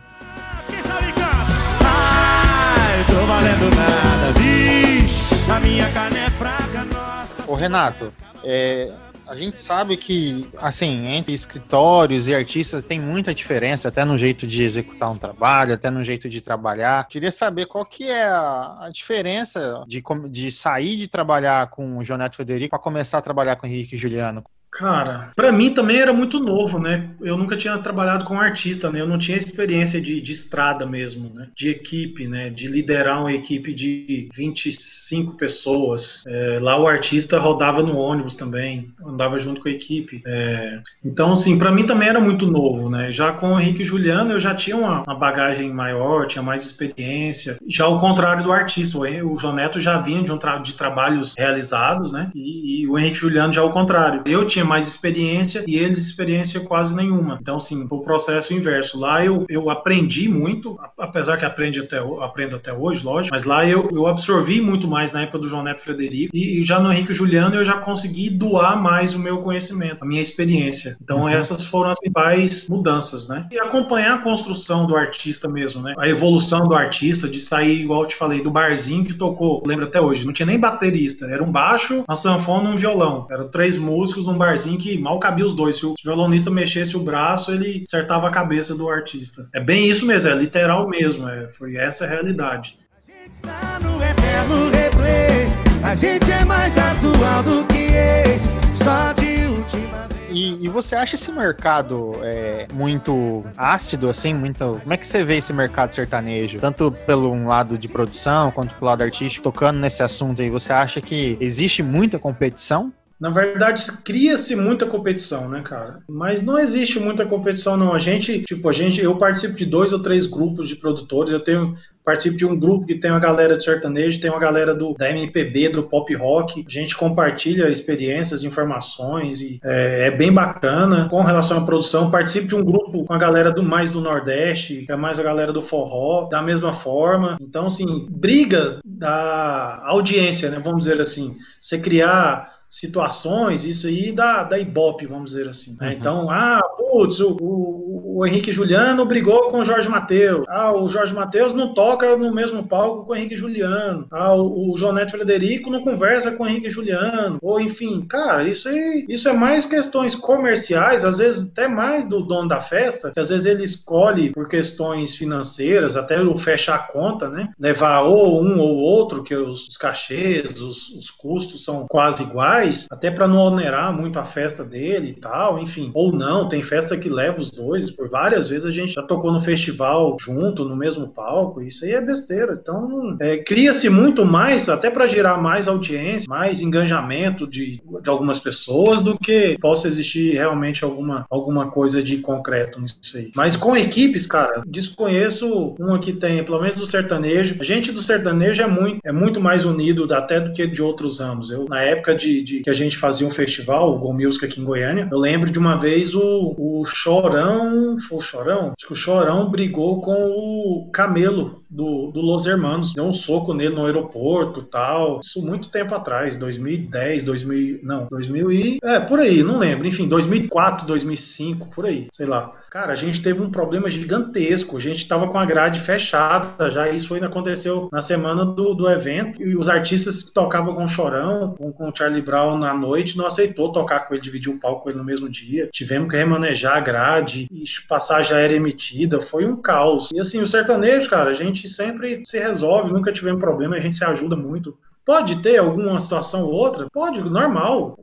Ai, 1.82 3.04
tô 3.06 3.26
valendo 3.26 3.76
nada, 3.76 4.32
vixe, 4.38 5.22
a 5.50 5.60
minha 5.60 5.90
carne 5.92 6.18
é 6.18 6.30
fraca, 6.30 6.84
nossa. 6.84 7.50
Ô, 7.50 7.54
Renato, 7.54 8.12
é, 8.44 8.92
a 9.30 9.36
gente 9.36 9.60
sabe 9.60 9.96
que, 9.96 10.50
assim, 10.58 11.06
entre 11.06 11.32
escritórios 11.32 12.26
e 12.26 12.34
artistas 12.34 12.84
tem 12.84 12.98
muita 12.98 13.32
diferença, 13.32 13.86
até 13.86 14.04
no 14.04 14.18
jeito 14.18 14.44
de 14.44 14.64
executar 14.64 15.08
um 15.08 15.16
trabalho, 15.16 15.72
até 15.72 15.88
no 15.88 16.02
jeito 16.02 16.28
de 16.28 16.40
trabalhar. 16.40 17.06
Queria 17.06 17.30
saber 17.30 17.66
qual 17.66 17.86
que 17.86 18.10
é 18.10 18.24
a, 18.24 18.90
diferença 18.92 19.84
de, 19.86 20.02
de 20.28 20.50
sair 20.50 20.96
de 20.96 21.06
trabalhar 21.06 21.70
com 21.70 21.98
o 21.98 22.02
Joneto 22.02 22.34
Federico 22.34 22.70
para 22.70 22.80
começar 22.80 23.18
a 23.18 23.22
trabalhar 23.22 23.54
com 23.54 23.68
o 23.68 23.70
Henrique 23.70 23.96
Juliano. 23.96 24.42
Cara, 24.70 25.30
para 25.34 25.50
mim 25.50 25.74
também 25.74 25.98
era 25.98 26.12
muito 26.12 26.38
novo, 26.38 26.78
né? 26.78 27.10
Eu 27.20 27.36
nunca 27.36 27.56
tinha 27.56 27.76
trabalhado 27.78 28.24
com 28.24 28.38
artista, 28.38 28.90
né? 28.90 29.00
Eu 29.00 29.06
não 29.06 29.18
tinha 29.18 29.36
experiência 29.36 30.00
de, 30.00 30.20
de 30.20 30.32
estrada 30.32 30.86
mesmo, 30.86 31.30
né? 31.34 31.48
De 31.56 31.68
equipe, 31.70 32.26
né? 32.26 32.50
De 32.50 32.68
liderar 32.68 33.20
uma 33.20 33.32
equipe 33.32 33.74
de 33.74 34.28
25 34.32 35.36
pessoas. 35.36 36.22
É, 36.26 36.58
lá 36.60 36.78
o 36.78 36.86
artista 36.86 37.38
rodava 37.38 37.82
no 37.82 37.96
ônibus 37.98 38.34
também, 38.36 38.90
andava 39.04 39.38
junto 39.38 39.60
com 39.60 39.68
a 39.68 39.72
equipe. 39.72 40.22
É, 40.24 40.80
então, 41.04 41.32
assim, 41.32 41.58
para 41.58 41.72
mim 41.72 41.84
também 41.84 42.08
era 42.08 42.20
muito 42.20 42.46
novo, 42.46 42.88
né? 42.88 43.12
Já 43.12 43.32
com 43.32 43.54
o 43.54 43.60
Henrique 43.60 43.82
e 43.82 43.84
Juliano 43.84 44.32
eu 44.32 44.40
já 44.40 44.54
tinha 44.54 44.76
uma, 44.76 45.02
uma, 45.02 45.14
bagagem 45.14 45.70
maior, 45.72 46.26
tinha 46.26 46.42
mais 46.42 46.64
experiência. 46.64 47.58
Já 47.68 47.84
ao 47.84 47.98
contrário 47.98 48.44
do 48.44 48.52
artista, 48.52 48.96
o, 48.96 49.32
o 49.32 49.38
João 49.38 49.54
Neto 49.54 49.80
já 49.80 49.98
vinha 49.98 50.22
de, 50.22 50.32
um 50.32 50.38
tra 50.38 50.58
de 50.58 50.74
trabalhos 50.74 51.34
realizados, 51.36 52.12
né? 52.12 52.30
E, 52.34 52.82
e 52.82 52.88
o 52.88 52.98
Henrique 52.98 53.16
e 53.16 53.20
Juliano 53.20 53.52
já 53.52 53.60
ao 53.60 53.72
contrário. 53.72 54.22
Eu 54.24 54.46
tinha 54.46 54.59
tinha 54.60 54.64
mais 54.64 54.86
experiência 54.86 55.64
e 55.66 55.76
eles 55.76 55.98
experiência 55.98 56.60
quase 56.60 56.94
nenhuma. 56.94 57.38
Então, 57.40 57.58
sim, 57.58 57.86
o 57.88 58.00
processo 58.00 58.52
inverso. 58.52 58.98
Lá 58.98 59.24
eu, 59.24 59.46
eu 59.48 59.70
aprendi 59.70 60.28
muito, 60.28 60.78
apesar 60.98 61.38
que 61.38 61.44
aprende 61.44 61.80
até, 61.80 61.98
aprendo 61.98 62.56
até 62.56 62.72
hoje, 62.72 63.04
lógico, 63.04 63.34
mas 63.34 63.44
lá 63.44 63.66
eu, 63.66 63.88
eu 63.90 64.06
absorvi 64.06 64.60
muito 64.60 64.86
mais 64.86 65.12
na 65.12 65.22
época 65.22 65.38
do 65.38 65.48
João 65.48 65.62
Neto 65.62 65.82
Frederico 65.82 66.36
e, 66.36 66.60
e 66.60 66.64
já 66.64 66.78
no 66.78 66.92
Henrique 66.92 67.12
Juliano 67.12 67.56
eu 67.56 67.64
já 67.64 67.78
consegui 67.78 68.28
doar 68.28 68.80
mais 68.80 69.14
o 69.14 69.18
meu 69.18 69.38
conhecimento, 69.38 70.02
a 70.02 70.06
minha 70.06 70.20
experiência. 70.20 70.96
Então, 71.02 71.20
uhum. 71.20 71.28
essas 71.28 71.64
foram 71.64 71.90
as 71.90 71.98
principais 71.98 72.68
mudanças, 72.68 73.28
né? 73.28 73.46
E 73.50 73.58
acompanhar 73.58 74.14
a 74.14 74.18
construção 74.18 74.86
do 74.86 74.94
artista 74.94 75.48
mesmo, 75.48 75.82
né? 75.82 75.94
A 75.98 76.08
evolução 76.08 76.68
do 76.68 76.74
artista, 76.74 77.28
de 77.28 77.40
sair, 77.40 77.80
igual 77.80 78.02
eu 78.02 78.08
te 78.08 78.16
falei, 78.16 78.42
do 78.42 78.50
barzinho 78.50 79.04
que 79.04 79.14
tocou, 79.14 79.62
lembro 79.64 79.86
até 79.86 80.00
hoje, 80.00 80.26
não 80.26 80.32
tinha 80.32 80.46
nem 80.46 80.58
baterista, 80.58 81.26
era 81.26 81.42
um 81.42 81.50
baixo, 81.50 82.04
uma 82.06 82.16
sanfona 82.16 82.70
e 82.70 82.72
um 82.74 82.76
violão. 82.76 83.26
Eram 83.30 83.48
três 83.48 83.78
músicos 83.78 84.26
num 84.26 84.36
bar 84.36 84.49
barzinho 84.50 84.78
que 84.78 84.98
mal 84.98 85.18
cabia 85.18 85.46
os 85.46 85.54
dois. 85.54 85.76
Se 85.76 85.86
o 85.86 85.94
violonista 86.02 86.50
mexesse 86.50 86.96
o 86.96 87.00
braço, 87.00 87.52
ele 87.52 87.84
acertava 87.86 88.28
a 88.28 88.30
cabeça 88.30 88.74
do 88.74 88.88
artista. 88.88 89.48
É 89.54 89.60
bem 89.60 89.88
isso 89.88 90.04
mesmo, 90.04 90.30
é 90.30 90.34
literal 90.34 90.88
mesmo. 90.88 91.28
É, 91.28 91.48
foi 91.52 91.76
essa 91.76 92.04
a 92.04 92.08
realidade. 92.08 92.76
A 92.96 93.22
gente 93.22 93.30
está 93.30 93.78
no 93.82 94.02
eterno 94.02 94.70
replay, 94.70 95.46
a 95.84 95.94
gente 95.94 96.32
é 96.32 96.44
mais 96.44 96.76
atual 96.76 97.42
do 97.42 97.64
que 97.66 97.92
ex, 97.92 98.42
só 98.74 99.12
de 99.12 99.46
última 99.46 100.08
vez. 100.08 100.30
E, 100.30 100.64
e, 100.64 100.68
você 100.68 100.94
acha 100.94 101.16
esse 101.16 101.30
mercado 101.30 102.12
é, 102.22 102.66
muito 102.72 103.44
ácido, 103.56 104.08
assim? 104.08 104.34
Muito. 104.34 104.78
Como 104.80 104.92
é 104.92 104.96
que 104.96 105.06
você 105.06 105.24
vê 105.24 105.36
esse 105.36 105.52
mercado 105.52 105.92
sertanejo? 105.92 106.58
Tanto 106.58 106.92
pelo 107.06 107.32
um 107.32 107.46
lado 107.46 107.76
de 107.78 107.88
produção 107.88 108.50
quanto 108.50 108.74
pelo 108.74 108.86
lado 108.86 109.02
artístico, 109.02 109.44
tocando 109.44 109.78
nesse 109.78 110.02
assunto 110.02 110.42
aí, 110.42 110.48
você 110.48 110.72
acha 110.72 111.00
que 111.00 111.36
existe 111.40 111.82
muita 111.82 112.18
competição? 112.18 112.92
Na 113.20 113.28
verdade, 113.28 113.84
cria-se 114.02 114.56
muita 114.56 114.86
competição, 114.86 115.46
né, 115.46 115.62
cara? 115.62 116.00
Mas 116.08 116.40
não 116.40 116.58
existe 116.58 116.98
muita 116.98 117.26
competição, 117.26 117.76
não. 117.76 117.92
A 117.92 117.98
gente, 117.98 118.42
tipo, 118.44 118.66
a 118.68 118.72
gente, 118.72 119.00
eu 119.00 119.16
participo 119.18 119.54
de 119.54 119.66
dois 119.66 119.92
ou 119.92 120.02
três 120.02 120.26
grupos 120.26 120.68
de 120.68 120.76
produtores. 120.76 121.30
Eu 121.30 121.40
tenho 121.40 121.76
participo 122.02 122.36
de 122.36 122.46
um 122.46 122.58
grupo 122.58 122.86
que 122.86 122.94
tem 122.94 123.10
uma 123.10 123.20
galera 123.20 123.56
de 123.56 123.64
sertanejo, 123.64 124.20
tem 124.20 124.30
uma 124.30 124.40
galera 124.40 124.74
do, 124.74 124.94
da 124.94 125.10
MPB, 125.10 125.68
do 125.68 125.82
pop 125.82 126.14
rock. 126.14 126.64
A 126.66 126.70
gente 126.70 126.96
compartilha 126.96 127.68
experiências, 127.68 128.42
informações 128.42 129.40
e 129.40 129.60
é, 129.62 130.06
é, 130.06 130.10
bem 130.10 130.32
bacana. 130.32 131.06
Com 131.10 131.22
relação 131.22 131.58
à 131.58 131.66
produção, 131.66 132.10
participo 132.10 132.48
de 132.48 132.56
um 132.56 132.64
grupo 132.64 133.04
com 133.04 133.12
a 133.12 133.18
galera 133.18 133.50
do 133.50 133.62
mais 133.62 133.90
do 133.90 134.00
Nordeste, 134.00 134.84
que 134.86 134.92
é 134.92 134.96
mais 134.96 135.18
a 135.18 135.22
galera 135.22 135.52
do 135.52 135.60
forró, 135.60 136.26
da 136.28 136.40
mesma 136.40 136.72
forma. 136.72 137.36
Então, 137.40 137.66
assim, 137.66 138.06
briga 138.10 138.80
da 138.84 139.82
audiência, 139.84 140.50
né? 140.50 140.58
Vamos 140.58 140.86
dizer 140.86 141.00
assim. 141.00 141.36
Você 141.60 141.78
criar 141.78 142.59
situações, 142.70 143.64
isso 143.64 143.88
aí 143.88 144.12
da, 144.12 144.44
da 144.44 144.56
Ibope, 144.56 145.04
vamos 145.04 145.32
dizer 145.32 145.48
assim. 145.48 145.76
Né? 145.80 145.88
Uhum. 145.88 145.92
Então, 145.92 146.30
ah, 146.30 146.62
putz, 146.76 147.18
o, 147.18 147.36
o, 147.40 148.20
o, 148.20 148.26
Henrique 148.26 148.52
Juliano 148.52 149.04
brigou 149.04 149.48
com 149.48 149.58
o 149.58 149.64
Jorge 149.64 149.88
Matheus. 149.88 150.44
Ah, 150.48 150.72
o 150.72 150.88
Jorge 150.88 151.12
Matheus 151.12 151.52
não 151.52 151.74
toca 151.74 152.16
no 152.16 152.32
mesmo 152.32 152.68
palco 152.68 153.04
com 153.04 153.12
o 153.12 153.16
Henrique 153.16 153.34
Juliano. 153.34 154.06
Ah, 154.12 154.34
o, 154.34 154.72
o 154.72 154.78
Jonete 154.78 155.10
Frederico 155.10 155.68
não 155.68 155.82
conversa 155.82 156.30
com 156.30 156.44
o 156.44 156.48
Henrique 156.48 156.70
Juliano. 156.70 157.38
Ou, 157.42 157.60
enfim, 157.60 158.02
cara, 158.02 158.44
isso 158.44 158.68
aí, 158.68 159.04
isso 159.08 159.28
é 159.28 159.32
mais 159.32 159.66
questões 159.66 160.14
comerciais, 160.14 161.04
às 161.04 161.18
vezes 161.18 161.50
até 161.50 161.66
mais 161.66 162.08
do 162.08 162.20
dono 162.20 162.48
da 162.48 162.60
festa, 162.60 163.10
que 163.10 163.18
às 163.18 163.30
vezes 163.30 163.46
ele 163.46 163.64
escolhe 163.64 164.30
por 164.30 164.48
questões 164.48 165.16
financeiras, 165.16 165.96
até 165.96 166.20
o 166.20 166.38
fechar 166.38 166.76
a 166.76 166.78
conta, 166.78 167.28
né? 167.28 167.48
Levar 167.58 168.02
ou 168.02 168.44
um 168.44 168.60
ou 168.60 168.76
outro, 168.76 169.24
que 169.24 169.34
os, 169.34 169.66
os 169.66 169.76
cachês, 169.76 170.60
os, 170.60 170.90
os 170.90 171.10
custos 171.10 171.64
são 171.64 171.86
quase 171.88 172.22
iguais 172.22 172.59
até 172.90 173.10
para 173.10 173.28
não 173.28 173.38
onerar 173.38 173.92
muito 173.92 174.18
a 174.18 174.24
festa 174.24 174.64
dele 174.64 175.08
e 175.08 175.20
tal, 175.20 175.58
enfim. 175.58 175.90
Ou 175.94 176.12
não, 176.12 176.48
tem 176.48 176.62
festa 176.62 176.96
que 176.96 177.08
leva 177.08 177.40
os 177.40 177.50
dois, 177.50 177.90
por 177.90 178.08
várias 178.08 178.48
vezes 178.48 178.66
a 178.66 178.70
gente 178.70 178.94
já 178.94 179.02
tocou 179.02 179.32
no 179.32 179.40
festival 179.40 180.16
junto, 180.20 180.64
no 180.64 180.76
mesmo 180.76 181.08
palco, 181.08 181.62
isso 181.62 181.84
aí 181.84 181.92
é 181.92 182.00
besteira. 182.00 182.58
Então, 182.60 183.16
é, 183.20 183.38
cria-se 183.38 183.88
muito 183.88 184.24
mais, 184.24 184.68
até 184.68 184.90
para 184.90 185.06
gerar 185.06 185.38
mais 185.38 185.68
audiência, 185.68 186.26
mais 186.28 186.60
engajamento 186.60 187.46
de, 187.46 187.82
de 188.02 188.10
algumas 188.10 188.38
pessoas 188.38 189.02
do 189.02 189.18
que 189.18 189.56
possa 189.60 189.88
existir 189.88 190.34
realmente 190.34 190.84
alguma, 190.84 191.26
alguma 191.30 191.70
coisa 191.70 192.02
de 192.02 192.18
concreto 192.18 192.80
nisso 192.80 193.16
aí. 193.16 193.30
Mas 193.34 193.56
com 193.56 193.76
equipes, 193.76 194.26
cara, 194.26 194.62
desconheço 194.66 195.74
uma 195.78 195.98
que 195.98 196.12
tem, 196.12 196.44
pelo 196.44 196.60
menos 196.60 196.74
do 196.74 196.86
sertanejo. 196.86 197.56
A 197.60 197.64
gente 197.64 197.92
do 197.92 198.02
sertanejo 198.02 198.62
é 198.62 198.66
muito, 198.66 199.00
é 199.04 199.12
muito 199.12 199.40
mais 199.40 199.64
unido 199.64 200.12
até 200.12 200.40
do 200.40 200.52
que 200.52 200.66
de 200.66 200.82
outros 200.82 201.20
ramos. 201.20 201.50
Eu, 201.50 201.66
na 201.68 201.82
época 201.82 202.14
de, 202.14 202.42
de, 202.42 202.49
que 202.58 202.70
a 202.70 202.74
gente 202.74 202.98
fazia 202.98 203.26
um 203.26 203.30
festival, 203.30 203.94
o 203.94 203.98
Go 203.98 204.12
Music 204.12 204.44
aqui 204.44 204.60
em 204.60 204.64
Goiânia, 204.64 205.08
eu 205.10 205.18
lembro 205.18 205.50
de 205.50 205.58
uma 205.58 205.76
vez 205.76 206.14
o, 206.14 206.54
o 206.58 206.84
Chorão, 206.84 207.96
foi 207.98 208.18
o 208.18 208.20
Chorão? 208.20 208.72
Acho 208.76 208.86
que 208.88 208.92
o 208.92 208.96
Chorão 208.96 209.48
brigou 209.48 210.00
com 210.00 210.12
o 210.12 210.90
Camelo 210.92 211.62
do, 211.70 212.10
do 212.10 212.20
Los 212.20 212.46
Hermanos, 212.46 212.92
deu 212.92 213.04
um 213.04 213.12
soco 213.12 213.54
nele 213.54 213.74
no 213.74 213.86
aeroporto 213.86 214.62
tal. 214.62 215.20
Isso 215.20 215.44
muito 215.44 215.70
tempo 215.70 215.94
atrás, 215.94 216.36
2010, 216.36 217.24
2000, 217.24 217.80
não, 217.82 218.08
2000 218.10 218.52
e, 218.52 218.78
é, 218.82 218.98
por 218.98 219.20
aí, 219.20 219.42
não 219.42 219.58
lembro, 219.58 219.86
enfim, 219.86 220.08
2004, 220.08 220.86
2005, 220.86 221.68
por 221.68 221.86
aí, 221.86 222.08
sei 222.12 222.26
lá. 222.26 222.59
Cara, 222.70 222.92
a 222.92 222.96
gente 222.96 223.20
teve 223.20 223.42
um 223.42 223.50
problema 223.50 223.90
gigantesco. 223.90 224.76
A 224.76 224.80
gente 224.80 224.98
estava 224.98 225.26
com 225.26 225.36
a 225.36 225.44
grade 225.44 225.80
fechada 225.80 226.70
já. 226.70 226.88
Isso 226.88 227.08
foi, 227.08 227.18
aconteceu 227.18 227.88
na 227.90 228.00
semana 228.00 228.44
do, 228.44 228.74
do 228.74 228.88
evento. 228.88 229.42
E 229.42 229.56
os 229.56 229.68
artistas 229.68 230.22
que 230.22 230.32
tocavam 230.32 230.76
com 230.76 230.84
o 230.84 230.88
Chorão, 230.88 231.56
com, 231.58 231.72
com 231.72 231.88
o 231.88 231.92
Charlie 231.96 232.22
Brown 232.22 232.56
na 232.56 232.72
noite, 232.72 233.18
não 233.18 233.26
aceitou 233.26 233.72
tocar 233.72 234.06
com 234.06 234.14
ele, 234.14 234.22
dividir 234.22 234.52
o 234.52 234.58
palco 234.60 234.84
com 234.84 234.88
ele 234.88 234.98
no 234.98 235.04
mesmo 235.04 235.28
dia. 235.28 235.68
Tivemos 235.72 236.08
que 236.08 236.16
remanejar 236.16 236.76
a 236.76 236.80
grade, 236.80 237.48
e 237.50 237.64
passagem 237.88 238.36
aérea 238.36 238.54
emitida. 238.54 239.20
Foi 239.20 239.44
um 239.44 239.56
caos. 239.56 240.10
E 240.14 240.20
assim, 240.20 240.40
o 240.40 240.46
sertanejo, 240.46 241.10
cara, 241.10 241.30
a 241.30 241.34
gente 241.34 241.66
sempre 241.66 242.22
se 242.24 242.38
resolve, 242.38 242.92
nunca 242.92 243.12
tivemos 243.12 243.40
problema, 243.40 243.74
a 243.74 243.80
gente 243.80 243.96
se 243.96 244.04
ajuda 244.04 244.36
muito. 244.36 244.78
Pode 245.04 245.42
ter 245.42 245.58
alguma 245.58 245.98
situação 245.98 246.44
ou 246.44 246.52
outra? 246.52 246.86
Pode, 246.92 247.20
normal. 247.22 247.98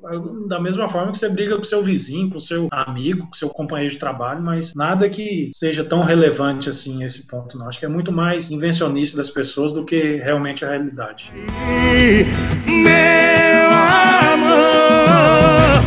Da 0.48 0.60
mesma 0.60 0.90
forma 0.90 1.12
que 1.12 1.18
você 1.18 1.30
briga 1.30 1.56
com 1.58 1.64
seu 1.64 1.84
vizinho, 1.84 2.30
com 2.30 2.40
seu 2.40 2.68
amigo, 2.72 3.28
com 3.28 3.34
seu 3.34 3.50
companheiro 3.50 3.94
de 3.94 4.00
trabalho, 4.00 4.42
mas 4.42 4.74
nada 4.76 5.10
que 5.10 5.50
seja 5.54 5.84
tão 5.84 6.04
relevante 6.04 6.70
assim 6.70 7.04
esse 7.04 7.28
ponto, 7.28 7.58
não. 7.58 7.68
Acho 7.68 7.80
que 7.80 7.86
é 7.86 7.90
muito 7.90 8.12
mais 8.12 8.52
invencionista 8.52 9.18
das 9.18 9.30
pessoas 9.30 9.74
do 9.74 9.86
que 9.86 10.18
realmente 10.18 10.66
a 10.66 10.70
realidade. 10.70 11.32
Meu 12.66 13.70
amor, 14.34 15.82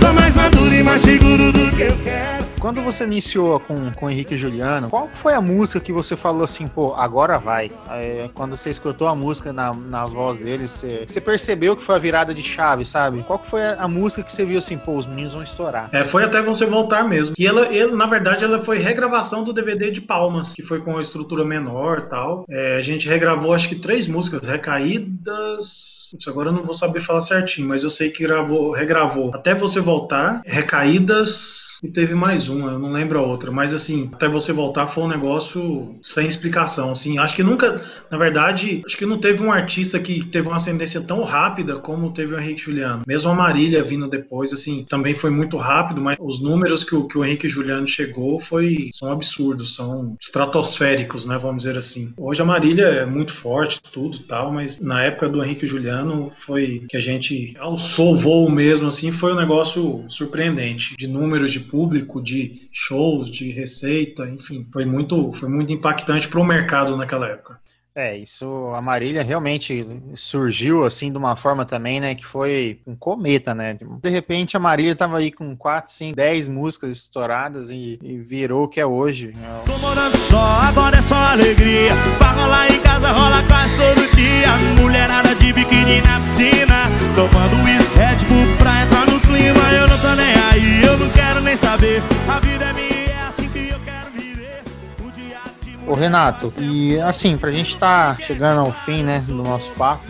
tô 0.00 0.12
mais 0.12 0.34
maduro 0.34 0.74
e 0.74 0.82
mais 0.82 1.02
seguro 1.02 1.52
do 1.52 1.70
que 1.76 1.82
eu 1.82 1.96
quero. 2.02 2.25
Quando 2.66 2.82
você 2.82 3.04
iniciou 3.04 3.60
com, 3.60 3.92
com 3.92 4.06
o 4.06 4.10
Henrique 4.10 4.34
e 4.34 4.36
Juliano, 4.36 4.90
qual 4.90 5.06
foi 5.06 5.34
a 5.34 5.40
música 5.40 5.78
que 5.78 5.92
você 5.92 6.16
falou 6.16 6.42
assim, 6.42 6.66
pô, 6.66 6.94
agora 6.96 7.38
vai? 7.38 7.70
É, 7.88 8.28
quando 8.34 8.56
você 8.56 8.70
escutou 8.70 9.06
a 9.06 9.14
música 9.14 9.52
na, 9.52 9.72
na 9.72 10.02
voz 10.02 10.40
deles, 10.40 10.72
você, 10.72 11.04
você, 11.06 11.20
percebeu 11.20 11.76
que 11.76 11.84
foi 11.84 11.94
a 11.94 11.98
virada 11.98 12.34
de 12.34 12.42
chave, 12.42 12.84
sabe? 12.84 13.22
Qual 13.22 13.38
foi 13.38 13.62
a, 13.62 13.74
a, 13.74 13.86
música 13.86 14.24
que 14.24 14.32
você 14.32 14.44
viu 14.44 14.58
assim, 14.58 14.76
pô, 14.76 14.96
os 14.96 15.06
meninos 15.06 15.34
vão 15.34 15.44
estourar? 15.44 15.90
É, 15.92 16.02
foi 16.02 16.24
até 16.24 16.42
você 16.42 16.66
voltar 16.66 17.08
mesmo. 17.08 17.36
E 17.38 17.46
ela, 17.46 17.72
ele, 17.72 17.94
na 17.94 18.06
verdade, 18.06 18.42
ela 18.42 18.60
foi 18.60 18.78
regravação 18.78 19.44
do 19.44 19.52
DVD 19.52 19.92
de 19.92 20.00
Palmas, 20.00 20.52
que 20.52 20.64
foi 20.64 20.80
com 20.80 20.98
a 20.98 21.00
estrutura 21.00 21.44
menor 21.44 22.08
tal. 22.08 22.44
É, 22.50 22.78
a 22.78 22.82
gente 22.82 23.08
regravou, 23.08 23.54
acho 23.54 23.68
que 23.68 23.76
três 23.76 24.08
músicas, 24.08 24.40
Recaídas. 24.40 26.05
Putz, 26.10 26.28
agora 26.28 26.48
eu 26.50 26.52
não 26.52 26.64
vou 26.64 26.74
saber 26.74 27.00
falar 27.00 27.20
certinho, 27.20 27.68
mas 27.68 27.82
eu 27.82 27.90
sei 27.90 28.10
que 28.10 28.22
gravou, 28.22 28.72
regravou 28.72 29.30
Até 29.34 29.54
Você 29.54 29.80
Voltar, 29.80 30.40
Recaídas. 30.44 31.66
e 31.82 31.88
teve 31.88 32.14
mais 32.14 32.48
uma, 32.48 32.72
eu 32.72 32.78
não 32.78 32.92
lembro 32.92 33.18
a 33.18 33.22
outra, 33.22 33.50
mas 33.50 33.74
assim, 33.74 34.08
até 34.12 34.28
você 34.28 34.52
voltar 34.52 34.86
foi 34.86 35.04
um 35.04 35.08
negócio 35.08 35.94
sem 36.02 36.26
explicação, 36.26 36.90
assim, 36.90 37.18
acho 37.18 37.34
que 37.34 37.42
nunca, 37.42 37.82
na 38.10 38.16
verdade, 38.18 38.82
acho 38.86 38.96
que 38.96 39.06
não 39.06 39.18
teve 39.18 39.42
um 39.42 39.52
artista 39.52 39.98
que 39.98 40.24
teve 40.24 40.46
uma 40.48 40.56
ascendência 40.56 41.00
tão 41.00 41.22
rápida 41.22 41.76
como 41.76 42.12
teve 42.12 42.34
o 42.34 42.40
Henrique 42.40 42.62
Juliano. 42.62 43.02
Mesmo 43.06 43.30
a 43.30 43.34
Marília 43.34 43.84
vindo 43.84 44.08
depois, 44.08 44.52
assim, 44.52 44.84
também 44.88 45.14
foi 45.14 45.30
muito 45.30 45.56
rápido, 45.56 46.00
mas 46.00 46.16
os 46.20 46.40
números 46.40 46.82
que 46.82 46.94
o, 46.94 47.06
que 47.06 47.18
o 47.18 47.24
Henrique 47.24 47.48
Juliano 47.48 47.86
chegou 47.86 48.40
foi, 48.40 48.90
são 48.92 49.10
absurdos, 49.10 49.74
são 49.74 50.16
estratosféricos, 50.20 51.26
né, 51.26 51.38
vamos 51.38 51.64
dizer 51.64 51.76
assim. 51.78 52.12
Hoje 52.16 52.40
a 52.40 52.44
Marília 52.44 52.86
é 52.86 53.06
muito 53.06 53.32
forte, 53.32 53.80
tudo 53.92 54.18
tal, 54.20 54.52
mas 54.52 54.80
na 54.80 55.02
época 55.02 55.28
do 55.28 55.42
Henrique 55.42 55.66
Juliano 55.66 55.95
foi 56.36 56.84
que 56.88 56.96
a 56.96 57.00
gente 57.00 57.54
alçou 57.58 58.14
o 58.14 58.16
voo 58.16 58.50
mesmo, 58.50 58.88
assim, 58.88 59.12
foi 59.12 59.32
um 59.32 59.36
negócio 59.36 60.04
surpreendente, 60.08 60.96
de 60.96 61.06
números 61.06 61.52
de 61.52 61.60
público, 61.60 62.22
de 62.22 62.68
shows, 62.72 63.30
de 63.30 63.50
receita, 63.50 64.28
enfim, 64.28 64.66
foi 64.72 64.84
muito, 64.84 65.32
foi 65.32 65.48
muito 65.48 65.72
impactante 65.72 66.28
para 66.28 66.40
o 66.40 66.44
mercado 66.44 66.96
naquela 66.96 67.28
época. 67.28 67.60
É, 67.98 68.14
isso, 68.14 68.74
a 68.74 68.82
Marília 68.82 69.22
realmente 69.22 69.82
surgiu 70.14 70.84
assim 70.84 71.10
de 71.10 71.16
uma 71.16 71.34
forma 71.34 71.64
também, 71.64 71.98
né, 71.98 72.14
que 72.14 72.26
foi 72.26 72.78
um 72.86 72.94
cometa, 72.94 73.54
né? 73.54 73.78
De 74.02 74.10
repente 74.10 74.54
a 74.54 74.60
Marília 74.60 74.94
tava 74.94 75.16
aí 75.16 75.32
com 75.32 75.56
4, 75.56 75.90
5, 75.90 76.14
10 76.14 76.46
músicas 76.46 76.94
estouradas 76.98 77.70
e, 77.70 77.98
e 78.02 78.18
virou 78.18 78.64
o 78.64 78.68
que 78.68 78.80
é 78.80 78.84
hoje. 78.84 79.34
Tô 79.64 79.78
morando 79.78 80.14
só, 80.18 80.60
agora 80.68 80.98
é 80.98 81.00
só 81.00 81.16
alegria. 81.16 81.92
Pra 82.18 82.32
rolar 82.32 82.68
em 82.70 82.80
casa, 82.80 83.10
rola 83.12 83.42
quase 83.48 83.74
todo 83.78 84.14
dia. 84.14 84.48
Mulherada 84.78 85.34
de 85.34 85.54
biquíni 85.54 86.02
na 86.02 86.20
piscina, 86.20 86.90
tomando 87.14 87.64
uísque 87.64 87.96
Red 87.96 88.56
pra 88.58 88.82
entrar 88.82 89.06
no 89.10 89.18
clima. 89.20 89.72
Eu 89.72 89.88
não 89.88 89.98
tô 89.98 90.14
nem 90.16 90.34
aí, 90.52 90.84
eu 90.84 90.98
não 90.98 91.08
quero 91.12 91.40
nem 91.40 91.56
saber. 91.56 92.02
A 92.28 92.38
vida 92.40 92.66
é 92.66 92.72
minha. 92.74 92.85
Ô 95.86 95.94
Renato, 95.94 96.52
e 96.58 96.98
assim, 97.00 97.38
pra 97.38 97.52
gente 97.52 97.76
tá 97.76 98.16
chegando 98.18 98.58
ao 98.58 98.72
fim, 98.72 99.04
né, 99.04 99.22
do 99.24 99.34
nosso 99.34 99.70
papo, 99.72 100.02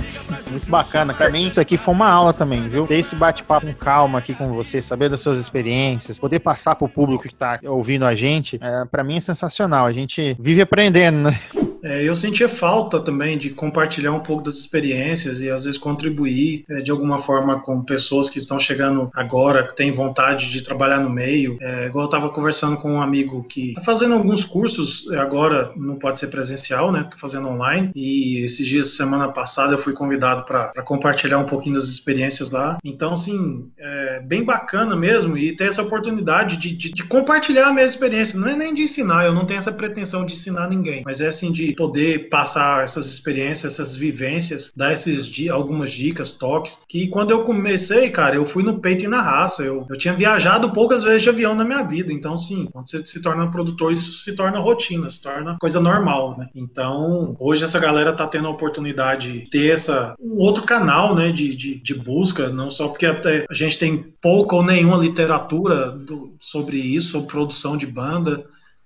muito 0.51 0.69
bacana. 0.71 1.13
Pra 1.13 1.31
mim, 1.31 1.49
isso 1.49 1.61
aqui 1.61 1.77
foi 1.77 1.93
uma 1.93 2.09
aula 2.09 2.33
também, 2.33 2.67
viu? 2.67 2.87
Ter 2.87 2.97
esse 2.97 3.15
bate-papo 3.15 3.67
com 3.67 3.75
calma 3.75 4.19
aqui 4.19 4.33
com 4.33 4.47
você, 4.47 4.81
saber 4.81 5.11
das 5.11 5.21
suas 5.21 5.39
experiências, 5.39 6.19
poder 6.19 6.39
passar 6.39 6.75
pro 6.77 6.89
público 6.89 7.25
que 7.25 7.35
tá 7.35 7.61
ouvindo 7.65 8.07
a 8.07 8.15
gente, 8.15 8.59
é, 8.63 8.87
pra 8.87 9.05
mim 9.05 9.19
é 9.19 9.21
sensacional. 9.21 9.85
A 9.85 9.93
gente 9.93 10.35
vive 10.41 10.63
aprendendo, 10.63 11.19
né? 11.19 11.39
É, 11.87 12.03
eu 12.03 12.17
sentia 12.17 12.49
falta 12.49 12.99
também 12.99 13.39
de 13.39 13.51
compartilhar 13.51 14.13
um 14.13 14.21
pouco 14.21 14.43
das 14.43 14.57
experiências 14.57 15.41
e 15.41 15.49
às 15.49 15.65
vezes 15.65 15.79
contribuir 15.79 16.65
é, 16.69 16.81
de 16.81 16.91
alguma 16.91 17.21
forma 17.21 17.61
com 17.61 17.81
pessoas 17.85 18.29
que 18.29 18.39
estão 18.39 18.59
chegando 18.59 19.09
agora, 19.15 19.69
que 19.69 19.77
têm 19.77 19.93
vontade 19.93 20.51
de 20.51 20.63
trabalhar 20.63 20.99
no 20.99 21.09
meio. 21.09 21.57
É, 21.61 21.87
igual 21.87 22.05
eu 22.05 22.09
estava 22.09 22.29
conversando 22.31 22.77
com 22.79 22.95
um 22.95 23.01
amigo 23.01 23.45
que 23.45 23.69
está 23.69 23.83
fazendo 23.83 24.15
alguns 24.15 24.45
cursos, 24.45 25.09
agora 25.13 25.71
não 25.77 25.97
pode 25.97 26.19
ser 26.19 26.27
presencial, 26.27 26.91
né? 26.91 27.03
Estou 27.03 27.21
fazendo 27.21 27.49
online 27.49 27.93
e 27.95 28.45
esses 28.45 28.67
dias, 28.67 28.97
semana 28.97 29.29
passada, 29.29 29.75
eu 29.75 29.79
fui 29.79 29.93
convidado 29.93 30.45
para 30.45 30.73
compartilhar 30.83 31.39
um 31.39 31.47
pouquinho 31.47 31.77
das 31.77 31.85
experiências 31.85 32.51
lá. 32.51 32.79
Então, 32.85 33.13
assim, 33.13 33.71
é 33.79 34.21
bem 34.21 34.43
bacana 34.43 34.97
mesmo 34.97 35.39
e 35.39 35.55
ter 35.55 35.69
essa 35.69 35.83
oportunidade 35.83 36.57
de, 36.57 36.77
de, 36.77 36.93
de 36.93 37.05
compartilhar 37.05 37.69
a 37.69 37.73
minha 37.73 37.87
experiência. 37.87 38.41
Não 38.41 38.49
é 38.49 38.57
nem 38.57 38.75
de 38.75 38.83
ensinar, 38.83 39.25
eu 39.25 39.33
não 39.33 39.47
tenho 39.47 39.59
essa 39.59 39.71
pretensão 39.71 40.27
de 40.27 40.33
ensinar 40.33 40.69
ninguém, 40.69 41.03
mas 41.05 41.21
é 41.21 41.29
assim 41.29 41.53
de 41.53 41.76
poder 41.77 42.29
passar 42.29 42.83
essas 42.83 43.07
experiências, 43.07 43.75
essas 43.75 43.95
vivências, 43.95 44.73
dar 44.75 44.93
esses 44.93 45.27
algumas 45.51 45.93
dicas, 45.93 46.33
toques, 46.33 46.83
que 46.89 47.09
quando 47.09 47.31
eu 47.31 47.45
comecei, 47.45 48.11
cara, 48.11 48.37
eu 48.37 48.47
fui 48.47 48.63
no 48.63 48.81
peito 48.81 49.05
e 49.05 49.09
na 49.09 49.21
raça. 49.21 49.63
Eu, 49.63 49.87
eu 49.89 49.99
tinha 49.99 50.15
viajado 50.15 50.73
poucas 50.73 51.05
vezes 51.05 51.23
de 51.23 51.29
avião 51.29 51.55
na 51.55 51.65
minha 51.65 51.83
vida. 51.83 52.13
Então, 52.13 52.39
sim, 52.39 52.69
quando 52.73 52.89
você 52.89 53.05
se 53.05 53.21
torna 53.21 53.51
produtor, 53.51 53.93
isso 53.93 54.13
se 54.25 54.35
torna 54.35 54.59
rotina, 54.59 55.11
se 55.11 55.23
torna 55.23 55.57
coisa 55.61 55.81
normal, 55.81 56.37
né? 56.39 56.49
Então, 56.55 57.37
hoje 57.39 57.65
essa 57.65 57.79
galera 57.79 58.13
tá 58.13 58.27
tendo 58.27 58.49
a 58.49 58.51
oportunidade 58.51 59.33
de 59.33 59.51
ter 59.51 59.73
essa, 59.73 60.15
um 60.21 60.39
outro 60.39 60.65
canal, 60.65 61.15
né, 61.15 61.31
de, 61.31 61.55
de, 61.55 61.75
de 61.77 61.95
busca, 61.95 62.49
não 62.49 62.71
só 62.71 62.89
porque 62.89 63.07
até 63.07 63.45
a 63.49 63.55
gente 63.55 63.79
tem 63.79 63.97
pouca 64.21 64.57
ou 64.57 64.63
nenhuma 64.63 64.97
literatura 64.97 65.91
do, 65.91 66.37
sobre 66.41 66.79
isso, 66.79 67.13
sobre 67.13 67.29
produção 67.29 67.77
de 67.77 67.87
banda, 67.87 68.45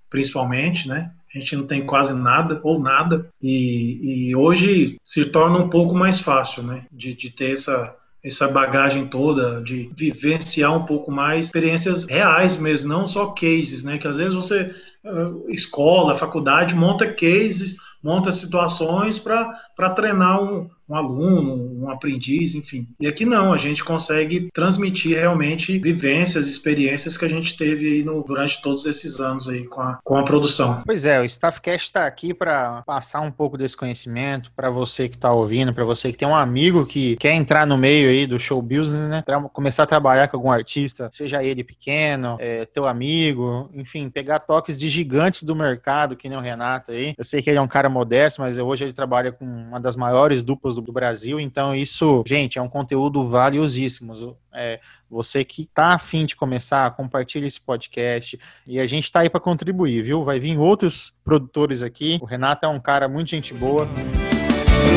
principalmente, 0.09 0.89
né? 0.89 1.13
A 1.35 1.39
gente 1.39 1.57
não 1.57 1.67
tem 1.67 1.87
quase 1.87 2.15
nada 2.15 2.61
ou 2.63 2.79
nada, 2.79 3.29
e, 3.41 4.29
e 4.31 4.37
hoje 4.37 4.99
se 5.05 5.27
torna 5.27 5.59
um 5.59 5.69
pouco 5.69 5.95
mais 5.95 6.19
fácil, 6.19 6.63
né, 6.63 6.87
de, 6.91 7.15
de 7.15 7.31
ter 7.31 7.53
essa, 7.53 7.95
essa 8.23 8.49
bagagem 8.49 9.07
toda, 9.07 9.63
de 9.63 9.91
vivenciar 9.97 10.77
um 10.77 10.85
pouco 10.85 11.11
mais 11.11 11.47
experiências 11.47 12.05
reais 12.05 12.57
mesmo, 12.57 12.89
não 12.89 13.07
só 13.07 13.27
cases, 13.27 13.85
né, 13.85 13.99
que 13.99 14.09
às 14.09 14.17
vezes 14.17 14.35
você, 14.35 14.75
uh, 15.05 15.49
escola, 15.51 16.17
faculdade, 16.17 16.75
monta 16.75 17.07
cases, 17.07 17.77
monta 18.03 18.33
situações 18.33 19.19
para 19.19 19.91
treinar 19.95 20.43
um, 20.43 20.69
um 20.91 20.97
aluno, 20.97 21.85
um 21.85 21.91
aprendiz, 21.91 22.55
enfim. 22.57 22.89
E 22.99 23.07
aqui 23.07 23.25
não, 23.25 23.53
a 23.53 23.57
gente 23.57 23.85
consegue 23.85 24.49
transmitir 24.53 25.17
realmente 25.17 25.79
vivências, 25.79 26.49
experiências 26.49 27.17
que 27.17 27.25
a 27.25 27.29
gente 27.29 27.57
teve 27.57 28.03
no, 28.03 28.25
durante 28.25 28.61
todos 28.61 28.85
esses 28.87 29.21
anos 29.21 29.49
aí 29.49 29.65
com 29.67 29.81
a, 29.81 30.01
com 30.03 30.17
a 30.17 30.25
produção. 30.25 30.83
Pois 30.85 31.07
é, 31.07 31.21
o 31.21 31.25
Staffcast 31.25 31.89
está 31.89 32.07
aqui 32.07 32.35
para 32.35 32.83
passar 32.83 33.21
um 33.21 33.31
pouco 33.31 33.57
desse 33.57 33.77
conhecimento 33.77 34.51
para 34.57 34.69
você 34.69 35.09
que 35.09 35.15
está 35.15 35.33
ouvindo, 35.33 35.73
para 35.73 35.85
você 35.85 36.11
que 36.11 36.19
tem 36.19 36.27
um 36.27 36.35
amigo 36.35 36.85
que 36.85 37.17
quer 37.17 37.35
entrar 37.35 37.67
no 37.67 37.79
meio 37.79 38.09
aí 38.09 38.27
do 38.27 38.41
show 38.41 38.61
business, 38.61 39.09
né? 39.09 39.23
Começar 39.53 39.85
a 39.85 39.87
trabalhar 39.87 40.27
com 40.27 40.37
algum 40.37 40.51
artista, 40.51 41.09
seja 41.13 41.45
ele 41.45 41.63
pequeno, 41.63 42.37
é, 42.41 42.65
teu 42.65 42.87
amigo, 42.87 43.71
enfim, 43.75 44.11
pegar 44.11 44.41
toques 44.41 44.79
de 44.79 44.89
gigantes 44.89 45.45
do 45.45 45.55
mercado, 45.55 46.17
que 46.17 46.29
nem 46.29 46.37
o 46.37 46.41
Renato 46.41 46.91
aí. 46.91 47.15
Eu 47.17 47.25
sei 47.25 47.41
que 47.41 47.49
ele 47.49 47.59
é 47.59 47.63
um 47.63 47.69
cara 47.69 47.89
modesto, 47.89 48.41
mas 48.41 48.59
hoje 48.59 48.85
ele 48.85 48.93
trabalha 48.93 49.31
com 49.31 49.45
uma 49.45 49.79
das 49.79 49.95
maiores 49.95 50.43
duplas 50.43 50.75
do 50.75 50.80
do 50.81 50.93
Brasil. 50.93 51.39
Então, 51.41 51.75
isso, 51.75 52.23
gente, 52.27 52.59
é 52.59 52.63
um 52.63 52.69
conteúdo 52.69 53.29
valiosíssimo. 53.29 54.37
É, 54.53 54.81
você 55.11 55.45
que 55.45 55.63
está 55.63 55.95
afim 55.95 56.25
de 56.25 56.37
começar, 56.37 56.91
compartilhe 56.93 57.47
esse 57.47 57.61
podcast. 57.61 58.39
E 58.67 58.79
a 58.81 58.87
gente 58.87 59.05
está 59.05 59.21
aí 59.21 59.31
para 59.31 59.41
contribuir, 59.41 60.03
viu? 60.03 60.25
Vai 60.25 60.39
vir 60.39 60.59
outros 60.59 61.15
produtores 61.25 61.83
aqui. 61.83 62.19
O 62.23 62.27
Renato 62.27 62.67
é 62.67 62.69
um 62.69 62.81
cara 62.81 63.09
muito 63.09 63.31
gente 63.31 63.53
boa. 63.53 63.89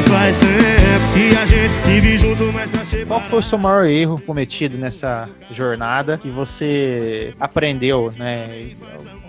Faz 0.08 0.40
tempo 0.40 1.14
que 1.14 1.38
a 1.38 1.46
gente 1.46 1.74
vive 1.86 2.18
junto, 2.18 2.52
mas 2.54 2.72
tá 2.72 2.80
Qual 3.08 3.22
foi 3.22 3.40
o 3.40 3.44
seu 3.44 3.58
maior 3.58 3.86
erro 3.86 4.20
cometido 4.22 4.78
nessa 4.78 5.30
jornada 5.52 6.18
que 6.18 6.30
você 6.30 7.34
aprendeu, 7.40 8.12
né? 8.18 8.76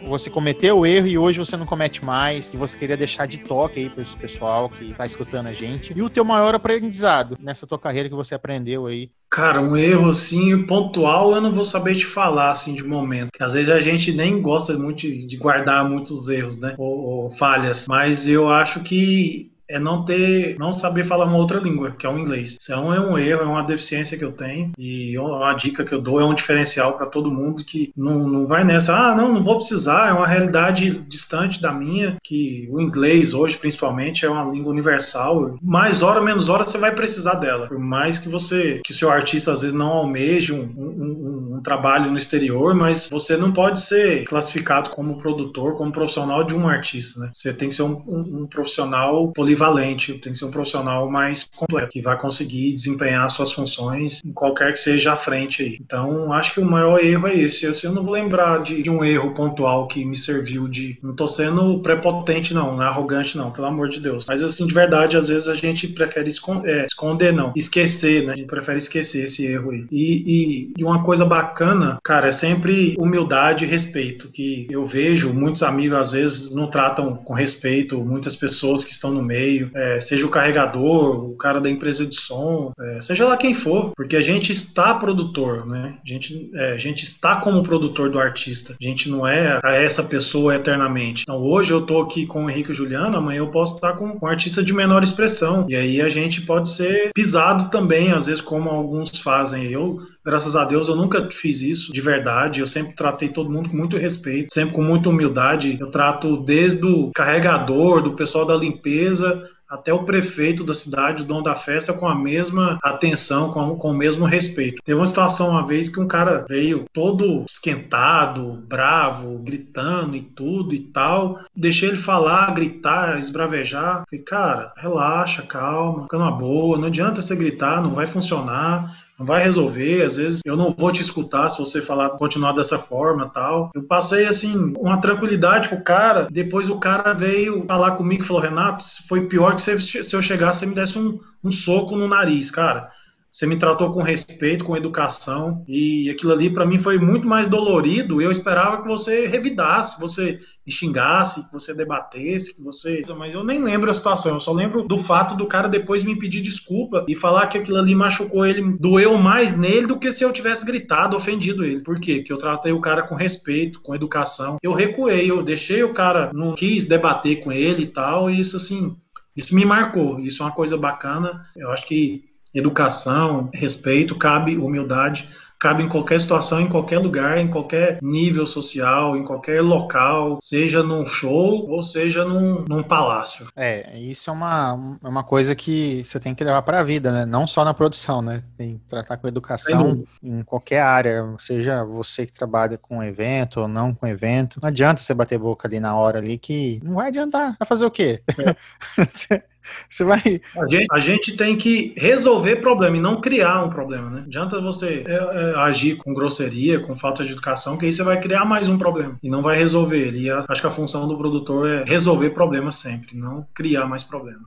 Você 0.06 0.30
cometeu 0.30 0.78
o 0.78 0.86
erro 0.86 1.06
e 1.06 1.18
hoje 1.18 1.38
você 1.38 1.56
não 1.56 1.66
comete 1.66 2.04
mais, 2.04 2.52
e 2.52 2.56
você 2.56 2.76
queria 2.76 2.96
deixar 2.96 3.26
de 3.26 3.38
toque 3.38 3.80
aí 3.80 3.90
para 3.90 4.02
esse 4.02 4.16
pessoal 4.16 4.68
que 4.68 4.92
tá 4.92 5.06
escutando 5.06 5.46
a 5.46 5.52
gente. 5.52 5.92
E 5.96 6.02
o 6.02 6.10
teu 6.10 6.24
maior 6.24 6.54
aprendizado 6.54 7.36
nessa 7.40 7.66
tua 7.66 7.78
carreira 7.78 8.08
que 8.08 8.14
você 8.14 8.34
aprendeu 8.34 8.86
aí? 8.86 9.10
Cara, 9.30 9.60
um 9.60 9.76
erro 9.76 10.10
assim 10.10 10.64
pontual 10.64 11.34
eu 11.34 11.40
não 11.40 11.52
vou 11.52 11.64
saber 11.64 11.96
te 11.96 12.06
falar 12.06 12.52
assim 12.52 12.74
de 12.74 12.84
momento. 12.84 13.30
Às 13.40 13.54
vezes 13.54 13.70
a 13.70 13.80
gente 13.80 14.12
nem 14.12 14.40
gosta 14.40 14.74
muito 14.74 15.00
de 15.00 15.36
guardar 15.36 15.88
muitos 15.88 16.28
erros, 16.28 16.58
né? 16.58 16.74
Ou, 16.78 16.98
ou 17.00 17.30
falhas, 17.30 17.86
mas 17.88 18.28
eu 18.28 18.48
acho 18.48 18.80
que 18.80 19.53
é 19.68 19.78
não 19.78 20.04
ter, 20.04 20.56
não 20.58 20.72
saber 20.72 21.04
falar 21.04 21.24
uma 21.24 21.36
outra 21.36 21.58
língua, 21.58 21.92
que 21.92 22.06
é 22.06 22.10
o 22.10 22.18
inglês. 22.18 22.56
Isso 22.60 22.72
é 22.72 22.78
um, 22.78 23.18
é 23.18 23.26
erro, 23.26 23.42
é 23.42 23.46
uma 23.46 23.62
deficiência 23.62 24.16
que 24.18 24.24
eu 24.24 24.32
tenho 24.32 24.72
e 24.78 25.18
uma 25.18 25.54
dica 25.54 25.84
que 25.84 25.94
eu 25.94 26.00
dou 26.00 26.20
é 26.20 26.24
um 26.24 26.34
diferencial 26.34 26.96
para 26.96 27.06
todo 27.06 27.30
mundo 27.30 27.64
que 27.64 27.92
não, 27.96 28.28
não 28.28 28.46
vai 28.46 28.64
nessa, 28.64 28.94
ah, 28.94 29.14
não, 29.14 29.32
não 29.32 29.44
vou 29.44 29.56
precisar, 29.56 30.08
é 30.08 30.12
uma 30.12 30.26
realidade 30.26 30.90
distante 31.08 31.60
da 31.60 31.72
minha, 31.72 32.16
que 32.22 32.68
o 32.70 32.80
inglês 32.80 33.32
hoje 33.32 33.56
principalmente 33.56 34.24
é 34.24 34.30
uma 34.30 34.50
língua 34.50 34.72
universal. 34.72 35.56
Mais 35.62 36.02
hora, 36.02 36.20
menos 36.20 36.48
hora 36.48 36.64
você 36.64 36.78
vai 36.78 36.94
precisar 36.94 37.34
dela. 37.34 37.66
Por 37.66 37.78
mais 37.78 38.18
que 38.18 38.28
você, 38.28 38.80
que 38.84 38.92
o 38.92 38.94
seu 38.94 39.10
artista 39.10 39.52
às 39.52 39.62
vezes 39.62 39.76
não 39.76 39.88
almeje 39.88 40.52
um, 40.52 40.62
um, 40.76 41.52
um, 41.52 41.56
um 41.56 41.62
trabalho 41.62 42.10
no 42.10 42.16
exterior, 42.16 42.74
mas 42.74 43.08
você 43.08 43.36
não 43.36 43.52
pode 43.52 43.80
ser 43.80 44.24
classificado 44.24 44.90
como 44.90 45.18
produtor, 45.18 45.76
como 45.76 45.92
profissional 45.92 46.44
de 46.44 46.54
um 46.54 46.68
artista, 46.68 47.20
né? 47.20 47.30
Você 47.32 47.52
tem 47.52 47.68
que 47.68 47.74
ser 47.74 47.82
um, 47.82 48.02
um 48.06 48.46
profissional 48.46 49.32
polivalente 49.32 49.53
polivalente, 49.54 50.14
tem 50.14 50.32
que 50.32 50.38
ser 50.38 50.44
um 50.44 50.50
profissional 50.50 51.08
mais 51.10 51.44
completo, 51.56 51.90
que 51.90 52.00
vai 52.00 52.18
conseguir 52.18 52.72
desempenhar 52.72 53.28
suas 53.30 53.52
funções 53.52 54.20
em 54.24 54.32
qualquer 54.32 54.72
que 54.72 54.78
seja 54.78 55.12
a 55.12 55.16
frente 55.16 55.62
aí. 55.62 55.78
Então, 55.80 56.32
acho 56.32 56.52
que 56.54 56.60
o 56.60 56.64
maior 56.64 56.98
erro 56.98 57.26
é 57.28 57.36
esse. 57.36 57.66
Assim, 57.66 57.86
eu 57.86 57.92
não 57.92 58.04
vou 58.04 58.12
lembrar 58.12 58.62
de, 58.62 58.82
de 58.82 58.90
um 58.90 59.04
erro 59.04 59.32
pontual 59.34 59.86
que 59.86 60.04
me 60.04 60.16
serviu 60.16 60.68
de. 60.68 60.98
Não 61.02 61.14
tô 61.14 61.28
sendo 61.28 61.78
prepotente, 61.80 62.52
não, 62.52 62.76
não 62.76 62.82
é 62.82 62.86
arrogante, 62.86 63.36
não, 63.36 63.50
pelo 63.50 63.66
amor 63.66 63.88
de 63.88 64.00
Deus. 64.00 64.24
Mas, 64.26 64.42
assim, 64.42 64.66
de 64.66 64.74
verdade, 64.74 65.16
às 65.16 65.28
vezes 65.28 65.48
a 65.48 65.54
gente 65.54 65.88
prefere 65.88 66.28
esconder, 66.28 66.82
é, 66.82 66.86
esconder 66.86 67.32
não, 67.32 67.52
esquecer, 67.56 68.24
né? 68.24 68.32
A 68.32 68.36
gente 68.36 68.46
prefere 68.46 68.78
esquecer 68.78 69.24
esse 69.24 69.46
erro 69.46 69.70
aí. 69.70 69.86
E, 69.90 70.24
e, 70.26 70.72
e 70.78 70.84
uma 70.84 71.02
coisa 71.02 71.24
bacana 71.24 71.98
cara, 72.02 72.28
é 72.28 72.32
sempre 72.32 72.94
humildade 72.98 73.64
e 73.64 73.68
respeito, 73.68 74.28
que 74.28 74.66
eu 74.70 74.84
vejo 74.84 75.32
muitos 75.32 75.62
amigos 75.62 75.98
às 75.98 76.12
vezes 76.12 76.54
não 76.54 76.68
tratam 76.68 77.16
com 77.16 77.32
respeito 77.32 77.98
muitas 78.04 78.36
pessoas 78.36 78.84
que 78.84 78.92
estão 78.92 79.10
no 79.10 79.22
meio, 79.22 79.43
é, 79.74 80.00
seja 80.00 80.26
o 80.26 80.30
carregador, 80.30 81.30
o 81.30 81.36
cara 81.36 81.60
da 81.60 81.70
empresa 81.70 82.06
de 82.06 82.16
som, 82.16 82.72
é, 82.78 83.00
seja 83.00 83.26
lá 83.26 83.36
quem 83.36 83.54
for, 83.54 83.92
porque 83.96 84.16
a 84.16 84.20
gente 84.20 84.52
está 84.52 84.94
produtor, 84.94 85.66
né? 85.66 85.98
A 86.04 86.08
gente, 86.08 86.50
é, 86.54 86.72
a 86.72 86.78
gente 86.78 87.04
está 87.04 87.36
como 87.36 87.62
produtor 87.62 88.10
do 88.10 88.18
artista, 88.18 88.74
a 88.80 88.84
gente 88.84 89.08
não 89.08 89.26
é 89.26 89.60
essa 89.64 90.02
pessoa 90.02 90.54
eternamente. 90.54 91.22
Então 91.22 91.42
hoje 91.42 91.72
eu 91.72 91.82
tô 91.82 92.00
aqui 92.00 92.26
com 92.26 92.44
o 92.44 92.50
Henrique 92.50 92.72
e 92.72 92.74
Juliano, 92.74 93.16
amanhã 93.16 93.38
eu 93.38 93.50
posso 93.50 93.74
estar 93.74 93.94
com 93.94 94.18
um 94.20 94.26
artista 94.26 94.62
de 94.62 94.72
menor 94.72 95.02
expressão, 95.02 95.66
e 95.68 95.76
aí 95.76 96.00
a 96.00 96.08
gente 96.08 96.42
pode 96.42 96.70
ser 96.70 97.10
pisado 97.14 97.70
também, 97.70 98.12
às 98.12 98.26
vezes 98.26 98.40
como 98.40 98.68
alguns 98.68 99.18
fazem. 99.18 99.64
Eu 99.70 99.98
Graças 100.24 100.56
a 100.56 100.64
Deus 100.64 100.88
eu 100.88 100.96
nunca 100.96 101.28
fiz 101.30 101.62
isso 101.62 101.92
de 101.92 102.00
verdade. 102.00 102.60
Eu 102.60 102.66
sempre 102.66 102.94
tratei 102.94 103.28
todo 103.28 103.50
mundo 103.50 103.70
com 103.70 103.76
muito 103.76 103.98
respeito, 103.98 104.52
sempre 104.52 104.74
com 104.74 104.82
muita 104.82 105.10
humildade. 105.10 105.76
Eu 105.78 105.90
trato 105.90 106.36
desde 106.38 106.84
o 106.84 107.10
carregador, 107.14 108.02
do 108.02 108.14
pessoal 108.14 108.46
da 108.46 108.56
limpeza, 108.56 109.48
até 109.68 109.92
o 109.92 110.04
prefeito 110.04 110.62
da 110.62 110.74
cidade, 110.74 111.22
o 111.22 111.26
dono 111.26 111.42
da 111.42 111.54
festa, 111.54 111.92
com 111.92 112.06
a 112.06 112.14
mesma 112.14 112.78
atenção, 112.82 113.50
com, 113.50 113.76
com 113.76 113.90
o 113.90 113.96
mesmo 113.96 114.24
respeito. 114.24 114.82
Teve 114.84 114.98
uma 114.98 115.06
situação 115.06 115.50
uma 115.50 115.66
vez 115.66 115.88
que 115.88 115.98
um 115.98 116.06
cara 116.06 116.44
veio 116.48 116.84
todo 116.92 117.44
esquentado, 117.44 118.62
bravo, 118.68 119.38
gritando 119.38 120.16
e 120.16 120.22
tudo 120.22 120.74
e 120.74 120.78
tal. 120.78 121.40
Deixei 121.56 121.88
ele 121.88 121.98
falar, 121.98 122.54
gritar, 122.54 123.18
esbravejar. 123.18 124.04
Falei, 124.08 124.24
cara, 124.24 124.72
relaxa, 124.76 125.42
calma, 125.42 126.04
fica 126.04 126.18
numa 126.18 126.32
boa, 126.32 126.78
não 126.78 126.86
adianta 126.86 127.20
você 127.20 127.34
gritar, 127.34 127.82
não 127.82 127.94
vai 127.94 128.06
funcionar 128.06 129.03
não 129.18 129.26
vai 129.26 129.42
resolver, 129.42 130.02
às 130.02 130.16
vezes 130.16 130.40
eu 130.44 130.56
não 130.56 130.74
vou 130.76 130.90
te 130.90 131.02
escutar 131.02 131.48
se 131.48 131.58
você 131.58 131.80
falar, 131.80 132.10
continuar 132.10 132.52
dessa 132.52 132.78
forma 132.78 133.28
tal. 133.28 133.70
Eu 133.74 133.82
passei, 133.84 134.26
assim, 134.26 134.72
uma 134.78 135.00
tranquilidade 135.00 135.68
pro 135.68 135.82
cara, 135.82 136.26
depois 136.30 136.68
o 136.68 136.78
cara 136.78 137.12
veio 137.12 137.64
falar 137.66 137.92
comigo 137.92 138.22
e 138.22 138.26
falou, 138.26 138.42
Renato, 138.42 138.84
foi 139.08 139.26
pior 139.26 139.54
que 139.54 139.62
se 139.62 140.16
eu 140.16 140.22
chegasse 140.22 140.60
você 140.60 140.66
me 140.66 140.74
desse 140.74 140.98
um, 140.98 141.18
um 141.42 141.50
soco 141.50 141.96
no 141.96 142.08
nariz, 142.08 142.50
cara. 142.50 142.90
Você 143.30 143.46
me 143.46 143.56
tratou 143.56 143.92
com 143.92 144.00
respeito, 144.00 144.64
com 144.64 144.76
educação, 144.76 145.64
e 145.66 146.08
aquilo 146.08 146.32
ali 146.32 146.48
para 146.48 146.64
mim 146.64 146.78
foi 146.78 146.98
muito 146.98 147.26
mais 147.26 147.48
dolorido. 147.48 148.22
Eu 148.22 148.30
esperava 148.30 148.80
que 148.80 148.86
você 148.86 149.26
revidasse, 149.26 149.98
você 150.00 150.38
me 150.66 150.72
xingasse, 150.72 151.44
que 151.44 151.52
você 151.52 151.74
debatesse, 151.74 152.56
que 152.56 152.62
você. 152.62 153.02
Mas 153.16 153.34
eu 153.34 153.44
nem 153.44 153.62
lembro 153.62 153.90
a 153.90 153.94
situação, 153.94 154.34
eu 154.34 154.40
só 154.40 154.52
lembro 154.52 154.82
do 154.82 154.98
fato 154.98 155.36
do 155.36 155.46
cara 155.46 155.68
depois 155.68 156.02
me 156.02 156.18
pedir 156.18 156.40
desculpa 156.40 157.04
e 157.06 157.14
falar 157.14 157.46
que 157.48 157.58
aquilo 157.58 157.78
ali 157.78 157.94
machucou 157.94 158.46
ele, 158.46 158.62
doeu 158.78 159.16
mais 159.18 159.56
nele 159.56 159.86
do 159.86 159.98
que 159.98 160.12
se 160.12 160.24
eu 160.24 160.32
tivesse 160.32 160.64
gritado, 160.64 161.16
ofendido 161.16 161.64
ele. 161.64 161.80
Por 161.80 162.00
quê? 162.00 162.16
Porque 162.16 162.32
eu 162.32 162.38
tratei 162.38 162.72
o 162.72 162.80
cara 162.80 163.02
com 163.02 163.14
respeito, 163.14 163.80
com 163.80 163.94
educação. 163.94 164.58
Eu 164.62 164.72
recuei, 164.72 165.30
eu 165.30 165.42
deixei 165.42 165.82
o 165.82 165.92
cara, 165.92 166.30
não 166.32 166.54
quis 166.54 166.86
debater 166.86 167.40
com 167.42 167.52
ele 167.52 167.82
e 167.82 167.88
tal, 167.88 168.30
e 168.30 168.38
isso 168.38 168.56
assim. 168.56 168.96
Isso 169.36 169.52
me 169.52 169.64
marcou, 169.64 170.20
isso 170.20 170.42
é 170.42 170.46
uma 170.46 170.52
coisa 170.52 170.76
bacana. 170.76 171.44
Eu 171.56 171.70
acho 171.72 171.86
que 171.86 172.24
educação, 172.54 173.50
respeito, 173.52 174.14
cabe 174.14 174.56
humildade, 174.56 175.28
cabe 175.64 175.82
em 175.82 175.88
qualquer 175.88 176.20
situação, 176.20 176.60
em 176.60 176.68
qualquer 176.68 176.98
lugar, 176.98 177.38
em 177.38 177.48
qualquer 177.48 177.98
nível 178.02 178.46
social, 178.46 179.16
em 179.16 179.24
qualquer 179.24 179.62
local, 179.62 180.38
seja 180.42 180.82
num 180.82 181.06
show 181.06 181.70
ou 181.70 181.82
seja 181.82 182.22
num, 182.22 182.66
num 182.68 182.82
palácio. 182.82 183.48
É, 183.56 183.98
isso 183.98 184.28
é 184.28 184.32
uma, 184.34 184.98
é 185.02 185.08
uma 185.08 185.24
coisa 185.24 185.54
que 185.54 186.04
você 186.04 186.20
tem 186.20 186.34
que 186.34 186.44
levar 186.44 186.60
para 186.60 186.80
a 186.80 186.82
vida, 186.82 187.10
né? 187.10 187.24
Não 187.24 187.46
só 187.46 187.64
na 187.64 187.72
produção, 187.72 188.20
né? 188.20 188.42
Tem 188.58 188.76
que 188.76 188.84
tratar 188.86 189.16
com 189.16 189.26
educação 189.26 190.04
em 190.22 190.42
qualquer 190.42 190.82
área, 190.82 191.24
seja 191.38 191.82
você 191.82 192.26
que 192.26 192.32
trabalha 192.34 192.76
com 192.76 193.02
evento 193.02 193.62
ou 193.62 193.66
não 193.66 193.94
com 193.94 194.06
evento. 194.06 194.60
Não 194.60 194.68
adianta 194.68 195.00
você 195.00 195.14
bater 195.14 195.38
boca 195.38 195.66
ali 195.66 195.80
na 195.80 195.96
hora 195.96 196.18
ali 196.18 196.36
que 196.36 196.78
não 196.84 196.96
vai 196.96 197.08
adiantar. 197.08 197.56
Vai 197.58 197.66
fazer 197.66 197.86
o 197.86 197.90
quê? 197.90 198.22
É. 198.38 199.44
Você 199.88 200.04
vai. 200.04 200.40
A 200.56 200.68
gente, 200.68 200.86
a 200.90 200.98
gente, 200.98 201.36
tem 201.36 201.56
que 201.56 201.92
resolver 201.96 202.56
problema 202.56 202.96
e 202.96 203.00
não 203.00 203.20
criar 203.20 203.64
um 203.64 203.70
problema, 203.70 204.10
né? 204.10 204.20
Não 204.20 204.26
adianta 204.26 204.60
você 204.60 205.04
é, 205.06 205.12
é, 205.14 205.54
agir 205.56 205.96
com 205.96 206.14
grosseria, 206.14 206.80
com 206.80 206.96
falta 206.96 207.24
de 207.24 207.32
educação, 207.32 207.76
que 207.76 207.86
aí 207.86 207.92
você 207.92 208.02
vai 208.02 208.20
criar 208.20 208.44
mais 208.44 208.68
um 208.68 208.78
problema 208.78 209.16
e 209.22 209.28
não 209.28 209.42
vai 209.42 209.56
resolver 209.56 209.98
ele. 209.98 210.22
E 210.22 210.30
a, 210.30 210.44
acho 210.48 210.60
que 210.60 210.66
a 210.66 210.70
função 210.70 211.08
do 211.08 211.16
produtor 211.16 211.68
é 211.68 211.84
resolver 211.84 212.30
problemas 212.30 212.76
sempre, 212.76 213.16
não 213.16 213.46
criar 213.54 213.86
mais 213.86 214.02
problemas. 214.02 214.42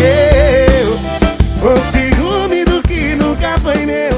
Eu, 0.00 0.92
o 1.68 1.76
ciúme 1.90 2.64
do 2.64 2.82
que 2.82 3.14
nunca 3.16 3.58
foi 3.58 3.86
meu 3.86 4.15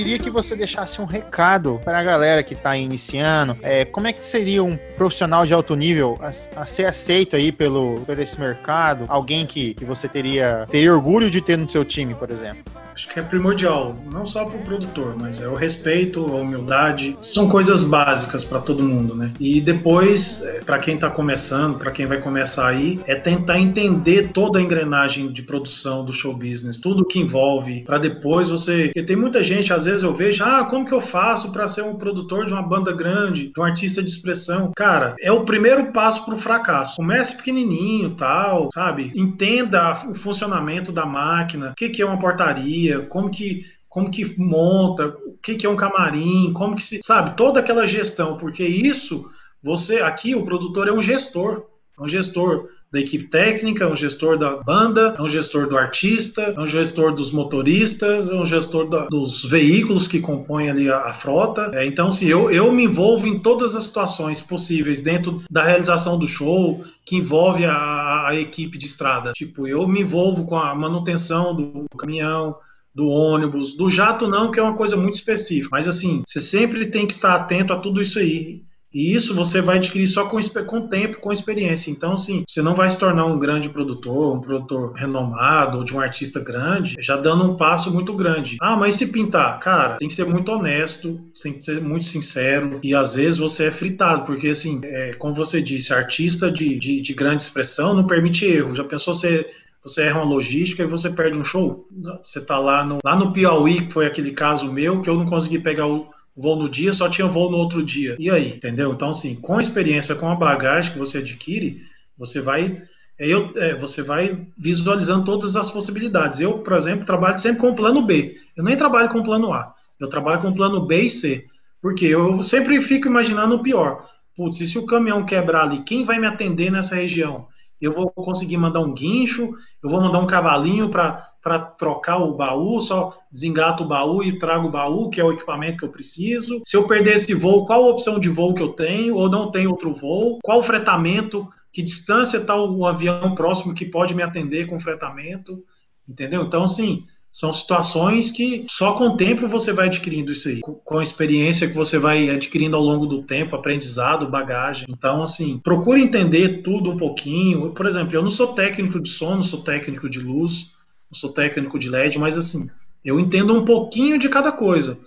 queria 0.00 0.18
que 0.18 0.30
você 0.30 0.56
deixasse 0.56 0.98
um 1.00 1.04
recado 1.04 1.78
para 1.84 1.98
a 1.98 2.02
galera 2.02 2.42
que 2.42 2.54
está 2.54 2.74
iniciando. 2.74 3.58
É, 3.62 3.84
como 3.84 4.06
é 4.06 4.12
que 4.14 4.24
seria 4.24 4.64
um 4.64 4.78
profissional 4.96 5.44
de 5.44 5.52
alto 5.52 5.76
nível 5.76 6.18
a, 6.22 6.28
a, 6.62 6.66
ser 6.66 6.86
aceito 6.86 7.36
aí 7.36 7.52
pelo, 7.52 8.00
por 8.06 8.18
esse 8.18 8.40
mercado? 8.40 9.04
Alguém 9.08 9.44
que, 9.44 9.74
que 9.74 9.84
você 9.84 10.08
teria, 10.08 10.66
teria 10.70 10.92
orgulho 10.94 11.30
de 11.30 11.42
ter 11.42 11.58
no 11.58 11.68
seu 11.68 11.84
time, 11.84 12.14
por 12.14 12.30
exemplo? 12.30 12.64
Acho 13.00 13.08
que 13.08 13.18
é 13.18 13.22
primordial, 13.22 13.96
não 14.12 14.26
só 14.26 14.44
para 14.44 14.58
o 14.58 14.62
produtor, 14.62 15.16
mas 15.18 15.40
é 15.40 15.48
o 15.48 15.54
respeito, 15.54 16.20
a 16.20 16.40
humildade, 16.40 17.16
são 17.22 17.48
coisas 17.48 17.82
básicas 17.82 18.44
para 18.44 18.60
todo 18.60 18.82
mundo, 18.82 19.14
né? 19.14 19.32
E 19.40 19.58
depois, 19.58 20.42
é, 20.42 20.60
para 20.60 20.78
quem 20.78 20.96
está 20.96 21.08
começando, 21.08 21.78
para 21.78 21.90
quem 21.90 22.04
vai 22.04 22.20
começar 22.20 22.68
aí, 22.68 23.00
é 23.06 23.14
tentar 23.14 23.58
entender 23.58 24.32
toda 24.34 24.58
a 24.58 24.62
engrenagem 24.62 25.32
de 25.32 25.42
produção 25.42 26.04
do 26.04 26.12
show 26.12 26.34
business, 26.34 26.78
tudo 26.78 27.06
que 27.06 27.18
envolve, 27.18 27.80
para 27.84 27.98
depois 27.98 28.48
você, 28.48 28.86
porque 28.86 29.02
tem 29.02 29.16
muita 29.16 29.42
gente, 29.42 29.72
às 29.72 29.86
vezes 29.86 30.02
eu 30.02 30.12
vejo, 30.12 30.44
ah, 30.44 30.66
como 30.66 30.84
que 30.84 30.94
eu 30.94 31.00
faço 31.00 31.50
para 31.52 31.66
ser 31.66 31.82
um 31.82 31.94
produtor 31.94 32.44
de 32.44 32.52
uma 32.52 32.62
banda 32.62 32.92
grande, 32.92 33.50
de 33.54 33.60
um 33.60 33.64
artista 33.64 34.02
de 34.02 34.10
expressão? 34.10 34.72
Cara, 34.76 35.14
é 35.20 35.32
o 35.32 35.44
primeiro 35.44 35.90
passo 35.90 36.24
para 36.26 36.34
o 36.34 36.38
fracasso. 36.38 36.96
Comece 36.96 37.36
pequenininho, 37.36 38.10
tal, 38.10 38.68
sabe? 38.72 39.10
Entenda 39.16 39.98
o 40.06 40.14
funcionamento 40.14 40.92
da 40.92 41.06
máquina, 41.06 41.70
o 41.70 41.74
que, 41.74 41.88
que 41.88 42.02
é 42.02 42.04
uma 42.04 42.18
portaria 42.18 42.89
como 42.98 43.30
que 43.30 43.64
como 43.90 44.08
que 44.08 44.38
monta, 44.38 45.08
o 45.08 45.36
que, 45.42 45.56
que 45.56 45.66
é 45.66 45.68
um 45.68 45.76
camarim, 45.76 46.52
como 46.52 46.76
que 46.76 46.82
se, 46.82 47.00
sabe, 47.02 47.36
toda 47.36 47.58
aquela 47.58 47.88
gestão, 47.88 48.38
porque 48.38 48.64
isso, 48.64 49.28
você, 49.60 49.96
aqui 49.96 50.32
o 50.32 50.44
produtor 50.44 50.86
é 50.86 50.92
um 50.92 51.02
gestor, 51.02 51.66
é 51.98 52.02
um 52.02 52.08
gestor 52.08 52.68
da 52.92 53.00
equipe 53.00 53.28
técnica, 53.28 53.84
é 53.84 53.86
um 53.86 53.94
gestor 53.94 54.38
da 54.38 54.56
banda, 54.56 55.14
é 55.16 55.22
um 55.22 55.28
gestor 55.28 55.68
do 55.68 55.76
artista, 55.76 56.54
é 56.56 56.60
um 56.60 56.66
gestor 56.66 57.12
dos 57.12 57.30
motoristas, 57.32 58.28
é 58.28 58.34
um 58.34 58.44
gestor 58.44 58.88
da, 58.88 59.06
dos 59.06 59.44
veículos 59.44 60.08
que 60.08 60.20
compõem 60.20 60.70
ali 60.70 60.90
a, 60.90 60.98
a 60.98 61.14
frota. 61.14 61.70
É, 61.74 61.86
então, 61.86 62.12
se 62.12 62.28
eu, 62.28 62.50
eu 62.50 62.72
me 62.72 62.84
envolvo 62.84 63.26
em 63.26 63.38
todas 63.38 63.76
as 63.76 63.84
situações 63.84 64.40
possíveis 64.40 65.00
dentro 65.00 65.42
da 65.48 65.62
realização 65.62 66.18
do 66.18 66.26
show, 66.26 66.84
que 67.04 67.16
envolve 67.16 67.64
a, 67.64 68.28
a 68.28 68.36
equipe 68.36 68.76
de 68.76 68.86
estrada. 68.86 69.32
Tipo, 69.34 69.68
eu 69.68 69.86
me 69.86 70.00
envolvo 70.00 70.44
com 70.44 70.56
a 70.56 70.74
manutenção 70.74 71.54
do 71.54 71.86
caminhão, 71.96 72.56
do 73.00 73.08
ônibus, 73.08 73.74
do 73.74 73.88
jato 73.88 74.28
não, 74.28 74.50
que 74.50 74.60
é 74.60 74.62
uma 74.62 74.76
coisa 74.76 74.94
muito 74.94 75.14
específica. 75.14 75.70
Mas 75.72 75.88
assim, 75.88 76.22
você 76.26 76.38
sempre 76.38 76.84
tem 76.84 77.06
que 77.06 77.14
estar 77.14 77.34
atento 77.34 77.72
a 77.72 77.78
tudo 77.78 78.02
isso 78.02 78.18
aí. 78.18 78.62
E 78.92 79.14
isso 79.14 79.34
você 79.34 79.60
vai 79.60 79.76
adquirir 79.76 80.08
só 80.08 80.26
com, 80.26 80.40
com 80.66 80.88
tempo, 80.88 81.20
com 81.20 81.32
experiência. 81.32 81.90
Então, 81.92 82.14
assim, 82.14 82.44
você 82.46 82.60
não 82.60 82.74
vai 82.74 82.88
se 82.90 82.98
tornar 82.98 83.24
um 83.24 83.38
grande 83.38 83.68
produtor, 83.68 84.36
um 84.36 84.40
produtor 84.40 84.92
renomado 84.94 85.78
ou 85.78 85.84
de 85.84 85.94
um 85.94 86.00
artista 86.00 86.40
grande, 86.40 86.96
já 87.00 87.16
dando 87.16 87.44
um 87.44 87.56
passo 87.56 87.92
muito 87.92 88.12
grande. 88.14 88.56
Ah, 88.60 88.76
mas 88.76 88.96
se 88.96 89.06
pintar? 89.06 89.60
Cara, 89.60 89.96
tem 89.96 90.08
que 90.08 90.14
ser 90.14 90.26
muito 90.26 90.50
honesto, 90.50 91.20
tem 91.40 91.52
que 91.52 91.62
ser 91.62 91.80
muito 91.80 92.04
sincero. 92.04 92.80
E 92.82 92.92
às 92.92 93.14
vezes 93.14 93.38
você 93.38 93.66
é 93.66 93.70
fritado, 93.70 94.26
porque, 94.26 94.48
assim, 94.48 94.80
é, 94.82 95.12
como 95.14 95.34
você 95.34 95.62
disse, 95.62 95.94
artista 95.94 96.50
de, 96.50 96.76
de, 96.76 97.00
de 97.00 97.14
grande 97.14 97.44
expressão 97.44 97.94
não 97.94 98.06
permite 98.08 98.44
erro. 98.44 98.74
Já 98.74 98.82
pensou 98.82 99.14
você 99.14 99.48
você 99.82 100.02
erra 100.02 100.20
uma 100.20 100.34
logística 100.34 100.82
e 100.82 100.86
você 100.86 101.10
perde 101.10 101.38
um 101.38 101.44
show. 101.44 101.86
Você 102.22 102.40
tá 102.44 102.58
lá 102.58 102.84
no, 102.84 102.98
lá 103.04 103.16
no 103.16 103.32
Piauí, 103.32 103.86
que 103.86 103.92
foi 103.92 104.06
aquele 104.06 104.32
caso 104.32 104.70
meu, 104.70 105.00
que 105.02 105.08
eu 105.08 105.16
não 105.16 105.26
consegui 105.26 105.58
pegar 105.58 105.86
o 105.86 106.08
voo 106.36 106.56
no 106.56 106.68
dia, 106.68 106.92
só 106.92 107.08
tinha 107.08 107.26
voo 107.26 107.50
no 107.50 107.56
outro 107.56 107.82
dia. 107.82 108.16
E 108.18 108.30
aí, 108.30 108.54
entendeu? 108.54 108.92
Então, 108.92 109.10
assim, 109.10 109.34
com 109.34 109.58
a 109.58 109.62
experiência, 109.62 110.14
com 110.14 110.28
a 110.28 110.34
bagagem 110.34 110.92
que 110.92 110.98
você 110.98 111.18
adquire, 111.18 111.82
você 112.16 112.40
vai 112.40 112.82
é, 113.20 113.28
eu, 113.28 113.52
é, 113.56 113.74
você 113.74 114.02
vai 114.02 114.46
visualizando 114.56 115.26
todas 115.26 115.54
as 115.54 115.70
possibilidades. 115.70 116.40
Eu, 116.40 116.60
por 116.60 116.72
exemplo, 116.72 117.04
trabalho 117.04 117.38
sempre 117.38 117.60
com 117.60 117.68
o 117.68 117.76
plano 117.76 118.00
B. 118.00 118.36
Eu 118.56 118.64
nem 118.64 118.78
trabalho 118.78 119.10
com 119.10 119.18
o 119.18 119.22
plano 119.22 119.52
A. 119.52 119.74
Eu 120.00 120.08
trabalho 120.08 120.40
com 120.40 120.48
o 120.48 120.54
plano 120.54 120.86
B 120.86 121.02
e 121.02 121.10
C. 121.10 121.46
Porque 121.82 122.06
eu 122.06 122.42
sempre 122.42 122.80
fico 122.80 123.06
imaginando 123.06 123.56
o 123.56 123.62
pior. 123.62 124.08
Putz, 124.34 124.60
e 124.60 124.66
se 124.66 124.78
o 124.78 124.86
caminhão 124.86 125.26
quebrar 125.26 125.64
ali, 125.64 125.82
quem 125.82 126.02
vai 126.02 126.18
me 126.18 126.26
atender 126.26 126.72
nessa 126.72 126.94
região? 126.94 127.46
Eu 127.80 127.92
vou 127.92 128.10
conseguir 128.10 128.56
mandar 128.56 128.80
um 128.80 128.92
guincho, 128.92 129.54
eu 129.82 129.88
vou 129.88 130.00
mandar 130.00 130.18
um 130.18 130.26
cavalinho 130.26 130.90
para 130.90 131.58
trocar 131.78 132.18
o 132.18 132.34
baú, 132.34 132.80
só 132.80 133.16
desengato 133.30 133.84
o 133.84 133.88
baú 133.88 134.22
e 134.22 134.38
trago 134.38 134.68
o 134.68 134.70
baú, 134.70 135.08
que 135.08 135.20
é 135.20 135.24
o 135.24 135.32
equipamento 135.32 135.78
que 135.78 135.84
eu 135.84 135.90
preciso. 135.90 136.60
Se 136.64 136.76
eu 136.76 136.86
perder 136.86 137.14
esse 137.14 137.32
voo, 137.34 137.64
qual 137.66 137.84
a 137.84 137.88
opção 137.88 138.18
de 138.18 138.28
voo 138.28 138.54
que 138.54 138.62
eu 138.62 138.70
tenho, 138.70 139.16
ou 139.16 139.28
não 139.28 139.50
tem 139.50 139.66
outro 139.66 139.94
voo? 139.94 140.38
Qual 140.42 140.58
o 140.58 140.62
fretamento? 140.62 141.48
Que 141.72 141.82
distância 141.82 142.38
está 142.38 142.60
o 142.60 142.84
avião 142.84 143.34
próximo 143.34 143.72
que 143.72 143.84
pode 143.84 144.14
me 144.14 144.22
atender 144.22 144.66
com 144.66 144.78
fretamento? 144.80 145.64
Entendeu? 146.08 146.42
Então, 146.42 146.64
assim, 146.64 147.06
São 147.32 147.52
situações 147.52 148.30
que 148.30 148.66
só 148.68 148.94
com 148.94 149.08
o 149.08 149.16
tempo 149.16 149.46
você 149.46 149.72
vai 149.72 149.86
adquirindo 149.86 150.32
isso 150.32 150.48
aí, 150.48 150.60
com 150.60 150.98
a 150.98 151.02
experiência 151.02 151.68
que 151.68 151.74
você 151.74 151.96
vai 151.96 152.28
adquirindo 152.28 152.76
ao 152.76 152.82
longo 152.82 153.06
do 153.06 153.22
tempo, 153.22 153.54
aprendizado, 153.54 154.28
bagagem. 154.28 154.86
Então, 154.88 155.22
assim, 155.22 155.58
procure 155.58 156.02
entender 156.02 156.62
tudo 156.62 156.90
um 156.90 156.96
pouquinho. 156.96 157.70
Por 157.70 157.86
exemplo, 157.86 158.16
eu 158.16 158.22
não 158.22 158.30
sou 158.30 158.48
técnico 158.48 159.00
de 159.00 159.08
som, 159.08 159.36
não 159.36 159.42
sou 159.42 159.62
técnico 159.62 160.10
de 160.10 160.18
luz, 160.18 160.72
não 161.10 161.18
sou 161.18 161.32
técnico 161.32 161.78
de 161.78 161.88
LED, 161.88 162.18
mas 162.18 162.36
assim, 162.36 162.68
eu 163.04 163.20
entendo 163.20 163.54
um 163.54 163.64
pouquinho 163.64 164.18
de 164.18 164.28
cada 164.28 164.50
coisa. 164.50 164.98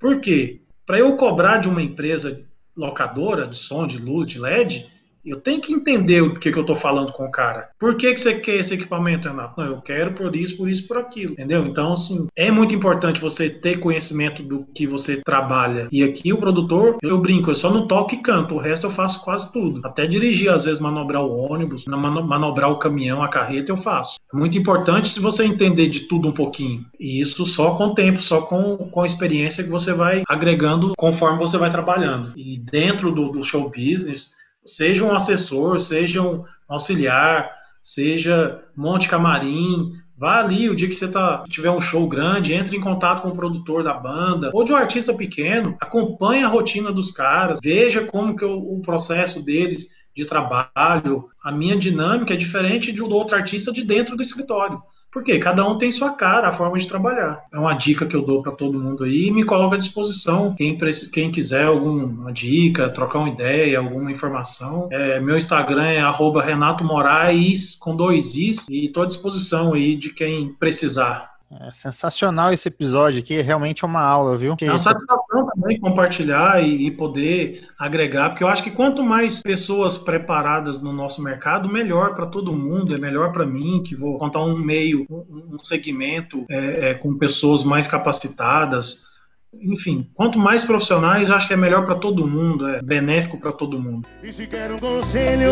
Por 0.00 0.20
quê? 0.20 0.60
Para 0.84 0.98
eu 0.98 1.16
cobrar 1.16 1.58
de 1.58 1.68
uma 1.68 1.82
empresa 1.82 2.42
locadora 2.76 3.46
de 3.46 3.56
som, 3.56 3.86
de 3.86 3.98
luz, 3.98 4.28
de 4.28 4.38
LED, 4.38 4.86
eu 5.24 5.40
tenho 5.40 5.60
que 5.60 5.72
entender 5.72 6.22
o 6.22 6.38
que, 6.38 6.50
que 6.50 6.58
eu 6.58 6.62
estou 6.62 6.76
falando 6.76 7.12
com 7.12 7.24
o 7.24 7.30
cara. 7.30 7.68
Por 7.78 7.96
que, 7.96 8.12
que 8.12 8.20
você 8.20 8.34
quer 8.34 8.56
esse 8.56 8.74
equipamento, 8.74 9.28
Renato? 9.28 9.60
Não, 9.60 9.66
eu 9.66 9.80
quero 9.80 10.12
por 10.12 10.34
isso, 10.34 10.56
por 10.56 10.68
isso, 10.68 10.86
por 10.86 10.98
aquilo. 10.98 11.32
Entendeu? 11.32 11.66
Então, 11.66 11.92
assim, 11.92 12.26
é 12.36 12.50
muito 12.50 12.74
importante 12.74 13.20
você 13.20 13.50
ter 13.50 13.78
conhecimento 13.78 14.42
do 14.42 14.64
que 14.74 14.86
você 14.86 15.20
trabalha. 15.22 15.88
E 15.90 16.02
aqui 16.02 16.32
o 16.32 16.38
produtor, 16.38 16.96
eu 17.02 17.18
brinco, 17.18 17.50
eu 17.50 17.54
só 17.54 17.70
não 17.70 17.86
toco 17.86 18.14
e 18.14 18.22
canto, 18.22 18.54
o 18.54 18.58
resto 18.58 18.86
eu 18.86 18.90
faço 18.90 19.22
quase 19.22 19.52
tudo. 19.52 19.80
Até 19.84 20.06
dirigir, 20.06 20.50
às 20.50 20.64
vezes, 20.64 20.80
manobrar 20.80 21.22
o 21.22 21.36
ônibus, 21.36 21.84
manobrar 21.86 22.70
o 22.70 22.78
caminhão, 22.78 23.22
a 23.22 23.28
carreta, 23.28 23.72
eu 23.72 23.76
faço. 23.76 24.18
É 24.32 24.36
muito 24.36 24.56
importante 24.56 25.12
se 25.12 25.20
você 25.20 25.44
entender 25.44 25.88
de 25.88 26.00
tudo 26.00 26.28
um 26.28 26.32
pouquinho. 26.32 26.84
E 26.98 27.20
isso 27.20 27.44
só 27.46 27.72
com 27.72 27.88
o 27.88 27.94
tempo, 27.94 28.22
só 28.22 28.42
com, 28.42 28.76
com 28.76 29.02
a 29.02 29.06
experiência 29.06 29.64
que 29.64 29.70
você 29.70 29.92
vai 29.92 30.22
agregando 30.28 30.92
conforme 30.96 31.38
você 31.38 31.56
vai 31.58 31.70
trabalhando. 31.70 32.32
E 32.36 32.58
dentro 32.58 33.10
do, 33.12 33.30
do 33.30 33.42
show 33.42 33.70
business, 33.70 34.37
seja 34.68 35.04
um 35.04 35.14
assessor, 35.14 35.80
seja 35.80 36.22
um 36.22 36.44
auxiliar, 36.68 37.50
seja 37.82 38.62
monte 38.76 39.08
camarim, 39.08 39.92
vá 40.16 40.40
ali 40.40 40.68
o 40.68 40.74
dia 40.74 40.88
que 40.88 40.94
você 40.94 41.08
tá, 41.08 41.44
tiver 41.48 41.70
um 41.70 41.80
show 41.80 42.08
grande, 42.08 42.52
entre 42.52 42.76
em 42.76 42.80
contato 42.80 43.22
com 43.22 43.28
o 43.28 43.36
produtor 43.36 43.82
da 43.82 43.94
banda 43.94 44.50
ou 44.52 44.64
de 44.64 44.72
um 44.72 44.76
artista 44.76 45.14
pequeno, 45.14 45.76
acompanhe 45.80 46.44
a 46.44 46.48
rotina 46.48 46.92
dos 46.92 47.10
caras, 47.10 47.60
veja 47.62 48.04
como 48.04 48.36
que 48.36 48.44
o, 48.44 48.58
o 48.58 48.82
processo 48.82 49.42
deles 49.42 49.88
de 50.14 50.24
trabalho, 50.24 51.28
a 51.42 51.52
minha 51.52 51.76
dinâmica 51.76 52.34
é 52.34 52.36
diferente 52.36 52.90
de 52.90 52.98
do 52.98 53.10
outro 53.10 53.36
artista 53.36 53.72
de 53.72 53.84
dentro 53.84 54.16
do 54.16 54.22
escritório. 54.22 54.82
Porque 55.10 55.38
cada 55.38 55.66
um 55.66 55.78
tem 55.78 55.90
sua 55.90 56.10
cara, 56.12 56.48
a 56.48 56.52
forma 56.52 56.78
de 56.78 56.86
trabalhar. 56.86 57.44
É 57.52 57.58
uma 57.58 57.74
dica 57.74 58.06
que 58.06 58.14
eu 58.14 58.22
dou 58.22 58.42
para 58.42 58.52
todo 58.52 58.78
mundo 58.78 59.04
aí 59.04 59.28
e 59.28 59.30
me 59.30 59.44
coloco 59.44 59.74
à 59.74 59.78
disposição. 59.78 60.54
Quem, 60.54 60.78
quem 61.12 61.30
quiser 61.30 61.64
alguma 61.64 62.32
dica, 62.32 62.90
trocar 62.90 63.20
uma 63.20 63.30
ideia, 63.30 63.78
alguma 63.78 64.10
informação, 64.10 64.88
é, 64.92 65.18
meu 65.20 65.36
Instagram 65.36 65.86
é 65.86 66.00
Renato 66.44 66.84
Moraes 66.84 67.74
com 67.74 67.96
dois 67.96 68.36
Is 68.36 68.66
e 68.68 68.86
estou 68.86 69.02
à 69.02 69.06
disposição 69.06 69.74
aí 69.74 69.96
de 69.96 70.10
quem 70.10 70.52
precisar. 70.52 71.37
É 71.50 71.72
sensacional 71.72 72.52
esse 72.52 72.68
episódio 72.68 73.20
aqui, 73.20 73.40
realmente 73.40 73.82
é 73.82 73.86
uma 73.86 74.02
aula, 74.02 74.36
viu? 74.36 74.54
É 74.60 74.68
uma 74.68 74.78
satisfação 74.78 75.46
também 75.46 75.80
compartilhar 75.80 76.62
e, 76.62 76.86
e, 76.86 76.90
poder 76.90 77.66
agregar, 77.78 78.28
porque 78.28 78.44
eu 78.44 78.48
acho 78.48 78.62
que 78.62 78.70
quanto 78.70 79.02
mais 79.02 79.40
pessoas 79.40 79.96
preparadas 79.96 80.82
no 80.82 80.92
nosso 80.92 81.22
mercado, 81.22 81.66
melhor 81.66 82.14
para 82.14 82.26
todo 82.26 82.52
mundo, 82.52 82.94
é 82.94 82.98
melhor 82.98 83.32
para 83.32 83.46
mim, 83.46 83.82
que 83.82 83.96
vou 83.96 84.18
contar 84.18 84.44
um 84.44 84.58
meio, 84.58 85.06
um, 85.08 85.54
um 85.54 85.58
segmento 85.58 86.44
é, 86.50 86.90
é, 86.90 86.94
com 86.94 87.16
pessoas 87.16 87.64
mais 87.64 87.88
capacitadas, 87.88 89.07
enfim, 89.54 90.08
quanto 90.14 90.38
mais 90.38 90.64
profissionais, 90.64 91.30
acho 91.30 91.48
que 91.48 91.54
é 91.54 91.56
melhor 91.56 91.84
para 91.86 91.94
todo 91.94 92.26
mundo, 92.26 92.68
é 92.68 92.82
benéfico 92.82 93.38
para 93.38 93.50
todo 93.50 93.80
mundo. 93.80 94.06
E 94.22 94.30
se 94.30 94.46
quer 94.46 94.70
um 94.70 94.78
conselho, 94.78 95.50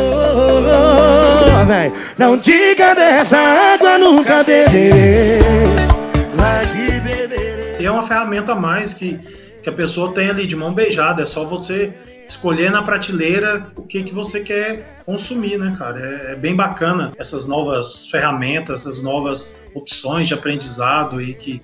véi, 1.67 1.93
não 2.19 2.37
diga 2.37 2.95
dessa 2.95 3.39
água 3.39 3.97
nunca 3.99 4.45
bebereis, 4.45 5.41
E 7.81 7.87
é 7.87 7.91
uma 7.91 8.07
ferramenta 8.07 8.53
a 8.53 8.55
mais 8.55 8.93
que, 8.93 9.19
que 9.63 9.69
a 9.69 9.73
pessoa 9.73 10.13
tem 10.13 10.29
ali 10.29 10.47
de 10.47 10.57
mão 10.57 10.75
beijada, 10.75 11.23
é 11.23 11.27
só 11.27 11.45
você 11.45 11.93
escolher 12.29 12.71
na 12.71 12.83
prateleira 12.83 13.67
o 13.77 13.83
que, 13.83 14.03
que 14.03 14.13
você 14.13 14.41
quer 14.41 15.03
consumir, 15.07 15.59
né, 15.59 15.75
cara? 15.79 15.99
É, 15.99 16.33
é, 16.33 16.37
bem 16.37 16.55
bacana 16.55 17.13
essas 17.17 17.47
novas 17.47 18.07
ferramentas, 18.09 18.81
essas 18.81 19.01
novas 19.01 19.55
opções 19.75 20.29
de 20.29 20.35
aprendizado 20.35 21.23
e 21.23 21.35
que 21.35 21.63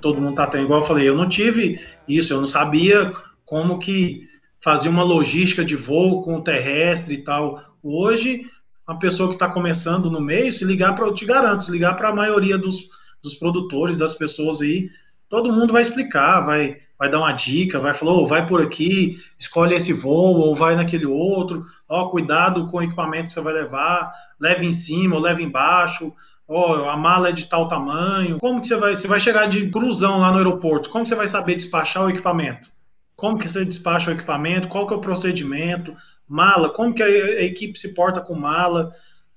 todo 0.00 0.20
mundo 0.20 0.36
tá 0.36 0.46
tendo. 0.46 0.64
Igual 0.64 0.80
eu 0.80 0.86
falei, 0.86 1.08
eu 1.08 1.16
não 1.16 1.28
tive 1.28 1.80
isso, 2.06 2.32
eu 2.32 2.40
não 2.40 2.46
sabia 2.46 3.12
como 3.44 3.78
que 3.78 4.28
fazia 4.60 4.90
uma 4.90 5.02
logística 5.02 5.64
de 5.64 5.76
voo 5.76 6.22
com 6.22 6.36
o 6.36 6.42
terrestre 6.42 7.14
e 7.14 7.18
tal. 7.18 7.62
Hoje, 7.82 8.42
uma 8.86 8.98
pessoa 8.98 9.28
que 9.28 9.34
está 9.34 9.48
começando 9.48 10.10
no 10.10 10.20
meio, 10.20 10.52
se 10.52 10.64
ligar 10.64 10.94
para, 10.94 11.06
eu 11.06 11.14
te 11.14 11.24
garanto, 11.24 11.64
se 11.64 11.70
ligar 11.70 11.94
para 11.94 12.08
a 12.08 12.14
maioria 12.14 12.56
dos, 12.56 12.88
dos 13.22 13.34
produtores, 13.34 13.98
das 13.98 14.14
pessoas 14.14 14.60
aí, 14.60 14.90
todo 15.28 15.52
mundo 15.52 15.72
vai 15.72 15.82
explicar, 15.82 16.40
vai, 16.40 16.78
vai 16.98 17.10
dar 17.10 17.18
uma 17.18 17.32
dica, 17.32 17.80
vai 17.80 17.94
falar, 17.94 18.12
oh, 18.12 18.26
vai 18.26 18.46
por 18.46 18.62
aqui, 18.62 19.20
escolhe 19.38 19.74
esse 19.74 19.92
voo, 19.92 20.36
ou 20.36 20.54
vai 20.54 20.76
naquele 20.76 21.06
outro, 21.06 21.64
ó, 21.88 22.02
oh, 22.02 22.10
cuidado 22.10 22.66
com 22.68 22.78
o 22.78 22.82
equipamento 22.82 23.28
que 23.28 23.32
você 23.32 23.40
vai 23.40 23.52
levar, 23.52 24.12
leve 24.40 24.66
em 24.66 24.72
cima 24.72 25.16
ou 25.16 25.22
leve 25.22 25.42
embaixo, 25.42 26.12
oh, 26.52 26.88
a 26.88 26.96
mala 26.96 27.30
é 27.30 27.32
de 27.32 27.46
tal 27.46 27.68
tamanho. 27.68 28.38
Como 28.38 28.60
que 28.60 28.66
você 28.66 28.76
vai, 28.76 28.94
você 28.94 29.08
vai 29.08 29.20
chegar 29.20 29.46
de 29.46 29.70
cruzão 29.70 30.20
lá 30.20 30.30
no 30.30 30.38
aeroporto? 30.38 30.90
Como 30.90 31.04
que 31.04 31.08
você 31.08 31.14
vai 31.14 31.26
saber 31.26 31.56
despachar 31.56 32.04
o 32.04 32.10
equipamento? 32.10 32.70
Como 33.16 33.38
que 33.38 33.48
você 33.48 33.64
despacha 33.64 34.10
o 34.10 34.14
equipamento? 34.14 34.68
Qual 34.68 34.86
que 34.86 34.94
é 34.94 34.96
o 34.96 35.00
procedimento? 35.00 35.94
Mala, 36.28 36.70
como 36.70 36.94
que 36.94 37.02
a, 37.02 37.06
a 37.06 37.42
equipe 37.42 37.78
se 37.78 37.94
porta 37.94 38.20
com 38.20 38.34
mala? 38.34 38.92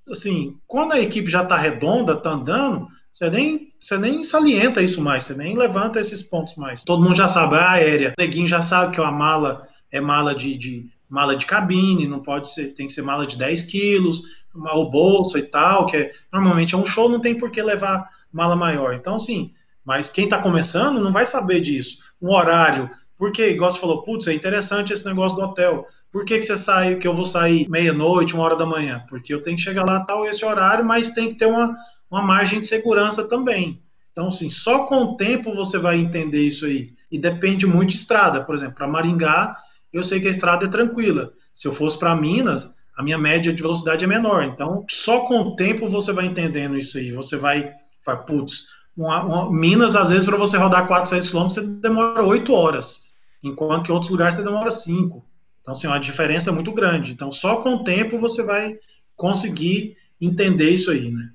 Assim, 0.10 0.58
quando 0.68 0.94
a 0.94 1.00
equipe 1.00 1.30
já 1.30 1.44
está 1.44 1.58
redonda, 1.58 2.14
está 2.14 2.32
andando, 2.32 2.88
você 3.12 3.30
nem, 3.30 3.74
você 3.80 3.98
nem 3.98 4.24
salienta 4.24 4.82
isso 4.82 5.02
mais, 5.02 5.24
você 5.24 5.34
nem 5.34 5.58
levanta 5.58 6.00
esses 6.00 6.22
pontos 6.22 6.56
mais. 6.56 6.84
Todo 6.84 7.02
mundo 7.02 7.16
já 7.16 7.28
sabe, 7.28 7.56
a 7.56 7.72
aérea. 7.72 8.14
O 8.18 8.22
neguinho 8.22 8.48
já 8.48 8.62
sabe 8.62 8.96
que 8.96 9.02
a 9.02 9.12
mala 9.12 9.68
é 9.92 10.02
mala 10.02 10.36
de, 10.36 10.56
de 10.58 10.90
mala 11.10 11.36
de 11.36 11.46
cabine, 11.46 12.08
não 12.08 12.20
pode 12.20 12.52
ser, 12.52 12.74
tem 12.74 12.88
que 12.88 12.94
ser 12.94 13.02
mala 13.02 13.26
de 13.26 13.38
10 13.38 13.62
quilos 13.64 14.22
o 14.56 14.90
bolsa 14.90 15.38
e 15.40 15.44
tal, 15.44 15.86
que 15.86 15.98
é, 15.98 16.12
normalmente 16.32 16.76
é 16.76 16.78
um 16.78 16.86
show, 16.86 17.10
não 17.10 17.20
tem 17.20 17.38
por 17.38 17.52
que 17.52 17.62
levar 17.62 18.10
mala 18.32 18.56
maior. 18.56 18.94
Então, 18.94 19.20
sim, 19.20 19.54
mas 19.84 20.10
quem 20.10 20.26
está 20.26 20.40
começando 20.40 21.02
não 21.02 21.12
vai 21.12 21.26
saber 21.26 21.62
disso. 21.62 22.00
Um 22.22 22.32
horário, 22.32 22.90
porque, 23.18 23.50
igual 23.50 23.72
você 23.72 23.80
falou, 23.80 24.04
putz, 24.04 24.28
é 24.28 24.34
interessante 24.34 24.94
esse 24.94 25.06
negócio 25.06 25.38
do 25.38 25.44
hotel. 25.44 25.88
Por 26.12 26.26
que, 26.26 26.38
que 26.38 26.46
você 26.46 26.58
sai, 26.58 26.96
que 26.96 27.08
eu 27.08 27.16
vou 27.16 27.26
sair 27.26 27.70
meia-noite, 27.70 28.34
uma 28.34 28.44
hora 28.44 28.56
da 28.56 28.66
manhã? 28.66 29.06
Porque 29.10 29.34
eu 29.34 29.42
tenho 29.42 29.58
que 29.58 29.64
chegar 29.64 29.86
lá 29.86 30.00
tal 30.02 30.26
esse 30.26 30.44
horário, 30.44 30.84
mas 30.84 31.10
tem 31.10 31.30
que 31.30 31.36
ter 31.36 31.46
uma, 31.46 31.76
uma 32.10 32.22
margem 32.22 32.60
de 32.60 32.68
segurança 32.68 33.28
também. 33.28 33.82
Então, 34.12 34.30
assim, 34.30 34.50
só 34.50 34.86
com 34.86 34.96
o 35.04 35.18
tempo 35.18 35.54
você 35.54 35.78
vai 35.78 35.98
entender 35.98 36.42
isso 36.42 36.66
aí. 36.66 36.94
E 37.12 37.20
depende 37.20 37.66
muito 37.66 37.90
de 37.92 37.98
estrada. 37.98 38.44
Por 38.44 38.56
exemplo, 38.56 38.76
para 38.76 38.88
Maringá, 38.88 39.58
eu 39.92 40.04
sei 40.04 40.20
que 40.20 40.28
a 40.28 40.32
estrada 40.32 40.66
é 40.66 40.70
tranquila. 40.70 41.32
Se 41.54 41.68
eu 41.68 41.74
fosse 41.74 41.98
para 41.98 42.16
Minas, 42.16 42.75
a 42.96 43.04
minha 43.04 43.18
média 43.18 43.52
de 43.52 43.62
velocidade 43.62 44.04
é 44.04 44.08
menor. 44.08 44.44
Então, 44.44 44.86
só 44.90 45.22
com 45.22 45.40
o 45.40 45.56
tempo 45.56 45.90
você 45.90 46.14
vai 46.14 46.26
entendendo 46.26 46.78
isso 46.78 46.98
aí. 46.98 47.12
Você 47.12 47.38
vai, 47.38 47.74
vai 48.06 48.24
putz, 48.26 48.64
uma, 48.96 49.24
uma, 49.24 49.52
Minas, 49.52 49.96
às 49.96 50.10
vezes, 50.10 50.26
para 50.26 50.38
você 50.38 50.58
rodar 50.58 50.88
4, 50.88 51.10
6 51.10 51.32
km, 51.32 51.44
você 51.44 51.62
demora 51.62 52.24
8 52.24 52.54
horas, 52.54 53.04
enquanto 53.44 53.86
que 53.86 53.92
em 53.92 53.94
outros 53.94 54.12
lugares 54.12 54.36
você 54.36 54.44
demora 54.44 54.72
5. 54.72 55.26
Então, 55.62 55.74
assim, 55.74 55.88
a 55.88 55.98
diferença 55.98 56.50
é 56.50 56.54
muito 56.54 56.72
grande. 56.72 57.12
Então, 57.12 57.32
só 57.32 57.58
com 57.58 57.76
o 57.76 57.84
tempo 57.84 58.20
você 58.20 58.44
vai 58.44 58.78
conseguir 59.16 59.98
entender 60.22 60.70
isso 60.70 60.92
aí, 60.92 61.12
né? 61.12 61.30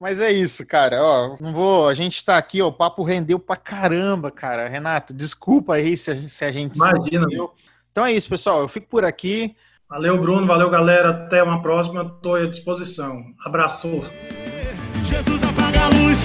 Mas 0.00 0.20
é 0.20 0.30
isso, 0.30 0.66
cara. 0.66 1.02
Ó, 1.02 1.36
não 1.40 1.52
vou. 1.52 1.88
A 1.88 1.94
gente 1.94 2.24
tá 2.24 2.36
aqui, 2.36 2.62
ó, 2.62 2.68
o 2.68 2.72
papo 2.72 3.02
rendeu 3.02 3.38
pra 3.38 3.56
caramba, 3.56 4.30
cara. 4.30 4.68
Renato, 4.68 5.12
desculpa 5.12 5.74
aí 5.74 5.96
se, 5.96 6.28
se 6.28 6.44
a 6.44 6.52
gente. 6.52 6.76
Imagina. 6.76 7.26
Então 7.90 8.06
é 8.06 8.12
isso, 8.12 8.28
pessoal. 8.28 8.60
Eu 8.60 8.68
fico 8.68 8.86
por 8.88 9.04
aqui. 9.04 9.56
Valeu, 9.90 10.18
Bruno. 10.18 10.46
Valeu, 10.46 10.68
galera. 10.68 11.10
Até 11.10 11.42
uma 11.42 11.62
próxima. 11.62 12.02
Estou 12.02 12.34
à 12.34 12.46
disposição. 12.46 13.24
Abraço. 13.44 14.04
Jesus 15.02 15.42
apaga 15.42 15.84
a 15.84 15.88
luz. 15.88 16.18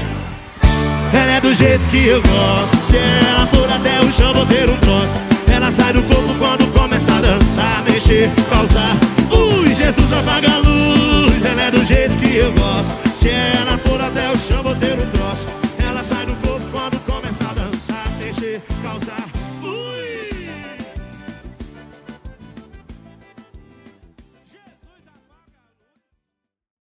Ela 1.14 1.32
é 1.32 1.42
do 1.42 1.54
jeito 1.54 1.88
que 1.90 2.08
eu 2.08 2.22
gosto. 2.22 2.76
Se 2.76 2.98
ela 2.98 3.48
for 3.48 3.72
até 3.72 4.00
o 4.02 4.12
chão, 4.12 4.34
vou 4.34 4.46
ter 4.48 4.70
um 4.70 4.78
troço. 4.78 5.16
Ela 5.50 5.72
sai 5.72 5.94
do 5.94 6.02
corpo 6.04 6.34
quando 6.40 6.68
começa 6.78 7.14
a 7.14 7.22
dançar, 7.22 7.84
mexer, 7.84 8.30
causar. 8.50 8.98
Ui, 9.32 9.74
Jesus 9.74 10.12
apaga 10.12 10.56
a 10.56 10.58
luz. 10.58 11.46
Ela 11.46 11.62
é 11.62 11.72
do 11.72 11.86
jeito 11.86 12.16
que 12.18 12.36
eu 12.36 12.52
gosto. 12.54 12.92
Se 13.16 13.30
ela 13.30 13.78
for 13.78 14.02
até 14.02 14.30
o 14.30 14.38
chão, 14.40 14.62
vou 14.62 14.76
ter 14.76 14.94
um 14.94 15.10
troço. 15.12 15.48
Ela 15.82 16.04
sai 16.04 16.26
do 16.26 16.36
corpo 16.46 16.66
quando 16.70 17.00
começa 17.06 17.46
a 17.46 17.54
dançar, 17.54 18.10
mexer, 18.20 18.62
causar. 18.82 19.33